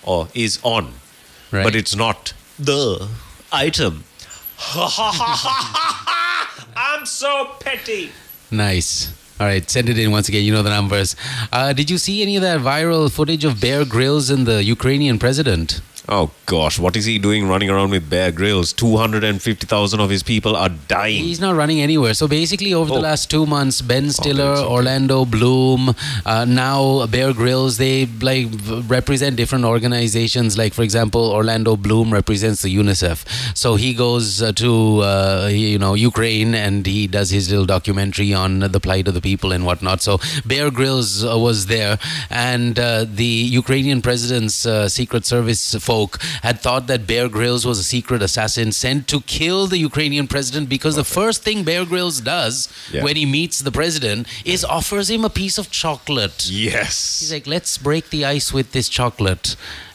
or 0.02 0.28
is 0.34 0.58
on, 0.62 0.94
Right. 1.50 1.64
but 1.64 1.74
it's 1.74 1.94
not 1.96 2.32
the 2.58 3.08
item. 3.52 4.04
I'm 6.76 7.04
so 7.06 7.50
petty. 7.60 8.12
Nice. 8.50 9.12
All 9.40 9.46
right, 9.46 9.68
send 9.70 9.88
it 9.88 9.98
in 9.98 10.10
once 10.10 10.28
again. 10.28 10.44
You 10.44 10.52
know 10.52 10.62
the 10.62 10.68
numbers. 10.68 11.16
Uh, 11.50 11.72
did 11.72 11.88
you 11.88 11.96
see 11.96 12.20
any 12.20 12.36
of 12.36 12.42
that 12.42 12.60
viral 12.60 13.10
footage 13.10 13.42
of 13.42 13.58
Bear 13.58 13.86
Grylls 13.86 14.28
and 14.28 14.46
the 14.46 14.62
Ukrainian 14.62 15.18
president? 15.18 15.80
Oh 16.12 16.32
gosh, 16.46 16.76
what 16.80 16.96
is 16.96 17.04
he 17.04 17.20
doing 17.20 17.46
running 17.46 17.70
around 17.70 17.90
with 17.90 18.10
Bear 18.10 18.32
Grylls? 18.32 18.72
250,000 18.72 20.00
of 20.00 20.10
his 20.10 20.24
people 20.24 20.56
are 20.56 20.68
dying. 20.68 21.22
He's 21.22 21.38
not 21.38 21.54
running 21.54 21.80
anywhere. 21.80 22.14
So 22.14 22.26
basically, 22.26 22.74
over 22.74 22.90
the 22.92 22.98
Oh. 22.98 23.02
last 23.10 23.30
two 23.30 23.46
months, 23.46 23.80
Ben 23.80 24.10
Stiller, 24.10 24.54
okay. 24.56 24.64
Orlando 24.68 25.24
Bloom, 25.24 25.94
uh, 26.26 26.44
now 26.46 27.06
Bear 27.06 27.32
Grylls, 27.32 27.76
they 27.76 28.06
like 28.20 28.48
represent 28.88 29.36
different 29.36 29.64
organizations. 29.64 30.58
Like 30.58 30.74
for 30.74 30.82
example, 30.82 31.30
Orlando 31.30 31.76
Bloom 31.76 32.12
represents 32.12 32.62
the 32.62 32.74
UNICEF. 32.74 33.24
So 33.56 33.76
he 33.76 33.94
goes 33.94 34.42
uh, 34.42 34.50
to 34.54 35.02
uh, 35.04 35.48
you 35.52 35.78
know 35.78 35.94
Ukraine 35.94 36.56
and 36.56 36.86
he 36.86 37.06
does 37.06 37.30
his 37.30 37.50
little 37.50 37.66
documentary 37.66 38.34
on 38.34 38.58
the 38.58 38.80
plight 38.80 39.06
of 39.06 39.14
the 39.14 39.20
people 39.20 39.52
and 39.52 39.64
whatnot. 39.64 40.02
So 40.02 40.18
Bear 40.44 40.72
Grylls 40.72 41.24
uh, 41.24 41.38
was 41.38 41.66
there, 41.66 42.00
and 42.30 42.80
uh, 42.80 43.04
the 43.08 43.32
Ukrainian 43.62 44.02
president's 44.02 44.66
uh, 44.66 44.88
Secret 44.88 45.24
Service 45.24 45.76
folk 46.00 46.22
had 46.48 46.56
thought 46.64 46.84
that 46.90 47.06
Bear 47.06 47.26
Grylls 47.36 47.64
was 47.70 47.78
a 47.78 47.88
secret 47.96 48.20
assassin 48.28 48.68
sent 48.84 49.00
to 49.12 49.18
kill 49.36 49.60
the 49.72 49.78
Ukrainian 49.90 50.26
president 50.34 50.64
because 50.76 50.94
the 51.02 51.08
first 51.18 51.38
thing 51.46 51.58
Bear 51.70 51.84
Grylls 51.92 52.18
does 52.34 52.54
Yeah. 52.94 53.02
when 53.04 53.16
he 53.20 53.26
meets 53.38 53.56
the 53.68 53.74
president 53.80 54.20
is 54.54 54.60
offers 54.78 55.06
him 55.14 55.22
a 55.30 55.32
piece 55.42 55.56
of 55.62 55.66
chocolate. 55.82 56.38
Yes. 56.70 56.94
He's 57.20 57.32
like, 57.36 57.46
let's 57.56 57.72
break 57.88 58.04
the 58.14 58.22
ice 58.36 58.48
with 58.58 58.68
this 58.76 58.88
chocolate. 58.98 59.46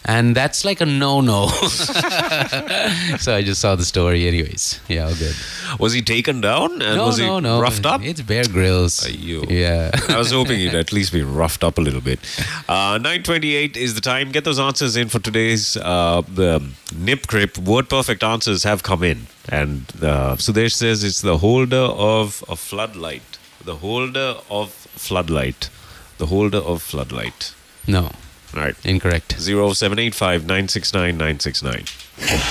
And 0.07 0.36
that's 0.36 0.64
like 0.64 0.82
a 0.82 0.86
no 0.86 1.19
no. 1.19 1.48
so 3.18 3.36
I 3.36 3.41
just 3.44 3.60
saw 3.60 3.76
the 3.76 3.84
story, 3.86 4.27
anyways. 4.27 4.80
Yeah, 4.88 5.07
all 5.07 5.15
good. 5.15 5.36
Was 5.80 5.94
he 5.94 6.03
taken 6.03 6.41
down 6.41 6.73
and 6.73 6.98
no, 6.98 7.07
was 7.07 7.18
he 7.18 7.26
no, 7.26 7.40
no. 7.40 7.60
roughed 7.60 7.88
up? 7.88 8.03
It's 8.03 8.22
Bear 8.22 8.44
Grylls. 8.44 9.10
you? 9.10 9.44
Yeah. 9.49 9.90
I 10.10 10.18
was 10.18 10.32
hoping 10.32 10.60
he'd 10.60 10.76
at 10.76 10.94
least 10.94 11.11
be 11.11 11.23
roughed 11.23 11.64
up 11.64 11.80
a 11.80 11.82
little 11.82 12.02
bit. 12.02 12.19
Uh, 12.69 12.99
928 13.02 13.76
is 13.76 13.95
the 13.95 14.02
time. 14.02 14.32
Get 14.32 14.44
those 14.44 14.60
answers 14.60 14.95
in 14.95 15.10
for 15.10 15.18
today's 15.18 15.76
uh, 15.77 16.22
the 16.27 16.64
Nip 16.95 17.26
Grip. 17.26 17.57
Word 17.57 17.90
perfect 17.90 18.23
answers 18.23 18.61
have 18.64 18.84
come 18.84 19.03
in. 19.03 19.26
And 19.49 19.91
uh, 20.03 20.36
Sudesh 20.36 20.73
says 20.73 21.03
it's 21.03 21.22
the 21.22 21.40
holder 21.40 21.77
of 21.77 22.44
a 22.48 22.56
floodlight. 22.56 23.40
The 23.64 23.77
holder 23.77 24.36
of 24.52 24.72
floodlight. 24.72 25.69
The 26.19 26.27
holder 26.27 26.60
of 26.60 26.84
floodlight. 26.84 27.56
No, 27.88 28.11
Right. 28.53 28.76
incorrect. 28.85 29.34
0785 29.39 30.41
969 30.45 31.17
969. 31.17 31.85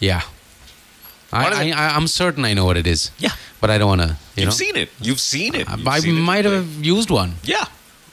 Yeah. 0.00 0.22
I, 1.32 1.44
What 1.44 1.52
is 1.52 1.58
I, 1.58 1.62
it? 1.64 1.72
I, 1.76 1.96
I'm 1.96 2.06
certain 2.08 2.44
I 2.44 2.54
know 2.54 2.64
what 2.64 2.76
it 2.76 2.86
is. 2.86 3.10
Yeah. 3.18 3.30
but 3.60 3.70
I 3.70 3.78
don't 3.78 3.88
want 3.88 4.00
to. 4.02 4.08
You 4.08 4.16
You've 4.36 4.44
know, 4.46 4.50
seen 4.50 4.76
it. 4.76 4.90
You've 5.00 5.20
seen 5.20 5.54
it. 5.54 5.68
You've 5.68 5.86
I 5.86 6.00
seen 6.00 6.16
it. 6.18 6.20
might 6.20 6.44
have 6.44 6.66
used 6.84 7.10
one. 7.10 7.34
Yeah. 7.44 7.64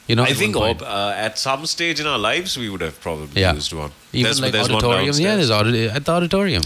You 0.07 0.15
know, 0.15 0.23
I 0.23 0.29
at 0.29 0.37
think 0.37 0.55
one 0.55 0.75
point. 0.77 0.81
uh, 0.89 1.13
at 1.15 1.37
some 1.37 1.65
stage 1.65 1.99
in 1.99 2.07
our 2.07 2.17
lives 2.17 2.57
we 2.57 2.69
would 2.69 2.81
have 2.81 2.99
probably 3.01 3.41
Yeah. 3.41 3.53
used 3.53 3.73
one. 3.73 3.91
even 4.13 4.23
There's- 4.23 4.39
like 4.39 4.51
there's 4.51 4.69
one 4.69 4.75
auditorium. 4.83 5.05
Yeah, 5.05 5.35
downstairs. 5.35 5.47
there's 5.49 5.51
audit- 5.51 5.91
at 5.95 6.05
the 6.05 6.11
auditorium. 6.11 6.63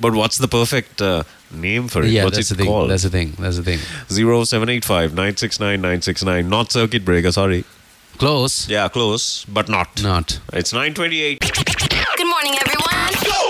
But 0.00 0.14
what's 0.14 0.38
the 0.38 0.48
perfect 0.48 1.00
uh, 1.00 1.22
name 1.52 1.86
for 1.88 2.02
it? 2.02 2.10
Yeah, 2.10 2.24
what's 2.24 2.36
that's 2.36 2.50
it 2.50 2.54
the 2.54 2.64
thing. 2.64 2.72
called? 2.72 2.90
That's 2.90 3.04
the 3.04 3.10
thing. 3.10 3.34
That's 3.38 3.56
the 3.56 3.62
thing. 3.62 3.78
0785 4.08 5.14
969 5.14 5.80
969. 5.80 6.48
Not 6.48 6.72
circuit 6.72 7.04
breaker, 7.04 7.30
sorry. 7.32 7.64
Close. 8.18 8.68
Yeah, 8.68 8.88
close, 8.88 9.44
but 9.46 9.68
not. 9.68 10.02
Not. 10.02 10.40
It's 10.52 10.72
928. 10.72 11.91
Good 12.16 12.28
morning, 12.28 12.54
everyone. 12.60 12.82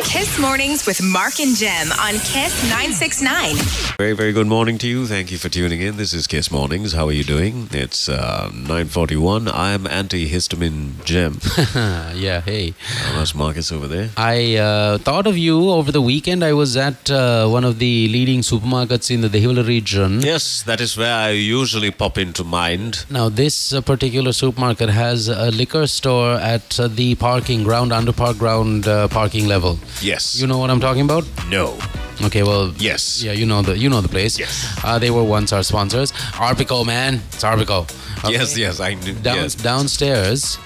Kiss 0.04 0.38
Mornings 0.38 0.86
with 0.86 1.02
Mark 1.02 1.40
and 1.40 1.56
Gem 1.56 1.90
on 1.92 2.12
Kiss 2.14 2.62
969. 2.68 3.56
Very, 3.98 4.12
very 4.12 4.32
good 4.32 4.46
morning 4.46 4.78
to 4.78 4.86
you. 4.86 5.06
Thank 5.06 5.32
you 5.32 5.38
for 5.38 5.48
tuning 5.48 5.80
in. 5.80 5.96
This 5.96 6.12
is 6.12 6.26
Kiss 6.26 6.50
Mornings. 6.50 6.92
How 6.92 7.06
are 7.08 7.12
you 7.12 7.24
doing? 7.24 7.68
It's 7.72 8.08
uh, 8.08 8.50
941. 8.52 9.48
I'm 9.48 9.84
antihistamine 9.84 11.02
Gem. 11.04 11.40
yeah. 12.16 12.40
Hey. 12.42 12.74
That's 13.14 13.34
Marcus 13.34 13.72
over 13.72 13.88
there. 13.88 14.10
I 14.16 14.56
uh, 14.56 14.98
thought 14.98 15.26
of 15.26 15.36
you 15.36 15.70
over 15.70 15.90
the 15.90 16.02
weekend. 16.02 16.44
I 16.44 16.52
was 16.52 16.76
at 16.76 17.10
uh, 17.10 17.48
one 17.48 17.64
of 17.64 17.78
the 17.78 18.08
leading 18.08 18.40
supermarkets 18.40 19.10
in 19.10 19.22
the 19.22 19.28
Dehiwala 19.28 19.66
region. 19.66 20.20
Yes, 20.20 20.62
that 20.64 20.80
is 20.80 20.96
where 20.96 21.14
I 21.14 21.30
usually 21.30 21.90
pop 21.90 22.16
into 22.18 22.44
mind. 22.44 23.06
Now, 23.10 23.28
this 23.28 23.72
uh, 23.72 23.80
particular 23.80 24.32
supermarket 24.32 24.90
has 24.90 25.28
a 25.28 25.50
liquor 25.50 25.86
store 25.86 26.34
at 26.34 26.78
uh, 26.78 26.88
the 26.88 27.14
parking 27.16 27.64
ground, 27.64 27.92
under 27.92 28.12
park 28.12 28.38
ground 28.38 28.51
uh, 28.60 29.08
parking 29.08 29.46
level. 29.48 29.78
Yes. 30.00 30.34
You 30.40 30.46
know 30.46 30.58
what 30.58 30.70
I'm 30.70 30.80
talking 30.80 31.02
about? 31.04 31.24
No. 31.48 31.76
Okay, 32.24 32.42
well, 32.42 32.72
Yes. 32.78 33.22
yeah, 33.22 33.32
you 33.32 33.46
know 33.46 33.62
the 33.62 33.76
you 33.76 33.88
know 33.88 34.00
the 34.00 34.08
place. 34.08 34.38
Yes. 34.38 34.52
uh, 34.84 34.98
they 34.98 35.10
were 35.10 35.24
once 35.24 35.52
our 35.52 35.62
sponsors. 35.62 36.12
Arpico, 36.38 36.84
man, 36.84 37.20
it's 37.32 37.42
Arpico. 37.44 37.78
Okay? 38.24 38.32
Yes, 38.34 38.56
yes, 38.56 38.80
I 38.80 38.94
knew. 38.94 39.14
Down, 39.14 39.36
yes. 39.36 39.54
Downstairs, 39.54 40.58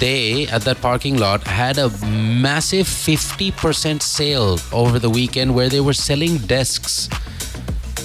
they 0.00 0.46
at 0.48 0.62
that 0.62 0.80
parking 0.80 1.18
lot 1.18 1.46
had 1.46 1.78
a 1.78 1.88
massive 2.06 2.86
50% 2.86 4.02
sale 4.02 4.58
over 4.72 4.98
the 4.98 5.10
weekend 5.10 5.54
where 5.54 5.68
they 5.68 5.80
were 5.80 5.92
selling 5.94 6.38
desks, 6.38 7.08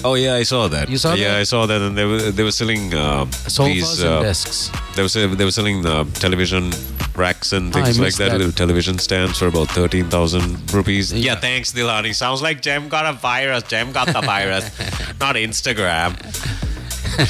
Oh 0.06 0.14
yeah, 0.14 0.34
I 0.34 0.42
saw 0.44 0.68
that. 0.68 0.90
You 0.90 0.98
saw 0.98 1.14
Yeah, 1.14 1.32
that? 1.32 1.40
I 1.40 1.44
saw 1.44 1.64
that, 1.66 1.80
and 1.80 1.96
they 1.96 2.04
were 2.04 2.30
they 2.30 2.42
were 2.44 2.52
selling 2.52 2.92
uh, 2.92 3.24
these. 3.24 4.02
Uh, 4.04 4.20
desks. 4.20 4.70
they 4.94 5.02
were 5.02 5.34
they 5.34 5.44
were 5.44 5.50
selling 5.50 5.86
uh, 5.86 6.04
television 6.14 6.72
racks 7.16 7.52
and 7.52 7.72
things 7.72 7.98
like 7.98 8.14
that, 8.16 8.30
that. 8.30 8.38
Little 8.38 8.52
television 8.52 8.98
stands 8.98 9.38
for 9.38 9.46
about 9.46 9.68
thirteen 9.68 10.10
thousand 10.10 10.72
rupees. 10.74 11.10
Yeah. 11.10 11.32
Yeah. 11.32 11.40
thanks, 11.40 11.72
Dilani. 11.72 12.14
Sounds 12.14 12.42
like 12.42 12.60
Gem 12.60 12.88
got 12.90 13.06
a 13.06 13.14
virus. 13.16 13.62
Gem 13.62 13.92
got 13.92 14.06
the 14.12 14.20
virus, 14.20 14.64
not 15.20 15.36
Instagram. 15.36 16.12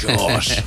Gosh. 0.03 0.59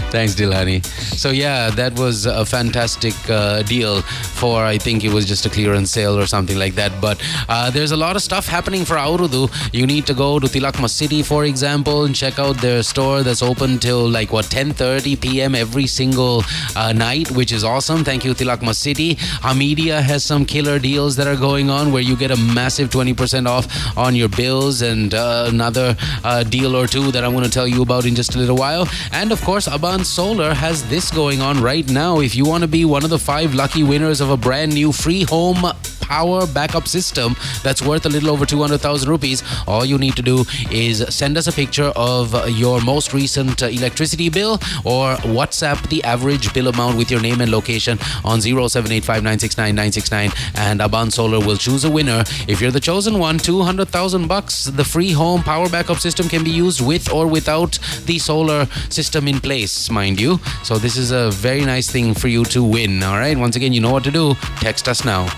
Thanks, 0.14 0.36
Dilani. 0.36 0.78
So 1.18 1.30
yeah, 1.30 1.70
that 1.70 1.98
was 1.98 2.26
a 2.26 2.46
fantastic 2.46 3.14
uh, 3.28 3.62
deal 3.62 4.00
for 4.40 4.64
I 4.64 4.78
think 4.78 5.02
it 5.02 5.12
was 5.12 5.26
just 5.26 5.44
a 5.44 5.50
clearance 5.50 5.90
sale 5.90 6.16
or 6.16 6.26
something 6.26 6.56
like 6.56 6.76
that. 6.76 6.92
But 7.00 7.20
uh, 7.48 7.72
there's 7.72 7.90
a 7.90 7.96
lot 7.96 8.14
of 8.14 8.22
stuff 8.22 8.46
happening 8.46 8.84
for 8.84 8.94
Aurudu. 8.94 9.50
You 9.72 9.88
need 9.88 10.06
to 10.06 10.14
go 10.14 10.38
to 10.38 10.46
Tilakma 10.46 10.88
City, 10.88 11.24
for 11.24 11.46
example, 11.46 12.04
and 12.04 12.14
check 12.14 12.38
out 12.38 12.58
their 12.58 12.84
store 12.84 13.24
that's 13.24 13.42
open 13.42 13.80
till 13.80 14.08
like 14.08 14.30
what 14.30 14.44
10:30 14.44 15.20
p.m. 15.20 15.56
every 15.56 15.88
single 15.88 16.44
uh, 16.76 16.92
night, 16.92 17.32
which 17.32 17.50
is 17.50 17.64
awesome. 17.64 18.04
Thank 18.04 18.24
you, 18.24 18.34
Tilakma 18.34 18.72
City. 18.72 19.16
Hameedia 19.42 20.00
has 20.00 20.22
some 20.22 20.44
killer 20.46 20.78
deals 20.78 21.16
that 21.16 21.26
are 21.26 21.40
going 21.48 21.70
on 21.70 21.90
where 21.90 22.02
you 22.02 22.14
get 22.14 22.30
a 22.30 22.36
massive 22.36 22.88
20% 22.90 23.48
off 23.48 23.66
on 23.98 24.14
your 24.14 24.28
bills 24.28 24.80
and 24.80 25.12
uh, 25.12 25.46
another 25.48 25.96
uh, 26.22 26.44
deal 26.44 26.76
or 26.76 26.86
two 26.86 27.10
that 27.10 27.24
I'm 27.24 27.32
going 27.32 27.42
to 27.42 27.50
tell 27.50 27.66
you 27.66 27.82
about 27.82 28.06
in 28.06 28.14
just 28.14 28.36
a 28.36 28.38
little 28.38 28.56
while. 28.56 28.86
And 29.10 29.32
of 29.32 29.42
course, 29.42 29.66
Aban 29.66 30.03
Solar 30.04 30.54
has 30.54 30.88
this 30.88 31.10
going 31.10 31.40
on 31.40 31.60
right 31.62 31.88
now. 31.90 32.20
If 32.20 32.36
you 32.36 32.44
want 32.44 32.62
to 32.62 32.68
be 32.68 32.84
one 32.84 33.04
of 33.04 33.10
the 33.10 33.18
five 33.18 33.54
lucky 33.54 33.82
winners 33.82 34.20
of 34.20 34.30
a 34.30 34.36
brand 34.36 34.72
new 34.74 34.92
free 34.92 35.22
home 35.22 35.64
power 36.04 36.46
backup 36.46 36.86
system 36.86 37.34
that's 37.62 37.80
worth 37.80 38.04
a 38.04 38.08
little 38.08 38.30
over 38.30 38.44
200,000 38.44 39.08
rupees, 39.08 39.42
all 39.66 39.84
you 39.84 39.96
need 39.96 40.14
to 40.16 40.22
do 40.22 40.44
is 40.70 41.02
send 41.08 41.38
us 41.38 41.46
a 41.46 41.52
picture 41.52 41.92
of 41.96 42.34
your 42.50 42.80
most 42.82 43.14
recent 43.14 43.62
electricity 43.62 44.28
bill 44.28 44.54
or 44.84 45.14
WhatsApp 45.36 45.88
the 45.88 46.04
average 46.04 46.52
bill 46.52 46.68
amount 46.68 46.98
with 46.98 47.10
your 47.10 47.20
name 47.20 47.40
and 47.40 47.50
location 47.50 47.98
on 48.24 48.40
0785969969 48.40 50.32
and 50.56 50.80
Aban 50.80 51.10
Solar 51.10 51.38
will 51.44 51.56
choose 51.56 51.84
a 51.84 51.90
winner. 51.90 52.22
If 52.46 52.60
you're 52.60 52.70
the 52.70 52.80
chosen 52.80 53.18
one, 53.18 53.38
200,000 53.38 54.28
bucks. 54.28 54.66
The 54.66 54.84
free 54.84 55.12
home 55.12 55.42
power 55.42 55.68
backup 55.70 55.98
system 55.98 56.28
can 56.28 56.44
be 56.44 56.50
used 56.50 56.80
with 56.86 57.10
or 57.10 57.26
without 57.26 57.78
the 58.04 58.18
solar 58.18 58.66
system 58.90 59.26
in 59.26 59.40
place, 59.40 59.88
mind 59.94 60.20
you. 60.20 60.38
So 60.62 60.76
this 60.76 60.96
is 60.96 61.12
a 61.12 61.30
very 61.30 61.64
nice 61.64 61.90
thing 61.90 62.14
for 62.14 62.28
you 62.28 62.44
to 62.46 62.62
win. 62.62 63.02
All 63.02 63.18
right. 63.18 63.38
Once 63.38 63.56
again, 63.56 63.72
you 63.72 63.80
know 63.80 63.92
what 63.92 64.04
to 64.04 64.10
do. 64.10 64.34
Text 64.60 64.88
us 64.88 65.04
now. 65.04 65.28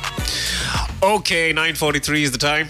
Okay, 1.02 1.52
9:43 1.52 2.22
is 2.22 2.32
the 2.32 2.38
time. 2.38 2.68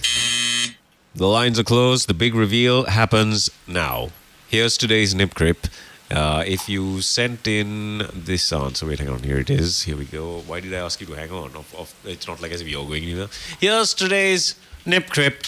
The 1.15 1.27
lines 1.27 1.59
are 1.59 1.65
closed. 1.65 2.09
The 2.09 2.15
big 2.15 2.35
reveal 2.35 2.85
happens 2.85 3.51
now. 3.67 4.11
Here's 4.49 4.77
today's 4.77 5.15
nip 5.15 5.35
grip. 5.35 5.69
Uh, 6.11 6.45
if 6.47 6.69
you 6.69 7.01
sent 7.01 7.49
in 7.49 8.07
this 8.15 8.53
answer, 8.53 8.87
wait, 8.87 8.99
hang 8.99 9.09
on. 9.09 9.23
Here 9.23 9.39
it 9.39 9.51
is. 9.51 9.83
Here 9.83 9.97
we 9.97 10.05
go. 10.05 10.41
Why 10.47 10.61
did 10.61 10.75
I 10.75 10.79
ask 10.79 11.01
you 11.01 11.07
to 11.07 11.15
hang 11.15 11.31
on? 11.31 11.57
Of, 11.57 11.75
of, 11.75 11.95
it's 12.05 12.29
not 12.29 12.41
like 12.43 12.53
as 12.53 12.61
if 12.61 12.69
you're 12.69 12.85
going 12.85 13.03
anywhere. 13.05 13.29
Here's 13.61 13.95
today's 13.95 14.55
nip 14.85 15.09
grip. 15.09 15.45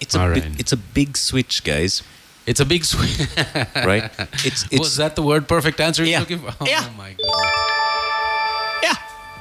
It's 0.00 0.14
a 0.14 0.18
bi- 0.18 0.28
right. 0.28 0.60
it's 0.60 0.72
a 0.72 0.76
big 0.76 1.16
switch, 1.16 1.64
guys. 1.64 2.02
It's 2.50 2.60
a 2.60 2.64
big 2.64 2.84
swing. 2.84 3.28
Right? 3.90 4.10
It's 4.48 4.64
it's 4.70 4.78
Was 4.80 4.96
that 4.96 5.16
the 5.16 5.22
word 5.30 5.46
perfect 5.48 5.80
answer 5.86 6.02
you're 6.02 6.12
Yeah. 6.12 6.20
looking 6.24 6.38
for? 6.44 6.54
Oh 6.60 6.66
Yeah. 6.74 6.88
my 6.96 7.10
goodness. 7.12 8.86
yeah. 8.86 8.94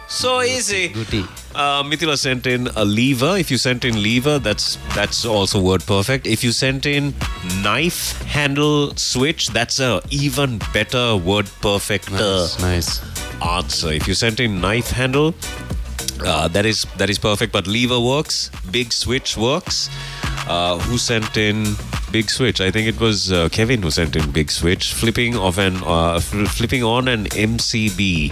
So 0.08 0.42
easy. 0.42 0.88
Goody. 0.90 1.24
Uh, 1.56 1.84
Mithila 1.84 2.18
sent 2.18 2.48
in 2.48 2.68
a 2.76 2.84
lever. 2.86 3.32
If 3.38 3.50
you 3.52 3.58
sent 3.58 3.84
in 3.86 4.02
lever, 4.04 4.40
that's 4.40 4.78
that's 4.96 5.26
also 5.26 5.60
word 5.62 5.86
perfect. 5.86 6.28
If 6.28 6.44
you 6.44 6.52
sent 6.52 6.86
in 6.86 7.14
knife 7.64 8.22
handle 8.38 8.96
switch, 8.96 9.50
that's 9.50 9.80
a 9.80 10.02
even 10.10 10.60
better 10.74 11.06
word 11.18 11.50
perfect 11.62 12.12
uh, 12.12 12.20
Nice, 12.20 12.60
nice. 12.62 12.92
answer. 13.42 13.92
If 13.92 14.08
you 14.08 14.14
sent 14.14 14.40
in 14.40 14.62
knife 14.62 14.92
handle, 14.92 15.34
uh, 16.26 16.48
that 16.50 16.66
is 16.66 16.86
that 16.98 17.10
is 17.10 17.20
perfect. 17.20 17.52
But 17.52 17.68
lever 17.68 18.00
works. 18.00 18.50
Big 18.72 18.94
switch 18.94 19.36
works. 19.38 19.90
Uh, 20.48 20.78
who 20.80 20.98
sent 20.98 21.36
in 21.38 21.76
big 22.12 22.30
switch? 22.30 22.62
I 22.62 22.72
think 22.72 22.88
it 22.88 23.00
was 23.00 23.32
uh, 23.32 23.50
Kevin 23.50 23.82
who 23.82 23.92
sent 23.92 24.16
in 24.16 24.32
big 24.32 24.50
switch. 24.52 24.94
Flipping 24.94 25.36
of 25.36 25.58
an 25.58 25.78
uh, 25.86 26.20
fl- 26.20 26.46
flipping 26.46 26.84
on 26.84 27.08
an 27.08 27.26
MCB. 27.26 28.32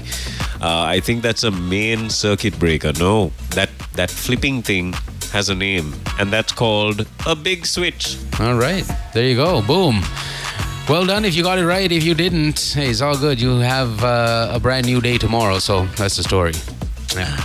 Uh, 0.61 0.81
I 0.83 0.99
think 0.99 1.21
that's 1.21 1.43
a 1.43 1.51
main 1.51 2.09
circuit 2.09 2.57
breaker. 2.59 2.93
No, 2.99 3.31
that 3.51 3.69
that 3.93 4.09
flipping 4.11 4.61
thing 4.61 4.93
has 5.31 5.49
a 5.49 5.55
name, 5.55 5.93
and 6.19 6.31
that's 6.31 6.53
called 6.53 7.05
a 7.25 7.35
big 7.35 7.65
switch. 7.65 8.17
All 8.39 8.55
right. 8.55 8.85
There 9.13 9.27
you 9.27 9.35
go. 9.35 9.61
Boom. 9.61 10.01
Well 10.87 11.05
done 11.05 11.25
if 11.25 11.35
you 11.35 11.41
got 11.43 11.57
it 11.57 11.65
right. 11.65 11.91
If 11.91 12.03
you 12.03 12.13
didn't, 12.13 12.59
hey, 12.75 12.89
it's 12.89 13.01
all 13.01 13.17
good. 13.17 13.41
You 13.41 13.57
have 13.57 14.03
uh, 14.03 14.51
a 14.53 14.59
brand 14.59 14.85
new 14.85 15.01
day 15.01 15.17
tomorrow. 15.17 15.59
So 15.59 15.85
that's 15.97 16.15
the 16.15 16.23
story. 16.23 16.53
Yeah. 17.15 17.35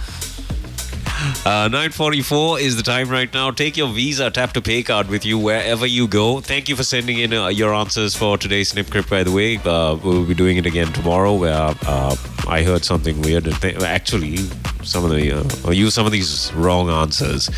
Uh, 1.42 1.68
944 1.68 2.60
is 2.60 2.76
the 2.76 2.82
time 2.82 3.08
right 3.08 3.32
now. 3.32 3.50
Take 3.50 3.74
your 3.74 3.88
Visa 3.88 4.30
Tap 4.30 4.52
to 4.52 4.60
Pay 4.60 4.82
card 4.82 5.08
with 5.08 5.24
you 5.24 5.38
wherever 5.38 5.86
you 5.86 6.06
go. 6.06 6.38
Thank 6.42 6.68
you 6.68 6.76
for 6.76 6.84
sending 6.84 7.18
in 7.18 7.32
uh, 7.32 7.48
your 7.48 7.72
answers 7.72 8.14
for 8.14 8.36
today's 8.36 8.74
Nip 8.74 8.90
Grip, 8.90 9.08
by 9.08 9.22
the 9.22 9.32
way. 9.32 9.56
Uh, 9.56 9.98
we'll 10.04 10.26
be 10.26 10.34
doing 10.34 10.58
it 10.58 10.66
again 10.66 10.92
tomorrow 10.92 11.32
where 11.32 11.74
uh, 11.86 12.14
I 12.46 12.62
heard 12.62 12.84
something 12.84 13.22
weird. 13.22 13.48
Actually, 13.82 14.36
some 14.82 15.02
of 15.02 15.12
the, 15.12 15.32
uh, 15.66 15.70
use 15.70 15.94
some 15.94 16.04
of 16.04 16.12
these 16.12 16.52
wrong 16.52 16.90
answers. 16.90 17.48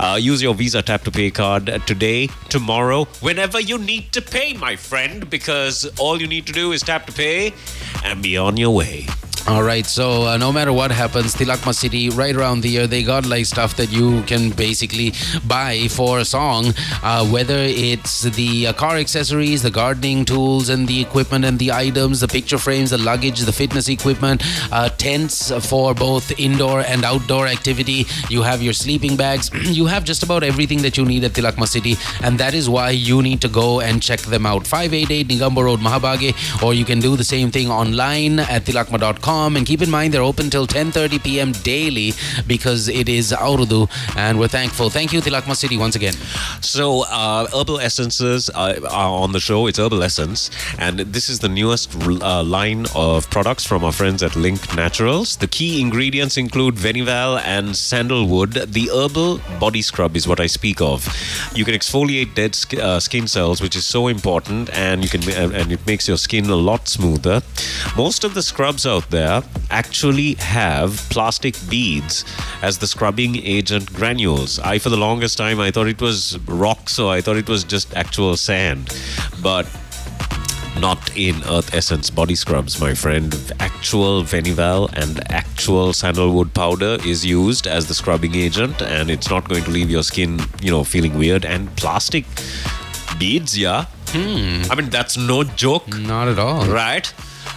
Uh, 0.00 0.18
use 0.20 0.42
your 0.42 0.54
Visa 0.54 0.82
Tap 0.82 1.04
to 1.04 1.12
Pay 1.12 1.30
card 1.30 1.66
today, 1.86 2.26
tomorrow, 2.48 3.04
whenever 3.20 3.60
you 3.60 3.78
need 3.78 4.10
to 4.14 4.20
pay, 4.20 4.54
my 4.54 4.74
friend, 4.74 5.30
because 5.30 5.88
all 6.00 6.20
you 6.20 6.26
need 6.26 6.44
to 6.48 6.52
do 6.52 6.72
is 6.72 6.82
tap 6.82 7.06
to 7.06 7.12
pay 7.12 7.54
and 8.04 8.20
be 8.20 8.36
on 8.36 8.56
your 8.56 8.74
way. 8.74 9.06
All 9.48 9.62
right, 9.62 9.86
so 9.86 10.26
uh, 10.26 10.36
no 10.36 10.52
matter 10.52 10.74
what 10.74 10.90
happens, 10.90 11.34
Tilakma 11.34 11.74
City, 11.74 12.10
right 12.10 12.36
around 12.36 12.60
the 12.60 12.68
year, 12.68 12.86
they 12.86 13.02
got 13.02 13.24
like 13.24 13.46
stuff 13.46 13.76
that 13.76 13.90
you 13.90 14.20
can 14.24 14.50
basically 14.50 15.14
buy 15.46 15.88
for 15.88 16.18
a 16.18 16.24
song. 16.26 16.74
Uh, 17.02 17.26
whether 17.26 17.56
it's 17.56 18.24
the 18.24 18.66
uh, 18.66 18.74
car 18.74 18.96
accessories, 18.96 19.62
the 19.62 19.70
gardening 19.70 20.26
tools, 20.26 20.68
and 20.68 20.86
the 20.86 21.00
equipment 21.00 21.46
and 21.46 21.58
the 21.58 21.72
items, 21.72 22.20
the 22.20 22.28
picture 22.28 22.58
frames, 22.58 22.90
the 22.90 22.98
luggage, 22.98 23.40
the 23.40 23.52
fitness 23.52 23.88
equipment, 23.88 24.42
uh, 24.70 24.90
tents 24.90 25.50
for 25.66 25.94
both 25.94 26.30
indoor 26.38 26.80
and 26.80 27.02
outdoor 27.02 27.46
activity. 27.46 28.04
You 28.28 28.42
have 28.42 28.60
your 28.60 28.74
sleeping 28.74 29.16
bags. 29.16 29.50
you 29.62 29.86
have 29.86 30.04
just 30.04 30.22
about 30.22 30.42
everything 30.42 30.82
that 30.82 30.98
you 30.98 31.06
need 31.06 31.24
at 31.24 31.32
Tilakma 31.32 31.66
City, 31.66 31.96
and 32.22 32.38
that 32.38 32.52
is 32.52 32.68
why 32.68 32.90
you 32.90 33.22
need 33.22 33.40
to 33.40 33.48
go 33.48 33.80
and 33.80 34.02
check 34.02 34.20
them 34.20 34.44
out. 34.44 34.66
588 34.66 35.26
Negombo 35.26 35.64
Road, 35.64 35.80
Mahabage, 35.80 36.62
or 36.62 36.74
you 36.74 36.84
can 36.84 37.00
do 37.00 37.16
the 37.16 37.24
same 37.24 37.50
thing 37.50 37.70
online 37.70 38.40
at 38.40 38.66
tilakma.com. 38.66 39.37
And 39.46 39.66
keep 39.66 39.82
in 39.82 39.90
mind, 39.90 40.14
they're 40.14 40.22
open 40.22 40.50
till 40.50 40.66
10:30 40.66 41.22
p.m. 41.22 41.52
daily 41.62 42.12
because 42.46 42.88
it 42.88 43.08
is 43.08 43.32
Aurudu, 43.32 43.88
and 44.16 44.38
we're 44.38 44.48
thankful. 44.48 44.90
Thank 44.90 45.12
you, 45.12 45.20
Tilakma 45.20 45.54
City, 45.56 45.76
once 45.76 45.96
again. 45.96 46.14
So, 46.60 47.04
uh, 47.04 47.46
Herbal 47.52 47.80
Essences 47.80 48.50
uh, 48.50 48.80
are 48.90 49.10
on 49.10 49.32
the 49.32 49.40
show. 49.40 49.66
It's 49.68 49.78
Herbal 49.78 50.02
Essence, 50.02 50.50
and 50.78 50.98
this 51.00 51.28
is 51.28 51.38
the 51.38 51.48
newest 51.48 51.94
uh, 52.06 52.42
line 52.42 52.86
of 52.94 53.28
products 53.30 53.64
from 53.64 53.84
our 53.84 53.92
friends 53.92 54.22
at 54.22 54.36
Link 54.36 54.60
Naturals. 54.74 55.36
The 55.36 55.46
key 55.46 55.80
ingredients 55.80 56.36
include 56.36 56.74
Venival 56.74 57.40
and 57.44 57.76
sandalwood. 57.76 58.52
The 58.52 58.88
herbal 58.92 59.40
body 59.58 59.82
scrub 59.82 60.16
is 60.16 60.26
what 60.26 60.40
I 60.40 60.46
speak 60.46 60.80
of. 60.80 61.06
You 61.54 61.64
can 61.64 61.74
exfoliate 61.74 62.34
dead 62.34 62.54
sk- 62.54 62.78
uh, 62.78 63.00
skin 63.00 63.26
cells, 63.26 63.60
which 63.60 63.76
is 63.76 63.86
so 63.86 64.08
important, 64.08 64.70
and 64.72 65.02
you 65.02 65.08
can 65.08 65.22
uh, 65.28 65.50
and 65.54 65.72
it 65.72 65.86
makes 65.86 66.08
your 66.08 66.16
skin 66.16 66.46
a 66.46 66.56
lot 66.56 66.88
smoother. 66.88 67.42
Most 67.96 68.24
of 68.24 68.34
the 68.34 68.42
scrubs 68.42 68.86
out 68.86 69.10
there 69.10 69.17
actually 69.70 70.34
have 70.34 70.96
plastic 71.10 71.54
beads 71.68 72.24
as 72.62 72.78
the 72.78 72.86
scrubbing 72.86 73.36
agent 73.36 73.92
granules. 73.92 74.58
I, 74.58 74.78
for 74.78 74.88
the 74.90 74.96
longest 74.96 75.38
time, 75.38 75.60
I 75.60 75.70
thought 75.70 75.86
it 75.86 76.00
was 76.00 76.38
rock, 76.46 76.88
so 76.88 77.08
I 77.08 77.20
thought 77.20 77.36
it 77.36 77.48
was 77.48 77.64
just 77.64 77.94
actual 77.94 78.36
sand, 78.36 78.94
but 79.42 79.66
not 80.80 81.16
in 81.16 81.42
Earth 81.48 81.74
Essence 81.74 82.10
body 82.10 82.34
scrubs, 82.34 82.80
my 82.80 82.94
friend. 82.94 83.34
Actual 83.58 84.22
Venival 84.22 84.92
and 84.94 85.20
actual 85.32 85.92
sandalwood 85.92 86.54
powder 86.54 86.98
is 87.04 87.24
used 87.24 87.66
as 87.66 87.86
the 87.86 87.94
scrubbing 87.94 88.34
agent, 88.34 88.80
and 88.82 89.10
it's 89.10 89.30
not 89.30 89.48
going 89.48 89.64
to 89.64 89.70
leave 89.70 89.90
your 89.90 90.02
skin, 90.02 90.38
you 90.62 90.70
know, 90.70 90.84
feeling 90.84 91.16
weird. 91.18 91.44
And 91.44 91.74
plastic 91.76 92.24
beads, 93.18 93.58
yeah. 93.58 93.86
Hmm. 94.10 94.70
I 94.70 94.74
mean, 94.74 94.88
that's 94.90 95.16
no 95.16 95.44
joke. 95.44 95.88
Not 95.88 96.28
at 96.28 96.38
all. 96.38 96.64
Right? 96.66 97.12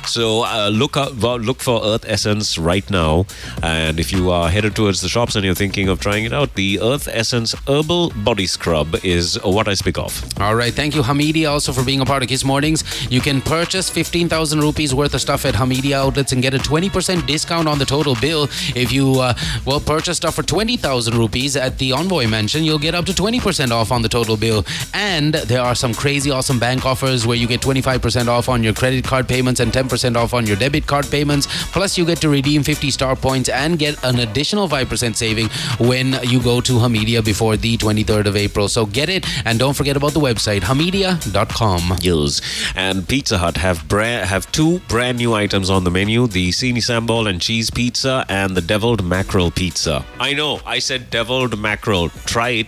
So 0.06 0.44
uh, 0.44 0.70
look 0.74 0.98
up, 0.98 1.14
look 1.22 1.62
for 1.62 1.84
Earth 1.84 2.06
Essence 2.08 2.58
right 2.58 2.88
now, 2.90 3.26
and 3.64 4.00
if 4.00 4.12
you 4.12 4.32
are 4.32 4.50
headed 4.50 4.76
towards 4.76 5.02
the 5.02 5.10
shops 5.10 5.36
and 5.36 5.46
you're 5.46 5.56
thinking 5.56 5.88
of 5.90 6.00
trying 6.00 6.26
it 6.26 6.34
out, 6.34 6.56
the 6.56 6.80
Earth 6.82 7.08
Essence 7.12 7.54
Herbal 7.68 8.12
Body 8.24 8.48
Scrub 8.48 8.96
is 9.04 9.40
what 9.44 9.68
I 9.68 9.74
speak 9.76 9.98
of. 9.98 10.12
All 10.40 10.56
right. 10.56 10.74
Thank 10.74 10.96
you, 10.96 11.02
Hameedia, 11.02 11.50
also 11.50 11.72
for 11.72 11.84
being 11.86 12.02
a 12.02 12.06
part 12.06 12.24
of 12.24 12.30
Kiss 12.30 12.44
Mornings. 12.44 12.84
You 13.12 13.22
can 13.22 13.42
purchase 13.42 13.90
15,000 13.90 14.60
rupees 14.60 14.94
worth 14.94 15.14
of 15.14 15.22
stuff 15.22 15.46
at 15.46 15.54
Hameedia 15.54 15.94
outlets 15.94 16.32
and 16.32 16.42
get 16.42 16.54
a 16.54 16.58
20% 16.58 17.26
discount 17.28 17.68
on 17.68 17.78
the 17.78 17.86
total 17.86 18.16
bill. 18.16 18.46
If 18.76 18.92
you, 18.92 19.20
uh, 19.20 19.34
well, 19.66 19.80
purchase 19.80 20.18
stuff 20.18 20.36
for 20.36 20.44
20,000 20.44 21.16
rupees 21.16 21.56
at 21.56 21.78
the 21.78 21.92
Envoy 21.94 22.28
Mansion, 22.28 22.64
you'll 22.64 22.80
get 22.80 22.96
up 22.96 23.06
to 23.06 23.14
20% 23.14 23.72
off 23.72 23.92
on 23.92 24.02
the 24.02 24.10
total 24.10 24.36
bill. 24.36 24.66
And 24.94 25.34
there 25.34 25.62
are 25.62 25.76
some 25.76 25.94
crazy 25.94 26.32
awesome 26.32 26.60
bank 26.60 26.86
offers 26.86 27.26
where 27.28 27.38
you 27.38 27.48
get 27.48 27.62
25% 27.62 28.28
off 28.28 28.50
on 28.50 28.64
your 28.64 28.74
credit 28.74 29.06
card 29.06 29.28
payments 29.28 29.60
and 29.60 29.72
10% 29.72 29.91
off 30.16 30.34
on 30.34 30.48
your 30.48 30.56
debit 30.56 30.88
card 30.88 31.06
payments. 31.12 31.48
Plus, 31.72 31.98
you 31.98 32.06
get 32.06 32.20
to 32.22 32.30
redeem 32.30 32.64
50 32.64 32.92
star 32.92 33.16
points 33.16 33.50
and 33.50 33.78
get 33.78 34.02
an 34.04 34.20
additional 34.20 34.68
5% 34.68 35.16
saving 35.16 35.50
when 35.80 36.16
you 36.24 36.42
go 36.42 36.62
to 36.62 36.74
Hameedia 36.74 37.24
before 37.24 37.58
the 37.58 37.78
23rd 37.78 38.26
of 38.28 38.36
April. 38.38 38.68
So 38.70 38.86
get 38.86 39.10
it 39.10 39.26
and 39.46 39.60
don't 39.60 39.76
forget 39.76 39.98
about 39.98 40.14
the 40.14 40.20
website, 40.20 40.62
hameedia.com. 40.62 41.98
Yes. 42.02 42.42
And 42.76 43.08
Pizza 43.08 43.38
Hut 43.38 43.58
have 43.58 43.88
bra- 43.88 44.24
have 44.24 44.52
two 44.52 44.80
brand 44.88 45.18
new 45.18 45.34
items 45.34 45.70
on 45.70 45.84
the 45.84 45.92
menu: 45.92 46.28
the 46.28 46.50
Sini 46.52 46.78
Sambal 46.78 47.30
and 47.30 47.42
cheese 47.42 47.70
pizza 47.70 48.26
and 48.30 48.56
the 48.56 48.62
deviled 48.62 49.04
mackerel 49.04 49.52
pizza. 49.52 50.06
I 50.20 50.34
know, 50.34 50.62
I 50.66 50.80
said 50.80 51.10
deviled 51.10 51.58
mackerel. 51.60 52.10
Try 52.26 52.50
it 52.50 52.68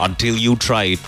until 0.00 0.34
you 0.36 0.56
try 0.56 0.84
it. 0.84 1.00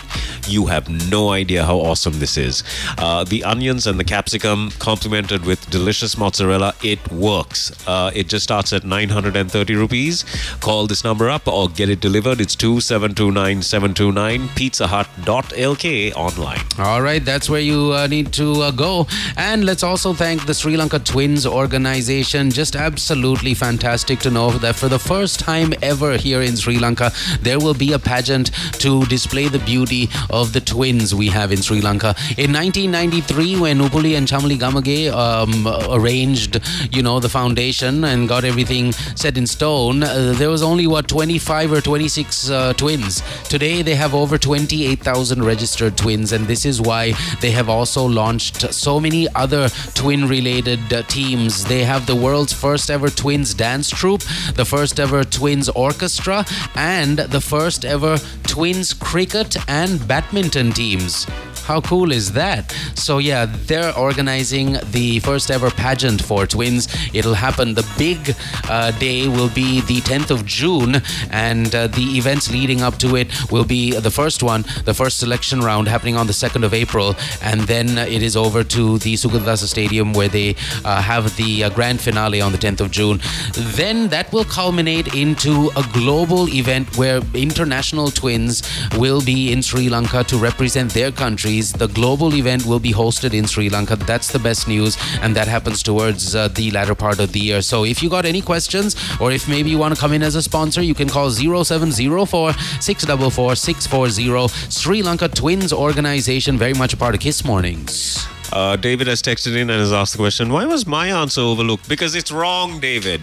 You 0.47 0.67
have 0.67 0.91
no 1.11 1.31
idea 1.31 1.65
how 1.65 1.79
awesome 1.79 2.19
this 2.19 2.37
is. 2.37 2.63
Uh, 2.99 3.25
the 3.25 3.45
onions 3.45 3.87
and 3.87 3.99
the 3.99 4.05
capsicum 4.05 4.71
complemented 4.79 5.45
with 5.47 5.54
delicious 5.71 6.17
mozzarella. 6.17 6.75
It 6.83 7.01
works. 7.11 7.73
Uh, 7.87 8.11
it 8.15 8.29
just 8.29 8.45
starts 8.45 8.73
at 8.73 8.85
930 8.85 9.75
rupees. 9.75 10.25
Call 10.61 10.87
this 10.87 11.05
number 11.05 11.29
up 11.29 11.47
or 11.49 11.69
get 11.69 11.89
it 11.89 12.01
delivered. 12.01 12.41
It's 12.41 12.57
2729729 12.57 14.49
pizzahut.lk 14.49 16.17
online. 16.17 16.61
All 16.79 17.03
right, 17.03 17.25
that's 17.25 17.49
where 17.49 17.61
you 17.61 17.93
uh, 17.93 18.07
need 18.07 18.33
to 18.35 18.63
uh, 18.63 18.71
go. 18.71 19.07
And 19.37 19.65
let's 19.65 19.83
also 19.83 20.13
thank 20.13 20.47
the 20.47 20.55
Sri 20.55 20.77
Lanka 20.77 20.99
Twins 20.99 21.47
organization. 21.47 22.51
Just 22.51 22.77
absolutely 22.77 23.55
fantastic 23.55 24.19
to 24.21 24.31
know 24.31 24.51
that 24.51 24.77
for 24.77 24.89
the 24.89 24.99
first 24.99 25.41
time 25.41 25.73
ever 25.83 26.17
here 26.17 26.43
in 26.43 26.57
Sri 26.57 26.79
Lanka, 26.79 27.13
there 27.41 27.59
will 27.59 27.75
be 27.75 27.93
a 27.93 27.99
pageant 27.99 28.51
to 28.81 29.05
display 29.07 29.49
the 29.49 29.59
beauty 29.61 30.09
of 30.31 30.53
the 30.53 30.61
twins 30.61 31.15
we 31.15 31.29
have 31.29 31.53
in 31.53 31.63
Sri 31.63 31.81
Lanka. 31.81 32.15
In 32.37 32.53
1993, 32.53 33.61
when 33.61 33.79
Upuli 33.79 34.17
and 34.17 34.27
Chamali 34.27 34.59
Gamage 34.59 35.13
um, 35.45 35.67
arranged, 35.91 36.61
you 36.91 37.03
know, 37.03 37.21
the 37.21 37.29
foundation 37.29 38.05
and 38.05 38.29
got 38.29 38.45
everything 38.45 38.93
set 38.93 39.37
in 39.37 39.47
stone, 39.47 40.03
uh, 40.03 40.33
there 40.37 40.51
was 40.51 40.63
only 40.63 40.87
what 40.87 41.09
25 41.09 41.73
or 41.73 41.81
26 41.81 42.51
uh, 42.51 42.73
twins. 42.75 43.23
Today 43.49 43.83
they 43.83 43.95
have 43.95 44.15
over 44.15 44.39
28,000 44.39 45.45
registered 45.45 45.97
twins, 45.97 46.33
and 46.33 46.47
this 46.47 46.65
is 46.65 46.81
why 46.81 47.13
they 47.41 47.51
have 47.51 47.69
also 47.69 48.05
launched 48.05 48.73
so 48.75 48.99
many 48.99 49.29
other 49.35 49.69
twin-related 49.95 50.93
uh, 50.93 51.03
teams. 51.03 51.65
They 51.65 51.85
have 51.85 52.07
the 52.07 52.17
world's 52.17 52.53
first 52.53 52.91
ever 52.91 53.09
twins 53.09 53.55
dance 53.55 53.91
troupe, 53.91 54.23
the 54.55 54.65
first 54.65 54.99
ever 54.99 55.25
twins 55.25 55.69
orchestra, 55.69 56.45
and 56.75 57.19
the 57.19 57.41
first 57.41 57.85
ever 57.85 58.19
twins 58.45 58.93
cricket 58.93 59.57
and 59.69 60.07
badminton 60.09 60.73
teams. 60.73 61.27
How 61.65 61.81
cool 61.81 62.13
is 62.13 62.33
that? 62.33 62.71
So, 62.95 63.19
yeah, 63.19 63.47
they're 63.47 63.97
organizing 63.97 64.77
the 64.91 65.21
first 65.21 65.51
ever 65.51 65.71
pageant 65.71 66.23
for 66.23 66.47
twins. 66.47 66.89
It'll 67.15 67.35
happen. 67.35 67.73
The 67.73 67.87
big 67.97 68.37
uh, 68.69 68.91
day 68.93 69.29
will 69.29 69.49
be 69.49 69.81
the 69.83 70.01
10th 70.03 70.31
of 70.31 70.45
June, 70.45 71.03
and 71.31 71.75
uh, 71.75 71.87
the 71.87 72.03
events 72.19 72.51
leading 72.51 72.83
up 72.83 72.99
to 72.99 73.17
it 73.17 73.29
will 73.51 73.65
be 73.65 73.93
the 73.93 74.11
first 74.11 74.43
one, 74.43 74.65
the 74.85 74.93
first 74.93 75.19
selection 75.19 75.61
round 75.61 75.89
happening 75.89 76.17
on 76.17 76.27
the 76.27 76.35
2nd 76.35 76.65
of 76.65 76.75
April, 76.75 77.17
and 77.41 77.63
then 77.63 77.97
it 77.97 78.23
is 78.23 78.37
over 78.37 78.63
to 78.63 78.99
the 78.99 79.15
Sugathadasa 79.15 79.67
Stadium 79.67 80.13
where 80.13 80.29
they 80.29 80.57
uh, 80.85 81.01
have 81.01 81.35
the 81.37 81.65
uh, 81.65 81.71
grand 81.71 82.01
finale 82.01 82.43
on 82.43 82.53
the 82.53 82.59
10th 82.59 82.81
of 82.81 82.91
June. 82.91 83.21
Then 83.55 84.09
that 84.09 84.31
will 84.33 84.45
culminate 84.45 85.15
into 85.15 85.71
a 85.77 85.85
global 85.95 86.49
event 86.51 86.97
where 86.99 87.23
international 87.33 88.11
twins 88.11 88.63
will 88.99 89.23
be 89.23 89.51
in 89.51 89.63
Sri 89.63 89.89
Lanka 89.89 90.25
to 90.25 90.37
represent 90.37 90.93
their 90.93 91.11
countries. 91.55 91.73
The 91.73 91.89
global 91.89 92.35
event 92.35 92.67
will 92.67 92.81
be 92.81 92.93
hosted 92.93 93.35
in 93.35 93.47
Sri 93.47 93.69
Lanka. 93.69 93.97
That's 93.97 94.33
the 94.33 94.39
best 94.39 94.69
news, 94.69 94.97
and 95.23 95.35
that 95.37 95.49
happens 95.49 95.83
towards 95.83 96.35
uh, 96.35 96.49
the 96.49 96.71
latter 96.71 96.95
part 96.95 97.21
of 97.21 97.33
the 97.33 97.41
year. 97.41 97.63
So 97.63 97.85
if 97.85 98.03
you 98.03 98.11
got 98.11 98.25
any 98.25 98.41
questions, 98.41 98.97
or 99.21 99.33
if 99.33 99.49
maybe 99.49 99.71
you 99.71 99.79
want 99.79 99.95
to 99.95 100.01
come 100.01 100.13
in 100.13 100.23
as 100.23 100.35
a 100.35 100.43
sponsor, 100.43 100.83
you 100.83 100.95
can 100.95 101.09
call 101.09 101.31
0704 101.31 102.53
644 102.81 103.57
640. 103.57 104.49
Sri 104.71 105.03
Lanka 105.03 105.29
Twins 105.29 105.73
Organization, 105.73 106.59
very 106.59 106.75
much 106.75 106.93
a 106.93 106.97
part 106.97 107.15
of 107.15 107.21
Kiss 107.21 107.45
Mornings. 107.45 108.27
Uh, 108.53 108.77
David 108.77 109.07
has 109.07 109.23
texted 109.23 109.57
in 109.57 109.71
and 109.71 109.81
has 109.81 109.93
asked 109.93 110.13
the 110.13 110.19
question 110.19 110.53
Why 110.53 110.67
was 110.67 110.87
my 110.87 111.09
answer 111.09 111.41
overlooked? 111.41 111.89
Because 111.89 112.15
it's 112.15 112.31
wrong, 112.31 112.81
David. 112.81 113.21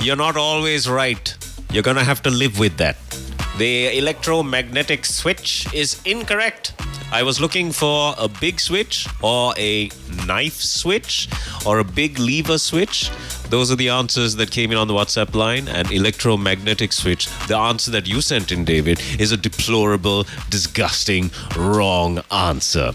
You're 0.00 0.16
not 0.16 0.36
always 0.36 0.88
right. 0.88 1.36
You're 1.72 1.82
going 1.82 1.96
to 1.96 2.04
have 2.04 2.22
to 2.22 2.30
live 2.30 2.58
with 2.58 2.76
that. 2.78 2.96
The 3.58 3.98
electromagnetic 3.98 5.04
switch 5.04 5.66
is 5.74 6.00
incorrect. 6.04 6.72
I 7.12 7.22
was 7.22 7.38
looking 7.38 7.72
for 7.72 8.14
a 8.18 8.26
big 8.26 8.58
switch 8.58 9.06
or 9.20 9.52
a 9.58 9.90
knife 10.26 10.60
switch 10.62 11.28
or 11.66 11.78
a 11.78 11.84
big 11.84 12.18
lever 12.18 12.56
switch. 12.56 13.10
Those 13.50 13.70
are 13.70 13.76
the 13.76 13.90
answers 13.90 14.36
that 14.36 14.50
came 14.50 14.72
in 14.72 14.78
on 14.78 14.88
the 14.88 14.94
WhatsApp 14.94 15.34
line. 15.34 15.68
An 15.68 15.92
electromagnetic 15.92 16.90
switch. 16.94 17.28
The 17.48 17.56
answer 17.58 17.90
that 17.90 18.06
you 18.08 18.22
sent 18.22 18.50
in, 18.50 18.64
David, 18.64 18.98
is 19.20 19.30
a 19.30 19.36
deplorable, 19.36 20.24
disgusting, 20.48 21.30
wrong 21.54 22.22
answer. 22.30 22.92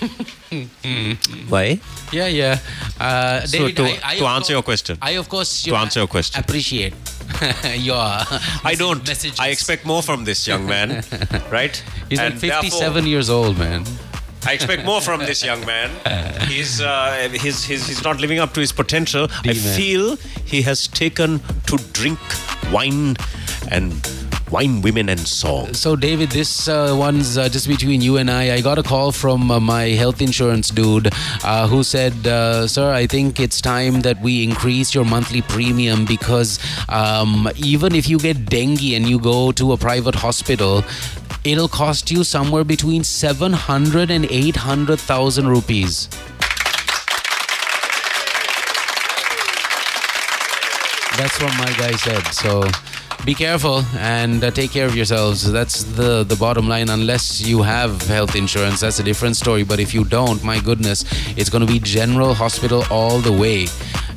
Why? 1.48 1.78
Yeah, 2.10 2.28
yeah. 2.28 2.58
Uh, 2.98 3.44
So 3.44 3.58
David, 3.58 3.76
to, 3.76 3.82
I, 3.84 4.00
I 4.14 4.16
to 4.16 4.24
answer 4.24 4.52
your 4.54 4.62
question, 4.62 4.96
I 5.02 5.10
of 5.12 5.28
course 5.28 5.62
to 5.64 5.74
answer 5.74 6.00
your 6.00 6.06
question, 6.08 6.40
appreciate 6.40 6.94
your. 7.74 7.94
I 7.96 8.74
don't. 8.76 9.08
I 9.40 9.48
expect 9.48 9.84
more 9.84 10.02
from 10.02 10.24
this 10.24 10.46
young 10.46 10.66
man, 10.66 11.02
right? 11.50 11.82
He's 12.08 12.18
like 12.18 12.36
57 12.38 13.06
years 13.06 13.30
old, 13.30 13.58
man. 13.58 13.84
I 14.46 14.52
expect 14.52 14.84
more 14.84 15.00
from 15.00 15.20
this 15.20 15.44
young 15.44 15.64
man. 15.66 15.90
He's, 16.48 16.80
uh, 16.80 17.28
he's, 17.32 17.64
he's, 17.64 17.86
he's 17.86 18.02
not 18.04 18.20
living 18.20 18.38
up 18.38 18.54
to 18.54 18.60
his 18.60 18.72
potential. 18.72 19.26
I 19.44 19.52
D-man. 19.52 19.76
feel 19.76 20.16
he 20.46 20.62
has 20.62 20.86
taken 20.86 21.40
to 21.66 21.76
drink 21.92 22.18
wine 22.72 23.16
and 23.70 23.92
Wine, 24.50 24.80
Women, 24.80 25.08
and 25.08 25.20
Song. 25.20 25.74
So, 25.74 25.94
David, 25.94 26.30
this 26.30 26.68
uh, 26.68 26.94
one's 26.98 27.36
uh, 27.36 27.48
just 27.48 27.68
between 27.68 28.00
you 28.00 28.16
and 28.16 28.30
I. 28.30 28.54
I 28.54 28.60
got 28.60 28.78
a 28.78 28.82
call 28.82 29.12
from 29.12 29.50
uh, 29.50 29.60
my 29.60 29.84
health 29.88 30.22
insurance 30.22 30.70
dude 30.70 31.08
uh, 31.44 31.68
who 31.68 31.82
said, 31.82 32.26
uh, 32.26 32.66
Sir, 32.66 32.92
I 32.92 33.06
think 33.06 33.40
it's 33.40 33.60
time 33.60 34.00
that 34.00 34.20
we 34.20 34.42
increase 34.42 34.94
your 34.94 35.04
monthly 35.04 35.42
premium 35.42 36.04
because 36.04 36.58
um, 36.88 37.48
even 37.56 37.94
if 37.94 38.08
you 38.08 38.18
get 38.18 38.46
dengue 38.46 38.94
and 38.94 39.06
you 39.08 39.18
go 39.18 39.52
to 39.52 39.72
a 39.72 39.76
private 39.76 40.14
hospital, 40.14 40.82
it'll 41.44 41.68
cost 41.68 42.10
you 42.10 42.24
somewhere 42.24 42.64
between 42.64 43.04
700 43.04 44.10
and 44.10 44.24
800,000 44.30 45.48
rupees. 45.48 46.08
That's 51.18 51.42
what 51.42 51.52
my 51.58 51.72
guy 51.76 51.92
said. 51.96 52.22
So 52.28 52.62
be 53.24 53.34
careful 53.34 53.82
and 53.96 54.42
uh, 54.42 54.50
take 54.50 54.70
care 54.70 54.86
of 54.86 54.96
yourselves. 54.96 55.50
That's 55.50 55.84
the 55.84 56.24
the 56.24 56.36
bottom 56.36 56.68
line. 56.68 56.88
Unless 56.88 57.40
you 57.40 57.62
have 57.62 58.02
health 58.02 58.34
insurance, 58.36 58.80
that's 58.80 59.00
a 59.00 59.02
different 59.02 59.36
story. 59.36 59.64
But 59.64 59.80
if 59.80 59.92
you 59.92 60.04
don't, 60.04 60.42
my 60.42 60.60
goodness, 60.60 61.04
it's 61.36 61.50
going 61.50 61.66
to 61.66 61.72
be 61.72 61.78
general 61.78 62.34
hospital 62.34 62.84
all 62.90 63.18
the 63.18 63.32
way. 63.32 63.66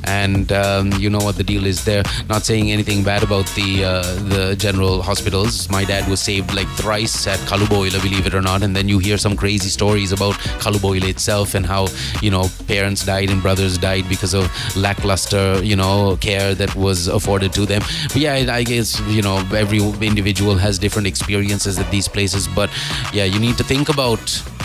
And 0.04 0.52
um, 0.52 0.92
you 0.94 1.10
know 1.10 1.18
what 1.18 1.36
the 1.36 1.44
deal 1.44 1.66
is 1.66 1.84
there. 1.84 2.02
Not 2.28 2.44
saying 2.44 2.70
anything 2.70 3.02
bad 3.04 3.22
about 3.22 3.46
the 3.54 3.84
uh, 3.84 4.14
the 4.28 4.56
general 4.56 5.02
hospitals. 5.02 5.68
My 5.70 5.84
dad 5.84 6.08
was 6.08 6.20
saved 6.20 6.54
like 6.54 6.68
thrice 6.76 7.26
at 7.26 7.38
Kalubowila, 7.40 8.02
believe 8.02 8.26
it 8.26 8.34
or 8.34 8.42
not. 8.42 8.62
And 8.62 8.74
then 8.74 8.88
you 8.88 8.98
hear 8.98 9.16
some 9.16 9.36
crazy 9.36 9.68
stories 9.68 10.12
about 10.12 10.34
Kalubowila 10.62 11.08
itself 11.08 11.54
and 11.54 11.64
how 11.64 11.88
you 12.20 12.30
know 12.30 12.48
parents 12.66 13.04
died 13.04 13.30
and 13.30 13.42
brothers 13.42 13.78
died 13.78 14.08
because 14.08 14.34
of 14.34 14.50
lackluster 14.76 15.62
you 15.62 15.76
know 15.76 16.16
care 16.20 16.54
that 16.54 16.74
was 16.74 17.08
afforded 17.08 17.52
to 17.54 17.66
them. 17.66 17.82
But 18.08 18.16
yeah, 18.16 18.34
I 18.34 18.62
I 18.62 18.62
guess 18.64 19.00
you 19.08 19.22
know 19.22 19.38
every 19.54 19.78
individual 20.06 20.56
has 20.56 20.78
different 20.78 21.06
experiences 21.06 21.78
at 21.78 21.90
these 21.90 22.08
places. 22.08 22.48
But 22.48 22.70
yeah, 23.12 23.24
you 23.24 23.38
need 23.38 23.56
to 23.58 23.64
think 23.64 23.88
about 23.88 24.20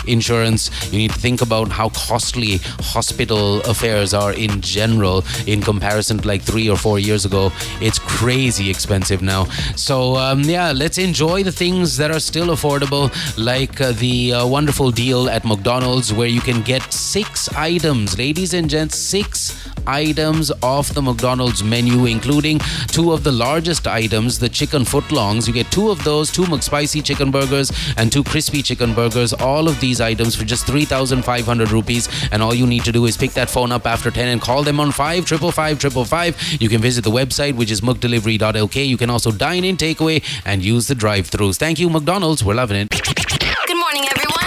insurance. 0.08 0.70
You 0.92 0.98
need 0.98 1.12
to 1.12 1.18
think 1.18 1.42
about 1.42 1.68
how 1.68 1.90
costly 1.90 2.58
hospital 2.80 3.60
affairs 3.62 4.14
are 4.14 4.32
in 4.32 4.60
general 4.60 5.24
in 5.46 5.60
comparison 5.62 6.18
to 6.18 6.28
like 6.28 6.42
three 6.42 6.68
or 6.68 6.76
four 6.76 6.98
years 6.98 7.24
ago. 7.24 7.52
It's 7.80 7.98
crazy 7.98 8.70
expensive 8.70 9.22
now. 9.22 9.44
So, 9.76 10.16
um, 10.16 10.42
yeah, 10.42 10.72
let's 10.72 10.98
enjoy 10.98 11.42
the 11.42 11.52
things 11.52 11.96
that 11.96 12.10
are 12.10 12.20
still 12.20 12.48
affordable, 12.48 13.10
like 13.36 13.80
uh, 13.80 13.92
the 13.92 14.34
uh, 14.34 14.46
wonderful 14.46 14.90
deal 14.90 15.28
at 15.28 15.44
McDonald's 15.44 16.12
where 16.12 16.28
you 16.28 16.40
can 16.40 16.62
get 16.62 16.92
six 16.92 17.48
items, 17.54 18.18
ladies 18.18 18.54
and 18.54 18.68
gents, 18.68 18.96
six 18.96 19.68
items 19.88 20.52
off 20.62 20.90
the 20.90 21.02
McDonald's 21.02 21.64
menu, 21.64 22.06
including 22.06 22.60
two 22.88 23.12
of 23.12 23.24
the 23.24 23.32
largest 23.32 23.86
items, 23.86 24.38
the 24.38 24.48
chicken 24.48 24.82
footlongs. 24.82 25.46
You 25.46 25.54
get 25.54 25.70
two 25.72 25.90
of 25.90 26.02
those, 26.04 26.30
two 26.30 26.42
McSpicy 26.42 27.02
chicken 27.02 27.30
burgers 27.30 27.72
and 27.96 28.12
two 28.12 28.22
crispy 28.22 28.62
chicken 28.62 28.94
burgers. 28.94 29.32
All 29.32 29.68
of 29.68 29.80
these 29.80 30.00
items 30.00 30.34
for 30.36 30.44
just 30.44 30.66
3,500 30.66 31.70
rupees. 31.70 32.08
And 32.32 32.42
all 32.42 32.54
you 32.54 32.66
need 32.66 32.84
to 32.84 32.92
do 32.92 33.06
is 33.06 33.16
pick 33.16 33.32
that 33.32 33.50
phone 33.50 33.72
up 33.72 33.86
after 33.86 34.10
10 34.10 34.28
and 34.28 34.40
call 34.40 34.62
them 34.62 34.78
on 34.80 34.92
5 34.92 35.17
555 35.26 36.60
You 36.60 36.68
can 36.68 36.80
visit 36.80 37.04
the 37.04 37.10
website, 37.10 37.54
which 37.54 37.70
is 37.70 37.80
mcdelivery.lk. 37.80 38.86
You 38.86 38.96
can 38.96 39.10
also 39.10 39.32
dine 39.32 39.64
in, 39.64 39.76
takeaway, 39.76 40.22
and 40.44 40.62
use 40.62 40.86
the 40.86 40.94
drive 40.94 41.30
throughs. 41.30 41.56
Thank 41.56 41.78
you, 41.78 41.88
McDonald's. 41.90 42.44
We're 42.44 42.54
loving 42.54 42.76
it. 42.78 42.90
Good 42.90 43.76
morning, 43.76 44.04
everyone. 44.10 44.38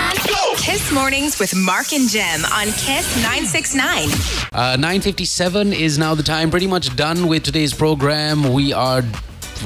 Kiss 0.58 0.92
Mornings 0.92 1.40
with 1.40 1.56
Mark 1.56 1.92
and 1.92 2.08
Gem 2.08 2.46
on 2.46 2.68
Kiss 2.68 3.16
969. 3.24 4.10
Uh, 4.54 4.78
9.57 4.78 5.74
is 5.74 5.98
now 5.98 6.14
the 6.14 6.24
time. 6.24 6.52
Pretty 6.52 6.68
much 6.68 6.96
done 6.96 7.28
with 7.28 7.44
today's 7.44 7.74
program. 7.74 8.54
We 8.54 8.72
are 8.72 9.04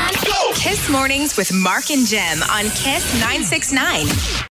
Kiss 0.55 0.89
Mornings 0.89 1.37
with 1.37 1.53
Mark 1.53 1.91
and 1.91 2.07
Gem 2.07 2.43
on 2.45 2.65
Kiss 2.71 3.05
969. 3.21 4.07